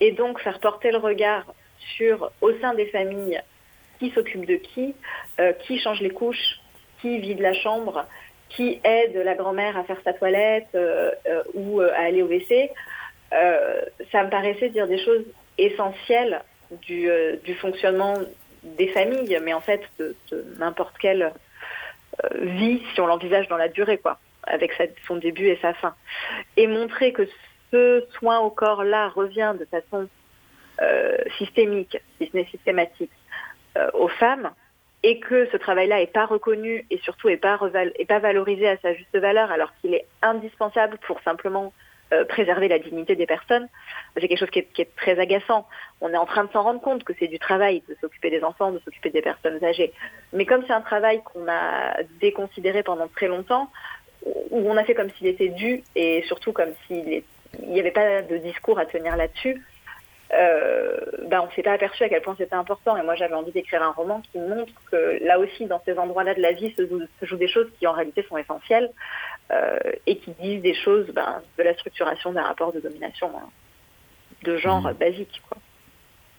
Et 0.00 0.12
donc 0.12 0.40
faire 0.40 0.58
porter 0.58 0.90
le 0.90 0.98
regard 0.98 1.44
sur, 1.96 2.32
au 2.40 2.52
sein 2.60 2.74
des 2.74 2.86
familles, 2.86 3.40
qui 3.98 4.10
s'occupe 4.10 4.46
de 4.46 4.56
qui, 4.56 4.94
euh, 5.38 5.52
qui 5.52 5.78
change 5.78 6.00
les 6.00 6.10
couches, 6.10 6.60
qui 7.00 7.18
vide 7.18 7.40
la 7.40 7.52
chambre, 7.52 8.06
qui 8.48 8.80
aide 8.84 9.16
la 9.16 9.34
grand-mère 9.34 9.76
à 9.76 9.84
faire 9.84 10.00
sa 10.04 10.12
toilette 10.12 10.68
euh, 10.74 11.12
euh, 11.28 11.42
ou 11.54 11.80
à 11.80 11.94
aller 11.94 12.22
au 12.22 12.26
WC, 12.26 12.70
ça 14.10 14.24
me 14.24 14.28
paraissait 14.28 14.68
dire 14.68 14.86
des 14.86 14.98
choses 14.98 15.24
essentielles 15.56 16.42
du, 16.82 17.08
fonctionnement 17.60 18.18
des 18.62 18.88
familles, 18.88 19.38
mais 19.42 19.54
en 19.54 19.60
fait 19.60 19.82
de, 19.98 20.14
n'importe 20.58 20.98
quelle 20.98 21.32
vie 22.34 22.82
si 22.92 23.00
on 23.00 23.06
l'envisage 23.06 23.48
dans 23.48 23.56
la 23.56 23.68
durée, 23.68 23.98
quoi, 23.98 24.18
avec 24.44 24.72
son 25.06 25.16
début 25.16 25.48
et 25.48 25.58
sa 25.62 25.74
fin. 25.74 25.94
Et 26.56 26.66
montrer 26.66 27.12
que 27.12 27.26
ce 27.70 28.04
soin 28.18 28.40
au 28.40 28.50
corps-là 28.50 29.08
revient 29.08 29.54
de 29.58 29.64
façon 29.64 30.08
euh, 30.80 31.16
systémique, 31.38 31.98
si 32.18 32.28
ce 32.30 32.36
n'est 32.36 32.46
systématique, 32.46 33.10
euh, 33.76 33.90
aux 33.94 34.08
femmes, 34.08 34.50
et 35.02 35.18
que 35.20 35.48
ce 35.50 35.56
travail-là 35.56 35.98
n'est 35.98 36.06
pas 36.06 36.26
reconnu 36.26 36.86
et 36.90 36.98
surtout 36.98 37.28
n'est 37.28 37.36
pas, 37.36 37.58
est 37.98 38.04
pas 38.04 38.20
valorisé 38.20 38.68
à 38.68 38.76
sa 38.78 38.94
juste 38.94 39.16
valeur, 39.16 39.50
alors 39.50 39.72
qu'il 39.80 39.94
est 39.94 40.06
indispensable 40.22 40.98
pour 41.06 41.20
simplement 41.22 41.72
euh, 42.12 42.24
préserver 42.24 42.68
la 42.68 42.78
dignité 42.78 43.16
des 43.16 43.26
personnes, 43.26 43.68
c'est 44.14 44.28
quelque 44.28 44.38
chose 44.38 44.50
qui 44.50 44.60
est, 44.60 44.72
qui 44.72 44.82
est, 44.82 44.96
très 44.96 45.18
agaçant. 45.18 45.66
On 46.00 46.12
est 46.12 46.16
en 46.16 46.26
train 46.26 46.44
de 46.44 46.50
s'en 46.52 46.62
rendre 46.62 46.80
compte 46.80 47.04
que 47.04 47.12
c'est 47.18 47.26
du 47.26 47.38
travail 47.38 47.82
de 47.88 47.96
s'occuper 48.00 48.30
des 48.30 48.44
enfants, 48.44 48.70
de 48.70 48.78
s'occuper 48.80 49.10
des 49.10 49.22
personnes 49.22 49.62
âgées. 49.64 49.92
Mais 50.32 50.44
comme 50.44 50.62
c'est 50.66 50.72
un 50.72 50.80
travail 50.80 51.22
qu'on 51.22 51.48
a 51.48 51.96
déconsidéré 52.20 52.82
pendant 52.82 53.08
très 53.08 53.28
longtemps, 53.28 53.70
où 54.50 54.70
on 54.70 54.76
a 54.76 54.84
fait 54.84 54.94
comme 54.94 55.10
s'il 55.10 55.26
était 55.26 55.48
dû 55.48 55.82
et 55.96 56.22
surtout 56.26 56.52
comme 56.52 56.72
s'il 56.86 57.22
n'y 57.60 57.80
avait 57.80 57.90
pas 57.90 58.22
de 58.22 58.36
discours 58.38 58.78
à 58.78 58.86
tenir 58.86 59.16
là-dessus, 59.16 59.62
euh, 60.34 60.96
ben 61.28 61.40
on 61.42 61.46
ne 61.46 61.50
s'est 61.52 61.62
pas 61.62 61.72
aperçu 61.72 62.02
à 62.04 62.08
quel 62.08 62.22
point 62.22 62.34
c'était 62.38 62.54
important. 62.54 62.96
Et 62.96 63.02
moi, 63.02 63.14
j'avais 63.14 63.34
envie 63.34 63.52
d'écrire 63.52 63.82
un 63.82 63.92
roman 63.92 64.22
qui 64.32 64.38
montre 64.38 64.72
que 64.90 65.22
là 65.24 65.38
aussi, 65.38 65.66
dans 65.66 65.80
ces 65.84 65.98
endroits-là 65.98 66.34
de 66.34 66.40
la 66.40 66.52
vie, 66.52 66.74
se 66.76 66.86
jouent, 66.86 67.36
des 67.36 67.48
choses 67.48 67.68
qui 67.78 67.86
en 67.86 67.92
réalité 67.92 68.24
sont 68.28 68.38
essentielles 68.38 68.90
euh, 69.52 69.78
et 70.06 70.16
qui 70.16 70.30
disent 70.40 70.62
des 70.62 70.74
choses 70.74 71.06
ben, 71.14 71.42
de 71.58 71.62
la 71.62 71.74
structuration 71.74 72.32
d'un 72.32 72.42
rapport 72.42 72.72
de 72.72 72.80
domination 72.80 73.30
hein, 73.36 73.48
de 74.44 74.56
genre 74.56 74.80
mmh. 74.80 74.92
basique. 74.94 75.42
Quoi. 75.48 75.58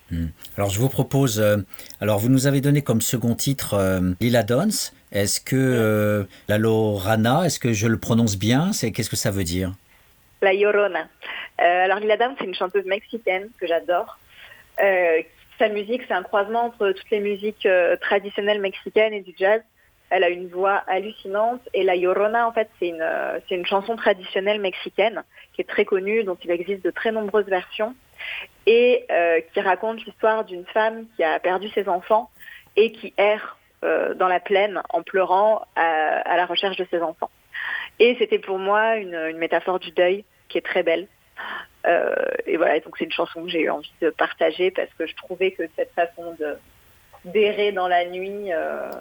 Mmh. 0.09 0.25
Alors, 0.57 0.69
je 0.71 0.79
vous 0.79 0.89
propose. 0.89 1.39
Euh, 1.39 1.57
alors, 2.01 2.17
vous 2.17 2.29
nous 2.29 2.47
avez 2.47 2.61
donné 2.61 2.81
comme 2.81 3.01
second 3.01 3.35
titre 3.35 4.01
Lila 4.19 4.41
Dons. 4.41 4.91
Est-ce 5.11 5.39
que 5.39 6.25
la 6.47 6.57
Lorana, 6.57 7.45
est-ce 7.45 7.59
que 7.59 7.73
je 7.73 7.85
le 7.85 7.99
prononce 7.99 8.37
bien? 8.37 8.73
C'est 8.73 8.91
qu'est-ce 8.91 9.11
que 9.11 9.15
ça 9.15 9.29
veut 9.29 9.43
dire? 9.43 9.71
La 10.43 10.53
Llorona. 10.53 11.07
Euh, 11.61 11.85
alors 11.85 11.99
Lila 11.99 12.17
Downs, 12.17 12.35
c'est 12.37 12.45
une 12.45 12.53
chanteuse 12.53 12.85
mexicaine 12.85 13.49
que 13.59 13.65
j'adore. 13.65 14.19
Euh, 14.81 15.21
sa 15.57 15.69
musique, 15.69 16.01
c'est 16.07 16.13
un 16.13 16.23
croisement 16.23 16.65
entre 16.65 16.91
toutes 16.91 17.09
les 17.11 17.21
musiques 17.21 17.65
euh, 17.65 17.95
traditionnelles 17.95 18.59
mexicaines 18.59 19.13
et 19.13 19.21
du 19.21 19.33
jazz. 19.37 19.61
Elle 20.09 20.23
a 20.23 20.29
une 20.29 20.49
voix 20.49 20.83
hallucinante 20.87 21.61
et 21.73 21.83
La 21.83 21.95
Llorona, 21.95 22.47
en 22.47 22.51
fait, 22.51 22.69
c'est 22.77 22.89
une, 22.89 23.65
chanson 23.65 23.95
traditionnelle 23.95 24.59
mexicaine 24.59 25.23
qui 25.53 25.61
est 25.61 25.67
très 25.67 25.85
connue, 25.85 26.23
dont 26.23 26.37
il 26.43 26.51
existe 26.51 26.83
de 26.83 26.91
très 26.91 27.11
nombreuses 27.11 27.47
versions 27.47 27.95
et 28.67 29.07
qui 29.51 29.59
raconte 29.59 30.05
l'histoire 30.05 30.45
d'une 30.45 30.65
femme 30.65 31.05
qui 31.15 31.23
a 31.23 31.39
perdu 31.39 31.67
ses 31.69 31.89
enfants 31.89 32.29
et 32.75 32.91
qui 32.91 33.11
erre 33.17 33.57
dans 33.81 34.27
la 34.27 34.39
plaine 34.39 34.83
en 34.89 35.01
pleurant 35.01 35.65
à, 35.75 36.37
la 36.37 36.45
recherche 36.45 36.77
de 36.77 36.85
ses 36.91 37.01
enfants. 37.01 37.31
Et 37.97 38.15
c'était 38.19 38.37
pour 38.37 38.59
moi 38.59 38.97
une 38.97 39.37
métaphore 39.37 39.79
du 39.79 39.89
deuil 39.91 40.25
qui 40.53 40.59
est 40.59 40.61
très 40.61 40.83
belle. 40.83 41.07
Euh, 41.85 42.13
et 42.45 42.55
voilà, 42.55 42.79
donc 42.79 42.95
c'est 42.97 43.03
une 43.03 43.11
chanson 43.11 43.43
que 43.43 43.49
j'ai 43.49 43.61
eu 43.61 43.69
envie 43.69 43.91
de 44.01 44.09
partager 44.11 44.71
parce 44.71 44.89
que 44.97 45.05
je 45.05 45.15
trouvais 45.15 45.51
que 45.51 45.63
cette 45.75 45.91
façon 45.93 46.35
de 46.39 46.55
d'errer 47.25 47.71
dans 47.71 47.87
la 47.87 48.05
nuit 48.05 48.51
euh, 48.51 48.91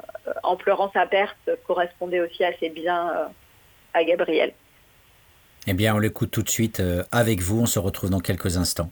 en 0.44 0.54
pleurant 0.56 0.90
sa 0.92 1.06
perte 1.06 1.50
correspondait 1.66 2.20
aussi 2.20 2.44
assez 2.44 2.68
bien 2.68 3.10
euh, 3.10 3.24
à 3.94 4.04
Gabriel. 4.04 4.52
Eh 5.66 5.74
bien, 5.74 5.94
on 5.94 5.98
l'écoute 5.98 6.30
tout 6.30 6.42
de 6.42 6.48
suite 6.48 6.80
avec 7.10 7.40
vous. 7.40 7.62
On 7.62 7.66
se 7.66 7.80
retrouve 7.80 8.10
dans 8.10 8.20
quelques 8.20 8.56
instants. 8.56 8.90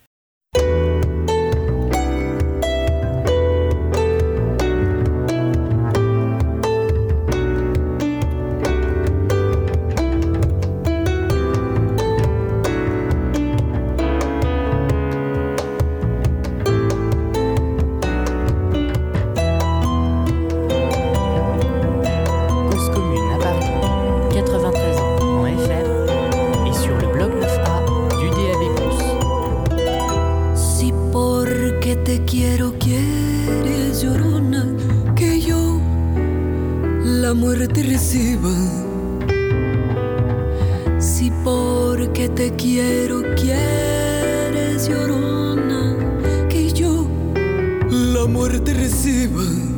Si 40.99 41.31
porque 41.45 42.29
te 42.29 42.51
quiero 42.53 43.23
quieres 43.35 44.89
llorona 44.89 45.97
que 46.49 46.73
yo 46.73 47.07
la 47.91 48.27
muerte 48.27 48.75
reciba. 48.75 49.70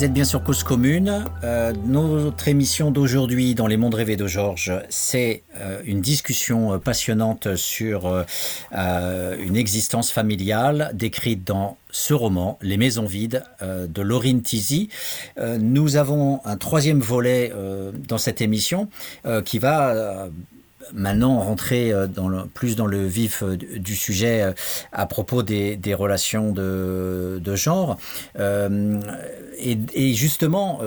Vous 0.00 0.06
êtes 0.06 0.14
bien 0.14 0.24
sur 0.24 0.42
Cause 0.42 0.62
Commune. 0.62 1.26
Euh, 1.44 1.74
notre 1.84 2.48
émission 2.48 2.90
d'aujourd'hui 2.90 3.54
dans 3.54 3.66
les 3.66 3.76
mondes 3.76 3.96
rêvés 3.96 4.16
de 4.16 4.26
Georges, 4.26 4.72
c'est 4.88 5.42
euh, 5.58 5.82
une 5.84 6.00
discussion 6.00 6.72
euh, 6.72 6.78
passionnante 6.78 7.54
sur 7.54 8.24
une 8.72 9.56
existence 9.56 10.10
familiale 10.10 10.92
décrite 10.94 11.46
dans 11.46 11.76
ce 11.90 12.14
roman, 12.14 12.58
Les 12.62 12.78
Maisons 12.78 13.04
Vides, 13.04 13.44
de 13.60 14.00
Laurine 14.00 14.40
Tizi. 14.40 14.88
nous 15.38 15.96
avons 15.96 16.40
un 16.46 16.56
troisième 16.56 17.00
volet 17.00 17.52
dans 18.08 18.16
cette 18.16 18.40
émission 18.40 18.88
qui 19.44 19.58
va 19.58 20.30
maintenant 20.94 21.40
rentrer 21.40 21.92
euh, 21.92 22.06
plus 22.54 22.76
dans 22.76 22.86
le 22.86 23.06
vif 23.06 23.42
euh, 23.42 23.56
du 23.56 23.94
sujet 23.94 24.42
euh, 24.42 24.52
à 24.92 25.06
propos 25.06 25.42
des, 25.42 25.78
relations 25.94 26.52
de, 26.52 27.54
genre. 27.54 27.98
Et, 28.38 30.14
justement, 30.14 30.80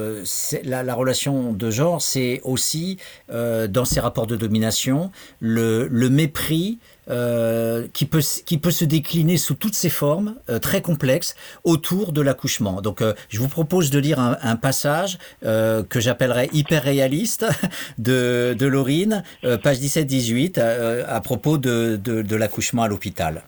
la, 0.63 0.83
la, 0.83 0.93
relation 0.93 1.53
de 1.53 1.69
genre, 1.69 2.01
c'est 2.01 2.41
aussi, 2.43 2.97
dans 3.29 3.85
ces 3.85 3.99
rapports 3.99 4.27
de 4.27 4.35
domination, 4.35 5.11
le 5.39 6.09
mépris 6.09 6.79
euh, 7.09 7.87
qui, 7.93 8.05
peut, 8.05 8.21
qui 8.45 8.57
peut 8.57 8.71
se 8.71 8.85
décliner 8.85 9.37
sous 9.37 9.55
toutes 9.55 9.75
ses 9.75 9.89
formes, 9.89 10.35
euh, 10.49 10.59
très 10.59 10.81
complexes, 10.81 11.35
autour 11.63 12.13
de 12.13 12.21
l'accouchement. 12.21 12.81
Donc 12.81 13.01
euh, 13.01 13.13
je 13.29 13.39
vous 13.39 13.47
propose 13.47 13.89
de 13.89 13.99
lire 13.99 14.19
un, 14.19 14.37
un 14.41 14.55
passage 14.55 15.17
euh, 15.43 15.83
que 15.83 15.99
j'appellerais 15.99 16.49
hyper 16.53 16.83
réaliste 16.83 17.45
de, 17.97 18.55
de 18.57 18.65
Laurine, 18.65 19.23
euh, 19.43 19.57
page 19.57 19.79
17-18, 19.79 20.59
à 20.59 21.21
propos 21.21 21.57
de, 21.57 21.99
de, 22.01 22.21
de 22.21 22.35
l'accouchement 22.35 22.83
à 22.83 22.87
l'hôpital. 22.87 23.43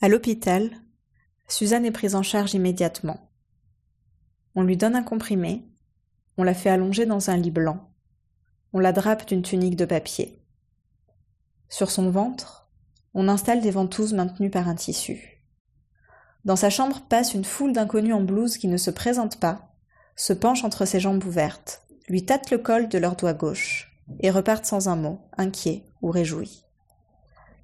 À 0.00 0.08
l'hôpital, 0.08 0.70
Suzanne 1.48 1.84
est 1.84 1.90
prise 1.90 2.14
en 2.14 2.22
charge 2.22 2.54
immédiatement. 2.54 3.28
On 4.54 4.62
lui 4.62 4.76
donne 4.76 4.96
un 4.96 5.02
comprimé, 5.02 5.62
on 6.36 6.42
la 6.42 6.54
fait 6.54 6.70
allonger 6.70 7.06
dans 7.06 7.30
un 7.30 7.36
lit 7.36 7.50
blanc, 7.50 7.90
on 8.72 8.78
la 8.78 8.92
drape 8.92 9.28
d'une 9.28 9.42
tunique 9.42 9.76
de 9.76 9.84
papier. 9.84 10.39
Sur 11.70 11.92
son 11.92 12.10
ventre, 12.10 12.68
on 13.14 13.28
installe 13.28 13.60
des 13.60 13.70
ventouses 13.70 14.12
maintenues 14.12 14.50
par 14.50 14.68
un 14.68 14.74
tissu. 14.74 15.40
Dans 16.44 16.56
sa 16.56 16.68
chambre 16.68 17.00
passe 17.08 17.32
une 17.32 17.44
foule 17.44 17.72
d'inconnus 17.72 18.12
en 18.12 18.22
blouse 18.22 18.58
qui 18.58 18.66
ne 18.66 18.76
se 18.76 18.90
présentent 18.90 19.38
pas, 19.38 19.72
se 20.16 20.32
penchent 20.32 20.64
entre 20.64 20.84
ses 20.84 20.98
jambes 20.98 21.24
ouvertes, 21.24 21.82
lui 22.08 22.24
tâtent 22.24 22.50
le 22.50 22.58
col 22.58 22.88
de 22.88 22.98
leur 22.98 23.14
doigt 23.14 23.34
gauche, 23.34 23.96
et 24.18 24.32
repartent 24.32 24.66
sans 24.66 24.88
un 24.88 24.96
mot, 24.96 25.20
inquiets 25.38 25.84
ou 26.02 26.10
réjouis. 26.10 26.64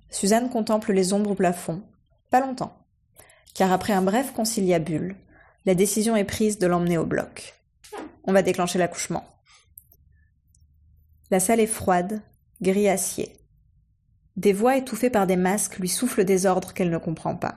Suzanne 0.09 0.51
contemple 0.51 0.93
les 0.93 1.13
ombres 1.13 1.33
au 1.33 1.35
plafond, 1.35 1.83
pas 2.31 2.41
longtemps, 2.41 2.79
car 3.55 3.73
après 3.73 3.93
un 3.93 4.03
bref 4.03 4.33
conciliabule, 4.33 5.17
la 5.65 5.75
décision 5.75 6.15
est 6.15 6.25
prise 6.25 6.61
de 6.61 6.69
l'emmener 6.69 6.97
au 6.97 7.07
bloc. 7.07 7.61
On 8.23 8.33
va 8.33 8.43
déclencher 8.43 8.79
l'accouchement. 8.79 9.25
La 11.33 11.41
salle 11.41 11.59
est 11.59 11.67
froide, 11.67 12.23
gris 12.63 12.89
acier. 12.89 13.37
Des 14.37 14.53
voix 14.53 14.77
étouffées 14.77 15.11
par 15.11 15.27
des 15.27 15.37
masques 15.37 15.79
lui 15.79 15.89
soufflent 15.89 16.25
des 16.25 16.45
ordres 16.45 16.75
qu'elle 16.75 16.91
ne 16.91 16.99
comprend 16.99 17.37
pas. 17.37 17.57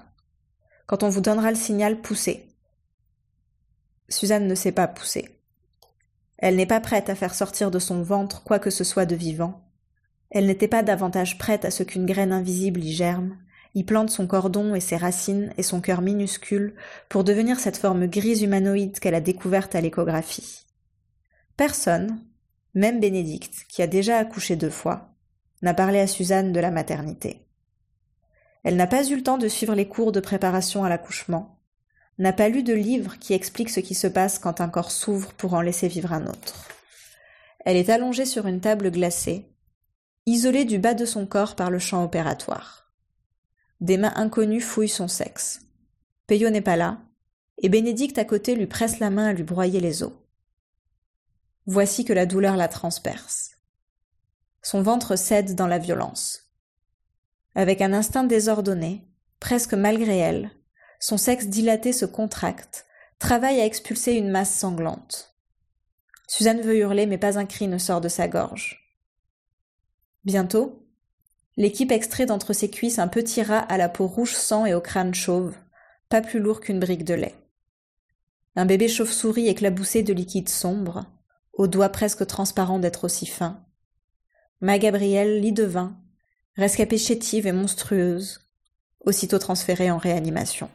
Quand 0.86 1.04
on 1.04 1.10
vous 1.10 1.22
donnera 1.22 1.52
le 1.52 1.58
signal, 1.58 2.02
poussez. 2.02 2.48
Suzanne 4.08 4.48
ne 4.48 4.56
sait 4.56 4.72
pas 4.72 4.88
pousser. 4.88 5.40
Elle 6.38 6.56
n'est 6.56 6.66
pas 6.66 6.80
prête 6.80 7.10
à 7.10 7.16
faire 7.16 7.36
sortir 7.36 7.70
de 7.70 7.80
son 7.80 8.02
ventre 8.02 8.44
quoi 8.44 8.60
que 8.60 8.70
ce 8.70 8.86
soit 8.86 9.06
de 9.06 9.16
vivant. 9.16 9.70
Elle 10.32 10.46
n'était 10.46 10.70
pas 10.70 10.84
davantage 10.84 11.38
prête 11.38 11.66
à 11.66 11.72
ce 11.72 11.84
qu'une 11.84 12.06
graine 12.06 12.32
invisible 12.32 12.82
y 12.82 12.94
germe, 12.94 13.38
y 13.76 13.84
plante 13.84 14.10
son 14.10 14.26
cordon 14.26 14.74
et 14.74 14.80
ses 14.80 14.96
racines 14.96 15.54
et 15.58 15.64
son 15.64 15.82
cœur 15.82 16.02
minuscule 16.02 16.76
pour 17.10 17.24
devenir 17.24 17.60
cette 17.60 17.78
forme 17.78 18.08
grise 18.08 18.42
humanoïde 18.42 19.00
qu'elle 19.00 19.16
a 19.16 19.22
découverte 19.22 19.76
à 19.76 19.82
l'échographie. 19.82 20.66
Personne, 21.58 22.24
même 22.74 23.00
Bénédicte, 23.02 23.66
qui 23.68 23.82
a 23.82 23.88
déjà 23.88 24.18
accouché 24.18 24.56
deux 24.56 24.70
fois, 24.70 25.09
n'a 25.62 25.74
parlé 25.74 26.00
à 26.00 26.08
Suzanne 26.08 26.52
de 26.52 26.60
la 26.60 26.72
maternité. 26.72 27.46
Elle 28.64 28.76
n'a 28.76 28.88
pas 28.88 29.08
eu 29.08 29.16
le 29.16 29.24
temps 29.24 29.38
de 29.38 29.48
suivre 29.48 29.76
les 29.76 29.88
cours 29.88 30.12
de 30.12 30.20
préparation 30.20 30.84
à 30.84 30.90
l'accouchement, 30.90 31.60
n'a 32.18 32.34
pas 32.34 32.50
lu 32.50 32.64
de 32.64 32.74
livre 32.74 33.18
qui 33.18 33.34
explique 33.34 33.70
ce 33.70 33.80
qui 33.80 33.96
se 33.96 34.08
passe 34.08 34.40
quand 34.40 34.62
un 34.62 34.70
corps 34.70 34.92
s'ouvre 34.92 35.34
pour 35.34 35.54
en 35.54 35.62
laisser 35.62 35.88
vivre 35.88 36.12
un 36.12 36.28
autre. 36.28 36.68
Elle 37.66 37.78
est 37.78 37.90
allongée 37.90 38.26
sur 38.26 38.48
une 38.48 38.60
table 38.60 38.92
glacée, 38.92 39.50
isolée 40.26 40.66
du 40.66 40.80
bas 40.80 40.94
de 40.94 41.06
son 41.06 41.26
corps 41.26 41.56
par 41.56 41.72
le 41.72 41.80
champ 41.80 42.04
opératoire. 42.04 42.92
Des 43.80 43.98
mains 43.98 44.14
inconnues 44.16 44.62
fouillent 44.62 44.90
son 44.90 45.08
sexe. 45.08 45.62
Peyo 46.28 46.50
n'est 46.50 46.62
pas 46.62 46.76
là, 46.76 47.00
et 47.58 47.70
Bénédicte 47.70 48.18
à 48.18 48.26
côté 48.26 48.56
lui 48.56 48.68
presse 48.68 49.00
la 49.00 49.10
main 49.10 49.28
à 49.28 49.34
lui 49.34 49.44
broyer 49.44 49.80
les 49.80 50.04
os. 50.04 50.14
Voici 51.66 52.04
que 52.04 52.14
la 52.14 52.26
douleur 52.26 52.58
la 52.58 52.68
transperce. 52.68 53.49
Son 54.62 54.82
ventre 54.82 55.16
cède 55.16 55.56
dans 55.56 55.68
la 55.68 55.80
violence. 55.80 56.52
Avec 57.56 57.82
un 57.82 57.94
instinct 57.94 58.24
désordonné, 58.24 59.08
presque 59.40 59.74
malgré 59.74 60.18
elle, 60.18 60.52
son 61.00 61.18
sexe 61.18 61.48
dilaté 61.48 61.94
se 61.94 62.06
contracte, 62.06 62.86
travaille 63.20 63.60
à 63.60 63.66
expulser 63.66 64.14
une 64.14 64.30
masse 64.30 64.54
sanglante. 64.54 65.36
Suzanne 66.28 66.62
veut 66.62 66.78
hurler, 66.78 67.06
mais 67.06 67.18
pas 67.18 67.40
un 67.40 67.46
cri 67.46 67.68
ne 67.68 67.78
sort 67.78 68.02
de 68.02 68.10
sa 68.10 68.28
gorge. 68.28 68.94
Bientôt, 70.26 70.86
l'équipe 71.58 71.92
extrait 71.92 72.26
d'entre 72.26 72.54
ses 72.54 72.70
cuisses 72.70 73.00
un 73.00 73.08
petit 73.08 73.42
rat 73.42 73.60
à 73.60 73.78
la 73.78 73.90
peau 73.90 74.08
rouge 74.08 74.36
sang 74.36 74.66
et 74.66 74.74
au 74.74 74.82
crâne 74.82 75.16
chauve, 75.16 75.56
pas 76.10 76.22
plus 76.22 76.40
lourd 76.40 76.60
qu'une 76.60 76.80
brique 76.80 77.06
de 77.06 77.14
lait. 77.14 77.36
Un 78.56 78.66
bébé 78.66 78.88
chauve-souris 78.88 79.48
éclaboussé 79.48 80.04
de 80.04 80.14
liquide 80.14 80.50
sombre, 80.50 81.06
aux 81.54 81.68
doigts 81.68 81.90
presque 81.90 82.28
transparents 82.28 82.80
d'être 82.80 83.06
aussi 83.06 83.26
fins, 83.26 83.66
Ma 84.62 84.78
Gabrielle, 84.78 85.40
lit 85.40 85.54
de 85.54 85.64
vin, 85.64 85.96
rescapée 86.58 86.98
chétive 86.98 87.48
et 87.48 87.52
monstrueuse, 87.52 88.42
aussitôt 89.06 89.40
transférée 89.40 89.90
en 89.90 89.98
réanimation. 89.98 90.70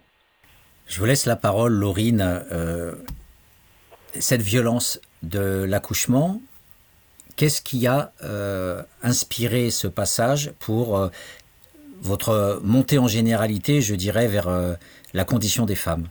Je 0.87 0.99
vous 0.99 1.07
laisse 1.07 1.27
la 1.27 1.37
parole, 1.37 1.73
Laurine. 1.73 2.23
Euh, 2.51 2.95
cette 4.21 4.43
violence 4.43 5.01
de 5.23 5.65
l'accouchement, 5.65 6.41
qu'est-ce 7.37 7.61
qui 7.63 7.87
a 7.87 8.13
euh, 8.23 8.83
inspiré 9.03 9.71
ce 9.71 9.87
passage 9.87 10.53
pour 10.61 10.97
euh, 10.97 11.09
votre 12.01 12.61
montée 12.63 12.99
en 12.99 13.09
généralité, 13.09 13.81
je 13.81 13.95
dirais, 13.95 14.29
vers 14.29 14.49
euh, 14.49 14.75
la 15.13 15.25
condition 15.25 15.67
des 15.67 15.75
femmes? 15.75 16.07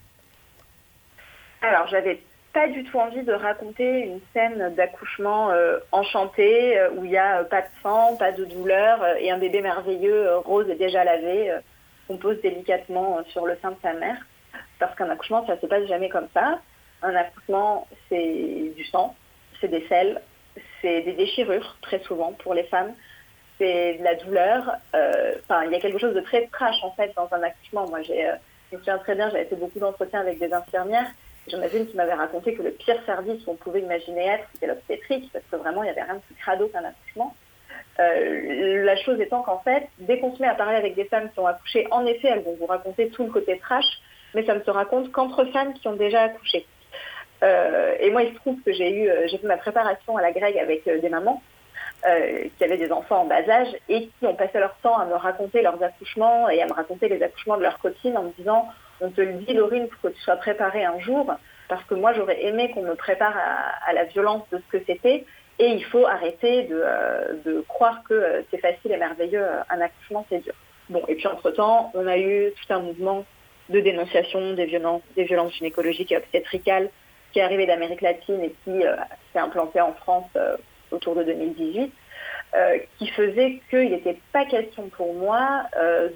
Alors, 1.61 1.87
j'avais 1.87 2.21
pas 2.53 2.67
du 2.67 2.83
tout 2.83 2.99
envie 2.99 3.23
de 3.23 3.33
raconter 3.33 4.01
une 4.01 4.19
scène 4.31 4.73
d'accouchement 4.75 5.49
euh, 5.49 5.79
enchanté 5.91 6.77
euh, 6.77 6.91
où 6.91 7.03
il 7.03 7.09
n'y 7.09 7.17
a 7.17 7.39
euh, 7.39 7.43
pas 7.43 7.61
de 7.61 7.67
sang, 7.81 8.15
pas 8.15 8.31
de 8.31 8.45
douleur 8.45 9.03
et 9.19 9.31
un 9.31 9.39
bébé 9.39 9.61
merveilleux 9.61 10.37
rose 10.37 10.69
et 10.69 10.75
déjà 10.75 11.03
lavé 11.03 11.51
qu'on 12.07 12.17
pose 12.17 12.39
délicatement 12.41 13.23
sur 13.29 13.47
le 13.47 13.57
sein 13.61 13.71
de 13.71 13.77
sa 13.81 13.93
mère. 13.93 14.17
Parce 14.77 14.95
qu'un 14.95 15.09
accouchement, 15.09 15.45
ça 15.47 15.59
se 15.59 15.65
passe 15.65 15.85
jamais 15.87 16.09
comme 16.09 16.27
ça. 16.33 16.59
Un 17.01 17.15
accouchement, 17.15 17.87
c'est 18.07 18.71
du 18.75 18.85
sang, 18.85 19.15
c'est 19.59 19.67
des 19.67 19.85
selles, 19.87 20.21
c'est 20.81 21.01
des 21.01 21.13
déchirures 21.13 21.77
très 21.81 21.99
souvent 21.99 22.33
pour 22.33 22.53
les 22.53 22.63
femmes, 22.63 22.93
c'est 23.57 23.95
de 23.95 24.03
la 24.03 24.15
douleur. 24.15 24.75
Enfin, 24.93 25.63
il 25.65 25.71
y 25.71 25.75
a 25.75 25.79
quelque 25.79 25.97
chose 25.97 26.13
de 26.13 26.21
très 26.21 26.45
trash 26.47 26.83
en 26.83 26.91
fait 26.91 27.13
dans 27.15 27.27
un 27.31 27.41
accouchement. 27.41 27.87
Moi, 27.87 28.03
j'ai, 28.03 28.29
je 28.69 28.75
me 28.75 28.81
souviens 28.81 28.97
très 28.99 29.15
bien, 29.15 29.29
j'avais 29.31 29.45
fait 29.45 29.55
beaucoup 29.55 29.79
d'entretiens 29.79 30.19
avec 30.19 30.39
des 30.39 30.53
infirmières 30.53 31.11
J'en 31.47 31.61
avais 31.61 31.77
une 31.77 31.87
qui 31.87 31.95
m'avait 31.95 32.13
raconté 32.13 32.53
que 32.53 32.61
le 32.61 32.71
pire 32.71 32.97
service 33.05 33.43
qu'on 33.43 33.55
pouvait 33.55 33.81
imaginer 33.81 34.27
être, 34.27 34.45
c'était 34.53 34.67
l'obstétrique, 34.67 35.29
parce 35.33 35.45
que 35.51 35.57
vraiment, 35.57 35.83
il 35.83 35.87
n'y 35.87 35.91
avait 35.91 36.03
rien 36.03 36.15
de 36.15 36.19
plus 36.21 36.35
crado 36.35 36.67
qu'un 36.67 36.83
accouchement. 36.83 37.35
Euh, 37.99 38.83
la 38.83 38.95
chose 38.95 39.19
étant 39.19 39.43
qu'en 39.43 39.59
fait, 39.59 39.87
dès 39.99 40.19
qu'on 40.19 40.35
se 40.35 40.41
met 40.41 40.47
à 40.47 40.55
parler 40.55 40.77
avec 40.77 40.95
des 40.95 41.05
femmes 41.05 41.29
qui 41.31 41.39
ont 41.39 41.47
accouché, 41.47 41.87
en 41.91 42.05
effet, 42.05 42.29
elles 42.29 42.43
vont 42.43 42.55
vous 42.59 42.65
raconter 42.65 43.09
tout 43.09 43.23
le 43.25 43.31
côté 43.31 43.59
trash, 43.59 43.85
mais 44.33 44.45
ça 44.45 44.55
ne 44.55 44.63
se 44.63 44.71
raconte 44.71 45.11
qu'entre 45.11 45.45
femmes 45.45 45.73
qui 45.73 45.87
ont 45.87 45.95
déjà 45.95 46.23
accouché. 46.23 46.65
Euh, 47.43 47.95
et 47.99 48.09
moi, 48.09 48.23
il 48.23 48.33
se 48.33 48.35
trouve 48.39 48.59
que 48.61 48.71
j'ai 48.71 48.91
eu, 48.91 49.09
j'ai 49.27 49.37
fait 49.37 49.47
ma 49.47 49.57
préparation 49.57 50.17
à 50.17 50.21
la 50.21 50.31
grecque 50.31 50.55
avec 50.57 50.87
euh, 50.87 50.99
des 50.99 51.09
mamans 51.09 51.41
euh, 52.05 52.45
qui 52.57 52.63
avaient 52.63 52.77
des 52.77 52.91
enfants 52.91 53.21
en 53.21 53.25
bas 53.25 53.47
âge 53.49 53.75
et 53.89 54.07
qui 54.07 54.25
ont 54.25 54.35
passé 54.35 54.59
leur 54.59 54.75
temps 54.77 54.97
à 54.97 55.05
me 55.05 55.15
raconter 55.15 55.61
leurs 55.61 55.81
accouchements 55.81 56.49
et 56.49 56.61
à 56.61 56.65
me 56.65 56.73
raconter 56.73 57.09
les 57.09 57.21
accouchements 57.21 57.57
de 57.57 57.63
leurs 57.63 57.79
copines 57.79 58.17
en 58.17 58.23
me 58.23 58.31
disant 58.37 58.67
on 59.01 59.09
te 59.09 59.21
le 59.21 59.33
dit, 59.33 59.53
Laurine, 59.53 59.87
pour 59.87 60.01
que 60.01 60.15
tu 60.15 60.21
sois 60.21 60.35
préparée 60.35 60.85
un 60.85 60.99
jour, 60.99 61.33
parce 61.67 61.83
que 61.85 61.95
moi, 61.95 62.13
j'aurais 62.13 62.43
aimé 62.43 62.71
qu'on 62.71 62.83
me 62.83 62.95
prépare 62.95 63.35
à, 63.85 63.93
la 63.93 64.03
violence 64.05 64.43
de 64.51 64.57
ce 64.57 64.77
que 64.77 64.83
c'était. 64.85 65.25
Et 65.59 65.67
il 65.67 65.83
faut 65.85 66.05
arrêter 66.07 66.63
de, 66.63 66.81
euh, 66.83 67.61
croire 67.67 68.01
que 68.07 68.13
euh, 68.13 68.41
c'est 68.49 68.57
facile 68.57 68.91
et 68.91 68.97
merveilleux, 68.97 69.43
euh, 69.43 69.61
un 69.69 69.81
accouchement, 69.81 70.25
c'est 70.29 70.39
dur. 70.39 70.53
Bon, 70.89 71.03
et 71.07 71.15
puis 71.15 71.27
entre-temps, 71.27 71.91
on 71.93 72.07
a 72.07 72.17
eu 72.17 72.51
tout 72.51 72.73
un 72.73 72.79
mouvement 72.79 73.25
de 73.69 73.79
dénonciation 73.79 74.53
des 74.53 74.65
violences, 74.65 75.03
des 75.15 75.23
violences 75.23 75.53
gynécologiques 75.53 76.11
et 76.11 76.17
obstétricales 76.17 76.89
qui 77.31 77.39
est 77.39 77.43
arrivé 77.43 77.65
d'Amérique 77.65 78.01
latine 78.01 78.41
et 78.41 78.53
qui 78.63 78.81
s'est 79.31 79.39
implanté 79.39 79.79
en 79.79 79.93
France 79.93 80.29
autour 80.91 81.15
de 81.15 81.23
2018, 81.23 81.91
euh, 82.55 82.77
qui 82.99 83.07
faisait 83.07 83.59
qu'il 83.69 83.89
n'était 83.89 84.19
pas 84.31 84.45
question 84.45 84.87
pour 84.89 85.13
moi 85.15 85.63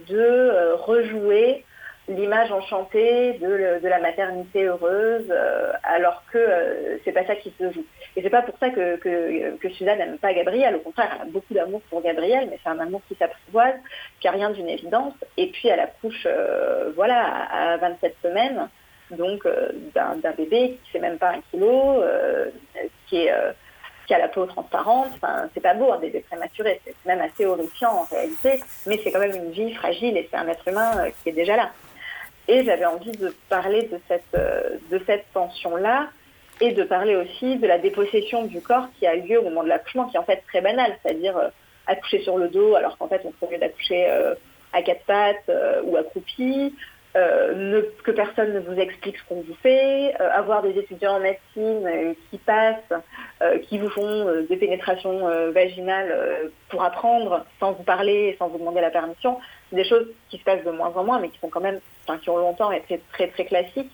de 0.07 0.73
rejouer 0.75 1.65
l'image 2.07 2.51
enchantée 2.51 3.33
de, 3.33 3.87
la 3.87 3.99
maternité 3.99 4.65
heureuse, 4.65 5.25
euh, 5.29 5.71
alors 5.83 6.23
que 6.31 6.37
euh, 6.37 6.97
c'est 7.03 7.11
pas 7.11 7.25
ça 7.25 7.35
qui 7.35 7.53
se 7.59 7.71
joue. 7.71 7.85
Et 8.15 8.21
c'est 8.21 8.29
pas 8.29 8.41
pour 8.41 8.57
ça 8.59 8.69
que, 8.69 8.95
que, 8.97 9.69
Suzanne 9.69 9.97
n'aime 9.99 10.17
pas 10.17 10.33
Gabriel. 10.33 10.75
Au 10.75 10.79
contraire, 10.79 11.11
elle 11.15 11.27
a 11.27 11.31
beaucoup 11.31 11.53
d'amour 11.53 11.81
pour 11.89 12.01
Gabriel, 12.01 12.47
mais 12.49 12.59
c'est 12.63 12.69
un 12.69 12.79
amour 12.79 13.01
qui 13.07 13.15
s'apprivoise, 13.15 13.75
qui 14.19 14.27
a 14.27 14.31
rien 14.31 14.49
d'une 14.49 14.69
évidence. 14.69 15.13
Et 15.35 15.47
puis 15.47 15.67
elle 15.67 15.79
accouche, 15.79 16.25
euh, 16.25 16.91
voilà, 16.95 17.23
à 17.51 17.77
27 17.77 18.15
semaines, 18.23 18.69
donc 19.11 19.47
d'un 19.93 20.31
bébé 20.37 20.77
qui 20.83 20.91
fait 20.91 20.99
même 20.99 21.17
pas 21.17 21.29
un 21.29 21.41
kilo, 21.51 22.03
qui 23.07 23.25
est 23.25 23.33
qui 24.07 24.13
a 24.13 24.17
la 24.17 24.29
peau 24.29 24.45
transparente. 24.45 25.09
Enfin, 25.15 25.49
c'est 25.53 25.59
pas 25.59 25.73
beau 25.73 25.91
un 25.91 25.99
bébé 25.99 26.21
prématuré, 26.21 26.81
c'est 26.83 26.95
même 27.05 27.21
assez 27.21 27.45
horrifiant 27.45 27.91
en 27.91 28.03
réalité, 28.03 28.61
mais 28.87 28.99
c'est 29.03 29.11
quand 29.11 29.19
même 29.19 29.35
une 29.35 29.51
vie 29.51 29.73
fragile 29.75 30.17
et 30.17 30.27
c'est 30.31 30.37
un 30.37 30.47
être 30.47 30.67
humain 30.67 30.91
euh, 30.97 31.09
qui 31.21 31.29
est 31.29 31.33
déjà 31.33 31.57
là. 31.57 31.71
Et 32.47 32.63
j'avais 32.63 32.85
envie 32.85 33.11
de 33.11 33.33
parler 33.49 33.83
de 33.83 33.99
cette, 34.07 34.23
euh, 34.35 34.77
de 34.91 35.01
cette 35.05 35.25
tension-là 35.33 36.07
et 36.61 36.71
de 36.71 36.83
parler 36.83 37.15
aussi 37.15 37.57
de 37.57 37.67
la 37.67 37.77
dépossession 37.77 38.43
du 38.43 38.61
corps 38.61 38.87
qui 38.97 39.05
a 39.05 39.15
lieu 39.15 39.39
au 39.39 39.43
moment 39.43 39.63
de 39.63 39.69
l'accouchement, 39.69 40.05
qui 40.05 40.15
est 40.15 40.19
en 40.19 40.23
fait 40.23 40.43
très 40.47 40.61
banal, 40.61 40.97
c'est-à-dire 41.01 41.37
euh, 41.37 41.49
accoucher 41.85 42.21
sur 42.21 42.37
le 42.37 42.47
dos 42.47 42.75
alors 42.75 42.97
qu'en 42.97 43.07
fait 43.07 43.21
on 43.25 43.31
ferait 43.31 43.53
mieux 43.53 43.59
d'accoucher 43.59 44.09
à 44.73 44.81
quatre 44.81 45.05
pattes 45.05 45.49
ou 45.85 45.95
accroupi, 45.95 46.73
euh, 47.17 47.81
que 48.03 48.11
personne 48.11 48.53
ne 48.53 48.59
vous 48.59 48.79
explique 48.79 49.17
ce 49.17 49.23
qu'on 49.27 49.41
vous 49.41 49.55
fait, 49.63 50.13
euh, 50.19 50.29
avoir 50.33 50.61
des 50.61 50.77
étudiants 50.77 51.15
en 51.15 51.19
médecine 51.19 51.87
euh, 51.87 52.13
qui 52.29 52.37
passent, 52.37 52.93
qui 53.63 53.77
vous 53.77 53.89
font 53.89 54.45
des 54.49 54.57
pénétrations 54.57 55.27
vaginales 55.51 56.51
pour 56.69 56.83
apprendre 56.83 57.45
sans 57.59 57.73
vous 57.73 57.83
parler, 57.83 58.35
sans 58.39 58.47
vous 58.47 58.57
demander 58.57 58.81
la 58.81 58.89
permission, 58.89 59.37
des 59.71 59.83
choses 59.83 60.07
qui 60.29 60.37
se 60.37 60.43
passent 60.43 60.63
de 60.63 60.71
moins 60.71 60.93
en 60.95 61.03
moins, 61.03 61.19
mais 61.19 61.29
qui 61.29 61.39
sont 61.39 61.49
quand 61.49 61.61
même, 61.61 61.79
enfin, 62.03 62.17
qui 62.19 62.29
ont 62.29 62.37
longtemps 62.37 62.71
été 62.71 63.01
très 63.13 63.27
très 63.27 63.45
classiques. 63.45 63.91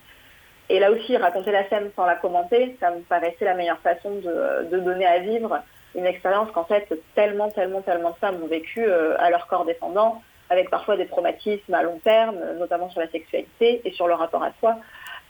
Et 0.70 0.80
là 0.80 0.91
aussi, 0.91 1.18
raconter 1.18 1.52
la 1.52 1.68
scène 1.70 1.91
sans 1.95 2.06
la 2.06 2.16
commenter, 2.16 2.78
ça 2.80 2.91
me 2.91 3.02
paraissait 3.02 3.45
la 3.45 3.54
meilleure 3.54 3.80
façon 3.80 4.12
de, 4.16 4.70
de 4.72 4.80
donner 4.80 5.06
à 5.06 5.20
vivre 5.20 5.60
une 5.95 6.06
expérience 6.06 6.50
qu'en 6.52 6.64
fait 6.64 6.88
tellement, 7.16 7.50
tellement, 7.52 7.82
tellement 7.82 8.12
de 8.12 8.16
femmes 8.16 8.41
ont 8.41 8.48
vécu 8.48 8.84
à 8.90 9.30
leur 9.30 9.45
corps 9.48 9.66
défendant, 9.66 10.22
avec 10.50 10.70
parfois 10.70 10.98
des 10.98 11.08
traumatismes 11.08 11.74
à 11.74 11.84
long 11.84 12.00
terme, 12.04 12.38
notamment 12.60 12.90
sur 12.90 13.02
la 13.02 13.10
sexualité 13.10 13.82
et 13.86 13.91
sur 13.91 14.08
le 14.08 14.14
rapport 14.14 14.44
à 14.44 14.52
soi 14.60 14.78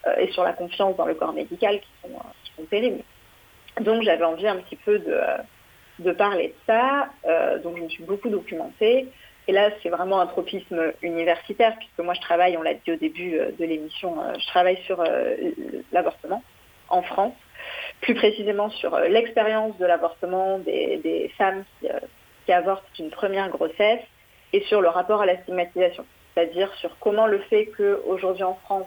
euh, 0.06 0.14
et 0.18 0.30
sur 0.32 0.44
la 0.44 0.52
confiance 0.52 0.96
dans 0.96 1.06
le 1.06 1.14
corps 1.14 1.32
médical 1.32 1.80
qui 1.80 1.88
sont, 2.02 2.08
qui 2.44 2.52
sont 2.56 2.64
terribles. 2.64 3.02
Donc 3.80 4.02
j'avais 4.02 4.24
envie 4.24 4.46
un 4.46 4.56
petit 4.56 4.76
peu 4.76 4.98
de, 4.98 5.18
de 5.98 6.12
parler 6.12 6.48
de 6.48 6.54
ça, 6.66 7.08
euh, 7.26 7.58
donc 7.58 7.76
je 7.78 7.82
me 7.82 7.88
suis 7.88 8.04
beaucoup 8.04 8.28
documentée. 8.28 9.08
Et 9.46 9.52
là, 9.52 9.70
c'est 9.82 9.90
vraiment 9.90 10.20
un 10.20 10.26
tropisme 10.26 10.92
universitaire, 11.02 11.76
puisque 11.78 11.98
moi, 11.98 12.14
je 12.14 12.20
travaille, 12.20 12.56
on 12.56 12.62
l'a 12.62 12.74
dit 12.74 12.92
au 12.92 12.96
début 12.96 13.38
euh, 13.38 13.50
de 13.58 13.64
l'émission, 13.64 14.16
je 14.38 14.46
travaille 14.46 14.78
sur 14.84 15.04
l'avortement 15.92 16.42
en 16.88 17.02
France, 17.02 17.34
plus 18.00 18.14
précisément 18.14 18.70
sur 18.70 18.98
l'expérience 18.98 19.76
de 19.78 19.86
l'avortement 19.86 20.58
des, 20.58 21.30
femmes 21.36 21.64
qui, 21.80 22.52
avortent 22.52 22.84
une 22.98 23.10
première 23.10 23.48
grossesse 23.48 24.02
et 24.52 24.60
sur 24.62 24.80
le 24.80 24.88
rapport 24.88 25.22
à 25.22 25.26
la 25.26 25.40
stigmatisation, 25.42 26.04
c'est-à-dire 26.34 26.72
sur 26.74 26.96
comment 27.00 27.26
le 27.26 27.38
fait 27.38 27.66
qu'aujourd'hui 27.66 28.44
en 28.44 28.54
France, 28.54 28.86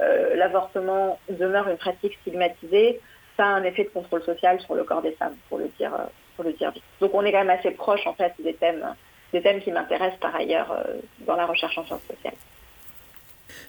euh, 0.00 0.34
l'avortement 0.34 1.18
demeure 1.28 1.68
une 1.68 1.76
pratique 1.76 2.18
stigmatisée, 2.22 3.00
ça 3.36 3.44
a 3.44 3.48
un 3.48 3.64
effet 3.64 3.84
de 3.84 3.88
contrôle 3.88 4.22
social 4.22 4.60
sur 4.60 4.74
le 4.74 4.84
corps 4.84 5.02
des 5.02 5.12
femmes, 5.12 5.36
pour 5.48 5.58
le 5.58 5.68
dire, 5.78 5.94
euh, 5.94 6.04
pour 6.34 6.44
le 6.44 6.52
dire 6.52 6.70
vite. 6.70 6.82
Donc 7.00 7.14
on 7.14 7.24
est 7.24 7.32
quand 7.32 7.44
même 7.44 7.56
assez 7.56 7.70
proche 7.70 8.06
en 8.06 8.14
fait 8.14 8.32
des 8.38 8.54
thèmes, 8.54 8.84
des 9.32 9.42
thèmes 9.42 9.60
qui 9.60 9.72
m'intéressent 9.72 10.20
par 10.20 10.34
ailleurs 10.34 10.70
euh, 10.72 11.00
dans 11.20 11.36
la 11.36 11.46
recherche 11.46 11.76
en 11.78 11.84
sciences 11.84 12.02
sociales. 12.02 12.34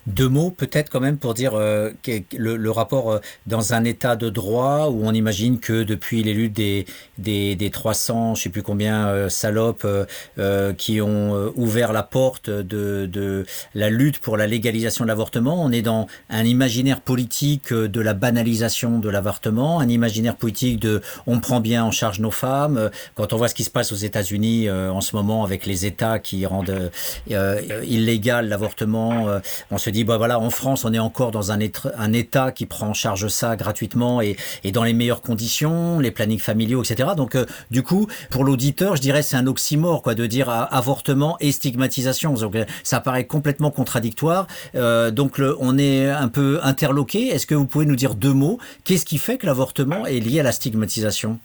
Deux 0.08 0.30
mots 0.30 0.52
peut-être 0.52 0.90
quand 0.90 1.02
même 1.02 1.18
pour 1.18 1.34
dire 1.34 1.54
euh, 1.56 1.92
le, 2.38 2.56
le, 2.56 2.72
rapport 2.72 3.12
euh, 3.12 3.20
dans 3.46 3.74
un 3.74 3.84
état 3.84 4.16
de 4.16 4.30
droit 4.30 4.88
où 4.88 5.02
on 5.04 5.12
imagine 5.12 5.60
que 5.60 5.84
depuis 5.84 6.24
les 6.24 6.34
luttes 6.34 6.54
des, 6.54 6.86
des, 7.18 7.58
des 7.58 7.70
300, 7.70 8.36
je 8.36 8.44
sais 8.44 8.50
plus 8.50 8.64
combien, 8.64 9.10
euh, 9.10 9.28
salopes 9.28 9.86
euh, 9.86 10.74
qui 10.74 11.02
ont 11.02 11.52
ouvert 11.58 11.92
la 11.92 12.04
porte 12.04 12.50
de, 12.50 13.06
de 13.06 13.46
la 13.76 13.90
lutte 13.90 14.20
pour 14.20 14.38
la 14.38 14.48
légalisation 14.48 15.04
de 15.04 15.10
l'avortement, 15.10 15.62
on 15.62 15.74
est 15.74 15.82
dans 15.82 16.08
un 16.30 16.46
imaginaire 16.46 17.02
politique 17.02 17.74
de 17.74 18.02
la 18.02 18.14
banalisation 18.14 19.00
de 19.00 19.10
l'avortement, 19.10 19.82
un 19.82 19.90
imaginaire 19.90 20.38
politique 20.38 20.80
de 20.80 21.02
on 21.26 21.42
prend 21.42 21.60
bien 21.60 21.84
en 21.84 21.92
charge 21.92 22.22
nos 22.22 22.32
femmes. 22.32 22.92
Quand 23.16 23.34
on 23.34 23.38
voit 23.38 23.50
ce 23.50 23.56
qui 23.56 23.66
se 23.66 23.70
passe 23.70 23.92
aux 23.92 23.96
États-Unis 23.96 24.70
en 24.72 25.02
ce 25.02 25.18
moment 25.18 25.44
avec 25.44 25.66
les 25.66 25.86
États 25.86 26.20
qui 26.20 26.46
rendent 26.46 26.92
illégal 27.28 28.48
l'avortement, 28.48 29.28
on 29.70 29.78
se 29.78 29.90
dit 29.90 29.97
bah 30.04 30.18
voilà, 30.18 30.40
en 30.40 30.50
France, 30.50 30.86
on 30.86 30.94
est 30.94 31.00
encore 31.00 31.32
dans 31.32 31.52
un, 31.52 31.60
état, 31.60 32.52
qui 32.52 32.66
prend 32.66 32.88
en 32.88 32.94
charge 32.94 33.28
ça 33.28 33.56
gratuitement 33.56 34.22
et, 34.22 34.38
dans 34.72 34.84
les 34.84 34.94
meilleures 34.94 35.22
conditions, 35.22 36.00
les 36.00 36.12
plannings 36.12 36.40
familiaux, 36.40 36.84
etc. 36.84 37.10
Donc, 37.16 37.36
euh, 37.36 37.46
du 37.72 37.84
coup, 37.84 38.08
pour 38.30 38.44
l'auditeur, 38.44 38.96
je 38.96 39.02
dirais 39.02 39.22
c'est 39.22 39.38
un 39.38 39.48
oxymore, 39.48 40.02
quoi, 40.02 40.16
de 40.16 40.26
dire 40.26 40.50
avortement 40.50 41.38
et 41.40 41.52
stigmatisation. 41.52 42.36
Euh, 42.42 42.66
ça 42.84 43.00
paraît 43.00 43.26
complètement 43.26 43.72
contradictoire. 43.72 44.48
Euh, 44.76 45.12
donc, 45.12 45.42
on 45.60 45.78
est 45.78 46.10
un 46.10 46.28
peu 46.28 46.60
interloqué. 46.64 47.28
Est-ce 47.28 47.48
que 47.48 47.56
vous 47.56 47.66
pouvez 47.66 47.86
nous 47.86 47.96
dire 47.96 48.16
deux 48.16 48.34
mots? 48.34 48.60
Qu'est-ce 48.84 49.06
qui 49.06 49.18
fait 49.18 49.38
que 49.38 49.46
l'avortement 49.46 50.06
est 50.06 50.20
lié 50.20 50.40
à 50.40 50.44
la 50.44 50.52
stigmatisation? 50.52 51.40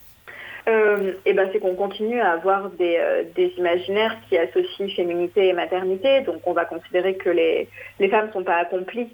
Euh, 0.68 1.14
et 1.24 1.32
ben 1.32 1.48
c'est 1.52 1.58
qu'on 1.58 1.74
continue 1.74 2.20
à 2.20 2.32
avoir 2.32 2.70
des, 2.70 2.96
euh, 2.98 3.24
des, 3.34 3.52
imaginaires 3.58 4.16
qui 4.28 4.38
associent 4.38 4.88
féminité 4.88 5.48
et 5.48 5.52
maternité. 5.52 6.20
Donc 6.20 6.46
on 6.46 6.52
va 6.52 6.64
considérer 6.64 7.16
que 7.16 7.30
les, 7.30 7.68
les 7.98 8.08
femmes 8.08 8.28
ne 8.28 8.32
sont 8.32 8.44
pas 8.44 8.56
accomplies 8.56 9.08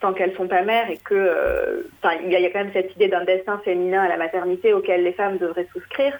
tant 0.00 0.14
qu'elles 0.14 0.34
sont 0.34 0.48
pas 0.48 0.62
mères 0.62 0.90
et 0.90 0.96
que 0.96 1.14
euh, 1.14 1.82
il 2.24 2.30
y, 2.30 2.36
a 2.36 2.50
quand 2.50 2.60
même 2.60 2.72
cette 2.72 2.94
idée 2.96 3.08
d'un 3.08 3.24
destin 3.24 3.60
féminin 3.64 4.02
à 4.02 4.08
la 4.08 4.16
maternité 4.16 4.72
auquel 4.72 5.04
les 5.04 5.12
femmes 5.12 5.36
devraient 5.36 5.68
souscrire, 5.74 6.18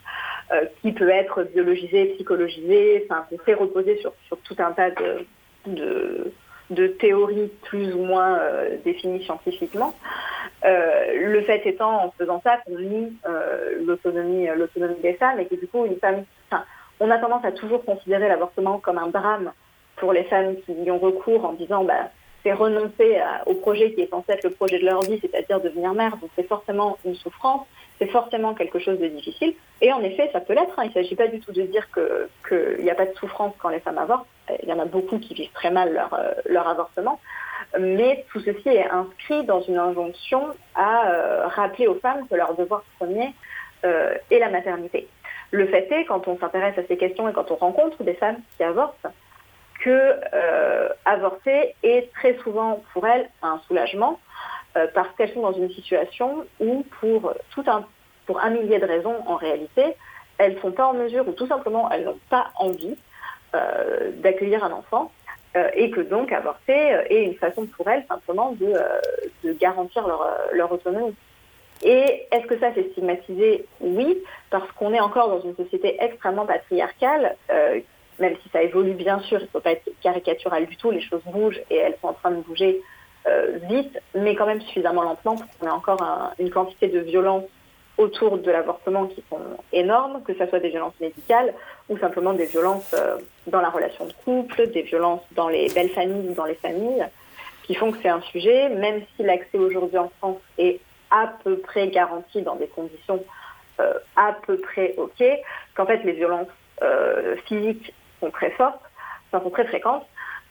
qui 0.82 0.92
peut 0.92 1.08
être 1.08 1.44
biologisé, 1.44 2.06
psychologisé, 2.16 3.06
enfin 3.08 3.24
qu'on 3.30 3.38
fait 3.38 3.54
reposer 3.54 3.96
sur, 3.98 4.12
sur 4.26 4.36
tout 4.40 4.56
un 4.58 4.72
tas 4.72 4.90
de 5.66 6.32
de 6.70 6.86
théories 6.86 7.50
plus 7.62 7.92
ou 7.94 8.02
moins 8.02 8.38
euh, 8.38 8.76
définies 8.84 9.22
scientifiquement. 9.24 9.94
Euh, 10.64 11.28
le 11.28 11.42
fait 11.42 11.66
étant, 11.66 12.04
en 12.04 12.10
faisant 12.12 12.40
ça, 12.44 12.58
qu'on 12.58 12.78
nie 12.78 13.12
euh, 13.26 13.82
l'autonomie, 13.84 14.46
l'autonomie 14.56 15.00
des 15.02 15.14
femmes 15.14 15.40
et 15.40 15.46
que 15.46 15.54
du 15.56 15.66
coup, 15.66 15.84
une 15.84 15.98
femme, 15.98 16.24
enfin, 16.50 16.64
on 17.00 17.10
a 17.10 17.18
tendance 17.18 17.44
à 17.44 17.52
toujours 17.52 17.84
considérer 17.84 18.28
l'avortement 18.28 18.78
comme 18.78 18.98
un 18.98 19.08
drame 19.08 19.52
pour 19.96 20.12
les 20.12 20.24
femmes 20.24 20.56
qui 20.64 20.72
y 20.72 20.90
ont 20.90 20.98
recours 20.98 21.44
en 21.44 21.54
disant, 21.54 21.84
bah, 21.84 22.10
c'est 22.42 22.52
renoncer 22.52 23.20
au 23.46 23.54
projet 23.54 23.92
qui 23.92 24.00
est 24.00 24.10
censé 24.10 24.32
être 24.32 24.44
le 24.44 24.50
projet 24.50 24.78
de 24.78 24.86
leur 24.86 25.00
vie, 25.02 25.18
c'est-à-dire 25.20 25.60
devenir 25.60 25.92
mère. 25.92 26.16
Donc 26.16 26.30
c'est 26.36 26.48
forcément 26.48 26.96
une 27.04 27.14
souffrance, 27.14 27.66
c'est 28.00 28.08
forcément 28.08 28.54
quelque 28.54 28.78
chose 28.78 28.98
de 28.98 29.06
difficile. 29.08 29.54
Et 29.82 29.92
en 29.92 30.02
effet, 30.02 30.30
ça 30.32 30.40
peut 30.40 30.54
l'être. 30.54 30.78
Hein. 30.78 30.84
Il 30.84 30.88
ne 30.88 30.94
s'agit 30.94 31.14
pas 31.14 31.28
du 31.28 31.38
tout 31.38 31.52
de 31.52 31.62
dire 31.62 31.86
qu'il 31.92 32.82
n'y 32.82 32.90
a 32.90 32.94
pas 32.94 33.06
de 33.06 33.14
souffrance 33.14 33.54
quand 33.58 33.68
les 33.68 33.80
femmes 33.80 33.98
avortent. 33.98 34.26
Il 34.62 34.68
y 34.68 34.72
en 34.72 34.78
a 34.78 34.86
beaucoup 34.86 35.18
qui 35.18 35.34
vivent 35.34 35.52
très 35.52 35.70
mal 35.70 35.92
leur, 35.92 36.14
euh, 36.14 36.32
leur 36.46 36.66
avortement. 36.66 37.20
Mais 37.78 38.24
tout 38.32 38.40
ceci 38.40 38.68
est 38.68 38.88
inscrit 38.88 39.44
dans 39.44 39.60
une 39.60 39.76
injonction 39.76 40.48
à 40.74 41.10
euh, 41.10 41.46
rappeler 41.46 41.86
aux 41.86 41.94
femmes 41.96 42.26
que 42.28 42.34
leur 42.34 42.54
devoir 42.54 42.82
premier 42.98 43.34
euh, 43.84 44.14
est 44.30 44.38
la 44.38 44.48
maternité. 44.48 45.06
Le 45.50 45.66
fait 45.66 45.86
est, 45.92 46.04
quand 46.06 46.26
on 46.26 46.38
s'intéresse 46.38 46.78
à 46.78 46.86
ces 46.88 46.96
questions 46.96 47.28
et 47.28 47.32
quand 47.32 47.50
on 47.50 47.56
rencontre 47.56 48.02
des 48.02 48.14
femmes 48.14 48.38
qui 48.56 48.64
avortent, 48.64 49.06
que 49.80 50.14
avorter 51.06 51.74
est 51.82 52.12
très 52.12 52.36
souvent 52.42 52.82
pour 52.92 53.06
elles 53.06 53.30
un 53.42 53.58
soulagement 53.66 54.20
euh, 54.76 54.86
parce 54.94 55.08
qu'elles 55.16 55.32
sont 55.32 55.42
dans 55.42 55.52
une 55.52 55.70
situation 55.70 56.44
où 56.60 56.84
pour 57.00 57.34
tout 57.54 57.64
un 57.66 57.84
pour 58.26 58.40
un 58.40 58.50
millier 58.50 58.78
de 58.78 58.86
raisons 58.86 59.16
en 59.26 59.36
réalité, 59.36 59.96
elles 60.38 60.54
ne 60.54 60.60
sont 60.60 60.70
pas 60.70 60.86
en 60.86 60.94
mesure 60.94 61.26
ou 61.26 61.32
tout 61.32 61.48
simplement 61.48 61.90
elles 61.90 62.04
n'ont 62.04 62.20
pas 62.28 62.50
envie 62.56 62.96
euh, 63.54 64.12
d'accueillir 64.16 64.62
un 64.62 64.70
enfant 64.70 65.10
euh, 65.56 65.68
et 65.74 65.90
que 65.90 66.00
donc 66.00 66.30
avorter 66.30 67.02
est 67.10 67.24
une 67.24 67.34
façon 67.34 67.66
pour 67.66 67.88
elles 67.88 68.04
simplement 68.08 68.52
de, 68.52 68.72
de 69.42 69.52
garantir 69.54 70.06
leur, 70.06 70.28
leur 70.52 70.70
autonomie. 70.70 71.14
Et 71.82 72.26
est-ce 72.30 72.46
que 72.46 72.58
ça 72.60 72.70
c'est 72.74 72.90
stigmatisé? 72.92 73.64
Oui, 73.80 74.22
parce 74.50 74.70
qu'on 74.72 74.92
est 74.92 75.00
encore 75.00 75.28
dans 75.28 75.40
une 75.40 75.56
société 75.56 75.96
extrêmement 76.00 76.46
patriarcale 76.46 77.36
même 78.20 78.36
si 78.42 78.48
ça 78.50 78.62
évolue 78.62 78.92
bien 78.92 79.18
sûr, 79.20 79.40
il 79.40 79.44
ne 79.44 79.48
faut 79.48 79.60
pas 79.60 79.72
être 79.72 79.90
caricatural 80.02 80.66
du 80.66 80.76
tout, 80.76 80.90
les 80.90 81.00
choses 81.00 81.22
bougent 81.24 81.60
et 81.70 81.76
elles 81.76 81.96
sont 82.00 82.08
en 82.08 82.12
train 82.12 82.30
de 82.30 82.42
bouger 82.42 82.82
vite, 83.68 83.98
mais 84.14 84.34
quand 84.34 84.46
même 84.46 84.60
suffisamment 84.62 85.02
lentement 85.02 85.36
pour 85.36 85.46
qu'on 85.58 85.66
ait 85.66 85.70
encore 85.70 86.02
un, 86.02 86.32
une 86.38 86.50
quantité 86.50 86.88
de 86.88 87.00
violences 87.00 87.44
autour 88.00 88.38
de 88.38 88.50
l'avortement 88.50 89.06
qui 89.06 89.22
sont 89.28 89.40
énormes, 89.72 90.22
que 90.22 90.32
ce 90.34 90.46
soit 90.46 90.58
des 90.58 90.70
violences 90.70 90.98
médicales 91.00 91.52
ou 91.88 91.98
simplement 91.98 92.32
des 92.32 92.46
violences 92.46 92.94
euh, 92.94 93.18
dans 93.46 93.60
la 93.60 93.68
relation 93.68 94.06
de 94.06 94.12
couple, 94.24 94.68
des 94.68 94.82
violences 94.82 95.20
dans 95.32 95.48
les 95.48 95.68
belles 95.74 95.90
familles 95.90 96.30
ou 96.30 96.34
dans 96.34 96.46
les 96.46 96.54
familles, 96.54 97.06
qui 97.64 97.74
font 97.74 97.92
que 97.92 97.98
c'est 98.02 98.08
un 98.08 98.22
sujet, 98.22 98.70
même 98.70 99.02
si 99.14 99.22
l'accès 99.22 99.58
aujourd'hui 99.58 99.98
en 99.98 100.10
France 100.18 100.38
est 100.56 100.80
à 101.10 101.30
peu 101.44 101.58
près 101.58 101.88
garanti 101.88 102.40
dans 102.40 102.56
des 102.56 102.68
conditions 102.68 103.22
euh, 103.80 103.94
à 104.16 104.34
peu 104.46 104.56
près 104.58 104.94
OK, 104.96 105.22
qu'en 105.74 105.86
fait 105.86 106.02
les 106.04 106.12
violences 106.12 106.48
euh, 106.82 107.36
physiques 107.46 107.92
sont 108.20 108.30
très 108.30 108.50
fortes, 108.52 108.80
enfin, 109.30 109.44
sont 109.44 109.50
très 109.50 109.66
fréquentes, 109.66 110.06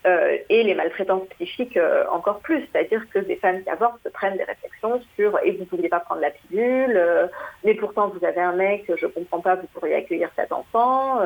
euh, 0.05 0.37
et 0.47 0.63
les 0.63 0.75
maltraitances 0.75 1.27
psychiques 1.31 1.75
euh, 1.75 2.05
encore 2.09 2.39
plus. 2.39 2.65
C'est-à-dire 2.71 3.03
que 3.09 3.19
des 3.19 3.35
femmes 3.35 3.61
qui 3.63 3.69
avortent 3.69 3.99
se 4.01 4.09
prennent 4.09 4.37
des 4.37 4.45
réflexions 4.45 5.01
sur 5.15 5.37
et 5.43 5.51
vous 5.51 5.59
ne 5.59 5.65
pouviez 5.65 5.89
pas 5.89 5.99
prendre 5.99 6.21
la 6.21 6.31
pilule, 6.31 6.95
euh, 6.95 7.27
mais 7.65 7.73
pourtant 7.73 8.07
vous 8.07 8.25
avez 8.25 8.39
un 8.39 8.53
mec, 8.53 8.85
je 8.87 9.05
ne 9.05 9.11
comprends 9.11 9.41
pas, 9.41 9.55
vous 9.55 9.67
pourriez 9.73 9.95
accueillir 9.95 10.29
cet 10.37 10.53
enfant, 10.53 11.19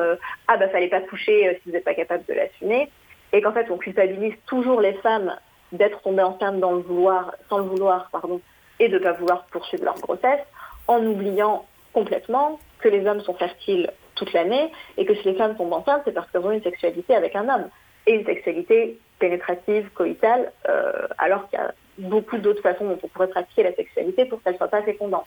ah 0.48 0.56
bah 0.56 0.68
fallait 0.70 0.88
pas 0.88 1.00
coucher 1.02 1.56
si 1.62 1.68
vous 1.68 1.72
n'êtes 1.76 1.84
pas 1.84 1.94
capable 1.94 2.24
de 2.26 2.34
l'assumer. 2.34 2.90
Et 3.32 3.40
qu'en 3.42 3.52
fait 3.52 3.70
on 3.70 3.78
culpabilise 3.78 4.34
toujours 4.46 4.80
les 4.80 4.94
femmes 4.94 5.36
d'être 5.70 6.02
tombées 6.02 6.24
enceintes 6.24 6.58
dans 6.58 6.72
le 6.72 6.80
vouloir, 6.80 7.32
sans 7.48 7.58
le 7.58 7.64
vouloir, 7.64 8.08
pardon, 8.10 8.40
et 8.80 8.88
de 8.88 8.98
ne 8.98 9.02
pas 9.02 9.12
vouloir 9.12 9.44
poursuivre 9.52 9.84
leur 9.84 10.00
grossesse, 10.00 10.42
en 10.88 11.04
oubliant 11.06 11.64
complètement 11.92 12.58
que 12.80 12.88
les 12.88 13.06
hommes 13.06 13.20
sont 13.20 13.34
fertiles 13.34 13.88
toute 14.16 14.32
l'année 14.32 14.72
et 14.96 15.04
que 15.04 15.14
si 15.14 15.22
les 15.24 15.34
femmes 15.34 15.56
tombent 15.56 15.72
enceintes, 15.72 16.02
c'est 16.04 16.12
parce 16.12 16.28
qu'elles 16.30 16.44
ont 16.44 16.50
une 16.50 16.62
sexualité 16.62 17.14
avec 17.14 17.36
un 17.36 17.48
homme 17.48 17.68
et 18.06 18.12
une 18.12 18.24
sexualité 18.24 18.98
pénétrative, 19.18 19.88
coïtale, 19.94 20.52
euh, 20.68 21.06
alors 21.18 21.48
qu'il 21.48 21.58
y 21.58 21.62
a 21.62 21.72
beaucoup 21.98 22.38
d'autres 22.38 22.62
façons 22.62 22.86
dont 22.86 22.98
on 23.02 23.08
pourrait 23.08 23.28
pratiquer 23.28 23.62
la 23.62 23.74
sexualité 23.74 24.24
pour 24.24 24.42
qu'elle 24.42 24.54
ne 24.54 24.58
soit 24.58 24.68
pas 24.68 24.82
fécondante. 24.82 25.26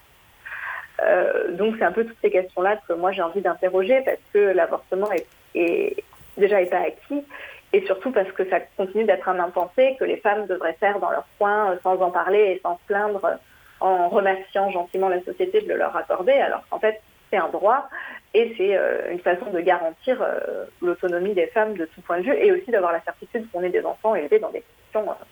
Euh, 1.02 1.52
donc 1.52 1.76
c'est 1.78 1.86
un 1.86 1.92
peu 1.92 2.06
toutes 2.06 2.18
ces 2.22 2.32
questions-là 2.32 2.80
que 2.88 2.94
moi 2.94 3.12
j'ai 3.12 3.22
envie 3.22 3.42
d'interroger 3.42 4.02
parce 4.04 4.18
que 4.34 4.40
l'avortement 4.40 5.10
est, 5.54 6.04
déjà 6.38 6.60
n'est 6.60 6.66
pas 6.66 6.80
acquis 6.80 7.24
et 7.72 7.86
surtout 7.86 8.12
parce 8.12 8.32
que 8.32 8.50
ça 8.50 8.60
continue 8.78 9.04
d'être 9.04 9.30
un 9.30 9.40
impensé 9.40 9.96
que 10.00 10.06
les 10.06 10.18
femmes 10.18 10.48
devraient 10.48 10.78
faire 10.80 11.00
dans 11.00 11.12
leur 11.12 11.28
coin 11.38 11.72
euh, 11.72 11.76
sans 11.84 12.02
en 12.02 12.10
parler 12.10 12.40
et 12.40 12.62
sans 12.64 12.78
se 12.78 12.84
plaindre 12.88 13.38
en 13.80 14.10
remerciant 14.10 14.72
gentiment 14.72 15.08
la 15.08 15.24
société 15.24 15.62
de 15.62 15.68
le 15.68 15.78
leur 15.78 15.96
accorder 15.96 16.34
alors 16.34 16.64
qu'en 16.70 16.80
fait 16.80 17.00
c'est 17.30 17.38
un 17.38 17.50
droit 17.50 17.90
et 18.34 18.54
c'est 18.58 18.76
euh, 18.78 19.12
une 19.12 19.20
façon 19.20 19.46
de 19.52 19.60
garantir 19.60 20.22
euh, 20.22 20.66
l'autonomie 20.82 21.34
des 21.34 21.48
femmes 21.48 21.76
de 21.76 21.86
tout 21.86 22.02
point 22.02 22.20
de 22.20 22.24
vue 22.24 22.34
et 22.34 22.52
aussi 22.52 22.72
d'avoir 22.72 22.92
la 22.92 23.02
certitude 23.02 23.50
qu'on 23.52 23.64
ait 23.64 23.70
des 23.70 23.86
enfants 23.86 24.16
élevés 24.16 24.40
dans 24.40 24.52
des 24.52 24.64
conditions 24.94 25.12
euh, 25.12 25.26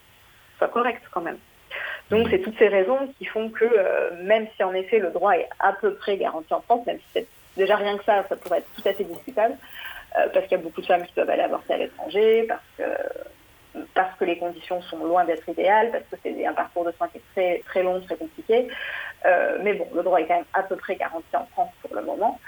soit 0.57 0.69
correctes 0.69 1.03
quand 1.11 1.21
même. 1.21 1.37
Donc 2.09 2.27
c'est 2.29 2.39
toutes 2.39 2.57
ces 2.57 2.67
raisons 2.67 2.99
qui 3.17 3.25
font 3.25 3.49
que 3.49 3.65
même 4.23 4.47
si 4.55 4.63
en 4.63 4.73
effet 4.73 4.99
le 4.99 5.09
droit 5.09 5.35
est 5.35 5.49
à 5.59 5.73
peu 5.73 5.95
près 5.95 6.17
garanti 6.17 6.53
en 6.53 6.61
France, 6.61 6.85
même 6.85 6.99
si 6.99 7.05
c'est 7.13 7.27
déjà 7.57 7.75
rien 7.75 7.97
que 7.97 8.03
ça, 8.03 8.23
ça 8.29 8.35
pourrait 8.35 8.59
être 8.59 8.69
tout 8.75 8.87
à 8.87 8.93
fait 8.93 9.03
discutable, 9.03 9.55
parce 10.13 10.45
qu'il 10.45 10.57
y 10.57 10.61
a 10.61 10.63
beaucoup 10.63 10.81
de 10.81 10.85
femmes 10.85 11.03
qui 11.03 11.13
peuvent 11.13 11.29
aller 11.29 11.41
avorter 11.41 11.73
à 11.73 11.77
l'étranger, 11.77 12.45
parce 12.47 12.61
que 12.77 12.83
parce 13.93 14.15
que 14.17 14.25
les 14.25 14.37
conditions 14.37 14.81
sont 14.83 15.03
loin 15.03 15.25
d'être 15.25 15.47
idéales, 15.49 15.91
parce 15.91 16.03
que 16.05 16.15
c'est 16.23 16.45
un 16.45 16.53
parcours 16.53 16.85
de 16.85 16.91
soins 16.93 17.07
qui 17.09 17.17
est 17.17 17.31
très, 17.33 17.61
très 17.65 17.83
long, 17.83 17.99
très 18.01 18.15
compliqué. 18.15 18.67
mais 19.61 19.73
bon, 19.73 19.87
le 19.93 20.03
droit 20.03 20.19
est 20.19 20.27
quand 20.27 20.35
même 20.35 20.45
à 20.53 20.63
peu 20.63 20.75
près 20.75 20.95
garanti 20.95 21.35
en 21.35 21.45
France 21.47 21.71
pour 21.81 21.95
le 21.95 22.01
moment. 22.01 22.39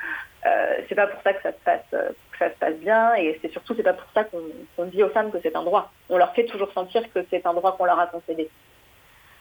Euh, 0.47 0.77
c'est 0.87 0.95
pas 0.95 1.07
pour 1.07 1.21
ça 1.23 1.33
que 1.33 1.41
ça 1.41 1.51
se 1.51 1.57
passe, 1.63 1.81
euh, 1.93 2.09
que 2.31 2.37
ça 2.37 2.49
se 2.49 2.57
passe 2.57 2.75
bien, 2.75 3.15
et 3.15 3.37
c'est 3.41 3.51
surtout 3.51 3.73
c'est 3.75 3.83
pas 3.83 3.93
pour 3.93 4.09
ça 4.13 4.23
qu'on 4.23 4.85
dit 4.85 5.03
aux 5.03 5.09
femmes 5.09 5.31
que 5.31 5.39
c'est 5.41 5.55
un 5.55 5.63
droit. 5.63 5.91
On 6.09 6.17
leur 6.17 6.33
fait 6.33 6.45
toujours 6.45 6.71
sentir 6.73 7.01
que 7.13 7.25
c'est 7.29 7.45
un 7.45 7.53
droit 7.53 7.75
qu'on 7.75 7.85
leur 7.85 7.99
a 7.99 8.07
concédé. 8.07 8.49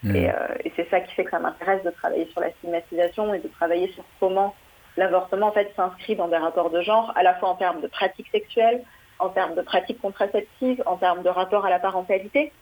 Mmh. 0.02 0.16
Euh, 0.16 0.30
et, 0.64 0.72
c'est 0.74 0.88
ça 0.90 1.00
qui 1.00 1.14
fait 1.14 1.24
que 1.24 1.30
ça 1.30 1.38
m'intéresse 1.38 1.82
de 1.84 1.90
travailler 1.90 2.26
sur 2.26 2.40
la 2.40 2.50
stigmatisation 2.52 3.34
et 3.34 3.38
de 3.38 3.48
travailler 3.48 3.88
sur 3.92 4.04
comment 4.20 4.54
l'avortement 4.96 5.48
en 5.48 5.52
fait 5.52 5.72
s'inscrit 5.76 6.16
dans 6.16 6.28
des 6.28 6.36
rapports 6.36 6.70
de 6.70 6.80
genre, 6.80 7.12
à 7.16 7.22
la 7.22 7.34
fois 7.34 7.50
en 7.50 7.54
termes 7.54 7.80
de 7.80 7.88
pratiques 7.88 8.28
sexuelles, 8.32 8.82
en 9.18 9.28
termes 9.30 9.54
de 9.54 9.62
pratiques 9.62 10.00
contraceptives, 10.00 10.82
en 10.86 10.96
termes 10.96 11.22
de 11.22 11.28
rapport 11.28 11.64
à 11.64 11.70
la 11.70 11.78
parentalité, 11.78 12.52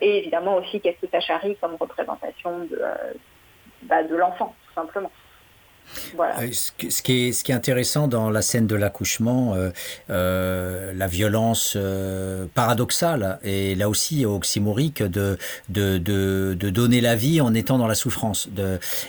et 0.00 0.18
évidemment 0.18 0.56
aussi 0.56 0.80
qu'est-ce 0.80 1.00
que 1.00 1.10
ça 1.10 1.20
charrie 1.20 1.56
comme 1.60 1.76
représentation 1.76 2.58
de, 2.64 2.82
bah, 3.82 4.02
de 4.02 4.16
l'enfant, 4.16 4.54
tout 4.66 4.74
simplement. 4.74 5.10
Euh, 6.18 6.50
ce, 6.52 7.02
qui 7.02 7.28
est, 7.28 7.50
intéressant 7.50 8.08
dans 8.08 8.30
la 8.30 8.42
scène 8.42 8.66
de 8.66 8.74
l'accouchement, 8.74 9.54
euh, 9.54 9.70
euh, 10.10 10.92
la 10.94 11.06
violence 11.06 11.76
paradoxale 12.54 13.38
et 13.42 13.74
là 13.74 13.88
aussi 13.88 14.24
oxymorique 14.24 15.02
de, 15.02 15.38
donner 15.68 17.00
la 17.00 17.16
vie 17.16 17.40
en 17.40 17.54
étant 17.54 17.78
dans 17.78 17.86
la 17.86 17.94
souffrance. 17.94 18.48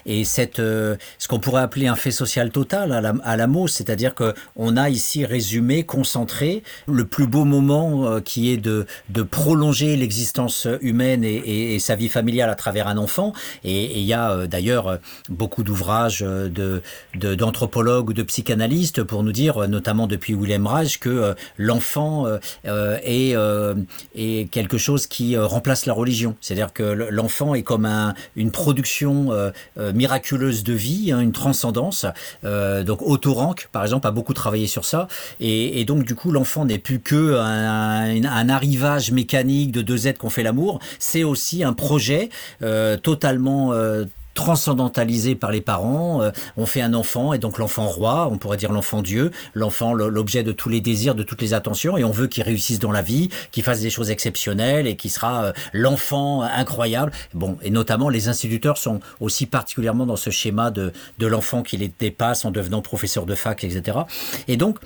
Et 0.05 0.23
cette, 0.23 0.57
ce 0.57 1.27
qu'on 1.27 1.39
pourrait 1.39 1.61
appeler 1.61 1.87
un 1.87 1.95
fait 1.95 2.11
social 2.11 2.51
total 2.51 2.91
à 2.91 3.01
la, 3.01 3.13
à 3.23 3.37
la 3.37 3.47
mot, 3.47 3.67
c'est-à-dire 3.67 4.15
que 4.15 4.33
on 4.55 4.77
a 4.77 4.89
ici 4.89 5.25
résumé, 5.25 5.83
concentré 5.83 6.63
le 6.87 7.05
plus 7.05 7.27
beau 7.27 7.45
moment 7.45 8.19
qui 8.21 8.51
est 8.51 8.57
de, 8.57 8.85
prolonger 9.29 9.95
l'existence 9.95 10.67
humaine 10.81 11.23
et, 11.23 11.79
sa 11.79 11.95
vie 11.95 12.09
familiale 12.09 12.49
à 12.49 12.55
travers 12.55 12.87
un 12.87 12.97
enfant. 12.97 13.33
Et 13.63 13.99
il 13.99 14.05
y 14.05 14.13
a 14.13 14.47
d'ailleurs 14.47 14.99
beaucoup 15.29 15.63
d'ouvrages 15.63 16.21
de 16.21 16.70
d'anthropologues 17.15 18.09
ou 18.09 18.13
de 18.13 18.23
psychanalystes 18.23 19.03
pour 19.03 19.23
nous 19.23 19.31
dire, 19.31 19.67
notamment 19.67 20.07
depuis 20.07 20.33
William 20.33 20.65
Reich, 20.67 20.99
que 20.99 21.09
euh, 21.09 21.33
l'enfant 21.57 22.25
euh, 22.25 22.97
est, 23.03 23.35
euh, 23.35 23.75
est, 24.15 24.49
quelque 24.51 24.77
chose 24.77 25.07
qui 25.07 25.37
remplace 25.37 25.85
la 25.85 25.93
religion. 25.93 26.35
C'est-à-dire 26.41 26.73
que 26.73 26.83
l'enfant 26.83 27.55
est 27.55 27.63
comme 27.63 27.85
un, 27.85 28.13
une 28.35 28.51
production 28.51 29.29
miraculeuse 29.77 30.63
de 30.63 30.73
vie, 30.73 31.11
hein, 31.11 31.19
une 31.19 31.31
transcendance. 31.31 32.05
donc 32.43 33.01
Otto 33.01 33.33
Rank, 33.33 33.69
par 33.71 33.83
exemple, 33.83 34.07
a 34.07 34.11
beaucoup 34.11 34.33
travaillé 34.33 34.67
sur 34.67 34.85
ça. 34.85 35.07
Et, 35.39 35.79
et 35.79 35.85
donc, 35.85 36.03
du 36.03 36.15
coup, 36.15 36.31
l'enfant 36.31 36.65
n'est 36.65 36.79
plus 36.79 36.99
que 36.99 37.37
un, 37.37 38.23
un, 38.23 38.49
arrivage 38.49 39.11
mécanique 39.11 39.71
de 39.71 39.81
deux 39.81 40.07
êtres 40.07 40.19
qu'on 40.19 40.29
fait 40.29 40.43
l'amour. 40.43 40.79
C'est 40.99 41.23
aussi 41.23 41.63
un 41.63 41.73
projet 41.73 42.29
totalement 43.03 43.73
transcendantalisé 44.33 45.35
par 45.35 45.51
les 45.51 45.61
parents. 45.61 46.21
Euh, 46.21 46.31
on 46.57 46.65
fait 46.65 46.81
un 46.81 46.93
enfant 46.93 47.33
et 47.33 47.39
donc 47.39 47.57
l'enfant 47.57 47.87
roi, 47.87 48.27
on 48.31 48.37
pourrait 48.37 48.57
dire 48.57 48.71
l'enfant 48.71 49.01
Dieu, 49.01 49.31
l'enfant 49.53 49.93
l'objet 49.93 50.43
de 50.43 50.51
tous 50.51 50.69
les 50.69 50.81
désirs, 50.81 51.15
de 51.15 51.23
toutes 51.23 51.41
les 51.41 51.53
attentions 51.53 51.97
et 51.97 52.03
on 52.03 52.11
veut 52.11 52.27
qu'il 52.27 52.43
réussisse 52.43 52.79
dans 52.79 52.91
la 52.91 53.01
vie, 53.01 53.29
qu'il 53.51 53.63
fasse 53.63 53.81
des 53.81 53.89
choses 53.89 54.09
exceptionnelles 54.11 54.87
et 54.87 54.95
qu'il 54.95 55.11
sera 55.11 55.45
euh, 55.45 55.53
l'enfant 55.73 56.41
incroyable. 56.41 57.11
Bon, 57.33 57.57
et 57.61 57.69
notamment 57.69 58.09
les 58.09 58.27
instituteurs 58.27 58.77
sont 58.77 58.99
aussi 59.19 59.45
particulièrement 59.45 60.05
dans 60.05 60.15
ce 60.15 60.29
schéma 60.29 60.71
de, 60.71 60.93
de 61.19 61.27
l'enfant 61.27 61.63
qui 61.63 61.77
les 61.77 61.91
dépasse 61.99 62.45
en 62.45 62.51
devenant 62.51 62.81
professeur 62.81 63.25
de 63.25 63.35
fac, 63.35 63.63
etc. 63.63 63.99
Et 64.47 64.57
donc, 64.57 64.77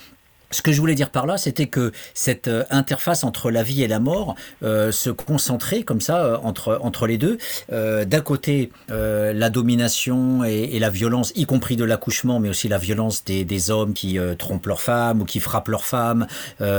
ce 0.55 0.61
que 0.61 0.71
je 0.71 0.79
voulais 0.79 0.95
dire 0.95 1.09
par 1.09 1.25
là, 1.25 1.37
c'était 1.37 1.67
que 1.67 1.91
cette 2.13 2.47
euh, 2.47 2.63
interface 2.69 3.23
entre 3.23 3.51
la 3.51 3.61
vie 3.61 3.83
et 3.83 3.87
la 3.87 3.99
mort 3.99 4.35
euh, 4.63 4.91
se 4.91 5.09
concentrait 5.09 5.83
comme 5.83 5.99
ça 5.99 6.23
euh, 6.23 6.37
entre, 6.43 6.79
entre 6.81 7.07
les 7.07 7.17
deux. 7.17 7.37
Euh, 7.73 8.05
D'un 8.05 8.21
côté, 8.21 8.71
euh, 8.89 9.33
la 9.33 9.49
domination 9.49 10.45
et, 10.45 10.69
et, 10.75 10.79
la 10.79 10.89
violence, 10.89 11.33
y 11.35 11.45
compris 11.45 11.75
de 11.75 11.83
l'accouchement, 11.83 12.39
mais 12.39 12.47
aussi 12.47 12.69
la 12.69 12.77
violence 12.77 13.25
des, 13.25 13.43
des 13.43 13.69
hommes 13.69 13.93
qui 13.93 14.17
trompent 14.37 14.67
leurs 14.67 14.81
femmes 14.81 15.21
ou 15.21 15.25
qui 15.25 15.39
frappent 15.39 15.67
leurs 15.67 15.85
femmes, 15.85 16.27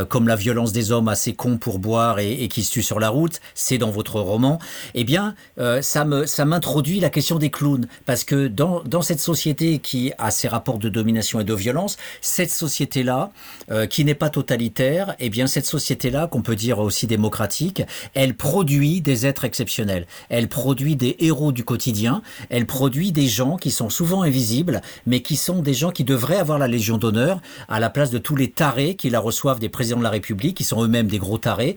comme 0.08 0.28
la 0.28 0.36
violence 0.36 0.72
des 0.72 0.92
hommes 0.92 1.08
assez 1.08 1.34
cons 1.34 1.58
pour 1.58 1.78
boire 1.78 2.18
et, 2.18 2.32
et 2.44 2.48
qui 2.48 2.62
se 2.62 2.72
tuent 2.72 2.82
sur 2.82 3.00
la 3.00 3.08
route, 3.08 3.40
c'est 3.54 3.78
dans 3.78 3.90
votre 3.90 4.20
roman. 4.20 4.58
Eh 4.94 5.04
bien, 5.04 5.34
ça 5.80 6.04
me 6.04 6.26
ça 6.26 6.44
m'introduit 6.44 7.00
la 7.00 7.10
question 7.10 7.38
des 7.38 7.50
clowns, 7.50 7.86
parce 8.06 8.24
que 8.24 8.48
dans, 8.48 8.82
dans 8.84 9.02
cette 9.02 9.20
société 9.20 9.78
qui 9.78 10.12
a 10.18 10.30
ces 10.30 10.48
rapports 10.48 10.78
de 10.78 10.88
domination 10.88 11.40
et 11.40 11.44
de 11.44 11.54
violence, 11.54 11.96
cette 12.20 12.50
société-là, 12.50 13.30
euh, 13.70 13.86
qui 13.86 14.04
n'est 14.04 14.14
pas 14.14 14.30
totalitaire, 14.30 15.14
eh 15.18 15.30
bien 15.30 15.46
cette 15.46 15.66
société-là, 15.66 16.26
qu'on 16.26 16.42
peut 16.42 16.56
dire 16.56 16.78
aussi 16.78 17.06
démocratique, 17.06 17.82
elle 18.14 18.34
produit 18.34 19.00
des 19.00 19.26
êtres 19.26 19.44
exceptionnels. 19.44 20.06
Elle 20.28 20.48
produit 20.48 20.96
des 20.96 21.16
héros 21.18 21.52
du 21.52 21.64
quotidien. 21.64 22.22
Elle 22.50 22.66
produit 22.66 23.12
des 23.12 23.26
gens 23.26 23.56
qui 23.56 23.70
sont 23.70 23.90
souvent 23.90 24.22
invisibles, 24.22 24.80
mais 25.06 25.20
qui 25.20 25.36
sont 25.36 25.62
des 25.62 25.74
gens 25.74 25.90
qui 25.90 26.04
devraient 26.04 26.36
avoir 26.36 26.58
la 26.58 26.68
Légion 26.68 26.98
d'honneur 26.98 27.40
à 27.68 27.80
la 27.80 27.90
place 27.90 28.10
de 28.10 28.18
tous 28.18 28.36
les 28.36 28.50
tarés 28.50 28.94
qui 28.94 29.10
la 29.10 29.20
reçoivent 29.20 29.60
des 29.60 29.68
présidents 29.68 29.98
de 29.98 30.04
la 30.04 30.10
République, 30.10 30.56
qui 30.56 30.64
sont 30.64 30.82
eux-mêmes 30.82 31.08
des 31.08 31.18
gros 31.18 31.38
tarés 31.38 31.76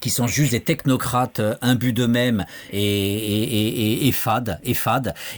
qui 0.00 0.10
sont 0.10 0.26
juste 0.26 0.52
des 0.52 0.60
technocrates 0.60 1.40
euh, 1.40 1.54
imbus 1.62 1.92
d'eux-mêmes 1.92 2.44
et, 2.72 2.80
et, 2.80 3.42
et, 3.42 4.08
et, 4.08 4.12
fades, 4.12 4.60
et. 4.64 4.74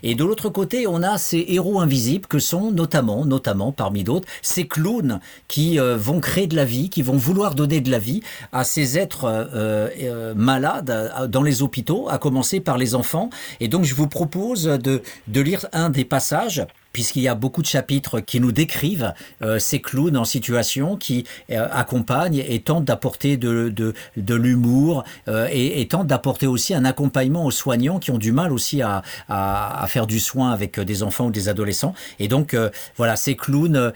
Et 0.02 0.14
de 0.14 0.24
l'autre 0.24 0.48
côté, 0.48 0.86
on 0.86 1.02
a 1.02 1.18
ces 1.18 1.44
héros 1.48 1.80
invisibles 1.80 2.26
que 2.26 2.38
sont 2.38 2.70
notamment, 2.70 3.24
notamment 3.24 3.72
parmi 3.72 4.04
d'autres, 4.04 4.28
ces 4.42 4.66
clowns 4.66 5.20
qui 5.48 5.80
euh, 5.80 5.96
vont 5.96 6.20
créer 6.20 6.46
de 6.46 6.56
la 6.56 6.64
vie, 6.64 6.90
qui 6.90 7.02
vont 7.02 7.16
vouloir 7.16 7.54
donner 7.54 7.80
de 7.80 7.90
la 7.90 7.98
vie 7.98 8.22
à 8.52 8.64
ces 8.64 8.98
êtres 8.98 9.24
euh, 9.24 9.88
euh 10.02 10.34
malades 10.36 11.12
dans 11.28 11.42
les 11.42 11.62
hôpitaux, 11.62 12.08
à 12.08 12.18
commencer 12.18 12.60
par 12.60 12.78
les 12.78 12.94
enfants. 12.94 13.30
Et 13.60 13.68
donc, 13.68 13.84
je 13.84 13.94
vous 13.94 14.06
propose 14.06 14.64
de, 14.64 15.02
de 15.28 15.40
lire 15.40 15.66
un 15.72 15.90
des 15.90 16.04
passages 16.04 16.66
puisqu'il 16.92 17.22
y 17.22 17.28
a 17.28 17.34
beaucoup 17.34 17.62
de 17.62 17.66
chapitres 17.66 18.20
qui 18.20 18.40
nous 18.40 18.52
décrivent 18.52 19.14
euh, 19.42 19.58
ces 19.58 19.80
clowns 19.80 20.16
en 20.16 20.24
situation, 20.24 20.96
qui 20.96 21.24
euh, 21.50 21.66
accompagnent 21.70 22.44
et 22.46 22.60
tentent 22.60 22.84
d'apporter 22.84 23.36
de, 23.36 23.68
de, 23.68 23.94
de 24.16 24.34
l'humour 24.34 25.04
euh, 25.28 25.48
et, 25.50 25.86
tentent 25.88 26.06
d'apporter 26.06 26.46
aussi 26.46 26.74
un 26.74 26.84
accompagnement 26.84 27.44
aux 27.44 27.50
soignants 27.50 27.98
qui 27.98 28.10
ont 28.10 28.18
du 28.18 28.32
mal 28.32 28.52
aussi 28.52 28.80
à, 28.82 29.02
à, 29.28 29.84
faire 29.88 30.06
du 30.06 30.20
soin 30.20 30.52
avec 30.52 30.78
des 30.78 31.02
enfants 31.02 31.26
ou 31.26 31.30
des 31.30 31.48
adolescents. 31.48 31.94
Et 32.18 32.28
donc, 32.28 32.56
voilà, 32.96 33.16
ces 33.16 33.34
clowns 33.34 33.92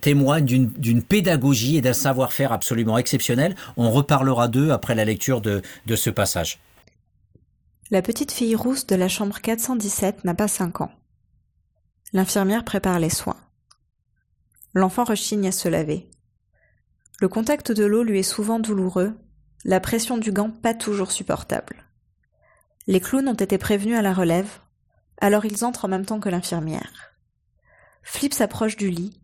témoignent 0.00 0.44
d'une 0.44 1.02
pédagogie 1.02 1.76
et 1.76 1.80
d'un 1.80 1.92
savoir-faire 1.92 2.52
absolument 2.52 2.98
exceptionnel. 2.98 3.54
On 3.76 3.90
reparlera 3.90 4.48
d'eux 4.48 4.70
après 4.70 4.94
la 4.94 5.04
lecture 5.04 5.40
de, 5.40 5.62
de 5.86 5.96
ce 5.96 6.10
passage. 6.10 6.58
La 7.90 8.02
petite 8.02 8.32
fille 8.32 8.56
rousse 8.56 8.86
de 8.86 8.96
la 8.96 9.08
chambre 9.08 9.38
417 9.40 10.24
n'a 10.24 10.34
pas 10.34 10.48
5 10.48 10.80
ans. 10.80 10.90
L'infirmière 12.14 12.64
prépare 12.64 13.00
les 13.00 13.10
soins. 13.10 13.40
L'enfant 14.72 15.02
rechigne 15.02 15.48
à 15.48 15.52
se 15.52 15.68
laver. 15.68 16.08
Le 17.20 17.26
contact 17.26 17.72
de 17.72 17.84
l'eau 17.84 18.04
lui 18.04 18.20
est 18.20 18.22
souvent 18.22 18.60
douloureux, 18.60 19.18
la 19.64 19.80
pression 19.80 20.16
du 20.16 20.30
gant 20.30 20.50
pas 20.50 20.74
toujours 20.74 21.10
supportable. 21.10 21.84
Les 22.86 23.00
clowns 23.00 23.26
ont 23.26 23.34
été 23.34 23.58
prévenus 23.58 23.98
à 23.98 24.02
la 24.02 24.14
relève, 24.14 24.60
alors 25.20 25.44
ils 25.44 25.64
entrent 25.64 25.86
en 25.86 25.88
même 25.88 26.06
temps 26.06 26.20
que 26.20 26.28
l'infirmière. 26.28 27.16
Flip 28.04 28.32
s'approche 28.32 28.76
du 28.76 28.90
lit, 28.90 29.20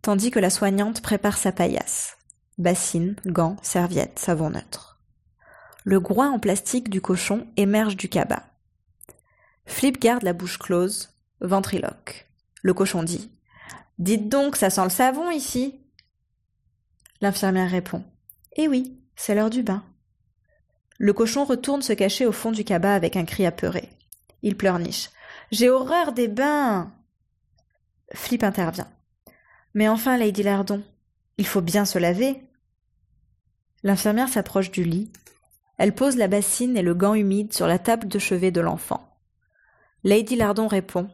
tandis 0.00 0.30
que 0.30 0.38
la 0.38 0.50
soignante 0.50 1.02
prépare 1.02 1.36
sa 1.36 1.50
paillasse. 1.50 2.16
Bassine, 2.58 3.16
gants, 3.26 3.56
serviettes, 3.62 4.20
savon 4.20 4.50
neutre. 4.50 5.00
Le 5.82 5.98
groin 5.98 6.30
en 6.30 6.38
plastique 6.38 6.90
du 6.90 7.00
cochon 7.00 7.48
émerge 7.56 7.96
du 7.96 8.08
cabas. 8.08 8.44
Flip 9.66 10.00
garde 10.00 10.22
la 10.22 10.32
bouche 10.32 10.58
close, 10.58 11.10
ventriloque. 11.40 12.28
Le 12.62 12.74
cochon 12.74 13.02
dit 13.02 13.30
Dites 13.98 14.28
donc, 14.28 14.56
ça 14.56 14.70
sent 14.70 14.84
le 14.84 14.90
savon 14.90 15.30
ici. 15.30 15.80
L'infirmière 17.20 17.70
répond 17.70 18.02
Eh 18.56 18.68
oui, 18.68 18.98
c'est 19.16 19.34
l'heure 19.34 19.50
du 19.50 19.62
bain. 19.62 19.84
Le 20.98 21.12
cochon 21.12 21.44
retourne 21.44 21.82
se 21.82 21.92
cacher 21.92 22.26
au 22.26 22.32
fond 22.32 22.52
du 22.52 22.64
cabas 22.64 22.94
avec 22.94 23.16
un 23.16 23.24
cri 23.24 23.46
apeuré. 23.46 23.88
Il 24.42 24.56
pleurniche. 24.56 25.10
J'ai 25.50 25.68
horreur 25.68 26.12
des 26.12 26.28
bains. 26.28 26.92
Flip 28.14 28.42
intervient. 28.42 28.88
Mais 29.74 29.88
enfin, 29.88 30.16
Lady 30.16 30.42
Lardon, 30.42 30.82
il 31.38 31.46
faut 31.46 31.60
bien 31.60 31.84
se 31.84 31.98
laver. 31.98 32.42
L'infirmière 33.82 34.28
s'approche 34.28 34.70
du 34.70 34.84
lit. 34.84 35.12
Elle 35.78 35.94
pose 35.94 36.16
la 36.16 36.28
bassine 36.28 36.76
et 36.76 36.82
le 36.82 36.94
gant 36.94 37.14
humide 37.14 37.54
sur 37.54 37.66
la 37.66 37.78
table 37.78 38.08
de 38.08 38.18
chevet 38.18 38.50
de 38.50 38.60
l'enfant. 38.60 39.16
Lady 40.04 40.36
Lardon 40.36 40.66
répond, 40.66 41.10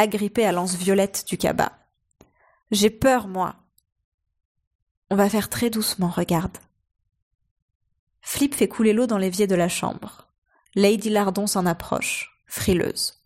agrippée 0.00 0.46
à 0.46 0.52
l'anse 0.52 0.76
violette 0.76 1.26
du 1.28 1.36
cabas. 1.36 1.72
J'ai 2.70 2.88
peur, 2.88 3.28
moi. 3.28 3.56
On 5.10 5.16
va 5.16 5.28
faire 5.28 5.50
très 5.50 5.68
doucement, 5.68 6.08
regarde. 6.08 6.56
Flip 8.22 8.54
fait 8.54 8.68
couler 8.68 8.94
l'eau 8.94 9.06
dans 9.06 9.18
l'évier 9.18 9.46
de 9.46 9.54
la 9.54 9.68
chambre. 9.68 10.28
Lady 10.74 11.10
Lardon 11.10 11.46
s'en 11.46 11.66
approche, 11.66 12.42
frileuse. 12.46 13.22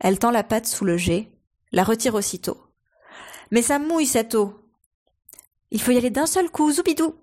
Elle 0.00 0.18
tend 0.18 0.32
la 0.32 0.42
patte 0.42 0.66
sous 0.66 0.84
le 0.84 0.96
jet, 0.96 1.30
la 1.70 1.84
retire 1.84 2.16
aussitôt. 2.16 2.60
Mais 3.52 3.62
ça 3.62 3.78
mouille 3.78 4.06
cette 4.06 4.34
eau. 4.34 4.58
Il 5.70 5.80
faut 5.80 5.92
y 5.92 5.98
aller 5.98 6.10
d'un 6.10 6.26
seul 6.26 6.50
coup, 6.50 6.72
zoubidou. 6.72 7.14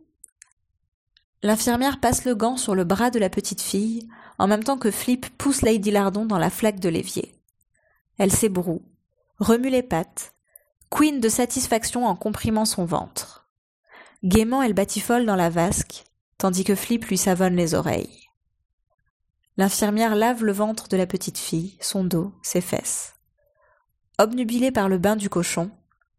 L'infirmière 1.43 1.99
passe 1.99 2.23
le 2.23 2.35
gant 2.35 2.55
sur 2.55 2.75
le 2.75 2.85
bras 2.85 3.09
de 3.09 3.19
la 3.19 3.29
petite 3.29 3.61
fille, 3.61 4.07
en 4.37 4.47
même 4.47 4.63
temps 4.63 4.77
que 4.77 4.91
Flip 4.91 5.25
pousse 5.37 5.63
Lady 5.63 5.91
Lardon 5.91 6.25
dans 6.25 6.37
la 6.37 6.49
flaque 6.49 6.79
de 6.79 6.89
l'évier. 6.89 7.38
Elle 8.19 8.33
s'ébroue, 8.33 8.83
remue 9.39 9.69
les 9.69 9.81
pattes, 9.81 10.33
queen 10.89 11.21
de 11.21 11.29
satisfaction 11.29 12.05
en 12.05 12.17
comprimant 12.17 12.65
son 12.65 12.83
ventre. 12.83 13.47
Gaiement, 14.25 14.61
elle 14.61 14.73
batifole 14.73 15.25
dans 15.25 15.37
la 15.37 15.49
vasque, 15.49 16.03
tandis 16.37 16.65
que 16.65 16.75
Flip 16.75 17.05
lui 17.05 17.17
savonne 17.17 17.55
les 17.55 17.75
oreilles. 17.75 18.29
L'infirmière 19.55 20.15
lave 20.15 20.43
le 20.43 20.51
ventre 20.51 20.89
de 20.89 20.97
la 20.97 21.07
petite 21.07 21.37
fille, 21.37 21.77
son 21.79 22.03
dos, 22.03 22.33
ses 22.43 22.59
fesses. 22.59 23.15
Obnubilée 24.17 24.71
par 24.71 24.89
le 24.89 24.97
bain 24.97 25.15
du 25.15 25.29
cochon, 25.29 25.71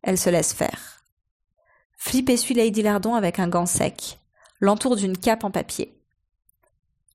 elle 0.03 0.19
se 0.19 0.31
laisse 0.31 0.55
faire. 0.55 1.05
Flip 1.99 2.31
essuie 2.31 2.55
Lady 2.55 2.81
Lardon 2.81 3.15
avec 3.15 3.39
un 3.39 3.49
gant 3.49 3.67
sec, 3.67 4.19
l'entoure 4.59 4.97
d'une 4.97 5.19
cape 5.19 5.45
en 5.45 5.51
papier. 5.51 6.01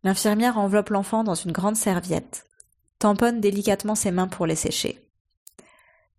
L'infirmière 0.04 0.60
enveloppe 0.60 0.90
l'enfant 0.90 1.24
dans 1.24 1.34
une 1.34 1.52
grande 1.52 1.76
serviette, 1.76 2.45
tamponne 3.06 3.40
délicatement 3.40 3.94
ses 3.94 4.10
mains 4.10 4.28
pour 4.28 4.48
les 4.48 4.56
sécher. 4.56 5.00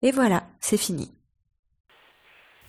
Et 0.03 0.13
voilà, 0.13 0.47
c'est 0.61 0.77
fini. 0.77 1.16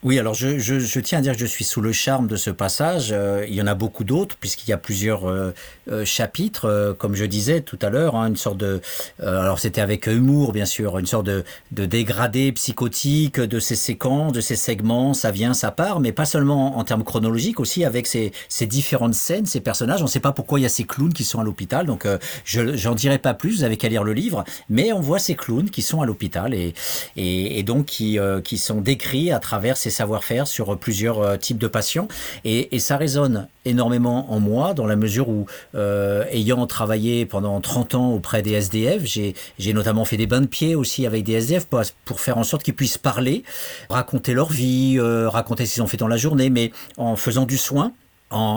Oui, 0.08 0.20
alors 0.20 0.36
je, 0.36 1.00
tiens 1.02 1.18
à 1.18 1.22
dire 1.22 1.34
que 1.34 1.40
je 1.40 1.46
suis 1.46 1.66
sous 1.66 1.82
le 1.82 1.92
charme 1.92 2.28
de 2.28 2.38
ce 2.38 2.50
passage. 2.50 3.10
Euh, 3.12 3.46
il 3.46 3.54
y 3.54 3.62
en 3.62 3.68
a 3.68 3.76
beaucoup 3.76 4.06
d'autres, 4.06 4.38
puisqu'il 4.38 4.70
y 4.70 4.74
a 4.74 4.78
plusieurs 4.78 5.30
euh, 5.30 5.54
euh, 5.92 6.06
chapitres, 6.06 6.96
comme 6.98 7.14
je 7.14 7.26
disais 7.26 7.60
tout 7.60 7.78
à 7.82 7.90
l'heure, 7.90 8.16
hein, 8.16 8.30
une 8.30 8.38
sorte 8.38 8.56
de... 8.56 8.80
alors 9.22 9.60
c'était 9.60 9.82
avec 9.82 10.08
humour, 10.08 10.54
bien 10.54 10.64
sûr, 10.64 10.98
une 10.98 11.06
sorte 11.06 11.26
de, 11.26 11.44
dégradé 11.72 12.54
psychotique 12.54 13.42
de 13.42 13.60
ces 13.60 13.76
séquences, 13.76 14.32
de 14.32 14.40
ces 14.40 14.56
segments, 14.56 15.14
ça 15.14 15.32
vient, 15.32 15.54
ça 15.54 15.72
part, 15.72 16.00
mais 16.00 16.14
pas 16.14 16.24
seulement 16.24 16.78
en 16.78 16.86
termes 16.86 17.04
chronologiques, 17.04 17.60
aussi 17.60 17.84
avec 17.84 18.08
ces, 18.08 18.32
différentes 18.62 19.14
scènes, 19.14 19.46
ces 19.46 19.60
personnages. 19.60 20.00
On 20.00 20.06
ne 20.06 20.10
sait 20.10 20.22
pas 20.22 20.32
pourquoi 20.32 20.58
il 20.58 20.64
y 20.64 20.66
a 20.66 20.70
ces 20.70 20.86
clowns 20.86 21.12
qui 21.12 21.26
sont 21.26 21.42
à 21.42 21.44
l'hôpital, 21.44 21.86
donc 21.86 22.08
je 22.46 22.78
j'en 22.78 22.96
dirai 22.96 23.18
pas 23.18 23.34
plus, 23.34 23.58
vous 23.58 23.64
avez 23.66 23.76
qu'à 23.76 23.90
lire 23.90 24.06
le 24.06 24.14
livre, 24.14 24.46
mais 24.70 24.94
on 24.94 25.02
voit 25.02 25.20
ces 25.20 25.36
clowns 25.36 25.70
qui 25.70 25.82
sont 25.82 26.02
à 26.02 26.06
l'hôpital 26.06 26.54
et, 26.54 27.64
donc 27.64 27.88
qui, 27.88 28.18
qui 28.46 28.58
sont 28.58 28.80
décrits 28.80 29.32
à 29.32 29.40
travers 29.40 29.76
ces 29.76 29.97
savoir-faire 29.98 30.48
sur 30.48 30.78
plusieurs 30.78 31.20
euh, 31.20 31.38
types 31.38 31.58
de 31.58 31.68
patients. 31.68 32.08
Et, 32.46 32.80
ça 32.80 32.96
résonne 32.96 33.48
énormément 33.66 34.32
en 34.32 34.40
moi 34.40 34.74
dans 34.74 34.86
la 34.86 34.96
mesure 34.96 35.30
où, 35.30 35.46
euh, 35.76 36.24
ayant 36.32 36.66
travaillé 36.68 37.26
pendant 37.26 37.60
30 37.60 37.96
ans 37.96 38.12
auprès 38.12 38.42
des 38.42 38.52
SDF, 38.52 39.04
j'ai 39.04 39.74
notamment 39.74 40.06
fait 40.06 40.16
des 40.16 40.28
bains 40.28 40.42
de 40.42 40.48
pied 40.48 40.76
aussi 40.76 41.06
avec 41.06 41.24
des 41.24 41.34
SDF 41.34 41.66
pour, 41.66 41.82
pour 42.06 42.20
faire 42.20 42.38
en 42.38 42.44
sorte 42.44 42.64
qu'ils 42.64 42.76
puissent 42.76 43.00
parler, 43.00 43.44
raconter 43.90 44.34
leur 44.34 44.52
vie, 44.52 44.98
euh, 45.00 45.28
raconter 45.28 45.66
ce 45.66 45.74
qu'ils 45.74 45.84
ont 45.84 45.88
fait 45.88 45.98
dans 45.98 46.08
la 46.08 46.18
journée, 46.18 46.50
mais 46.50 46.72
en 46.98 47.16
faisant 47.16 47.46
du 47.46 47.58
soin 47.58 47.92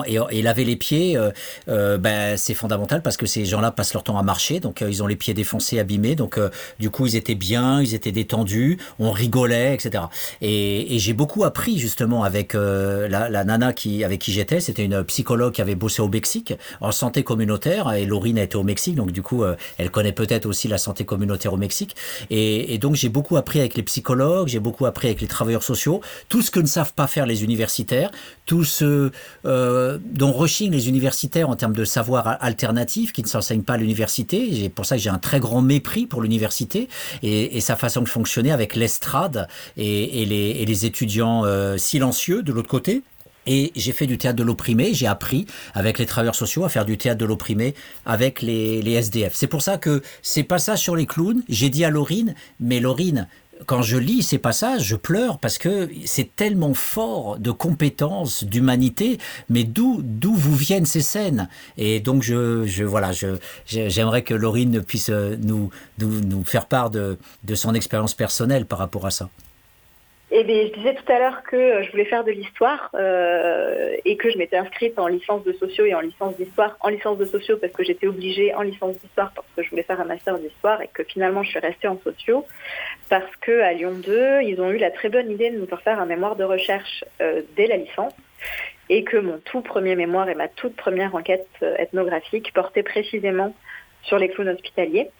et, 0.06 0.42
laver 0.42 0.64
les 0.64 0.76
pieds, 0.76 1.16
euh, 1.16 1.30
euh, 1.68 1.98
ben, 1.98 2.36
c'est 2.36 2.54
fondamental 2.54 3.02
parce 3.02 3.16
que 3.16 3.26
ces 3.26 3.44
gens-là 3.44 3.70
passent 3.70 3.94
leur 3.94 4.02
temps 4.02 4.18
à 4.18 4.22
marcher, 4.22 4.60
donc 4.60 4.82
euh, 4.82 4.90
ils 4.90 5.02
ont 5.02 5.06
les 5.06 5.16
pieds 5.16 5.34
défoncés, 5.34 5.78
abîmés, 5.78 6.16
donc 6.16 6.38
du 6.78 6.90
coup 6.90 7.06
ils 7.06 7.16
étaient 7.16 7.34
bien, 7.34 7.80
ils 7.80 7.94
étaient 7.94 8.12
détendus, 8.12 8.78
on 8.98 9.10
rigolait, 9.10 9.74
etc. 9.74 10.04
Et, 10.40 10.98
j'ai 11.00 11.12
beaucoup 11.14 11.44
appris 11.44 11.78
justement 11.78 12.24
avec 12.24 12.52
la, 12.52 13.44
nana 13.44 13.68
avec 13.68 14.20
qui 14.20 14.32
j'étais, 14.32 14.60
c'était 14.60 14.84
une 14.84 15.02
psychologue 15.04 15.54
qui 15.54 15.62
avait 15.62 15.74
bossé 15.74 16.02
au 16.02 16.08
Mexique 16.08 16.52
en 16.80 16.92
santé 16.92 17.22
communautaire, 17.22 17.92
et 17.92 18.04
Laurine 18.04 18.38
a 18.38 18.42
été 18.42 18.56
au 18.56 18.62
Mexique, 18.62 18.96
donc 18.96 19.12
du 19.12 19.22
coup 19.22 19.44
elle 19.78 19.90
connaît 19.90 20.12
peut-être 20.12 20.46
aussi 20.46 20.68
la 20.68 20.78
santé 20.78 21.04
communautaire 21.04 21.52
au 21.52 21.56
Mexique, 21.56 21.96
et, 22.28 22.74
et 22.74 22.78
donc 22.78 22.96
j'ai 22.96 23.08
beaucoup 23.08 23.36
appris 23.36 23.60
avec 23.60 23.76
les 23.76 23.82
psychologues, 23.82 24.48
j'ai 24.48 24.58
beaucoup 24.58 24.86
appris 24.86 25.08
avec 25.08 25.20
les 25.20 25.28
travailleurs 25.28 25.62
sociaux, 25.62 26.00
tout 26.28 26.42
ce 26.42 26.50
que 26.50 26.60
ne 26.60 26.66
savent 26.66 26.92
pas 26.92 27.06
faire 27.06 27.26
les 27.26 27.44
universitaires, 27.44 28.10
tout 28.46 28.64
ce 28.64 29.10
euh, 29.60 29.98
dont 30.04 30.32
rechignent 30.32 30.72
les 30.72 30.88
universitaires 30.88 31.50
en 31.50 31.56
termes 31.56 31.74
de 31.74 31.84
savoir 31.84 32.38
alternatif 32.40 33.12
qui 33.12 33.22
ne 33.22 33.28
s'enseignent 33.28 33.62
pas 33.62 33.74
à 33.74 33.76
l'université. 33.76 34.50
C'est 34.62 34.68
pour 34.68 34.86
ça 34.86 34.96
que 34.96 35.02
j'ai 35.02 35.10
un 35.10 35.18
très 35.18 35.40
grand 35.40 35.60
mépris 35.60 36.06
pour 36.06 36.22
l'université 36.22 36.88
et, 37.22 37.60
sa 37.60 37.76
façon 37.76 38.00
de 38.00 38.08
fonctionner 38.08 38.52
avec 38.52 38.74
l'estrade 38.74 39.48
et, 39.76 40.24
les, 40.24 40.86
étudiants 40.86 41.44
euh, 41.44 41.76
silencieux 41.76 42.42
de 42.42 42.52
l'autre 42.52 42.68
côté. 42.68 43.02
Et 43.46 43.72
j'ai 43.74 43.92
fait 43.92 44.06
du 44.06 44.18
théâtre 44.18 44.36
de 44.36 44.42
l'opprimé, 44.42 44.94
j'ai 44.94 45.06
appris 45.06 45.46
avec 45.74 45.98
les 45.98 46.06
travailleurs 46.06 46.34
sociaux 46.34 46.64
à 46.64 46.68
faire 46.68 46.84
du 46.84 46.98
théâtre 46.98 47.18
de 47.18 47.24
l'opprimé 47.24 47.74
avec 48.06 48.42
les, 48.42 48.80
SDF. 48.92 49.32
C'est 49.34 49.46
pour 49.46 49.62
ça 49.62 49.78
que 49.78 50.02
ces 50.22 50.42
passages 50.42 50.80
sur 50.80 50.96
les 50.96 51.06
clowns, 51.06 51.42
j'ai 51.48 51.70
dit 51.70 51.84
à 51.84 51.90
Laurine, 51.90 52.34
mais 52.60 52.80
Laurine, 52.80 53.28
quand 53.66 53.82
je 53.82 53.96
lis 53.96 54.22
ces 54.22 54.38
passages, 54.38 54.82
je 54.82 54.96
pleure 54.96 55.38
parce 55.38 55.58
que 55.58 55.88
c'est 56.04 56.34
tellement 56.36 56.74
fort 56.74 57.38
de 57.38 57.50
compétences, 57.50 58.44
d'humanité, 58.44 59.18
mais 59.48 59.64
d'où 59.64 60.00
d'où 60.02 60.34
vous 60.34 60.56
viennent 60.56 60.86
ces 60.86 61.02
scènes? 61.02 61.48
Et 61.76 62.00
donc 62.00 62.22
je, 62.22 62.64
je 62.66 62.84
voilà, 62.84 63.12
je 63.12 63.36
j'aimerais 63.66 64.22
que 64.22 64.34
Laurine 64.34 64.82
puisse 64.82 65.10
nous, 65.10 65.70
nous 65.98 66.20
nous 66.20 66.44
faire 66.44 66.66
part 66.66 66.90
de 66.90 67.18
de 67.44 67.54
son 67.54 67.74
expérience 67.74 68.14
personnelle 68.14 68.66
par 68.66 68.78
rapport 68.78 69.06
à 69.06 69.10
ça. 69.10 69.28
Eh 70.32 70.44
bien, 70.44 70.64
je 70.68 70.72
disais 70.72 70.94
tout 70.94 71.12
à 71.12 71.18
l'heure 71.18 71.42
que 71.42 71.82
je 71.82 71.90
voulais 71.90 72.04
faire 72.04 72.22
de 72.22 72.30
l'histoire 72.30 72.90
euh, 72.94 73.96
et 74.04 74.16
que 74.16 74.30
je 74.30 74.38
m'étais 74.38 74.56
inscrite 74.56 74.96
en 74.96 75.08
licence 75.08 75.42
de 75.42 75.52
sociaux 75.52 75.86
et 75.86 75.94
en 75.94 76.00
licence 76.00 76.36
d'histoire. 76.36 76.76
En 76.80 76.88
licence 76.88 77.18
de 77.18 77.24
sociaux 77.24 77.56
parce 77.56 77.72
que 77.72 77.82
j'étais 77.82 78.06
obligée, 78.06 78.54
en 78.54 78.62
licence 78.62 78.96
d'histoire 78.98 79.32
parce 79.34 79.48
que 79.56 79.64
je 79.64 79.70
voulais 79.70 79.82
faire 79.82 80.00
un 80.00 80.04
master 80.04 80.38
d'histoire 80.38 80.80
et 80.82 80.88
que 80.92 81.02
finalement 81.02 81.42
je 81.42 81.50
suis 81.50 81.58
restée 81.58 81.88
en 81.88 81.98
sociaux 82.04 82.46
parce 83.10 83.36
que 83.42 83.60
à 83.60 83.74
Lyon 83.74 84.00
2, 84.02 84.42
ils 84.42 84.60
ont 84.62 84.70
eu 84.70 84.78
la 84.78 84.90
très 84.90 85.10
bonne 85.10 85.30
idée 85.30 85.50
de 85.50 85.58
nous 85.58 85.66
faire 85.66 85.82
faire 85.82 86.00
un 86.00 86.06
mémoire 86.06 86.36
de 86.36 86.44
recherche 86.44 87.04
euh, 87.20 87.42
dès 87.56 87.66
la 87.66 87.76
licence 87.76 88.14
et 88.88 89.04
que 89.04 89.18
mon 89.18 89.38
tout 89.38 89.60
premier 89.60 89.94
mémoire 89.96 90.28
et 90.30 90.34
ma 90.34 90.48
toute 90.48 90.74
première 90.74 91.14
enquête 91.14 91.46
ethnographique 91.60 92.52
portait 92.54 92.82
précisément 92.82 93.54
sur 94.02 94.18
les 94.18 94.28
clowns 94.28 94.48
hospitaliers 94.48 95.10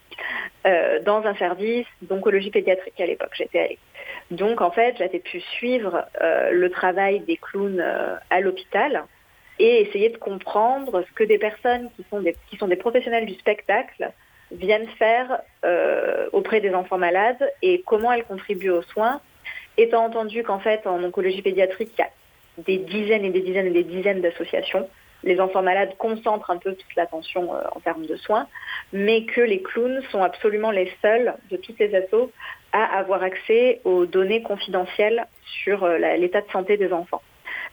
euh, 0.67 1.01
dans 1.01 1.25
un 1.25 1.35
service 1.37 1.87
d'oncologie 2.03 2.51
pédiatrique 2.51 3.01
à 3.01 3.07
l'époque. 3.07 3.43
Donc 4.31 4.61
en 4.61 4.71
fait, 4.71 4.97
j'avais 4.99 5.19
pu 5.19 5.41
suivre 5.41 6.05
euh, 6.21 6.51
le 6.51 6.71
travail 6.71 7.21
des 7.21 7.37
clowns 7.37 7.81
euh, 7.81 8.17
à 8.29 8.41
l'hôpital 8.41 9.05
et 9.59 9.83
essayer 9.83 10.11
de 10.11 10.17
comprendre 10.17 11.03
ce 11.07 11.13
que 11.15 11.25
des 11.25 11.39
personnes 11.39 11.91
qui 11.97 12.57
sont 12.59 12.69
des 12.69 12.77
professionnels 12.77 13.27
du 13.27 13.35
spectacle 13.35 14.13
viennent 14.53 14.89
faire 14.99 15.41
euh, 15.65 16.29
auprès 16.33 16.61
des 16.61 16.75
enfants 16.75 16.99
malades 16.99 17.51
et 17.63 17.83
comment 17.87 18.13
elles 18.13 18.25
contribuent 18.25 18.71
aux 18.71 18.83
soins, 18.83 19.21
étant 19.77 20.05
entendu 20.05 20.43
qu'en 20.43 20.59
fait 20.59 20.87
en 20.87 21.03
oncologie 21.03 21.43
pédiatrique, 21.43 21.93
il 21.97 22.01
y 22.01 22.05
a 22.05 22.11
des 22.59 22.79
dizaines 22.79 23.25
et 23.25 23.31
des 23.31 23.41
dizaines 23.41 23.67
et 23.67 23.71
des 23.71 23.85
dizaines 23.85 24.21
d'associations. 24.21 24.89
Les 25.23 25.39
enfants 25.39 25.63
malades 25.63 25.97
concentrent 25.99 26.51
un 26.51 26.57
peu 26.57 26.75
toute 26.75 26.97
l'attention 26.97 27.55
euh, 27.55 27.61
en 27.75 27.81
termes 27.81 28.07
de 28.07 28.17
soins, 28.17 28.47
mais 28.93 29.25
que 29.25 29.41
les 29.41 29.63
clowns 29.63 30.03
sont 30.11 30.23
absolument 30.23 30.71
les 30.71 30.91
seuls 31.03 31.35
de 31.51 31.57
toutes 31.57 31.79
les 31.79 31.95
assos 31.95 32.31
à 32.73 32.85
avoir 32.99 33.23
accès 33.23 33.81
aux 33.85 34.07
données 34.07 34.43
confidentielles 34.43 35.27
sur 35.63 35.85
euh, 35.85 35.99
l'état 35.99 36.41
de 36.41 36.51
santé 36.51 36.77
des 36.77 36.93
enfants. 36.93 37.23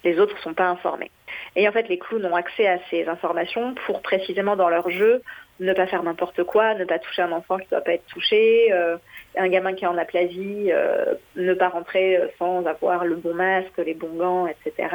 Les 0.04 0.20
autres 0.20 0.36
ne 0.36 0.42
sont 0.42 0.54
pas 0.54 0.68
informés. 0.68 1.12
Et 1.56 1.68
en 1.68 1.72
fait, 1.72 1.88
les 1.88 1.98
clowns 1.98 2.26
ont 2.26 2.36
accès 2.36 2.68
à 2.68 2.80
ces 2.90 3.08
informations 3.08 3.74
pour 3.86 4.02
précisément 4.02 4.56
dans 4.56 4.70
leur 4.70 4.90
jeu 4.90 5.22
ne 5.60 5.74
pas 5.74 5.88
faire 5.88 6.04
n'importe 6.04 6.44
quoi, 6.44 6.76
ne 6.76 6.86
pas 6.86 7.00
toucher 7.00 7.24
un 7.24 7.32
enfant 7.32 7.58
qui 7.58 7.66
ne 7.66 7.70
doit 7.72 7.82
pas 7.82 7.94
être 7.94 8.06
touché, 8.06 8.72
euh, 8.72 8.98
un 9.36 9.48
gamin 9.48 9.74
qui 9.74 9.86
est 9.86 9.88
en 9.88 9.98
aplasie, 9.98 10.70
euh, 10.72 11.16
ne 11.36 11.54
pas 11.54 11.70
rentrer 11.70 12.20
sans 12.38 12.66
avoir 12.66 13.06
le 13.06 13.16
bon 13.16 13.34
masque, 13.34 13.78
les 13.78 13.94
bons 13.94 14.16
gants, 14.16 14.48
etc. 14.48 14.90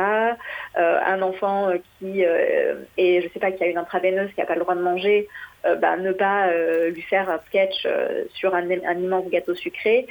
Euh, 0.79 1.01
un 1.05 1.23
enfant 1.23 1.73
qui 1.99 2.23
est, 2.23 3.23
je 3.23 3.29
sais 3.33 3.41
pas, 3.41 3.51
qui 3.51 3.65
a 3.65 3.67
une 3.67 3.79
intraveineuse, 3.79 4.31
qui 4.33 4.41
n'a 4.41 4.47
pas 4.47 4.55
le 4.55 4.61
droit 4.61 4.75
de 4.75 4.83
manger, 4.83 5.29
bah, 5.65 5.97
ne 5.97 6.13
pas 6.13 6.51
lui 6.89 7.03
faire 7.03 7.31
un 7.31 7.39
sketch 7.47 7.87
sur 8.35 8.55
un, 8.55 8.69
immense 8.69 9.29
gâteau 9.31 9.55
sucré. 9.55 10.07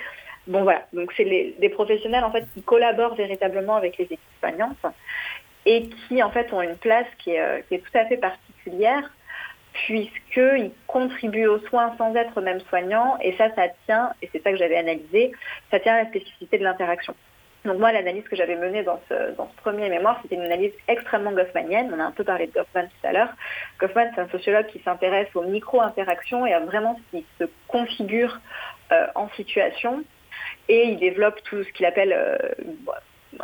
Bon 0.48 0.64
voilà, 0.64 0.86
donc 0.92 1.14
c'est 1.16 1.26
des 1.26 1.70
professionnels 1.70 2.24
en 2.24 2.32
fait 2.32 2.46
qui 2.54 2.64
collaborent 2.64 3.16
véritablement 3.16 3.76
avec 3.76 3.98
les 3.98 4.06
équipes 4.06 4.20
soignantes 4.40 4.86
et 5.66 5.88
qui 6.08 6.24
en 6.24 6.32
fait 6.32 6.52
ont 6.52 6.62
une 6.62 6.78
place 6.78 7.06
qui 7.20 7.32
est 7.32 7.64
tout 7.70 7.98
à 7.98 8.06
fait 8.06 8.18
particulière 8.18 9.12
puisqu'ils 9.74 10.72
contribuent 10.88 11.48
aux 11.48 11.60
soins 11.60 11.96
sans 11.98 12.16
être 12.16 12.42
même 12.42 12.60
soignants, 12.62 13.18
et 13.22 13.34
ça, 13.38 13.54
ça 13.56 13.68
tient, 13.86 14.12
et 14.22 14.30
c'est 14.32 14.44
ça 14.44 14.52
que 14.52 14.58
j'avais 14.58 14.78
analysé, 14.78 15.32
ça 15.70 15.80
tient 15.80 15.94
à 15.96 16.04
la 16.04 16.10
spécificité 16.10 16.58
de 16.58 16.64
l'interaction. 16.64 17.16
Donc 17.66 17.78
moi, 17.78 17.92
l'analyse 17.92 18.24
que 18.24 18.36
j'avais 18.36 18.56
menée 18.56 18.84
dans 18.84 19.00
ce, 19.08 19.36
dans 19.36 19.48
ce 19.48 19.56
premier 19.62 19.88
mémoire, 19.90 20.20
c'était 20.24 20.36
une 20.36 20.42
analyse 20.42 20.74
extrêmement 20.88 21.32
goffmanienne. 21.32 21.92
On 21.94 22.00
a 22.00 22.06
un 22.06 22.12
peu 22.12 22.24
parlé 22.24 22.48
de 22.48 22.52
Goffman 22.52 22.86
tout 22.88 23.08
à 23.08 23.12
l'heure. 23.12 23.30
Goffman, 23.80 24.10
c'est 24.16 24.22
un 24.22 24.30
sociologue 24.30 24.66
qui 24.68 24.80
s'intéresse 24.80 25.28
aux 25.36 25.44
micro-interactions 25.44 26.46
et 26.48 26.54
à 26.54 26.60
vraiment 26.60 26.98
ce 26.98 27.18
qui 27.18 27.26
se 27.40 27.44
configure 27.68 28.40
euh, 28.92 29.06
en 29.14 29.30
situation. 29.30 30.04
Et 30.70 30.86
il 30.86 30.98
développe 30.98 31.42
tout 31.44 31.64
ce 31.64 31.72
qu'il 31.72 31.86
appelle, 31.86 32.14
euh, 32.14 32.38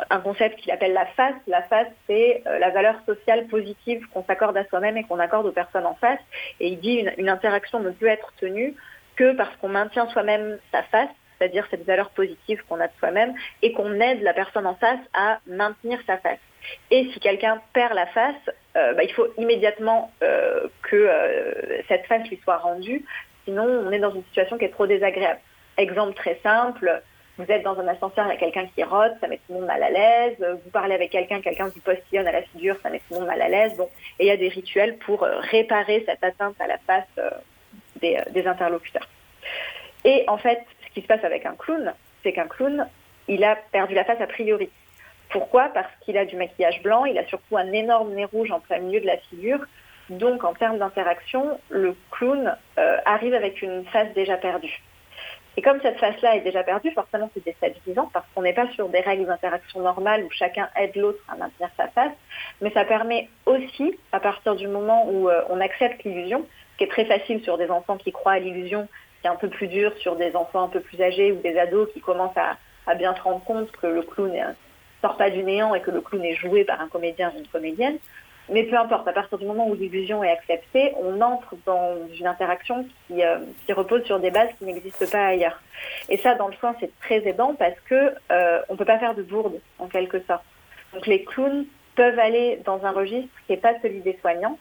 un 0.10 0.20
concept 0.20 0.60
qu'il 0.60 0.72
appelle 0.72 0.94
la 0.94 1.06
face. 1.06 1.36
La 1.48 1.62
face, 1.64 1.88
c'est 2.08 2.44
euh, 2.48 2.60
la 2.60 2.70
valeur 2.70 2.96
sociale 3.06 3.48
positive 3.48 4.06
qu'on 4.14 4.24
s'accorde 4.24 4.58
à 4.58 4.66
soi-même 4.66 4.98
et 4.98 5.04
qu'on 5.04 5.20
accorde 5.20 5.46
aux 5.46 5.52
personnes 5.52 5.86
en 5.86 5.96
face. 5.96 6.20
Et 6.60 6.70
il 6.70 6.80
dit 6.80 7.06
une, 7.18 7.30
interaction 7.30 7.80
ne 7.80 7.92
peut 7.92 8.08
être 8.08 8.34
tenue 8.40 8.76
que 9.16 9.36
parce 9.36 9.56
qu'on 9.58 9.70
maintient 9.70 10.08
soi-même 10.10 10.60
sa 10.72 10.84
face, 10.84 11.10
c'est-à-dire 11.38 11.68
cette 11.70 11.86
valeur 11.86 12.10
positive 12.12 12.62
qu'on 12.68 12.80
a 12.80 12.88
de 12.88 12.94
soi-même, 13.00 13.34
et 13.62 13.74
qu'on 13.74 13.94
aide 14.00 14.22
la 14.22 14.34
personne 14.34 14.66
en 14.66 14.76
face 14.76 15.00
à 15.14 15.40
maintenir 15.48 16.00
sa 16.08 16.18
face. 16.18 16.40
Et 16.92 17.10
si 17.14 17.20
quelqu'un 17.20 17.62
perd 17.74 17.94
la 17.94 18.08
face, 18.08 18.36
euh, 18.76 18.94
bah, 18.94 19.04
il 19.04 19.14
faut 19.14 19.28
immédiatement 19.38 20.12
euh, 20.24 20.68
que 20.84 21.10
cette 21.88 22.06
face 22.06 22.28
lui 22.30 22.40
soit 22.44 22.58
rendue, 22.58 23.06
sinon 23.46 23.64
on 23.64 23.92
est 23.92 24.00
dans 24.00 24.14
une 24.14 24.24
situation 24.26 24.58
qui 24.58 24.66
est 24.66 24.70
trop 24.70 24.88
désagréable. 24.88 25.40
Exemple 25.78 26.14
très 26.16 26.40
simple, 26.44 27.02
vous 27.38 27.52
êtes 27.52 27.62
dans 27.62 27.80
un 27.80 27.88
ascenseur, 27.88 28.26
il 28.26 28.30
y 28.30 28.34
a 28.34 28.38
quelqu'un 28.38 28.66
qui 28.66 28.84
rote, 28.84 29.14
ça 29.22 29.28
met 29.28 29.38
tout 29.38 29.54
le 29.54 29.56
monde 29.56 29.68
mal 29.68 29.84
à 29.84 29.90
l'aise. 29.92 30.36
Vous 30.40 30.72
parlez 30.72 30.96
avec 30.96 31.12
quelqu'un, 31.12 31.40
quelqu'un 31.40 31.70
qui 31.70 31.80
postillonne 31.80 32.28
à 32.28 32.32
la 32.32 32.42
figure, 32.42 32.76
ça 32.82 32.90
met 32.90 32.98
tout 33.00 33.14
le 33.14 33.20
monde 33.20 33.28
mal 33.28 33.42
à 33.42 33.48
l'aise. 33.48 33.76
Bon, 33.78 33.88
et 34.18 34.26
il 34.26 34.28
y 34.28 34.32
a 34.32 34.38
des 34.38 34.48
rituels 34.48 34.98
pour 34.98 35.24
euh, 35.24 35.40
réparer 35.40 36.04
cette 36.08 36.24
atteinte 36.24 36.56
à 36.60 36.66
la 36.66 36.80
face 36.80 37.06
euh, 37.20 37.30
des, 38.02 38.16
euh, 38.16 38.32
des 38.32 38.48
interlocuteurs. 38.48 39.08
Et 40.04 40.24
en 40.28 40.38
fait, 40.38 40.64
ce 40.88 40.94
qui 40.94 41.02
se 41.02 41.08
passe 41.08 41.24
avec 41.24 41.46
un 41.46 41.54
clown, 41.54 41.94
c'est 42.24 42.34
qu'un 42.34 42.48
clown, 42.48 42.88
il 43.28 43.44
a 43.44 43.56
perdu 43.56 43.94
la 43.94 44.04
face 44.04 44.20
a 44.20 44.28
priori. 44.28 44.70
Pourquoi? 45.30 45.70
Parce 45.70 45.92
qu'il 46.02 46.18
a 46.18 46.26
du 46.26 46.38
maquillage 46.38 46.82
blanc, 46.82 47.06
il 47.06 47.20
a 47.20 47.28
surtout 47.28 47.58
un 47.58 47.72
énorme 47.72 48.14
nez 48.14 48.26
rouge 48.26 48.50
en 48.50 48.62
plein 48.62 48.80
milieu 48.80 49.00
de 49.00 49.06
la 49.06 49.18
figure. 49.18 49.60
Donc, 50.10 50.44
en 50.44 50.54
termes 50.54 50.80
d'interaction, 50.80 51.60
le 51.70 51.96
clown 52.12 52.56
arrive 53.04 53.34
avec 53.34 53.62
une 53.62 53.84
face 53.88 54.08
déjà 54.14 54.38
perdue. 54.38 54.82
Et 55.58 55.64
comme 55.64 55.82
cette 55.82 55.98
face-là 55.98 56.36
est 56.36 56.42
déjà 56.42 56.64
perdue, 56.64 56.92
forcément 56.92 57.32
c'est 57.34 57.44
déstabilisant 57.44 58.12
parce 58.14 58.28
qu'on 58.34 58.44
n'est 58.44 58.54
pas 58.54 58.70
sur 58.74 58.90
des 58.90 59.00
règles 59.00 59.26
d'interaction 59.26 59.82
normales 59.82 60.24
où 60.24 60.30
chacun 60.30 60.70
aide 60.78 60.96
l'autre 60.96 61.20
à 61.28 61.36
maintenir 61.36 61.70
sa 61.76 61.88
face, 61.88 62.14
mais 62.62 62.70
ça 62.70 62.86
permet 62.86 63.28
aussi, 63.48 63.98
à 64.12 64.20
partir 64.20 64.56
du 64.56 64.68
moment 64.68 65.10
où 65.10 65.30
euh, 65.30 65.42
on 65.50 65.60
accepte 65.60 66.04
l'illusion, 66.04 66.46
ce 66.74 66.78
qui 66.78 66.84
est 66.84 66.92
très 66.92 67.06
facile 67.06 67.44
sur 67.44 67.58
des 67.58 67.72
enfants 67.72 67.98
qui 67.98 68.12
croient 68.12 68.34
à 68.34 68.40
l'illusion, 68.40 68.88
qui 69.20 69.28
est 69.28 69.32
un 69.32 69.36
peu 69.36 69.50
plus 69.50 69.68
dur 69.68 69.92
sur 69.98 70.16
des 70.16 70.36
enfants 70.36 70.66
un 70.66 70.70
peu 70.70 70.80
plus 70.80 71.02
âgés 71.02 71.32
ou 71.32 71.42
des 71.42 71.58
ados 71.58 71.90
qui 71.92 72.02
commencent 72.02 72.38
à, 72.38 72.58
à 72.86 72.94
bien 72.94 73.16
se 73.16 73.22
rendre 73.22 73.44
compte 73.44 73.72
que 73.72 73.88
le 73.88 74.04
clown 74.04 74.32
ne 74.32 74.54
sort 75.02 75.18
pas 75.18 75.32
du 75.32 75.44
néant 75.44 75.74
et 75.74 75.82
que 75.82 75.90
le 75.90 76.02
clown 76.02 76.24
est 76.24 76.36
joué 76.36 76.66
par 76.66 76.80
un 76.82 76.88
comédien 76.88 77.34
ou 77.36 77.40
une 77.40 77.48
comédienne. 77.48 77.98
Mais 78.50 78.64
peu 78.64 78.78
importe, 78.78 79.08
à 79.08 79.14
partir 79.14 79.38
du 79.38 79.46
moment 79.46 79.68
où 79.68 79.76
l'illusion 79.76 80.24
est 80.24 80.32
acceptée, 80.32 80.94
on 81.02 81.20
entre 81.22 81.56
dans 81.66 81.96
une 82.18 82.28
interaction 82.28 82.88
qui, 83.08 83.24
euh, 83.24 83.40
repose 83.70 84.04
sur 84.06 84.20
des 84.20 84.32
bases 84.32 84.50
qui 84.58 84.66
n'existent 84.66 85.06
pas 85.12 85.28
ailleurs. 85.28 85.62
Et 86.10 86.18
ça, 86.18 86.36
dans 86.36 86.48
le 86.48 86.54
soin, 86.56 86.76
c'est 86.80 86.92
très 87.00 87.28
aidant 87.28 87.56
parce 87.56 87.80
que 87.90 88.14
euh, 88.32 88.62
on 88.70 88.78
peut 88.78 88.86
pas 88.86 89.00
faire 89.00 89.16
de 89.16 89.24
bourde, 89.24 89.60
en 89.80 89.88
quelque 89.88 90.22
sorte. 90.22 90.44
Donc 90.94 91.06
les 91.08 91.24
clowns 91.24 91.66
peuvent 91.96 92.20
aller 92.20 92.60
dans 92.64 92.86
un 92.86 92.92
registre 92.92 93.34
qui 93.46 93.54
n'est 93.54 93.58
pas 93.58 93.74
celui 93.82 94.00
des 94.00 94.18
soignants, 94.22 94.58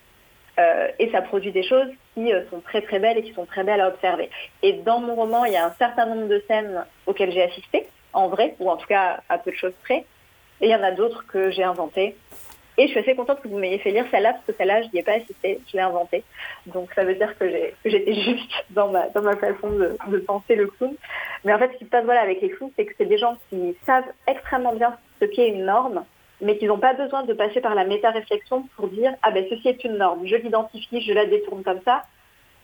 euh, 0.59 0.89
et 0.99 1.11
ça 1.11 1.21
produit 1.21 1.53
des 1.53 1.63
choses 1.63 1.89
qui 2.15 2.33
euh, 2.33 2.43
sont 2.51 2.61
très 2.61 2.81
très 2.81 2.99
belles 2.99 3.19
et 3.19 3.23
qui 3.23 3.35
sont 3.35 3.45
très 3.45 3.63
belles 3.63 3.81
à 3.81 3.89
observer. 3.89 4.31
Et 4.63 4.73
dans 4.73 5.01
mon 5.01 5.15
roman, 5.15 5.45
il 5.45 5.53
y 5.53 5.57
a 5.57 5.67
un 5.67 5.75
certain 5.79 6.07
nombre 6.07 6.29
de 6.29 6.43
scènes 6.49 6.85
auxquelles 7.07 7.31
j'ai 7.31 7.43
assisté, 7.43 7.87
en 8.15 8.29
vrai, 8.29 8.57
ou 8.59 8.71
en 8.71 8.77
tout 8.77 8.87
cas 8.87 9.21
à 9.29 9.39
peu 9.39 9.51
de 9.51 9.57
choses 9.57 9.75
près, 9.85 10.07
et 10.61 10.67
il 10.67 10.71
y 10.71 10.75
en 10.75 10.83
a 10.83 10.93
d'autres 10.93 11.27
que 11.27 11.51
j'ai 11.51 11.63
inventées 11.63 12.17
et 12.79 12.87
je 12.87 12.91
suis 12.91 13.01
assez 13.01 13.15
contente 13.15 13.41
que 13.41 13.49
vous 13.49 13.59
m'ayez 13.59 13.79
fait 13.79 13.91
lire 13.91 14.05
celle-là, 14.11 14.33
parce 14.33 14.45
que 14.45 14.53
celle-là, 14.53 14.83
je 14.83 14.89
n'y 14.93 14.99
ai 14.99 15.03
pas 15.03 15.15
assisté, 15.15 15.61
je 15.67 15.77
l'ai 15.77 15.83
inventée. 15.83 16.25
Donc 16.67 16.91
ça 16.95 17.05
veut 17.05 17.15
dire 17.15 17.37
que 17.39 17.49
j'étais 17.85 18.15
juste 18.23 18.53
dans 18.71 18.91
ma, 18.91 19.09
dans 19.09 19.23
ma 19.23 19.37
façon 19.37 19.71
de, 19.71 20.19
penser 20.19 20.57
le 20.57 20.67
clown. 20.67 20.95
Mais 21.45 21.55
en 21.55 21.59
fait, 21.59 21.73
ce 21.73 21.79
qui 21.79 21.85
se 21.85 21.91
passe 21.91 22.05
voilà, 22.05 22.21
avec 22.21 22.41
les 22.43 22.51
clowns, 22.51 22.71
c'est 22.77 22.85
que 22.85 22.93
c'est 22.99 23.07
des 23.07 23.19
gens 23.19 23.37
qui 23.49 23.77
savent 23.87 24.11
extrêmement 24.27 24.75
bien 24.75 24.97
ce 25.21 25.25
qu'est 25.25 25.49
une 25.49 25.65
norme, 25.65 26.05
mais 26.41 26.59
qui 26.59 26.67
n'ont 26.67 26.79
pas 26.79 26.93
besoin 26.93 27.23
de 27.23 27.33
passer 27.33 27.61
par 27.61 27.75
la 27.75 27.85
méta-réflexion 27.85 28.69
pour 28.77 28.89
dire 28.89 29.15
«Ah 29.23 29.31
ben 29.31 29.47
ceci 29.49 29.69
est 29.69 29.85
une 29.85 29.97
norme, 29.97 30.27
je 30.27 30.37
l'identifie, 30.37 31.01
je 31.01 31.13
la 31.13 31.25
détourne 31.25 31.63
comme 31.63 31.81
ça». 31.85 32.03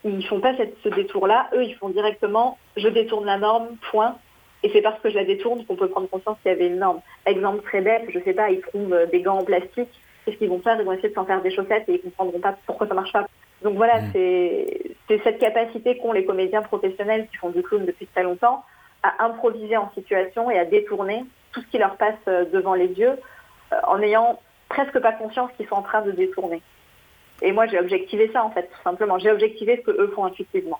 Ils 0.05 0.25
font 0.27 0.41
pas 0.41 0.53
ce 0.83 0.89
détour-là, 0.89 1.49
eux 1.53 1.63
ils 1.63 1.75
font 1.75 1.89
directement 1.89 2.57
«Je 2.77 2.89
détourne 2.89 3.25
la 3.25 3.37
norme, 3.37 3.77
point». 3.89 4.17
Et 4.63 4.69
c'est 4.71 4.81
parce 4.81 4.99
que 5.01 5.09
je 5.09 5.15
la 5.15 5.25
détourne 5.25 5.65
qu'on 5.65 5.75
peut 5.75 5.89
prendre 5.89 6.09
conscience 6.09 6.37
qu'il 6.41 6.51
y 6.51 6.55
avait 6.55 6.67
une 6.67 6.79
norme. 6.79 7.01
Exemple 7.25 7.61
très 7.63 7.81
bête, 7.81 8.05
je 8.09 8.19
sais 8.19 8.33
pas, 8.33 8.49
ils 8.49 8.61
trouvent 8.61 8.97
des 9.11 9.21
gants 9.21 9.39
en 9.39 9.43
plastique, 9.43 9.89
qu'est-ce 10.25 10.37
qu'ils 10.37 10.49
vont 10.49 10.61
faire? 10.61 10.79
Ils 10.79 10.85
vont 10.85 10.93
essayer 10.93 11.09
de 11.09 11.13
s'en 11.13 11.25
faire 11.25 11.41
des 11.41 11.51
chaussettes 11.51 11.83
et 11.89 11.95
ils 11.95 12.01
comprendront 12.01 12.39
pas 12.39 12.55
pourquoi 12.65 12.87
ça 12.87 12.93
marche 12.93 13.11
pas. 13.11 13.27
Donc 13.61 13.75
voilà, 13.75 14.01
mmh. 14.01 14.09
c'est 14.13 15.19
cette 15.23 15.39
capacité 15.39 15.97
qu'ont 15.97 16.11
les 16.11 16.25
comédiens 16.25 16.61
professionnels 16.61 17.27
qui 17.29 17.37
font 17.37 17.49
du 17.49 17.61
clown 17.61 17.85
depuis 17.85 18.07
très 18.07 18.23
longtemps 18.23 18.63
à 19.03 19.25
improviser 19.25 19.77
en 19.77 19.91
situation 19.91 20.49
et 20.49 20.57
à 20.57 20.65
détourner 20.65 21.23
tout 21.51 21.61
ce 21.61 21.67
qui 21.67 21.77
leur 21.77 21.97
passe 21.97 22.15
euh, 22.27 22.45
devant 22.51 22.73
les 22.73 22.87
yeux 22.87 23.13
euh, 23.73 23.75
en 23.87 23.97
n'ayant 23.99 24.39
presque 24.69 24.99
pas 24.99 25.11
conscience 25.11 25.51
qu'ils 25.55 25.67
sont 25.67 25.75
en 25.75 25.81
train 25.81 26.01
de 26.01 26.11
détourner. 26.11 26.61
Et 27.41 27.51
moi, 27.51 27.67
j'ai 27.67 27.79
objectivé 27.79 28.29
ça 28.31 28.43
en 28.43 28.49
fait, 28.51 28.63
tout 28.63 28.81
simplement. 28.83 29.19
J'ai 29.19 29.31
objectivé 29.31 29.77
ce 29.77 29.81
que 29.81 29.91
eux 29.91 30.11
font 30.15 30.25
intuitivement. 30.25 30.79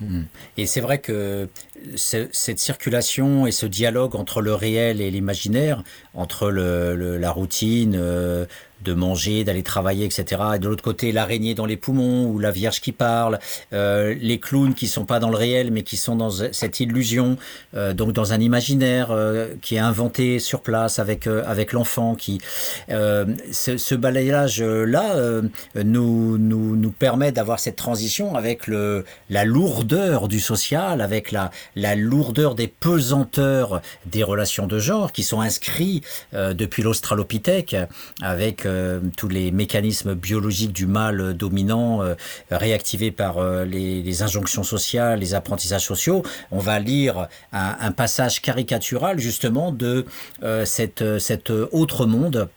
Mmh. 0.00 0.22
Et 0.58 0.66
c'est 0.66 0.80
vrai 0.80 0.98
que 0.98 1.48
cette 1.94 2.58
circulation 2.58 3.46
et 3.46 3.52
ce 3.52 3.66
dialogue 3.66 4.14
entre 4.14 4.42
le 4.42 4.54
réel 4.54 5.00
et 5.00 5.10
l'imaginaire, 5.10 5.82
entre 6.14 6.50
la 6.50 7.30
routine, 7.30 7.96
euh, 7.98 8.46
de 8.82 8.92
manger, 8.92 9.44
d'aller 9.44 9.62
travailler, 9.62 10.04
etc. 10.04 10.42
Et 10.56 10.58
de 10.58 10.68
l'autre 10.68 10.82
côté, 10.82 11.12
l'araignée 11.12 11.54
dans 11.54 11.66
les 11.66 11.76
poumons 11.76 12.26
ou 12.26 12.38
la 12.38 12.50
Vierge 12.50 12.80
qui 12.80 12.92
parle, 12.92 13.38
euh, 13.72 14.14
les 14.20 14.38
clowns 14.38 14.74
qui 14.74 14.86
sont 14.86 15.04
pas 15.04 15.18
dans 15.18 15.30
le 15.30 15.36
réel 15.36 15.70
mais 15.70 15.82
qui 15.82 15.96
sont 15.96 16.16
dans 16.16 16.30
cette 16.30 16.80
illusion, 16.80 17.36
euh, 17.74 17.94
donc 17.94 18.12
dans 18.12 18.32
un 18.32 18.40
imaginaire 18.40 19.10
euh, 19.10 19.48
qui 19.62 19.76
est 19.76 19.80
inventé 19.80 20.38
sur 20.38 20.60
place 20.60 20.98
avec 20.98 21.26
avec 21.26 21.72
l'enfant. 21.72 22.14
Qui 22.14 22.40
ce, 22.88 23.94
balayage 23.94 24.62
là 24.62 25.40
nous 25.74 26.38
nous 26.38 26.76
nous 26.76 26.90
permet 26.90 27.32
d'avoir 27.32 27.58
cette 27.58 27.76
transition 27.76 28.36
avec 28.36 28.66
le 28.66 29.04
la 29.30 29.44
lourdeur 29.44 30.28
du 30.28 30.40
social, 30.40 31.00
avec 31.00 31.32
la 31.32 31.50
la 31.74 31.94
lourdeur 31.94 32.54
des 32.54 32.68
pesanteurs 32.68 33.80
des 34.04 34.22
relations 34.22 34.66
de 34.66 34.78
genre 34.78 35.12
qui 35.12 35.22
sont 35.22 35.40
inscrits 35.40 36.02
depuis 36.32 36.82
l'Australopithèque 36.82 37.76
avec 38.22 38.65
euh, 38.66 39.00
tous 39.16 39.28
les 39.28 39.50
mécanismes 39.50 40.14
biologiques 40.14 40.72
du 40.72 40.86
mal 40.86 41.34
dominant 41.34 42.02
euh, 42.02 42.14
réactivés 42.50 43.10
par 43.10 43.38
euh, 43.38 43.64
les, 43.64 44.22
injonctions 44.22 44.62
sociales, 44.62 45.20
les 45.20 45.34
apprentissages 45.34 45.84
sociaux. 45.84 46.22
On 46.50 46.58
va 46.58 46.78
lire 46.78 47.28
un, 47.52 47.92
passage 47.92 48.42
caricatural 48.42 49.18
justement 49.18 49.72
de 49.72 50.04
euh, 50.42 50.64
cette, 50.64 51.18
cet 51.18 51.50
autre 51.50 52.06
monde 52.06 52.48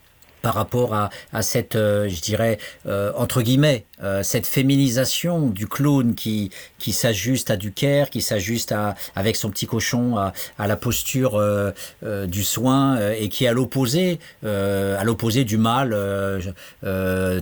par 0.42 0.54
rapport 0.54 0.94
à, 0.94 1.10
à 1.32 1.42
cette, 1.42 1.76
euh, 1.76 2.08
je 2.08 2.20
dirais, 2.20 2.58
euh, 2.86 3.12
entre 3.16 3.42
guillemets, 3.42 3.84
euh, 4.02 4.22
cette 4.22 4.46
féminisation 4.46 5.48
du 5.48 5.66
clown 5.66 6.14
qui, 6.14 6.50
qui 6.78 6.92
s'ajuste 6.92 7.50
à 7.50 7.56
du 7.56 7.72
care, 7.72 8.10
qui 8.10 8.20
s'ajuste 8.20 8.74
avec 9.14 9.36
son 9.36 9.50
petit 9.50 9.66
cochon 9.66 10.16
à, 10.16 10.32
à 10.58 10.66
la 10.66 10.76
posture 10.76 11.36
euh, 11.36 11.70
euh, 12.04 12.26
du 12.26 12.44
soin 12.44 12.98
et 13.12 13.28
qui 13.28 13.44
est 13.44 13.48
à 13.48 13.52
l'opposé, 13.52 14.18
à 14.44 15.04
l'opposé 15.04 15.44
du 15.44 15.58
mâle 15.58 15.96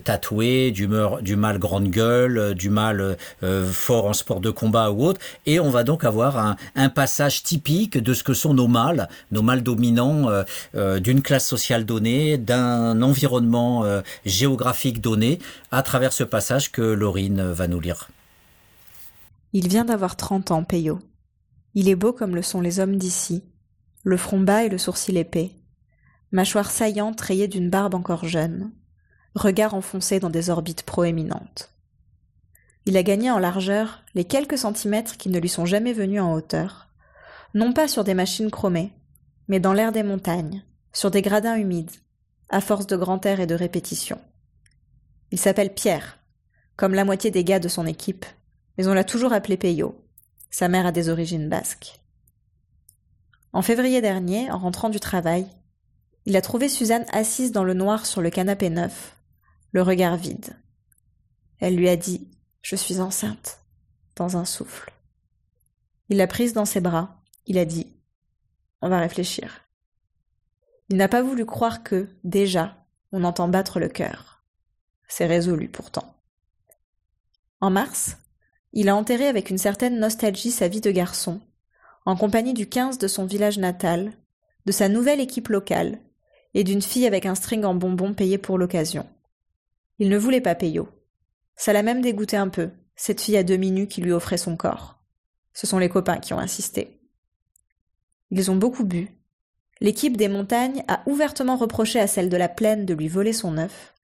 tatoué, 0.05 0.71
du, 0.71 0.89
meur- 0.89 1.21
mâle 1.37 1.59
grande 1.59 1.89
gueule, 1.89 2.55
du 2.55 2.71
mâle 2.71 3.17
fort 3.71 4.07
en 4.07 4.13
sport 4.13 4.41
de 4.41 4.51
combat 4.51 4.91
ou 4.91 5.05
autre. 5.05 5.21
Et 5.47 5.61
on 5.61 5.71
va 5.71 5.85
donc 5.85 6.05
avoir 6.05 6.57
un, 6.75 6.89
passage 6.89 7.43
typique 7.43 7.99
de 7.99 8.15
ce 8.15 8.23
que 8.23 8.35
sont 8.35 8.55
nos 8.55 8.67
mâles, 8.67 9.09
nos 9.31 9.43
mâles 9.43 9.63
dominants 9.63 10.29
d'une 10.75 11.23
classe 11.23 11.47
sociale 11.47 11.85
donnée, 11.85 12.39
d'un 12.39 13.01
environnement 13.03 13.85
géographique 14.25 15.01
donné, 15.01 15.39
à 15.71 15.83
travers 15.83 16.13
ce 16.13 16.25
passage 16.25 16.73
que 16.73 16.83
Laurine 16.83 17.43
va 17.43 17.69
nous 17.69 17.81
lire. 17.81 18.09
Il 19.53 19.69
vient 19.69 19.85
d'avoir 19.85 20.17
30 20.17 20.51
ans, 20.51 20.65
Peyo. 20.65 20.99
Il 21.75 21.89
est 21.89 21.97
beau 21.97 22.13
comme 22.13 22.35
le 22.35 22.43
sont 22.43 22.61
les 22.61 22.81
hommes 22.81 22.97
d'ici, 22.97 23.45
le 24.05 24.17
front 24.17 24.41
bas 24.41 24.65
et 24.65 24.69
le 24.69 24.79
sourcil 24.79 25.17
épais, 25.17 25.53
mâchoire 26.33 26.71
saillante 26.71 27.21
rayée 27.21 27.49
d'une 27.49 27.71
barbe 27.71 27.95
encore 27.95 28.27
jeune, 28.27 28.73
regard 29.35 29.75
enfoncé 29.75 30.21
dans 30.21 30.31
des 30.31 30.51
orbites 30.51 30.83
proéminentes. 30.83 31.73
Il 32.87 32.97
a 32.97 33.03
gagné 33.03 33.31
en 33.31 33.39
largeur 33.39 34.03
les 34.15 34.25
quelques 34.25 34.59
centimètres 34.59 35.17
qui 35.19 35.29
ne 35.29 35.39
lui 35.39 35.49
sont 35.49 35.67
jamais 35.67 35.93
venus 35.93 36.23
en 36.23 36.33
hauteur, 36.33 36.89
non 37.55 37.73
pas 37.73 37.89
sur 37.89 38.05
des 38.05 38.15
machines 38.15 38.51
chromées, 38.51 38.93
mais 39.47 39.61
dans 39.61 39.73
l'air 39.73 39.93
des 39.93 40.03
montagnes, 40.03 40.65
sur 40.93 41.11
des 41.11 41.23
gradins 41.23 41.57
humides, 41.57 41.91
à 42.49 42.61
force 42.61 42.87
de 42.87 42.97
grand 42.97 43.25
air 43.27 43.41
et 43.41 43.47
de 43.47 43.55
répétition. 43.55 44.19
Il 45.31 45.39
s'appelle 45.39 45.75
Pierre, 45.75 46.19
comme 46.77 46.95
la 46.95 47.05
moitié 47.05 47.31
des 47.31 47.45
gars 47.45 47.59
de 47.59 47.69
son 47.69 47.87
équipe, 47.87 48.25
mais 48.77 48.87
on 48.87 48.95
l'a 48.95 49.05
toujours 49.05 49.33
appelé 49.33 49.57
Peyo. 49.57 50.01
Sa 50.51 50.69
mère 50.69 50.87
a 50.87 50.93
des 50.93 51.09
origines 51.09 51.49
basques. 51.49 52.01
En 53.53 53.63
février 53.63 54.01
dernier, 54.01 54.51
en 54.51 54.59
rentrant 54.59 54.89
du 54.89 55.01
travail, 55.01 55.47
il 56.25 56.37
a 56.37 56.43
trouvé 56.43 56.69
Suzanne 56.69 57.07
assise 57.13 57.53
dans 57.53 57.65
le 57.65 57.75
noir 57.75 58.07
sur 58.07 58.21
le 58.21 58.31
canapé 58.31 58.71
neuf, 58.71 59.17
le 59.73 59.83
regard 59.83 60.17
vide. 60.17 60.57
Elle 61.59 61.77
lui 61.77 61.89
a 61.89 61.97
dit 61.97 62.29
Je 62.63 62.77
suis 62.77 63.01
enceinte, 63.01 63.61
dans 64.17 64.37
un 64.37 64.45
souffle. 64.45 64.93
Il 66.09 66.19
l'a 66.19 66.27
prise 66.27 66.53
dans 66.53 66.65
ses 66.65 66.81
bras, 66.81 67.23
il 67.47 67.59
a 67.59 67.65
dit 67.65 67.87
On 68.81 68.89
va 68.89 69.01
réfléchir. 69.01 69.63
Il 70.89 70.97
n'a 70.97 71.09
pas 71.09 71.23
voulu 71.23 71.45
croire 71.45 71.83
que, 71.83 72.09
déjà, 72.25 72.87
on 73.13 73.25
entend 73.25 73.49
battre 73.49 73.81
le 73.81 73.89
cœur. 73.89 74.38
C'est 75.09 75.27
résolu 75.27 75.69
pourtant. 75.69 76.15
En 77.61 77.71
mars, 77.71 78.17
il 78.73 78.89
a 78.89 78.95
enterré 78.95 79.27
avec 79.27 79.51
une 79.51 79.59
certaine 79.59 79.99
nostalgie 79.99 80.51
sa 80.51 80.69
vie 80.69 80.81
de 80.81 80.91
garçon, 80.91 81.41
en 82.05 82.17
compagnie 82.17 82.55
du 82.55 82.69
15 82.69 82.99
de 82.99 83.09
son 83.09 83.27
village 83.27 83.59
natal, 83.59 84.13
de 84.67 84.73
sa 84.73 84.89
nouvelle 84.89 85.21
équipe 85.21 85.49
locale 85.49 85.99
et 86.55 86.65
d'une 86.65 86.83
fille 86.83 87.07
avec 87.07 87.27
un 87.27 87.35
string 87.35 87.65
en 87.65 87.75
bonbons 87.75 88.15
payé 88.15 88.39
pour 88.39 88.59
l'occasion. 88.59 89.07
Il 89.99 90.09
ne 90.09 90.19
voulait 90.19 90.41
pas 90.41 90.55
Peyo. 90.55 90.89
Ça 91.57 91.73
l'a 91.73 91.83
même 91.83 92.03
dégoûté 92.03 92.37
un 92.37 92.49
peu, 92.49 92.71
cette 92.95 93.21
fille 93.21 93.37
à 93.37 93.43
demi 93.43 93.71
nue 93.71 93.89
qui 93.89 94.01
lui 94.01 94.13
offrait 94.13 94.39
son 94.39 94.57
corps. 94.57 95.01
Ce 95.53 95.67
sont 95.67 95.79
les 95.79 95.89
copains 95.89 96.19
qui 96.19 96.35
ont 96.35 96.39
insisté. 96.39 97.01
Ils 98.31 98.51
ont 98.51 98.57
beaucoup 98.57 98.85
bu. 98.85 99.09
L'équipe 99.81 100.17
des 100.17 100.29
montagnes 100.29 100.85
a 100.87 101.03
ouvertement 101.07 101.57
reproché 101.57 101.99
à 101.99 102.07
celle 102.07 102.29
de 102.29 102.37
la 102.37 102.49
plaine 102.49 102.85
de 102.87 102.95
lui 102.95 103.09
voler 103.09 103.33
son 103.33 103.59
œuf. 103.59 103.95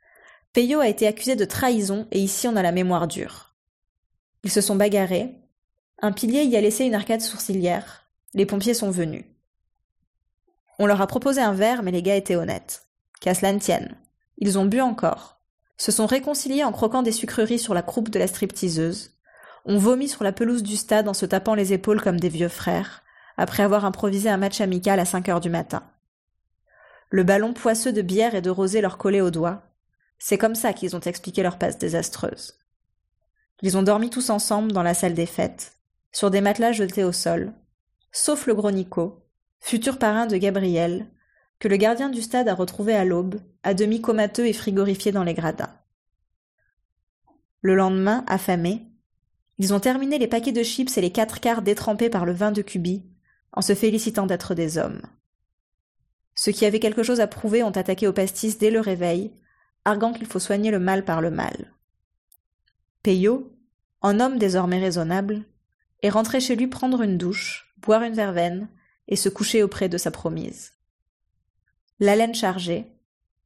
Peyo 0.55 0.79
a 0.79 0.87
été 0.87 1.09
accusé 1.09 1.35
de 1.35 1.45
trahison 1.45 2.07
et 2.13 2.21
ici 2.21 2.47
on 2.47 2.55
a 2.55 2.63
la 2.63 2.71
mémoire 2.71 3.09
dure. 3.09 3.57
Ils 4.45 4.53
se 4.53 4.61
sont 4.61 4.77
bagarrés. 4.77 5.35
Un 6.01 6.13
pilier 6.13 6.45
y 6.45 6.57
a 6.57 6.61
laissé 6.61 6.85
une 6.85 6.95
arcade 6.95 7.23
sourcilière. 7.23 8.09
Les 8.35 8.47
pompiers 8.47 8.73
sont 8.73 8.93
venus. 8.93 9.25
On 10.79 10.87
leur 10.87 11.01
a 11.01 11.09
proposé 11.09 11.41
un 11.41 11.55
verre, 11.55 11.83
mais 11.83 11.91
les 11.91 12.03
gars 12.03 12.15
étaient 12.15 12.37
honnêtes. 12.37 12.87
Qu'à 13.21 13.35
cela 13.35 13.53
ne 13.53 13.59
tienne. 13.59 13.97
Ils 14.39 14.57
ont 14.57 14.65
bu 14.65 14.81
encore. 14.81 15.41
Se 15.77 15.91
sont 15.91 16.07
réconciliés 16.07 16.63
en 16.63 16.71
croquant 16.71 17.03
des 17.03 17.11
sucreries 17.11 17.59
sur 17.59 17.75
la 17.75 17.83
croupe 17.83 18.11
de 18.11 18.21
la 18.21 18.29
stripteaseuse. 18.29 19.19
On 19.65 19.77
vomit 19.77 20.09
sur 20.09 20.23
la 20.23 20.31
pelouse 20.31 20.63
du 20.63 20.77
stade 20.77 21.09
en 21.09 21.15
se 21.15 21.27
tapant 21.27 21.57
les 21.57 21.73
épaules 21.73 22.01
comme 22.01 22.21
des 22.21 22.29
vieux 22.29 22.49
frères, 22.49 23.03
après 23.37 23.65
avoir 23.65 23.85
improvisé 23.85 24.31
un 24.31 24.37
match 24.37 24.61
amical 24.61 25.01
à 25.01 25.05
5 25.05 25.29
heures 25.31 25.41
du 25.41 25.51
matin. 25.51 25.83
Le 27.11 27.25
ballon 27.25 27.55
poisseux 27.55 27.93
de 27.93 28.03
bière 28.03 28.37
et 28.37 28.43
de 28.43 28.51
rosée 28.51 28.81
leur 28.81 28.99
collait 28.99 29.21
aux 29.21 29.33
doigts. 29.33 29.74
C'est 30.19 30.39
comme 30.39 30.55
ça 30.55 30.73
qu'ils 30.73 30.97
ont 30.97 31.01
expliqué 31.01 31.43
leur 31.43 31.59
passe 31.59 31.79
désastreuse. 31.79 32.55
Ils 33.63 33.77
ont 33.77 33.83
dormi 33.83 34.11
tous 34.11 34.31
ensemble 34.31 34.73
dans 34.73 34.83
la 34.83 34.95
salle 34.95 35.15
des 35.15 35.27
fêtes, 35.27 35.77
sur 36.13 36.31
des 36.31 36.41
matelas 36.41 36.73
jetés 36.73 37.05
au 37.05 37.13
sol, 37.13 37.53
sauf 38.13 38.47
le 38.47 38.55
gros 38.55 38.71
Nico, 38.71 39.27
futur 39.61 39.99
parrain 39.99 40.27
de 40.27 40.37
Gabriel, 40.37 41.11
que 41.59 41.69
le 41.69 41.77
gardien 41.77 42.11
du 42.11 42.23
stade 42.23 42.49
a 42.49 42.55
retrouvé 42.55 42.95
à 42.95 43.05
l'aube, 43.05 43.41
à 43.63 43.75
demi 43.75 44.01
comateux 44.01 44.47
et 44.47 44.53
frigorifié 44.53 45.13
dans 45.13 45.25
les 45.25 45.35
gradins. 45.35 45.75
Le 47.61 47.75
lendemain, 47.75 48.25
affamés, 48.27 48.83
ils 49.59 49.73
ont 49.73 49.81
terminé 49.81 50.19
les 50.19 50.27
paquets 50.27 50.53
de 50.53 50.63
chips 50.63 50.97
et 50.99 51.01
les 51.01 51.13
quatre 51.13 51.41
quarts 51.41 51.63
détrempés 51.63 52.11
par 52.11 52.27
le 52.27 52.33
vin 52.33 52.53
de 52.53 52.61
Cuby, 52.61 53.05
en 53.53 53.63
se 53.63 53.75
félicitant 53.75 54.27
d'être 54.27 54.55
des 54.55 54.79
hommes. 54.79 55.03
Ceux 56.35 56.53
qui 56.53 56.67
avaient 56.67 56.81
quelque 56.81 57.05
chose 57.05 57.21
à 57.21 57.27
prouver 57.27 57.63
ont 57.63 57.71
attaqué 57.71 58.07
au 58.09 58.13
pastis 58.13 58.59
dès 58.59 58.71
le 58.71 58.81
réveil, 58.81 59.33
arguant 59.85 60.13
qu'il 60.13 60.27
faut 60.27 60.39
soigner 60.39 60.71
le 60.71 60.79
mal 60.79 61.05
par 61.05 61.21
le 61.21 61.31
mal. 61.31 61.73
Peyo, 63.03 63.53
en 64.01 64.21
homme 64.21 64.39
désormais 64.39 64.79
raisonnable, 64.79 65.45
est 66.03 66.11
rentré 66.11 66.41
chez 66.41 66.57
lui 66.57 66.67
prendre 66.67 67.03
une 67.03 67.19
douche, 67.19 67.75
boire 67.79 68.03
une 68.03 68.15
verveine 68.15 68.69
et 69.09 69.17
se 69.17 69.29
coucher 69.29 69.63
auprès 69.63 69.89
de 69.89 69.99
sa 69.99 70.11
promise. 70.11 70.73
L'haleine 72.01 72.35
chargée, 72.35 72.87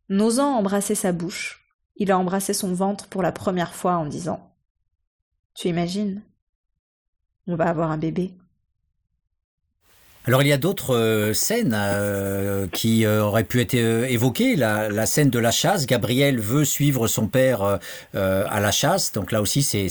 n'osant 0.09 0.55
embrasser 0.55 0.95
sa 0.95 1.13
bouche, 1.13 1.69
il 1.97 2.11
a 2.11 2.19
embrassé 2.19 2.55
son 2.55 2.73
ventre 2.73 3.09
pour 3.09 3.23
la 3.23 3.33
première 3.33 3.75
fois 3.75 3.97
en 3.97 4.07
disant 4.07 4.55
Tu 5.55 5.69
imagines? 5.69 6.23
On 7.47 7.57
va 7.57 7.69
avoir 7.69 7.91
un 7.91 7.99
bébé. 7.99 8.35
Alors 10.29 10.43
il 10.43 10.49
y 10.49 10.53
a 10.53 10.59
d'autres 10.59 10.95
euh, 10.95 11.33
scènes 11.33 11.75
euh, 11.75 12.67
qui 12.71 13.07
euh, 13.07 13.23
auraient 13.23 13.45
pu 13.45 13.63
être 13.63 13.73
évoquées. 13.73 14.57
La, 14.57 15.07
scène 15.07 15.31
de 15.31 15.39
la 15.39 15.51
chasse. 15.51 15.87
Gabriel 15.87 16.39
veut 16.39 16.67
suivre 16.67 17.07
son 17.07 17.29
père 17.29 17.79
à 18.13 18.61
la 18.61 18.71
chasse. 18.71 19.13
Donc 19.13 19.33
là 19.33 19.41
aussi 19.41 19.63
c'est 19.63 19.89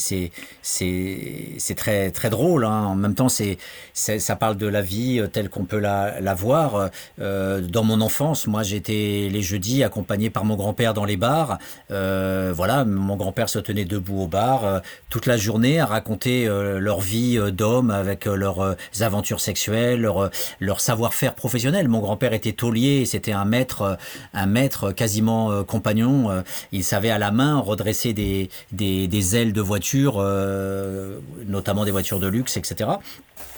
c'est 0.62 1.76
très 1.76 2.12
très 2.12 2.30
drôle. 2.30 2.66
Hein. 2.66 2.84
En 2.84 2.94
même 2.96 3.16
temps 3.16 3.30
c'est 3.30 3.58
ça 3.94 4.36
parle 4.36 4.58
de 4.58 4.68
la 4.68 4.82
vie 4.84 5.24
telle 5.34 5.50
qu'on 5.50 5.66
peut 5.66 5.80
la, 5.80 6.22
la 6.22 6.36
voir. 6.36 6.92
dans 7.18 7.84
mon 7.84 8.00
enfance, 8.02 8.46
moi 8.46 8.62
j'étais 8.62 9.30
les 9.32 9.42
jeudis 9.42 9.84
accompagné 9.84 10.30
par 10.30 10.46
mon 10.46 10.56
grand-père 10.56 10.94
dans 10.94 11.06
les 11.06 11.18
bars. 11.18 11.58
voilà, 11.90 12.86
mon 12.86 13.16
grand-père 13.16 13.50
se 13.50 13.58
tenait 13.58 13.86
debout 13.86 14.22
au 14.22 14.28
bar 14.28 14.82
toute 15.10 15.26
la 15.26 15.38
journée 15.38 15.80
à 15.80 15.88
raconter 15.88 16.46
leur 16.48 17.00
vie 17.00 17.40
d'homme 17.52 17.90
avec 17.90 18.26
leurs 18.26 18.76
aventures 19.00 19.40
sexuelles, 19.40 20.02
leurs 20.02 20.27
leur 20.60 20.80
savoir-faire 20.80 21.34
professionnel. 21.36 21.88
Mon 21.88 22.00
grand-père 22.00 22.34
était 22.34 22.54
taulier, 22.54 23.06
c'était 23.06 23.32
un 23.32 23.46
maître, 23.46 23.98
un 24.34 24.46
maître 24.46 24.92
quasiment 24.92 25.64
compagnon. 25.64 26.44
Il 26.72 26.84
savait 26.84 27.10
à 27.10 27.18
la 27.18 27.32
main 27.32 27.60
redresser 27.60 28.14
des, 28.14 28.50
des, 28.72 29.36
ailes 29.36 29.54
de 29.54 29.62
voitures, 29.62 30.16
euh, 30.18 31.20
notamment 31.46 31.86
des 31.86 31.92
voitures 31.92 32.20
de 32.20 32.28
luxe, 32.28 32.58
etc. 32.58 32.90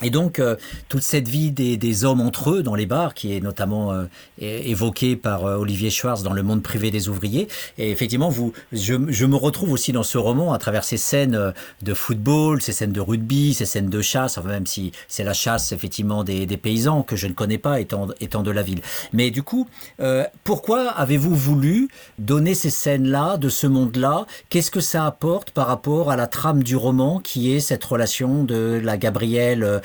Et 0.01 0.09
donc, 0.09 0.39
euh, 0.39 0.55
toute 0.87 1.03
cette 1.03 1.27
vie 1.27 1.51
des, 1.51 1.77
des, 1.77 2.05
hommes 2.05 2.21
entre 2.21 2.51
eux 2.51 2.63
dans 2.63 2.75
les 2.75 2.85
bars, 2.85 3.13
qui 3.13 3.35
est 3.35 3.41
notamment 3.41 3.91
euh, 3.91 4.05
évoquée 4.39 5.15
par 5.15 5.45
euh, 5.45 5.57
Olivier 5.57 5.89
Schwartz 5.89 6.23
dans 6.23 6.33
Le 6.33 6.43
monde 6.43 6.63
privé 6.63 6.91
des 6.91 7.09
ouvriers. 7.09 7.47
Et 7.77 7.91
effectivement, 7.91 8.29
vous, 8.29 8.53
je, 8.71 8.95
je, 9.07 9.25
me 9.25 9.35
retrouve 9.35 9.71
aussi 9.71 9.91
dans 9.91 10.03
ce 10.03 10.17
roman 10.17 10.53
à 10.53 10.57
travers 10.57 10.83
ces 10.83 10.97
scènes 10.97 11.53
de 11.81 11.93
football, 11.93 12.61
ces 12.61 12.71
scènes 12.71 12.91
de 12.91 13.01
rugby, 13.01 13.53
ces 13.53 13.65
scènes 13.65 13.89
de 13.89 14.01
chasse, 14.01 14.37
enfin, 14.37 14.49
même 14.49 14.65
si 14.65 14.91
c'est 15.07 15.23
la 15.23 15.33
chasse, 15.33 15.71
effectivement, 15.71 16.23
des, 16.23 16.45
des, 16.45 16.57
paysans 16.57 17.03
que 17.03 17.15
je 17.15 17.27
ne 17.27 17.33
connais 17.33 17.57
pas 17.57 17.79
étant, 17.79 18.07
étant 18.19 18.43
de 18.43 18.51
la 18.51 18.63
ville. 18.63 18.81
Mais 19.13 19.31
du 19.31 19.43
coup, 19.43 19.67
euh, 19.99 20.23
pourquoi 20.43 20.89
avez-vous 20.89 21.35
voulu 21.35 21.89
donner 22.17 22.53
ces 22.53 22.69
scènes-là, 22.69 23.37
de 23.37 23.49
ce 23.49 23.67
monde-là? 23.67 24.25
Qu'est-ce 24.49 24.71
que 24.71 24.79
ça 24.79 25.05
apporte 25.05 25.51
par 25.51 25.67
rapport 25.67 26.11
à 26.11 26.15
la 26.15 26.27
trame 26.27 26.63
du 26.63 26.75
roman, 26.75 27.19
qui 27.19 27.53
est 27.53 27.59
cette 27.59 27.83
relation 27.83 28.43
de 28.43 28.79
la 28.83 28.97
Gabrielle 28.97 29.63
euh, 29.63 29.79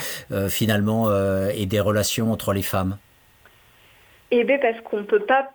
finalement 0.48 1.08
euh, 1.08 1.50
et 1.54 1.66
des 1.66 1.80
relations 1.80 2.32
entre 2.32 2.52
les 2.52 2.62
femmes 2.62 2.98
Eh 4.30 4.44
bien 4.44 4.58
parce 4.58 4.80
qu'on 4.82 4.98
ne 4.98 5.04
peut 5.04 5.24
pas 5.24 5.50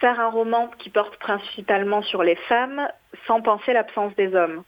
faire 0.00 0.20
un 0.20 0.30
roman 0.30 0.70
qui 0.78 0.90
porte 0.90 1.16
principalement 1.16 2.02
sur 2.02 2.22
les 2.22 2.36
femmes 2.36 2.88
sans 3.26 3.40
penser 3.40 3.72
l'absence 3.72 4.14
des 4.16 4.34
hommes. 4.34 4.62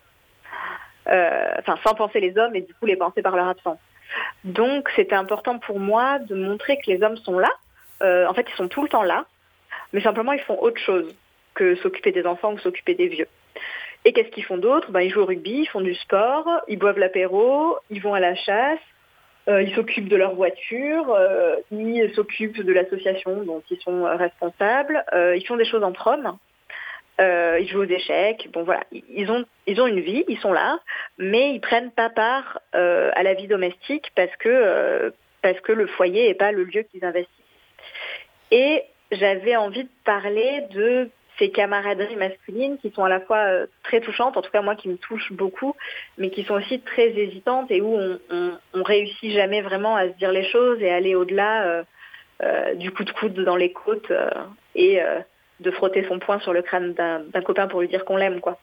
Euh, 1.09 1.51
enfin, 1.61 1.77
sans 1.85 1.95
penser 1.95 2.21
les 2.21 2.37
hommes 2.37 2.57
et 2.57 2.63
du 2.63 2.75
coup 2.75 2.87
les 2.87 2.97
penser 2.97 3.23
par 3.23 3.37
leur 3.37 3.49
absence. 3.49 3.79
Donc 4.45 4.89
c'était 4.97 5.15
important 5.15 5.59
pour 5.59 5.79
moi 5.79 6.19
de 6.19 6.35
montrer 6.35 6.79
que 6.79 6.91
les 6.91 7.03
hommes 7.03 7.17
sont 7.19 7.39
là. 7.39 7.51
en 8.01 8.35
fait, 8.35 8.47
ils 8.49 8.57
sont 8.57 8.69
tout 8.69 8.83
le 8.83 8.89
temps 8.89 9.03
là, 9.03 9.25
mais 9.93 10.01
simplement 10.01 10.33
ils 10.33 10.41
font 10.41 10.61
autre 10.61 10.81
chose 10.81 11.15
que 11.55 11.75
s'occuper 11.77 12.13
des 12.13 12.27
enfants 12.27 12.53
ou 12.53 12.59
s'occuper 12.59 12.95
des 12.95 13.09
vieux. 13.09 13.29
Et 14.07 14.13
qu'est-ce 14.13 14.29
qu'ils 14.29 14.45
font 14.45 14.59
d'autre? 14.59 14.93
Ben, 14.93 15.01
Ils 15.01 15.11
jouent 15.11 15.23
au 15.23 15.27
rugby, 15.27 15.63
ils 15.63 15.69
font 15.69 15.81
du 15.81 15.95
sport, 15.95 16.49
ils 16.69 16.79
boivent 16.79 16.99
l'apéro, 16.99 17.77
ils 17.91 18.01
vont 18.01 18.15
à 18.15 18.21
la 18.21 18.37
chasse, 18.37 18.79
euh, 19.49 19.63
ils 19.63 19.75
s'occupent 19.75 20.09
de 20.09 20.17
leur 20.17 20.35
voiture, 20.35 21.15
euh, 21.15 21.57
ils 21.71 22.13
s'occupent 22.15 22.63
de 22.63 22.73
l'association 22.73 23.45
dont 23.45 23.63
ils 23.71 23.81
sont 23.81 24.05
responsables, 24.05 25.05
euh, 25.13 25.37
ils 25.37 25.47
font 25.47 25.57
des 25.57 25.65
choses 25.65 25.85
entre 25.85 26.09
hommes, 26.09 26.37
ils 27.21 27.69
jouent 27.69 27.83
aux 27.83 27.85
échecs. 27.85 28.49
Bon 28.53 28.65
voilà, 28.65 28.83
ils 28.91 29.31
ont, 29.31 29.45
ils 29.67 29.81
ont 29.81 29.87
une 29.87 30.01
vie, 30.01 30.25
ils 30.29 30.39
sont 30.39 30.53
là, 30.53 30.81
mais 31.19 31.55
ils 31.55 31.61
prennent 31.61 31.93
pas 31.93 32.11
part 32.11 32.61
à 32.73 33.23
la 33.23 33.35
vie 33.35 33.47
domestique 33.47 34.11
parce 34.17 34.35
que, 34.37 35.13
parce 35.43 35.61
que 35.61 35.73
le 35.73 35.87
foyer 35.87 36.29
n'est 36.29 36.35
pas 36.35 36.51
le 36.51 36.65
lieu 36.65 36.83
qu'ils 36.83 37.05
investissent. 37.05 37.33
Et 38.51 38.83
j'avais 39.13 39.55
envie 39.55 39.85
de 39.85 39.91
parler 40.05 40.63
de 40.73 41.09
ces 41.39 41.51
camaraderies 41.51 42.17
masculines 42.17 42.79
qui 42.79 42.91
sont 42.91 43.05
à 43.05 43.09
la 43.09 43.21
fois 43.21 43.39
euh, 43.39 43.67
très 43.83 44.01
touchantes, 44.01 44.37
en 44.37 44.43
tout 44.43 44.51
cas 44.51 44.63
moi 44.63 44.75
qui 44.75 44.89
me 44.89 44.97
touchent 44.97 45.33
beaucoup, 45.33 45.75
mais 46.19 46.31
qui 46.31 46.45
sont 46.45 46.55
aussi 46.55 46.81
très 46.81 47.09
hésitantes 47.11 47.71
et 47.71 47.81
où 47.81 47.97
on, 47.97 48.19
on, 48.75 48.83
réussit 48.83 49.33
jamais 49.33 49.61
vraiment 49.63 49.97
à 49.97 50.09
se 50.09 50.15
dire 50.15 50.33
les 50.33 50.45
choses 50.45 50.81
et 50.81 50.91
aller 50.91 51.15
au-delà 51.15 51.67
euh, 51.67 51.83
euh, 52.43 52.75
du 52.75 52.91
coup 52.91 53.05
de 53.05 53.11
coude 53.11 53.35
dans 53.45 53.57
les 53.57 53.73
côtes 53.73 54.13
et 54.75 55.01
de 55.61 55.71
frotter 55.71 56.05
son 56.07 56.19
poing 56.19 56.39
sur 56.41 56.53
le 56.53 56.63
crâne 56.63 56.93
d'un 56.93 57.43
copain 57.43 57.67
pour 57.67 57.81
lui 57.81 57.89
dire 57.89 58.05
qu'on 58.05 58.17
l'aime 58.17 58.41
quoi. 58.41 58.59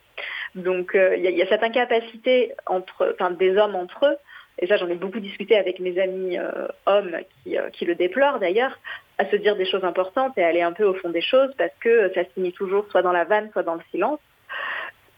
Donc 0.54 0.92
il 0.96 1.22
y, 1.22 1.42
a 1.42 1.48
cette 1.48 1.64
incapacité 1.64 2.54
entre, 2.68 3.16
enfin 3.16 3.32
des 3.32 3.58
hommes 3.58 3.76
entre 3.76 4.06
eux 4.06 4.16
et 4.60 4.68
ça 4.68 4.78
j'en 4.78 4.88
ai 4.90 4.96
beaucoup 4.96 5.20
discuté 5.20 5.58
avec 5.58 5.80
mes 5.80 6.00
amis 6.00 6.38
hommes 6.86 7.18
qui, 7.44 7.58
qui, 7.74 7.86
le 7.86 7.96
déplorent 7.96 8.38
d'ailleurs, 8.38 8.78
à 9.18 9.30
se 9.30 9.36
dire 9.36 9.56
des 9.56 9.66
choses 9.66 9.84
importantes 9.84 10.38
et 10.38 10.44
aller 10.44 10.62
un 10.62 10.72
peu 10.72 10.86
au 10.86 10.94
fond 10.96 11.10
des 11.10 11.22
choses 11.22 11.52
parce 11.58 11.74
que 11.80 12.12
ça 12.14 12.24
se 12.24 12.30
finit 12.32 12.54
toujours 12.54 12.86
soit 12.90 13.02
dans 13.02 13.12
la 13.12 13.26
vanne, 13.26 13.50
soit 13.52 13.64
dans 13.64 13.76
le 13.76 13.82
silence. 13.92 14.20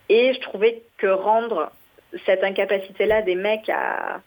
Et 0.09 0.33
je 0.33 0.39
trouvais 0.41 0.83
que 0.97 1.07
rendre 1.07 1.71
cette 2.25 2.43
incapacité-là 2.43 3.21
des 3.21 3.35
mecs 3.35 3.69
à, 3.69 4.21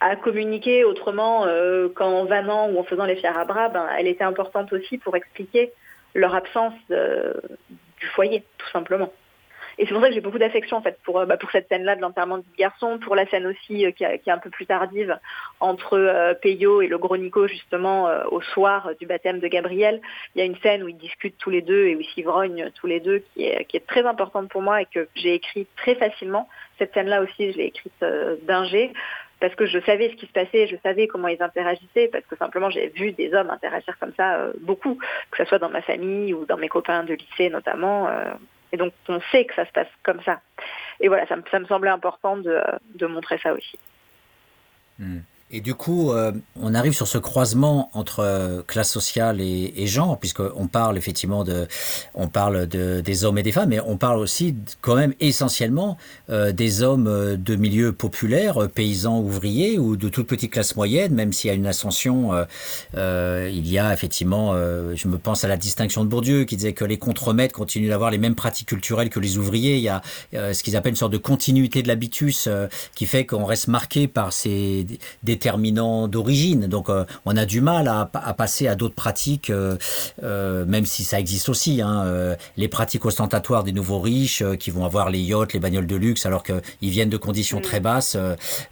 à 0.00 0.16
communiquer 0.16 0.84
autrement 0.84 1.46
euh, 1.46 1.88
qu'en 1.88 2.24
vannant 2.24 2.68
ou 2.70 2.78
en 2.78 2.84
faisant 2.84 3.04
les 3.04 3.16
fiers 3.16 3.28
à 3.28 3.44
bras, 3.44 3.68
ben, 3.68 3.88
elle 3.98 4.06
était 4.06 4.24
importante 4.24 4.72
aussi 4.72 4.98
pour 4.98 5.16
expliquer 5.16 5.72
leur 6.14 6.34
absence 6.34 6.74
du 6.88 8.06
foyer, 8.14 8.44
tout 8.58 8.68
simplement. 8.70 9.12
Et 9.78 9.86
c'est 9.86 9.92
pour 9.92 10.02
ça 10.02 10.08
que 10.08 10.14
j'ai 10.14 10.20
beaucoup 10.20 10.38
d'affection 10.38 10.76
en 10.76 10.82
fait 10.82 10.98
pour, 11.04 11.18
euh, 11.18 11.26
bah, 11.26 11.36
pour 11.36 11.50
cette 11.50 11.68
scène-là 11.68 11.96
de 11.96 12.00
l'enterrement 12.00 12.38
du 12.38 12.44
garçon, 12.56 12.98
pour 12.98 13.16
la 13.16 13.26
scène 13.26 13.46
aussi 13.46 13.86
euh, 13.86 13.90
qui, 13.90 14.04
est 14.04 14.28
un 14.28 14.38
peu 14.38 14.50
plus 14.50 14.66
tardive 14.66 15.18
entre 15.60 15.98
euh, 15.98 16.34
Peyo 16.34 16.82
et 16.82 16.86
le 16.86 16.98
gros 16.98 17.16
Nico 17.16 17.46
justement 17.46 18.08
au 18.30 18.40
soir 18.40 18.90
du 19.00 19.06
baptême 19.06 19.40
de 19.40 19.48
Gabriel. 19.48 20.00
Il 20.34 20.38
y 20.38 20.42
a 20.42 20.44
une 20.44 20.56
scène 20.58 20.82
où 20.82 20.88
ils 20.88 20.96
discutent 20.96 21.38
tous 21.38 21.50
les 21.50 21.62
deux 21.62 21.86
et 21.86 21.96
où 21.96 22.00
ils 22.00 22.08
s'ivrognent 22.14 22.70
tous 22.74 22.86
les 22.86 23.00
deux 23.00 23.18
qui 23.18 23.44
est, 23.44 23.64
qui 23.64 23.76
est 23.76 23.86
très 23.86 24.04
importante 24.06 24.48
pour 24.48 24.62
moi 24.62 24.82
et 24.82 24.86
que 24.86 25.08
j'ai 25.14 25.34
écrit 25.34 25.66
très 25.76 25.94
facilement. 25.94 26.48
Cette 26.78 26.92
scène-là 26.94 27.22
aussi, 27.22 27.52
je 27.52 27.58
l'ai 27.58 27.66
écrite 27.66 28.04
d'ingé 28.42 28.92
parce 29.40 29.54
que 29.54 29.66
je 29.66 29.78
savais 29.80 30.10
ce 30.10 30.14
qui 30.14 30.26
se 30.26 30.32
passait, 30.32 30.66
je 30.66 30.76
savais 30.82 31.06
comment 31.06 31.28
ils 31.28 31.42
interagissaient, 31.42 32.08
parce 32.08 32.24
que 32.24 32.36
simplement 32.36 32.70
j'ai 32.70 32.88
vu 32.88 33.12
des 33.12 33.34
hommes 33.34 33.50
interagir 33.50 33.98
comme 33.98 34.12
ça 34.16 34.48
beaucoup, 34.60 34.98
que 35.30 35.36
ce 35.38 35.44
soit 35.44 35.58
dans 35.58 35.68
ma 35.68 35.82
famille 35.82 36.32
ou 36.32 36.46
dans 36.46 36.56
mes 36.56 36.68
copains 36.68 37.04
de 37.04 37.14
lycée 37.14 37.50
notamment. 37.50 38.08
Et 38.72 38.76
donc, 38.76 38.92
on 39.08 39.20
sait 39.32 39.44
que 39.44 39.54
ça 39.54 39.66
se 39.66 39.72
passe 39.72 39.88
comme 40.02 40.22
ça. 40.22 40.40
Et 41.00 41.08
voilà, 41.08 41.26
ça, 41.26 41.36
me 41.36 41.66
semblait 41.66 41.90
important 41.90 42.36
de, 42.36 43.06
montrer 43.06 43.38
ça 43.38 43.52
aussi. 43.52 43.78
Hmm. 44.98 45.20
Et 45.56 45.60
du 45.60 45.76
coup, 45.76 46.10
euh, 46.10 46.32
on 46.60 46.74
arrive 46.74 46.94
sur 46.94 47.06
ce 47.06 47.16
croisement 47.16 47.88
entre 47.94 48.18
euh, 48.24 48.62
classe 48.66 48.90
sociale 48.90 49.40
et, 49.40 49.86
genre, 49.86 50.18
puisqu'on 50.18 50.66
parle 50.66 50.98
effectivement 50.98 51.44
de, 51.44 51.68
on 52.14 52.26
parle 52.26 52.66
de, 52.66 53.00
des 53.00 53.24
hommes 53.24 53.38
et 53.38 53.44
des 53.44 53.52
femmes, 53.52 53.68
mais 53.68 53.78
on 53.78 53.96
parle 53.96 54.18
aussi 54.18 54.56
quand 54.80 54.96
même 54.96 55.14
essentiellement 55.20 55.96
euh, 56.28 56.50
des 56.50 56.82
hommes 56.82 57.36
de 57.36 57.54
milieux 57.54 57.92
populaires, 57.92 58.68
paysans, 58.68 59.20
ouvriers 59.20 59.78
ou 59.78 59.96
de 59.96 60.08
toute 60.08 60.26
petite 60.26 60.50
classe 60.50 60.74
moyenne, 60.74 61.14
même 61.14 61.32
s'il 61.32 61.46
y 61.46 61.52
a 61.52 61.54
une 61.54 61.68
ascension, 61.68 62.32
il 62.96 63.70
y 63.70 63.78
a 63.78 63.92
effectivement, 63.92 64.54
je 64.56 65.06
me 65.06 65.18
pense 65.18 65.44
à 65.44 65.48
la 65.48 65.56
distinction 65.56 66.02
de 66.02 66.08
Bourdieu 66.08 66.44
qui 66.44 66.56
disait 66.56 66.72
que 66.72 66.84
les 66.84 66.98
contremaîtres 66.98 67.54
continuent 67.54 67.90
d'avoir 67.90 68.10
les 68.10 68.18
mêmes 68.18 68.34
pratiques 68.34 68.68
culturelles 68.68 69.08
que 69.08 69.20
les 69.20 69.38
ouvriers. 69.38 69.76
Il 69.76 69.82
y 69.82 69.88
a 69.88 70.02
ce 70.32 70.62
qu'ils 70.64 70.76
appellent 70.76 70.90
une 70.90 70.96
sorte 70.96 71.12
de 71.12 71.18
continuité 71.18 71.82
de 71.82 71.88
l'habitus 71.88 72.48
qui 72.96 73.06
fait 73.06 73.24
qu'on 73.24 73.44
reste 73.44 73.68
marqué 73.68 74.08
par 74.08 74.32
ces 74.32 74.86
des 75.22 75.36
d'origine. 76.08 76.66
Donc 76.66 76.88
euh, 76.88 77.04
on 77.24 77.36
a 77.36 77.44
du 77.44 77.60
mal 77.60 77.88
à, 77.88 78.06
passer 78.34 78.68
à 78.68 78.74
d'autres 78.74 78.94
pratiques, 78.94 79.50
euh, 79.50 79.76
euh, 80.22 80.64
même 80.66 80.86
si 80.86 81.04
ça 81.04 81.20
existe 81.20 81.48
aussi. 81.48 81.80
Hein, 81.80 82.04
les 82.56 82.68
pratiques 82.68 83.04
ostentatoires 83.04 83.64
des 83.64 83.72
nouveaux 83.72 84.00
riches 84.00 84.42
qui 84.58 84.70
vont 84.70 84.84
avoir 84.84 85.10
les 85.10 85.20
yachts, 85.20 85.52
les 85.52 85.60
bagnoles 85.60 85.86
de 85.86 85.96
luxe, 85.96 86.26
alors 86.26 86.42
qu'ils 86.42 86.90
viennent 86.90 87.10
de 87.10 87.16
conditions 87.16 87.60
très 87.60 87.80
basses. 87.80 88.16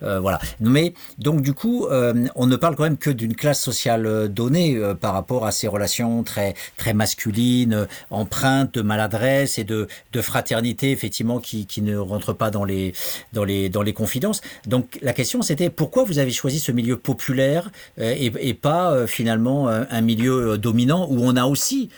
voilà. 0.00 0.40
Mais 0.60 0.94
donc 1.18 1.42
du 1.42 1.52
coup, 1.52 1.86
on 1.90 2.46
ne 2.46 2.56
parle 2.56 2.76
quand 2.76 2.84
même 2.84 2.98
que 2.98 3.10
d'une 3.10 3.34
classe 3.34 3.60
sociale 3.60 4.28
donnée 4.28 4.80
par 5.00 5.12
rapport 5.14 5.46
à 5.46 5.52
ces 5.52 5.68
relations 5.68 6.22
très 6.22 6.54
très 6.76 6.94
masculines, 6.94 7.86
empreintes 8.10 8.74
de 8.74 8.82
maladresse 8.82 9.58
et 9.58 9.64
de, 9.64 9.88
de 10.12 10.22
fraternité 10.22 10.90
effectivement 10.90 11.40
qui, 11.40 11.66
qui 11.66 11.82
ne 11.82 11.96
rentrent 11.96 12.32
pas 12.32 12.50
dans 12.50 12.64
les 12.64 12.92
dans 13.32 13.44
les 13.44 13.68
dans 13.68 13.82
les 13.82 13.92
confidences. 13.92 14.40
Donc 14.66 14.98
la 15.02 15.12
question 15.12 15.42
c'était 15.42 15.70
pourquoi 15.70 16.04
vous 16.04 16.18
avez 16.18 16.30
choisi 16.30 16.60
ce 16.62 16.72
milieu 16.72 16.96
populaire 16.96 17.70
euh, 17.98 18.14
et, 18.18 18.54
pas 18.54 18.92
euh, 18.92 19.06
finalement 19.06 19.68
euh, 19.68 19.84
un 19.90 20.00
milieu 20.00 20.56
dominant 20.56 21.06
où 21.10 21.20
on 21.22 21.36
a 21.36 21.44
aussi 21.44 21.90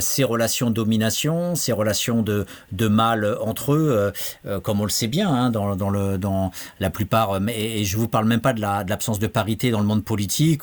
ces 0.00 0.24
relations 0.24 0.70
de 0.70 0.74
domination, 0.74 1.54
ces 1.54 1.70
relations 1.70 2.22
de, 2.22 2.46
de 2.72 2.88
mal 2.88 3.36
entre 3.42 3.74
eux, 3.74 4.10
comme 4.62 4.80
on 4.80 4.84
le 4.84 4.90
sait 4.90 5.06
bien 5.06 5.28
hein, 5.28 5.50
dans, 5.50 5.76
dans, 5.76 5.90
le, 5.90 6.16
dans 6.16 6.50
la 6.80 6.88
plupart, 6.88 7.38
et, 7.48 7.84
je 7.84 7.98
vous 7.98 8.08
parle 8.08 8.24
même 8.24 8.40
pas 8.40 8.54
de 8.54 8.62
l'absence 8.62 9.18
de, 9.18 9.26
parité 9.26 9.70
dans 9.70 9.80
le 9.80 9.84
monde 9.84 10.02
politique 10.02 10.62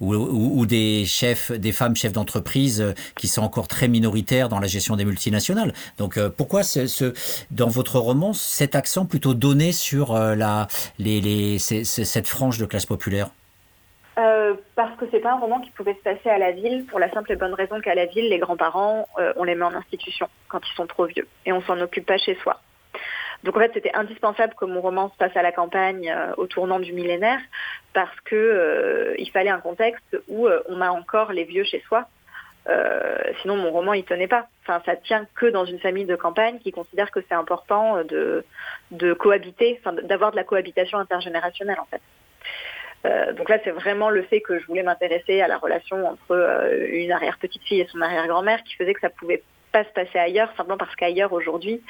ou, 0.00 0.64
des 0.64 1.04
chefs, 1.04 1.52
des 1.52 1.72
femmes 1.72 1.96
chefs 1.96 2.14
d'entreprise 2.14 2.94
qui 3.14 3.28
sont 3.28 3.42
encore 3.42 3.68
très 3.68 3.88
minoritaires 3.88 4.48
dans 4.48 4.58
la 4.58 4.68
gestion 4.68 4.96
des 4.96 5.04
multinationales. 5.04 5.74
Donc 5.98 6.18
pourquoi 6.38 6.62
ce, 6.62 7.12
dans 7.50 7.68
votre 7.68 7.98
roman 7.98 8.32
cet 8.32 8.74
accent 8.74 9.04
plutôt 9.04 9.34
donné 9.34 9.72
sur 9.72 10.14
la, 10.14 10.66
les, 10.98 11.20
les, 11.20 11.58
cette 11.58 12.26
frange 12.26 12.56
de 12.56 12.64
classe 12.64 12.75
populaire 12.84 13.30
euh, 14.18 14.54
parce 14.76 14.96
que 14.96 15.04
c'est 15.10 15.20
pas 15.20 15.32
un 15.32 15.38
roman 15.38 15.60
qui 15.60 15.70
pouvait 15.70 15.94
se 15.94 16.02
passer 16.02 16.30
à 16.30 16.38
la 16.38 16.50
ville 16.50 16.86
pour 16.86 16.98
la 16.98 17.10
simple 17.10 17.32
et 17.32 17.36
bonne 17.36 17.52
raison 17.52 17.80
qu'à 17.80 17.94
la 17.94 18.06
ville, 18.06 18.30
les 18.30 18.38
grands-parents, 18.38 19.06
euh, 19.18 19.34
on 19.36 19.44
les 19.44 19.54
met 19.54 19.64
en 19.64 19.74
institution 19.74 20.28
quand 20.48 20.60
ils 20.66 20.74
sont 20.74 20.86
trop 20.86 21.04
vieux 21.04 21.28
et 21.44 21.52
on 21.52 21.60
s'en 21.62 21.78
occupe 21.80 22.06
pas 22.06 22.16
chez 22.16 22.34
soi. 22.36 22.60
Donc 23.44 23.58
en 23.58 23.60
fait, 23.60 23.72
c'était 23.74 23.94
indispensable 23.94 24.54
que 24.54 24.64
mon 24.64 24.80
roman 24.80 25.10
se 25.10 25.16
passe 25.18 25.36
à 25.36 25.42
la 25.42 25.52
campagne 25.52 26.10
euh, 26.10 26.32
au 26.38 26.46
tournant 26.46 26.80
du 26.80 26.94
millénaire 26.94 27.40
parce 27.92 28.18
que 28.24 29.14
il 29.18 29.30
fallait 29.30 29.50
un 29.50 29.60
contexte 29.60 30.16
où 30.28 30.48
on 30.68 30.80
a 30.80 30.88
encore 30.88 31.32
les 31.32 31.44
vieux 31.44 31.64
chez 31.64 31.82
soi. 31.86 32.06
sinon, 33.42 33.56
mon 33.56 33.70
roman, 33.70 33.92
il 33.92 34.04
tenait 34.04 34.28
pas. 34.28 34.46
Enfin, 34.62 34.82
ça 34.86 34.96
tient 34.96 35.26
que 35.34 35.46
dans 35.46 35.66
une 35.66 35.78
famille 35.78 36.06
de 36.06 36.16
campagne 36.16 36.58
qui 36.58 36.72
considère 36.72 37.10
que 37.10 37.20
c'est 37.28 37.34
important 37.34 38.02
de, 38.04 38.44
de 38.90 39.12
cohabiter, 39.12 39.78
enfin, 39.80 39.94
d'avoir 40.02 40.30
de 40.30 40.36
la 40.36 40.44
cohabitation 40.44 40.98
intergénérationnelle, 40.98 41.80
en 41.80 41.86
fait. 41.86 42.02
Euh, 43.04 43.32
donc 43.32 43.48
là, 43.48 43.58
c'est 43.62 43.70
vraiment 43.70 44.10
le 44.10 44.22
fait 44.22 44.40
que 44.40 44.58
je 44.58 44.66
voulais 44.66 44.82
m'intéresser 44.82 45.40
à 45.40 45.48
la 45.48 45.58
relation 45.58 46.06
entre 46.06 46.32
euh, 46.32 46.86
une 46.90 47.12
arrière-petite-fille 47.12 47.80
et 47.80 47.86
son 47.86 48.00
arrière-grand-mère 48.00 48.62
qui 48.64 48.74
faisait 48.74 48.94
que 48.94 49.00
ça 49.00 49.10
pouvait 49.10 49.42
pas 49.72 49.84
se 49.84 49.90
passer 49.90 50.18
ailleurs, 50.18 50.52
simplement 50.56 50.78
parce 50.78 50.94
qu'ailleurs, 50.96 51.32
aujourd'hui, 51.32 51.82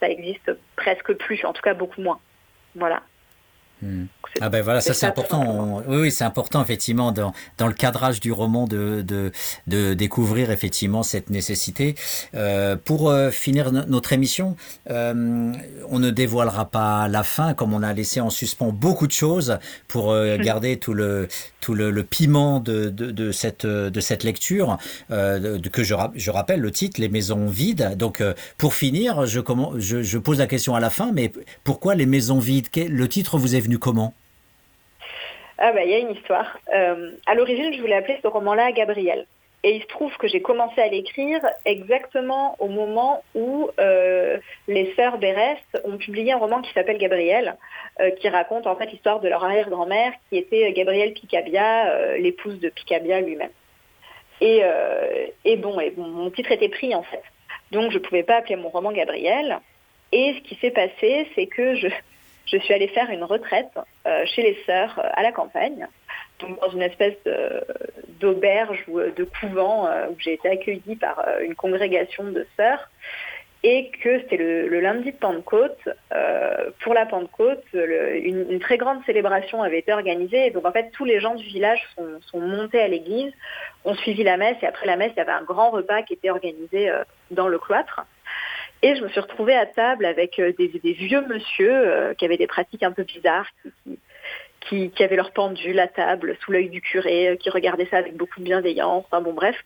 ça 0.00 0.08
existe 0.08 0.52
presque 0.76 1.14
plus, 1.14 1.44
en 1.44 1.52
tout 1.52 1.62
cas 1.62 1.74
beaucoup 1.74 2.00
moins. 2.00 2.20
Voilà. 2.74 3.02
Ah 4.40 4.48
ben 4.48 4.62
voilà, 4.62 4.80
ça 4.80 4.94
c'est 4.94 5.06
important. 5.06 5.82
Oui, 5.86 5.96
oui 6.02 6.10
c'est 6.10 6.24
important 6.24 6.62
effectivement 6.62 7.12
dans, 7.12 7.32
dans 7.58 7.66
le 7.66 7.74
cadrage 7.74 8.20
du 8.20 8.32
roman 8.32 8.66
de, 8.66 9.02
de, 9.02 9.30
de 9.66 9.92
découvrir 9.94 10.50
effectivement 10.50 11.02
cette 11.02 11.28
nécessité. 11.30 11.94
Euh, 12.34 12.76
pour 12.76 13.10
euh, 13.10 13.30
finir 13.30 13.72
notre 13.72 14.12
émission, 14.12 14.56
euh, 14.90 15.52
on 15.88 15.98
ne 15.98 16.10
dévoilera 16.10 16.70
pas 16.70 17.08
la 17.08 17.22
fin 17.24 17.52
comme 17.54 17.74
on 17.74 17.82
a 17.82 17.92
laissé 17.92 18.20
en 18.20 18.30
suspens 18.30 18.70
beaucoup 18.70 19.06
de 19.06 19.12
choses 19.12 19.58
pour 19.86 20.14
garder 20.38 20.78
tout 20.78 20.94
le 20.94 21.28
tout 21.60 21.74
le, 21.74 21.90
le 21.90 22.02
piment 22.02 22.58
de, 22.58 22.88
de, 22.88 23.10
de, 23.10 23.30
cette 23.30 23.66
de 23.66 24.00
cette 24.00 24.24
lecture 24.24 24.78
que 25.10 25.82
je, 25.82 25.94
je 26.14 26.30
rappelle 26.30 26.60
le 26.60 26.70
titre 26.70 27.00
Les 27.00 27.08
maisons 27.08 27.46
vides. 27.46 27.96
Donc 27.96 28.22
pour 28.58 28.74
finir, 28.74 29.26
je, 29.26 29.40
je, 29.78 30.02
je 30.02 30.18
pose 30.18 30.38
la 30.38 30.46
question 30.46 30.74
à 30.74 30.80
la 30.80 30.90
fin, 30.90 31.12
mais 31.12 31.32
pourquoi 31.64 31.94
les 31.94 32.06
maisons 32.06 32.38
vides? 32.38 32.68
Le 32.74 33.08
titre 33.08 33.38
vous 33.38 33.54
est 33.54 33.60
venu 33.60 33.71
comment? 33.78 34.14
Ah 35.64 35.72
bah 35.72 35.84
il 35.84 35.90
y 35.90 35.94
a 35.94 35.98
une 35.98 36.10
histoire. 36.10 36.58
Euh, 36.74 37.12
à 37.26 37.34
l'origine, 37.34 37.72
je 37.72 37.80
voulais 37.80 37.94
appeler 37.94 38.18
ce 38.20 38.26
roman-là 38.26 38.72
Gabriel. 38.72 39.26
Et 39.62 39.76
il 39.76 39.82
se 39.82 39.86
trouve 39.86 40.12
que 40.16 40.26
j'ai 40.26 40.42
commencé 40.42 40.80
à 40.80 40.88
l'écrire 40.88 41.40
exactement 41.64 42.56
au 42.58 42.66
moment 42.66 43.22
où 43.36 43.70
euh, 43.78 44.38
les 44.66 44.92
sœurs 44.96 45.18
Bérès 45.18 45.60
ont 45.84 45.98
publié 45.98 46.32
un 46.32 46.38
roman 46.38 46.62
qui 46.62 46.72
s'appelle 46.72 46.98
Gabriel, 46.98 47.56
euh, 48.00 48.10
qui 48.10 48.28
raconte 48.28 48.66
en 48.66 48.74
fait 48.74 48.86
l'histoire 48.86 49.20
de 49.20 49.28
leur 49.28 49.44
arrière-grand-mère, 49.44 50.12
qui 50.28 50.38
était 50.38 50.72
Gabrielle 50.72 51.12
Picabia, 51.12 52.16
l'épouse 52.16 52.58
de 52.58 52.70
Picabia 52.70 53.20
lui-même. 53.20 53.52
Et, 54.40 54.64
bon, 55.58 55.78
et 55.78 55.92
mon 55.96 56.28
titre 56.30 56.50
était 56.50 56.68
pris 56.68 56.92
en 56.96 57.04
fait. 57.04 57.22
Donc 57.70 57.92
je 57.92 57.98
ne 57.98 58.02
pouvais 58.02 58.24
pas 58.24 58.38
appeler 58.38 58.56
mon 58.56 58.68
roman 58.68 58.90
Gabriel. 58.90 59.60
Et 60.10 60.34
ce 60.34 60.40
qui 60.40 60.56
s'est 60.56 60.72
passé, 60.72 61.28
c'est 61.36 61.46
que 61.46 61.76
je, 61.76 61.86
je 62.52 62.58
suis 62.58 62.74
allée 62.74 62.88
faire 62.88 63.10
une 63.10 63.24
retraite 63.24 63.72
chez 64.26 64.42
les 64.42 64.58
sœurs 64.66 65.00
à 65.14 65.22
la 65.22 65.32
campagne, 65.32 65.86
donc 66.38 66.60
dans 66.60 66.70
une 66.70 66.82
espèce 66.82 67.16
d'auberge 68.20 68.84
ou 68.88 69.00
de 69.00 69.24
couvent 69.40 69.88
où 70.10 70.16
j'ai 70.18 70.34
été 70.34 70.48
accueillie 70.48 70.96
par 70.96 71.24
une 71.40 71.54
congrégation 71.54 72.24
de 72.24 72.46
sœurs 72.56 72.88
et 73.64 73.90
que 74.02 74.20
c'était 74.20 74.36
le, 74.36 74.80
lundi 74.80 75.12
de 75.12 75.16
Pentecôte. 75.16 75.88
Euh, 76.12 76.70
pour 76.80 76.94
la 76.94 77.06
Pentecôte, 77.06 77.64
une, 77.72 78.58
très 78.58 78.76
grande 78.76 79.04
célébration 79.04 79.62
avait 79.62 79.78
été 79.78 79.92
organisée. 79.92 80.50
Donc 80.50 80.66
en 80.66 80.72
fait, 80.72 80.90
tous 80.90 81.04
les 81.04 81.20
gens 81.20 81.34
du 81.34 81.44
village 81.44 81.80
sont, 81.96 82.40
montés 82.40 82.80
à 82.80 82.88
l'église, 82.88 83.32
ont 83.84 83.94
suivi 83.94 84.24
la 84.24 84.36
messe, 84.36 84.56
et 84.62 84.66
après 84.66 84.86
la 84.86 84.96
messe, 84.96 85.12
il 85.14 85.18
y 85.18 85.20
avait 85.20 85.32
un 85.32 85.44
grand 85.44 85.70
repas 85.70 86.02
qui 86.02 86.14
était 86.14 86.30
organisé 86.30 86.90
euh, 86.90 87.04
dans 87.30 87.48
le 87.48 87.58
cloître. 87.58 88.04
Et 88.82 88.96
je 88.96 89.02
me 89.02 89.08
suis 89.08 89.20
retrouvée 89.20 89.54
à 89.54 89.66
table 89.66 90.04
avec 90.04 90.38
euh, 90.38 90.52
des, 90.58 90.92
vieux 90.92 91.24
monsieur 91.26 92.14
qui 92.18 92.24
avaient 92.24 92.36
des 92.36 92.46
pratiques 92.46 92.82
un 92.82 92.92
peu 92.92 93.04
bizarres, 93.04 93.46
qui, 94.68 95.02
avaient 95.02 95.16
leur 95.16 95.32
pendule 95.32 95.78
à 95.80 95.88
table 95.88 96.36
sous 96.40 96.52
l'œil 96.52 96.68
du 96.68 96.80
curé, 96.80 97.28
euh, 97.28 97.36
qui 97.36 97.50
regardaient 97.50 97.88
ça 97.90 97.98
avec 97.98 98.16
beaucoup 98.16 98.40
de 98.40 98.44
bienveillance, 98.44 99.04
enfin 99.06 99.20
bon 99.20 99.32
bref, 99.32 99.56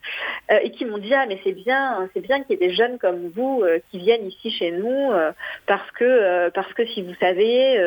euh, 0.51 0.59
et 0.63 0.71
qui 0.71 0.85
m'ont 0.85 0.99
dit 0.99 1.15
ah 1.15 1.27
mais 1.27 1.39
c'est 1.45 1.53
bien, 1.53 2.09
c'est 2.15 2.21
bien 2.21 2.43
qu'il 2.43 2.59
y 2.59 2.65
ait 2.65 2.69
des 2.69 2.75
jeunes 2.75 2.99
comme 2.99 3.29
vous 3.35 3.63
euh, 3.63 3.79
qui 3.91 3.99
viennent 3.99 4.27
ici 4.27 4.51
chez 4.51 4.71
nous 4.71 5.13
parce 5.67 5.91
que 5.93 6.49
parce 6.51 6.73
que 6.75 6.87
si 6.87 7.03
vous 7.03 7.15
savez, 7.21 7.79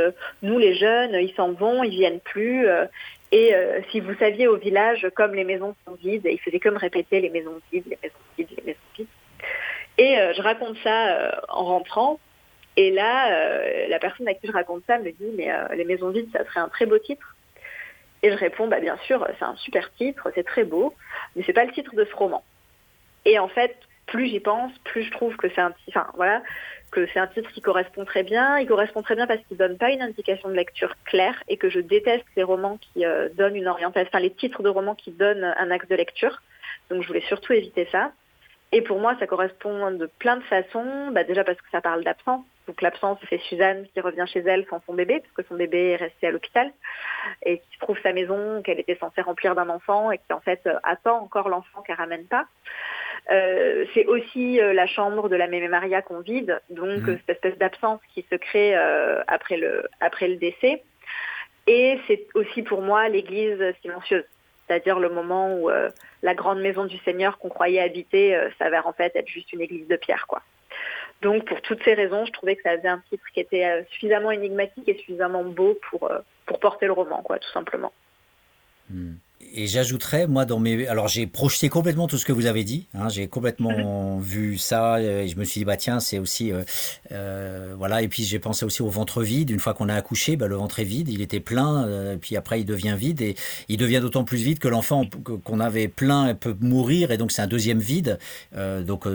nous 0.42 0.58
les 0.58 0.76
jeunes 0.76 1.16
ils 1.16 1.34
s'en 1.36 1.52
vont, 1.52 1.84
ils 1.84 1.92
viennent 1.92 2.20
plus. 2.20 2.68
et 3.32 3.54
si 3.92 4.00
vous 4.00 4.14
saviez 4.16 4.48
au 4.48 4.58
village, 4.58 5.08
comme 5.16 5.34
les 5.34 5.44
maisons 5.44 5.76
sont 5.86 5.96
vides, 5.96 6.26
ils 6.26 6.40
faisaient 6.40 6.60
que 6.60 6.70
me 6.70 6.78
répéter 6.78 7.22
les 7.22 7.30
maisons 7.30 7.60
vides, 7.72 7.86
les 7.88 7.98
maisons 8.02 8.16
vides, 8.38 8.50
les 8.58 8.64
maisons 8.64 8.80
vides. 8.98 9.08
Et 10.00 10.16
je 10.36 10.42
raconte 10.42 10.78
ça 10.82 11.44
en 11.50 11.66
rentrant. 11.66 12.20
Et 12.80 12.92
là, 12.92 13.34
euh, 13.34 13.88
la 13.90 14.00
personne 14.00 14.26
à 14.30 14.34
qui 14.34 14.48
je 14.48 14.54
raconte 14.54 14.84
ça 14.88 15.00
me 15.00 15.12
dit, 15.12 15.32
mais 15.36 15.52
euh, 15.52 15.68
les 15.76 15.84
maisons 15.84 16.12
vides, 16.12 16.30
ça 16.32 16.46
serait 16.46 16.62
un 16.62 16.70
très 16.70 16.86
beau 16.86 16.98
titre. 16.98 17.36
Et 18.24 18.32
je 18.32 18.38
réponds, 18.38 18.70
bah 18.70 18.80
bien 18.80 18.96
sûr, 19.06 19.28
c'est 19.38 19.44
un 19.44 19.58
super 19.58 19.92
titre, 19.96 20.32
c'est 20.34 20.46
très 20.46 20.64
beau, 20.64 20.94
mais 21.36 21.44
c'est 21.46 21.52
pas 21.52 21.66
le 21.66 21.74
titre 21.74 21.94
de 21.94 22.06
ce 22.06 22.16
roman. 22.16 22.42
Et 23.26 23.38
en 23.38 23.50
fait, 23.50 23.76
plus 24.06 24.28
j'y 24.28 24.40
pense, 24.40 24.72
plus 24.86 25.04
je 25.04 25.12
trouve 25.12 25.36
que 25.36 25.48
c'est 25.50 25.60
un, 25.60 25.72
titre 27.28 27.52
qui 27.52 27.62
correspond 27.62 28.06
très 28.06 28.24
bien. 28.24 28.60
Il 28.60 28.68
correspond 28.68 29.02
très 29.02 29.16
bien 29.16 29.28
parce 29.28 29.42
qu'il 29.50 29.58
donne 29.58 29.78
pas 29.78 29.92
une 29.92 30.02
indication 30.02 30.48
de 30.48 30.54
lecture 30.54 30.96
claire 31.04 31.44
et 31.50 31.58
que 31.58 31.70
je 31.70 31.82
déteste 31.82 32.24
ces 32.34 32.44
romans 32.44 32.78
qui 32.78 33.06
euh, 33.06 33.28
donnent 33.34 33.58
une 33.58 33.68
orientation, 33.68 34.08
enfin 34.08 34.22
les 34.22 34.34
titres 34.34 34.64
de 34.64 34.70
romans 34.70 34.96
qui 34.96 35.12
donnent 35.12 35.54
un 35.58 35.70
axe 35.70 35.90
de 35.90 35.96
lecture. 35.96 36.42
Donc 36.90 37.04
je 37.04 37.08
voulais 37.08 37.26
surtout 37.28 37.52
éviter 37.52 37.90
ça. 37.92 38.14
Et 38.72 38.82
pour 38.82 39.00
moi, 39.00 39.16
ça 39.20 39.28
correspond 39.28 39.92
de 39.92 40.06
plein 40.20 40.38
de 40.38 40.44
façons. 40.44 41.10
Bah, 41.12 41.24
déjà 41.24 41.44
parce 41.44 41.60
que 41.60 41.70
ça 41.72 41.82
parle 41.82 42.04
d'absence. 42.04 42.46
Donc 42.68 42.84
l'absence, 42.84 43.18
c'est 43.30 43.40
Suzanne 43.40 43.88
qui 43.94 44.00
revient 44.00 44.26
chez 44.28 44.42
elle 44.42 44.64
sans 44.70 44.80
son 44.86 44.94
bébé, 44.94 45.22
parce 45.22 45.34
que 45.34 45.42
son 45.50 45.56
bébé 45.56 45.90
est 45.90 45.96
resté 45.96 46.28
à 46.28 46.32
l'hôpital, 46.32 46.72
et 47.44 47.58
qui 47.58 47.80
trouve 47.80 47.98
sa 48.04 48.14
maison 48.14 48.62
qu'elle 48.62 48.80
était 48.80 48.98
censée 48.98 49.22
remplir 49.22 49.56
d'un 49.56 49.70
enfant, 49.70 50.12
et 50.12 50.20
qui 50.20 50.32
en 50.34 50.40
fait 50.40 50.70
attend 50.84 51.18
encore 51.18 51.50
l'enfant 51.50 51.82
qu'elle 51.82 51.96
ramène 51.96 52.26
pas. 52.26 52.46
Euh, 53.32 53.86
c'est 53.96 54.06
aussi 54.06 54.62
euh, 54.62 54.74
la 54.74 54.86
chambre 54.86 55.30
de 55.30 55.36
la 55.36 55.48
mémé 55.48 55.68
Maria 55.68 56.04
qu'on 56.04 56.20
vide, 56.20 56.62
donc 56.70 57.02
mmh. 57.02 57.18
cette 57.18 57.30
espèce 57.30 57.58
d'absence 57.58 58.02
qui 58.14 58.24
se 58.30 58.36
crée 58.36 58.76
euh, 58.76 59.24
après, 59.28 59.58
le, 59.58 59.88
après 60.00 60.28
le 60.28 60.36
décès. 60.36 60.84
Et 61.66 62.00
c'est 62.08 62.28
aussi 62.36 62.62
pour 62.62 62.82
moi 62.82 63.10
l'église 63.10 63.64
silencieuse 63.82 64.26
c'est-à-dire 64.70 65.00
le 65.00 65.10
moment 65.10 65.56
où 65.56 65.70
euh, 65.70 65.90
la 66.22 66.36
grande 66.36 66.62
maison 66.62 66.86
du 66.86 66.98
Seigneur 67.00 67.40
qu'on 67.40 67.50
croyait 67.50 67.82
habiter 67.82 68.36
euh, 68.36 68.50
s'avère 68.60 68.86
en 68.86 68.94
fait 68.94 69.16
être 69.16 69.28
juste 69.28 69.52
une 69.52 69.62
église 69.62 69.88
de 69.88 69.96
pierre, 69.96 70.28
quoi. 70.28 70.42
Donc 71.22 71.46
pour 71.46 71.62
toutes 71.62 71.84
ces 71.84 71.96
raisons, 71.96 72.26
je 72.26 72.32
trouvais 72.32 72.56
que 72.56 72.62
ça 72.62 72.78
faisait 72.78 72.88
un 72.88 73.04
titre 73.10 73.26
qui 73.34 73.40
était 73.40 73.66
euh, 73.66 73.84
suffisamment 73.92 74.32
énigmatique 74.32 74.88
et 74.88 74.96
suffisamment 74.96 75.44
beau 75.44 75.78
pour, 75.90 76.10
pour 76.46 76.60
porter 76.60 76.86
le 76.86 76.94
roman, 76.94 77.22
quoi, 77.24 77.40
tout 77.40 77.52
simplement. 77.52 77.92
Hmm 78.90 79.16
et 79.54 79.68
j'ajouterais, 79.68 80.28
moi, 80.28 80.46
dans 80.46 80.60
mes. 80.60 80.88
Alors, 80.88 81.08
j'ai 81.08 81.26
projeté 81.26 81.70
complètement 81.70 82.08
tout 82.08 82.18
ce 82.18 82.26
que 82.26 82.34
vous 82.34 82.46
avez 82.46 82.64
dit. 82.64 82.88
Hein, 82.94 83.10
j'ai 83.10 83.28
complètement 83.28 84.18
mhm. 84.18 84.22
vu 84.22 84.58
ça. 84.58 84.96
Euh, 84.96 85.22
et 85.22 85.28
je 85.28 85.38
me 85.38 85.44
suis 85.44 85.62
dit, 85.62 85.66
bah, 85.66 85.78
tiens, 85.78 86.00
c'est 86.00 86.20
aussi. 86.20 86.52
Euh, 86.52 86.64
euh, 87.12 87.74
voilà. 87.78 88.02
Et 88.02 88.08
puis, 88.08 88.24
j'ai 88.24 88.40
pensé 88.40 88.66
aussi 88.66 88.82
au 88.82 88.90
ventre 88.90 89.24
vide. 89.24 89.50
Une 89.50 89.60
fois 89.60 89.74
qu'on 89.74 89.90
a 89.90 89.96
accouché, 89.96 90.36
bah, 90.36 90.48
le 90.48 90.56
ventre 90.56 90.80
est 90.80 90.86
vide. 90.86 91.10
Il 91.10 91.22
était 91.22 91.40
plein. 91.40 92.18
puis 92.20 92.36
après, 92.36 92.62
il 92.62 92.66
devient 92.66 92.96
vide. 92.98 93.22
Et 93.22 93.36
il 93.70 93.78
devient 93.78 94.00
d'autant 94.02 94.24
plus 94.24 94.40
vide 94.40 94.60
que 94.60 94.68
l'enfant 94.68 95.06
qu'on 95.44 95.60
avait 95.60 95.88
plein 95.88 96.36
peut 96.36 96.56
mourir. 96.60 97.12
Et 97.12 97.18
donc, 97.18 97.32
c'est 97.32 97.42
un 97.42 97.48
deuxième 97.48 97.80
vide. 97.80 98.20
donc, 98.56 99.08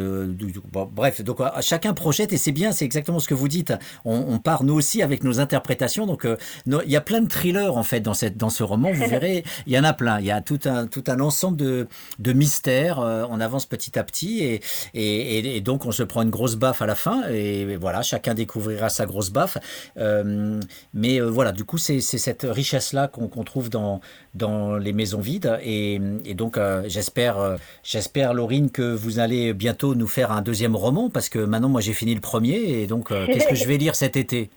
bref. 0.93 1.23
Donc, 1.23 1.39
chacun 1.61 1.93
projette. 1.93 2.33
Et 2.33 2.39
c'est 2.39 2.53
bien. 2.53 2.73
C'est 2.73 2.85
exactement 2.85 3.21
ce 3.21 3.29
que 3.29 3.35
vous 3.35 3.49
dites. 3.49 3.75
On, 4.05 4.39
part, 4.39 4.65
nous 4.65 4.75
aussi, 4.75 5.03
avec 5.03 5.23
nos 5.23 5.39
interprétations. 5.39 6.07
Donc, 6.07 6.27
il 6.67 6.91
y 6.91 6.97
a 6.97 7.01
plein 7.01 7.21
de 7.21 7.29
thrillers, 7.29 7.77
en 7.77 7.83
fait, 7.83 8.01
dans, 8.01 8.15
cette, 8.15 8.37
dans 8.37 8.51
ce 8.51 8.63
roman. 8.63 8.91
Vous 8.93 9.05
verrez, 9.09 9.45
il 9.67 9.73
y 9.73 9.79
en 9.79 9.85
a 9.85 9.93
plein 9.93 10.14
il 10.21 10.27
y 10.27 10.31
a 10.31 10.41
tout 10.41 10.59
un, 10.67 11.21
ensemble 11.21 11.57
de, 11.57 12.33
mystères. 12.33 13.01
Euh, 13.01 13.25
on 13.31 13.41
avance 13.41 13.67
petit 13.67 13.99
à 13.99 14.05
petit 14.05 14.61
et, 14.95 15.61
donc 15.61 15.87
on 15.87 15.93
se 15.93 16.03
prend 16.03 16.23
une 16.23 16.31
grosse 16.31 16.57
baffe 16.57 16.83
à 16.83 16.87
la 16.87 16.95
fin. 16.95 17.29
Et 17.29 17.77
voilà, 17.77 18.03
chacun 18.03 18.35
découvrira 18.35 18.89
sa 18.89 19.07
grosse 19.07 19.31
baffe. 19.31 19.59
Euh, 19.99 20.61
mais 20.93 21.21
euh, 21.21 21.27
voilà, 21.27 21.53
du 21.53 21.65
coup, 21.65 21.79
c'est 21.79 22.01
cette 22.01 22.47
richesse-là 22.49 23.09
qu'on 23.09 23.45
trouve 23.45 23.71
dans, 23.71 24.01
dans 24.35 24.77
les 24.77 24.93
maisons 24.93 25.21
vides. 25.21 25.59
Et, 25.63 26.01
donc, 26.35 26.59
j'espère, 26.87 27.57
j'espère, 27.83 28.35
Laurine, 28.35 28.71
que 28.71 28.95
vous 28.95 29.19
allez 29.19 29.55
bientôt 29.55 29.95
nous 29.95 30.09
faire 30.09 30.33
un 30.33 30.43
deuxième 30.43 30.77
roman 30.77 31.11
parce 31.11 31.29
que 31.29 31.39
maintenant, 31.39 31.69
moi, 31.69 31.81
j'ai 31.81 31.93
fini 31.93 32.15
le 32.15 32.21
premier. 32.21 32.83
Et 32.83 32.87
donc, 32.87 33.09
qu'est-ce 33.09 33.49
que 33.49 33.55
je 33.55 33.67
vais 33.67 33.77
lire 33.77 33.95
cet 33.95 34.17
été? 34.17 34.51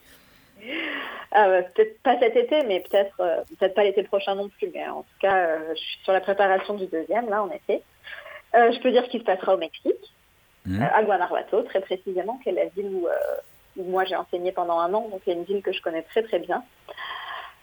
Ah, 1.31 1.49
bah, 1.49 1.61
peut-être 1.63 2.01
pas 2.03 2.17
cet 2.19 2.35
été, 2.35 2.63
mais 2.63 2.79
peut-être 2.79 3.19
euh, 3.19 3.41
peut-être 3.59 3.75
pas 3.75 3.83
l'été 3.83 4.03
prochain 4.03 4.35
non 4.35 4.49
plus. 4.49 4.69
Mais 4.73 4.87
en 4.87 5.01
tout 5.01 5.19
cas, 5.19 5.35
euh, 5.35 5.73
je 5.75 5.79
suis 5.79 5.99
sur 6.03 6.13
la 6.13 6.21
préparation 6.21 6.75
du 6.75 6.85
deuxième, 6.87 7.29
là, 7.29 7.43
en 7.43 7.51
été. 7.51 7.83
Euh, 8.55 8.71
je 8.71 8.79
peux 8.79 8.91
dire 8.91 9.03
qu'il 9.09 9.19
se 9.19 9.25
passera 9.25 9.55
au 9.55 9.57
Mexique, 9.57 10.13
mmh. 10.65 10.81
à 10.81 11.03
Guanajuato, 11.03 11.63
très 11.63 11.81
précisément, 11.81 12.39
qui 12.41 12.49
est 12.49 12.53
la 12.53 12.65
ville 12.65 12.89
où, 12.93 13.07
où 13.77 13.83
moi 13.89 14.05
j'ai 14.05 14.15
enseigné 14.15 14.51
pendant 14.51 14.79
un 14.79 14.93
an. 14.93 15.09
Donc, 15.09 15.21
c'est 15.25 15.33
une 15.33 15.43
ville 15.43 15.61
que 15.61 15.73
je 15.73 15.81
connais 15.81 16.03
très 16.03 16.23
très 16.23 16.39
bien. 16.39 16.63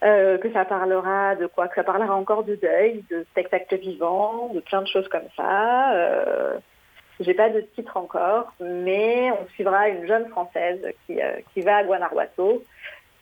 que 0.03 0.53
ça 0.53 0.67
parlera 0.67 1.35
de 1.35 1.47
quoi? 1.47 1.69
Que 1.69 1.77
ça 1.77 1.85
parlera 1.85 2.15
encore 2.15 2.45
de 2.45 2.57
deuil, 2.57 3.03
de 3.11 3.25
spectacle 3.31 3.77
vivant, 3.79 4.51
de 4.53 4.61
plein 4.61 4.83
de 4.83 4.89
choses 4.89 5.09
comme 5.09 5.29
ça. 5.37 5.95
J'ai 7.21 7.35
pas 7.35 7.49
de 7.49 7.61
titre 7.61 7.97
encore, 7.97 8.53
mais 8.61 9.31
on 9.31 9.49
suivra 9.55 9.89
une 9.89 10.07
jeune 10.07 10.29
française 10.29 10.85
qui, 11.07 11.19
qui 11.55 11.61
va 11.63 11.77
à 11.77 11.85
Guanajuato 11.85 12.63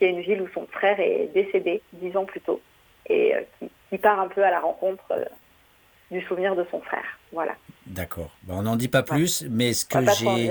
qui 0.02 0.08
une 0.08 0.20
ville 0.20 0.42
où 0.42 0.48
son 0.52 0.66
frère 0.66 0.98
est 0.98 1.30
décédé 1.32 1.80
dix 1.92 2.16
ans 2.16 2.24
plus 2.24 2.40
tôt 2.40 2.60
et 3.08 3.34
euh, 3.34 3.40
qui, 3.88 3.98
part 3.98 4.18
un 4.18 4.28
peu 4.28 4.42
à 4.42 4.50
la 4.50 4.60
rencontre 4.60 5.04
euh, 5.12 5.24
du 6.10 6.20
souvenir 6.22 6.56
de 6.56 6.66
son 6.70 6.80
frère. 6.80 7.04
Voilà. 7.30 7.54
D'accord. 7.86 8.30
on 8.48 8.62
n'en 8.62 8.76
dit 8.76 8.88
pas 8.88 9.02
plus, 9.02 9.44
mais 9.48 9.72
ce 9.72 9.84
que 9.84 9.98
j'ai 10.18 10.50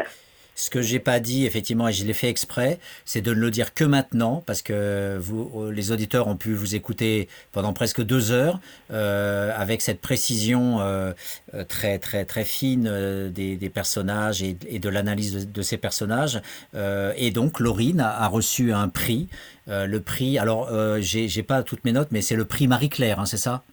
ce 0.56 0.70
que 0.70 0.82
j'ai 0.82 1.00
pas 1.00 1.20
dit, 1.20 1.46
effectivement, 1.46 1.88
et 1.88 1.94
je 1.94 2.06
l'ai 2.06 2.14
fait 2.14 2.30
exprès, 2.30 2.80
c'est 3.06 3.22
de 3.22 3.34
ne 3.34 3.40
le 3.40 3.52
dire 3.52 3.74
que 3.74 3.84
maintenant, 3.84 4.44
parce 4.46 4.62
que 4.62 5.18
vous, 5.20 5.72
les 5.72 5.92
auditeurs 5.92 6.28
ont 6.28 6.36
pu 6.36 6.54
vous 6.54 6.76
écouter 6.76 7.28
pendant 7.52 7.74
presque 7.74 8.02
deux 8.02 8.32
heures, 8.32 8.60
euh, 8.92 9.52
avec 9.56 9.82
cette 9.82 10.02
précision 10.02 10.82
euh, 10.82 11.14
euh, 11.54 11.64
très 11.64 12.00
très 12.00 12.26
très 12.26 12.46
fine 12.46 13.30
des, 13.30 13.72
personnages 13.74 14.44
et, 14.44 14.54
de 14.54 14.90
l'analyse 14.90 15.48
de, 15.48 15.62
ces 15.62 15.78
personnages. 15.78 16.42
et 16.74 17.32
donc, 17.32 17.60
Laurine 17.60 18.02
a, 18.02 18.28
reçu 18.28 18.74
un 18.74 18.90
prix. 18.90 19.28
le 19.68 20.00
prix, 20.00 20.38
alors, 20.38 20.70
j'ai 21.00 21.44
pas 21.44 21.64
toutes 21.64 21.86
mes 21.86 21.92
notes, 21.92 22.10
mais 22.12 22.22
c'est 22.22 22.36
le 22.36 22.46
prix 22.46 22.68
Marie-Claire, 22.68 23.20
hein, 23.20 23.26
c'est 23.26 23.38
ça? 23.38 23.64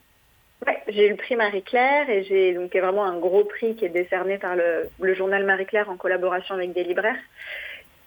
J'ai 0.88 1.06
eu 1.06 1.10
le 1.10 1.16
prix 1.16 1.36
Marie-Claire 1.36 2.08
et 2.08 2.24
j'ai 2.24 2.54
donc 2.54 2.74
vraiment 2.74 3.04
un 3.04 3.18
gros 3.18 3.44
prix 3.44 3.76
qui 3.76 3.84
est 3.84 3.90
décerné 3.90 4.38
par 4.38 4.56
le, 4.56 5.14
journal 5.14 5.44
Marie-Claire 5.44 5.90
en 5.90 5.96
collaboration 5.96 6.54
avec 6.54 6.72
des 6.72 6.84
libraires. 6.84 7.18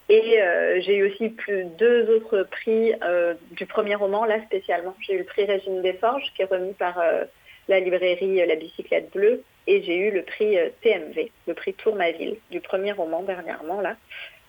Et 0.10 0.41
euh, 0.41 0.82
j'ai 0.82 0.98
eu 0.98 1.10
aussi 1.10 1.30
plus 1.30 1.66
deux 1.78 2.10
autres 2.10 2.44
prix 2.44 2.94
euh, 3.03 3.36
du 3.52 3.66
premier 3.66 3.95
roman, 3.95 4.26
là 4.26 4.41
spécialement. 4.44 4.95
J'ai 4.99 5.14
eu 5.14 5.20
le 5.20 5.24
prix 5.24 5.45
Régine 5.45 5.82
Desforges, 5.82 6.34
qui 6.36 6.41
est 6.41 6.45
remis 6.45 6.74
par 6.74 6.99
euh, 6.99 7.24
la 7.70 7.80
librairie 7.80 8.45
La 8.45 8.56
Bicyclette 8.56 9.12
Bleue. 9.14 9.44
Et 9.68 9.84
j'ai 9.84 9.95
eu 9.95 10.12
le 10.12 10.24
prix 10.24 10.58
TMV, 10.82 11.32
le 11.48 11.53
prix 11.53 11.74
Tour 11.76 11.95
ma 11.95 12.12
ville, 12.12 12.36
du 12.49 12.60
premier 12.62 12.91
roman 12.94 13.22
dernièrement, 13.22 13.80
là. 13.80 13.95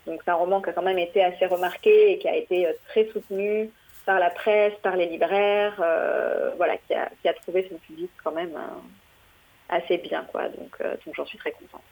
Donc 0.06 0.20
c'est 0.24 0.30
un 0.30 0.34
roman 0.34 0.60
qui 0.62 0.70
a 0.70 0.72
quand 0.72 0.82
même 0.82 0.98
été 0.98 1.22
assez 1.22 1.46
remarqué 1.46 2.12
et 2.12 2.18
qui 2.18 2.28
a 2.28 2.34
été 2.34 2.66
très 2.88 3.04
soutenu 3.12 3.70
par 4.04 4.18
la 4.18 4.30
presse, 4.30 4.72
par 4.82 4.96
les 4.96 5.06
libraires, 5.06 5.74
euh, 5.80 6.50
voilà, 6.56 6.74
qui 6.86 6.94
a, 6.94 7.32
trouvé 7.42 7.66
son 7.70 7.76
public 7.78 8.10
quand 8.22 8.32
même 8.32 8.54
euh, 8.56 9.76
assez 9.76 9.98
bien, 9.98 10.24
quoi. 10.30 10.48
Donc, 10.48 10.76
euh, 10.80 10.94
donc 11.04 11.14
j'en 11.16 11.24
suis 11.26 11.38
très 11.38 11.52
contente. 11.52 11.82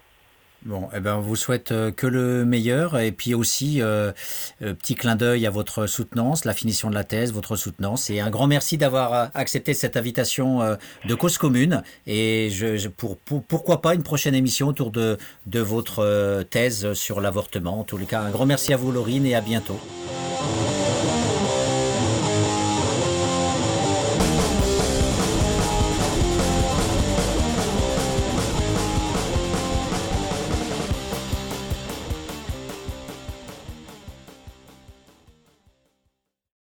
Bon, 0.63 0.91
eh 0.95 1.01
ben, 1.01 1.17
on 1.17 1.21
vous 1.21 1.37
souhaite 1.37 1.73
que 1.97 2.07
le 2.07 2.45
meilleur 2.45 2.99
et 2.99 3.13
puis 3.13 3.33
aussi 3.33 3.81
euh, 3.81 4.13
petit 4.59 4.95
clin 4.95 5.17
d'œil 5.17 5.47
à 5.47 5.51
votre 5.51 5.87
soutenance, 5.87 6.45
la 6.45 6.53
finition 6.53 6.91
de 6.91 6.95
la 6.95 7.03
thèse, 7.03 7.33
votre 7.33 7.57
soutenance 7.57 8.11
et 8.11 8.21
un 8.21 8.29
grand 8.29 8.47
merci 8.47 8.77
d'avoir 8.77 9.31
accepté 9.35 9.73
cette 9.73 9.97
invitation 9.97 10.77
de 11.07 11.15
cause 11.15 11.39
commune 11.39 11.83
et 12.07 12.51
pour, 12.99 13.17
pour- 13.17 13.43
pourquoi 13.43 13.81
pas 13.81 13.95
une 13.95 14.03
prochaine 14.03 14.35
émission 14.35 14.69
autour 14.69 14.91
de, 14.91 15.17
de 15.47 15.61
votre 15.61 16.43
thèse 16.51 16.93
sur 16.93 17.23
l'avortement. 17.23 17.81
En 17.81 17.85
tous 17.85 17.97
les 17.97 18.05
cas, 18.05 18.21
un 18.21 18.31
grand 18.31 18.45
merci 18.45 18.75
à 18.75 18.77
vous 18.77 18.93
Laurine 18.93 19.25
et 19.25 19.35
à 19.35 19.41
bientôt. 19.41 19.81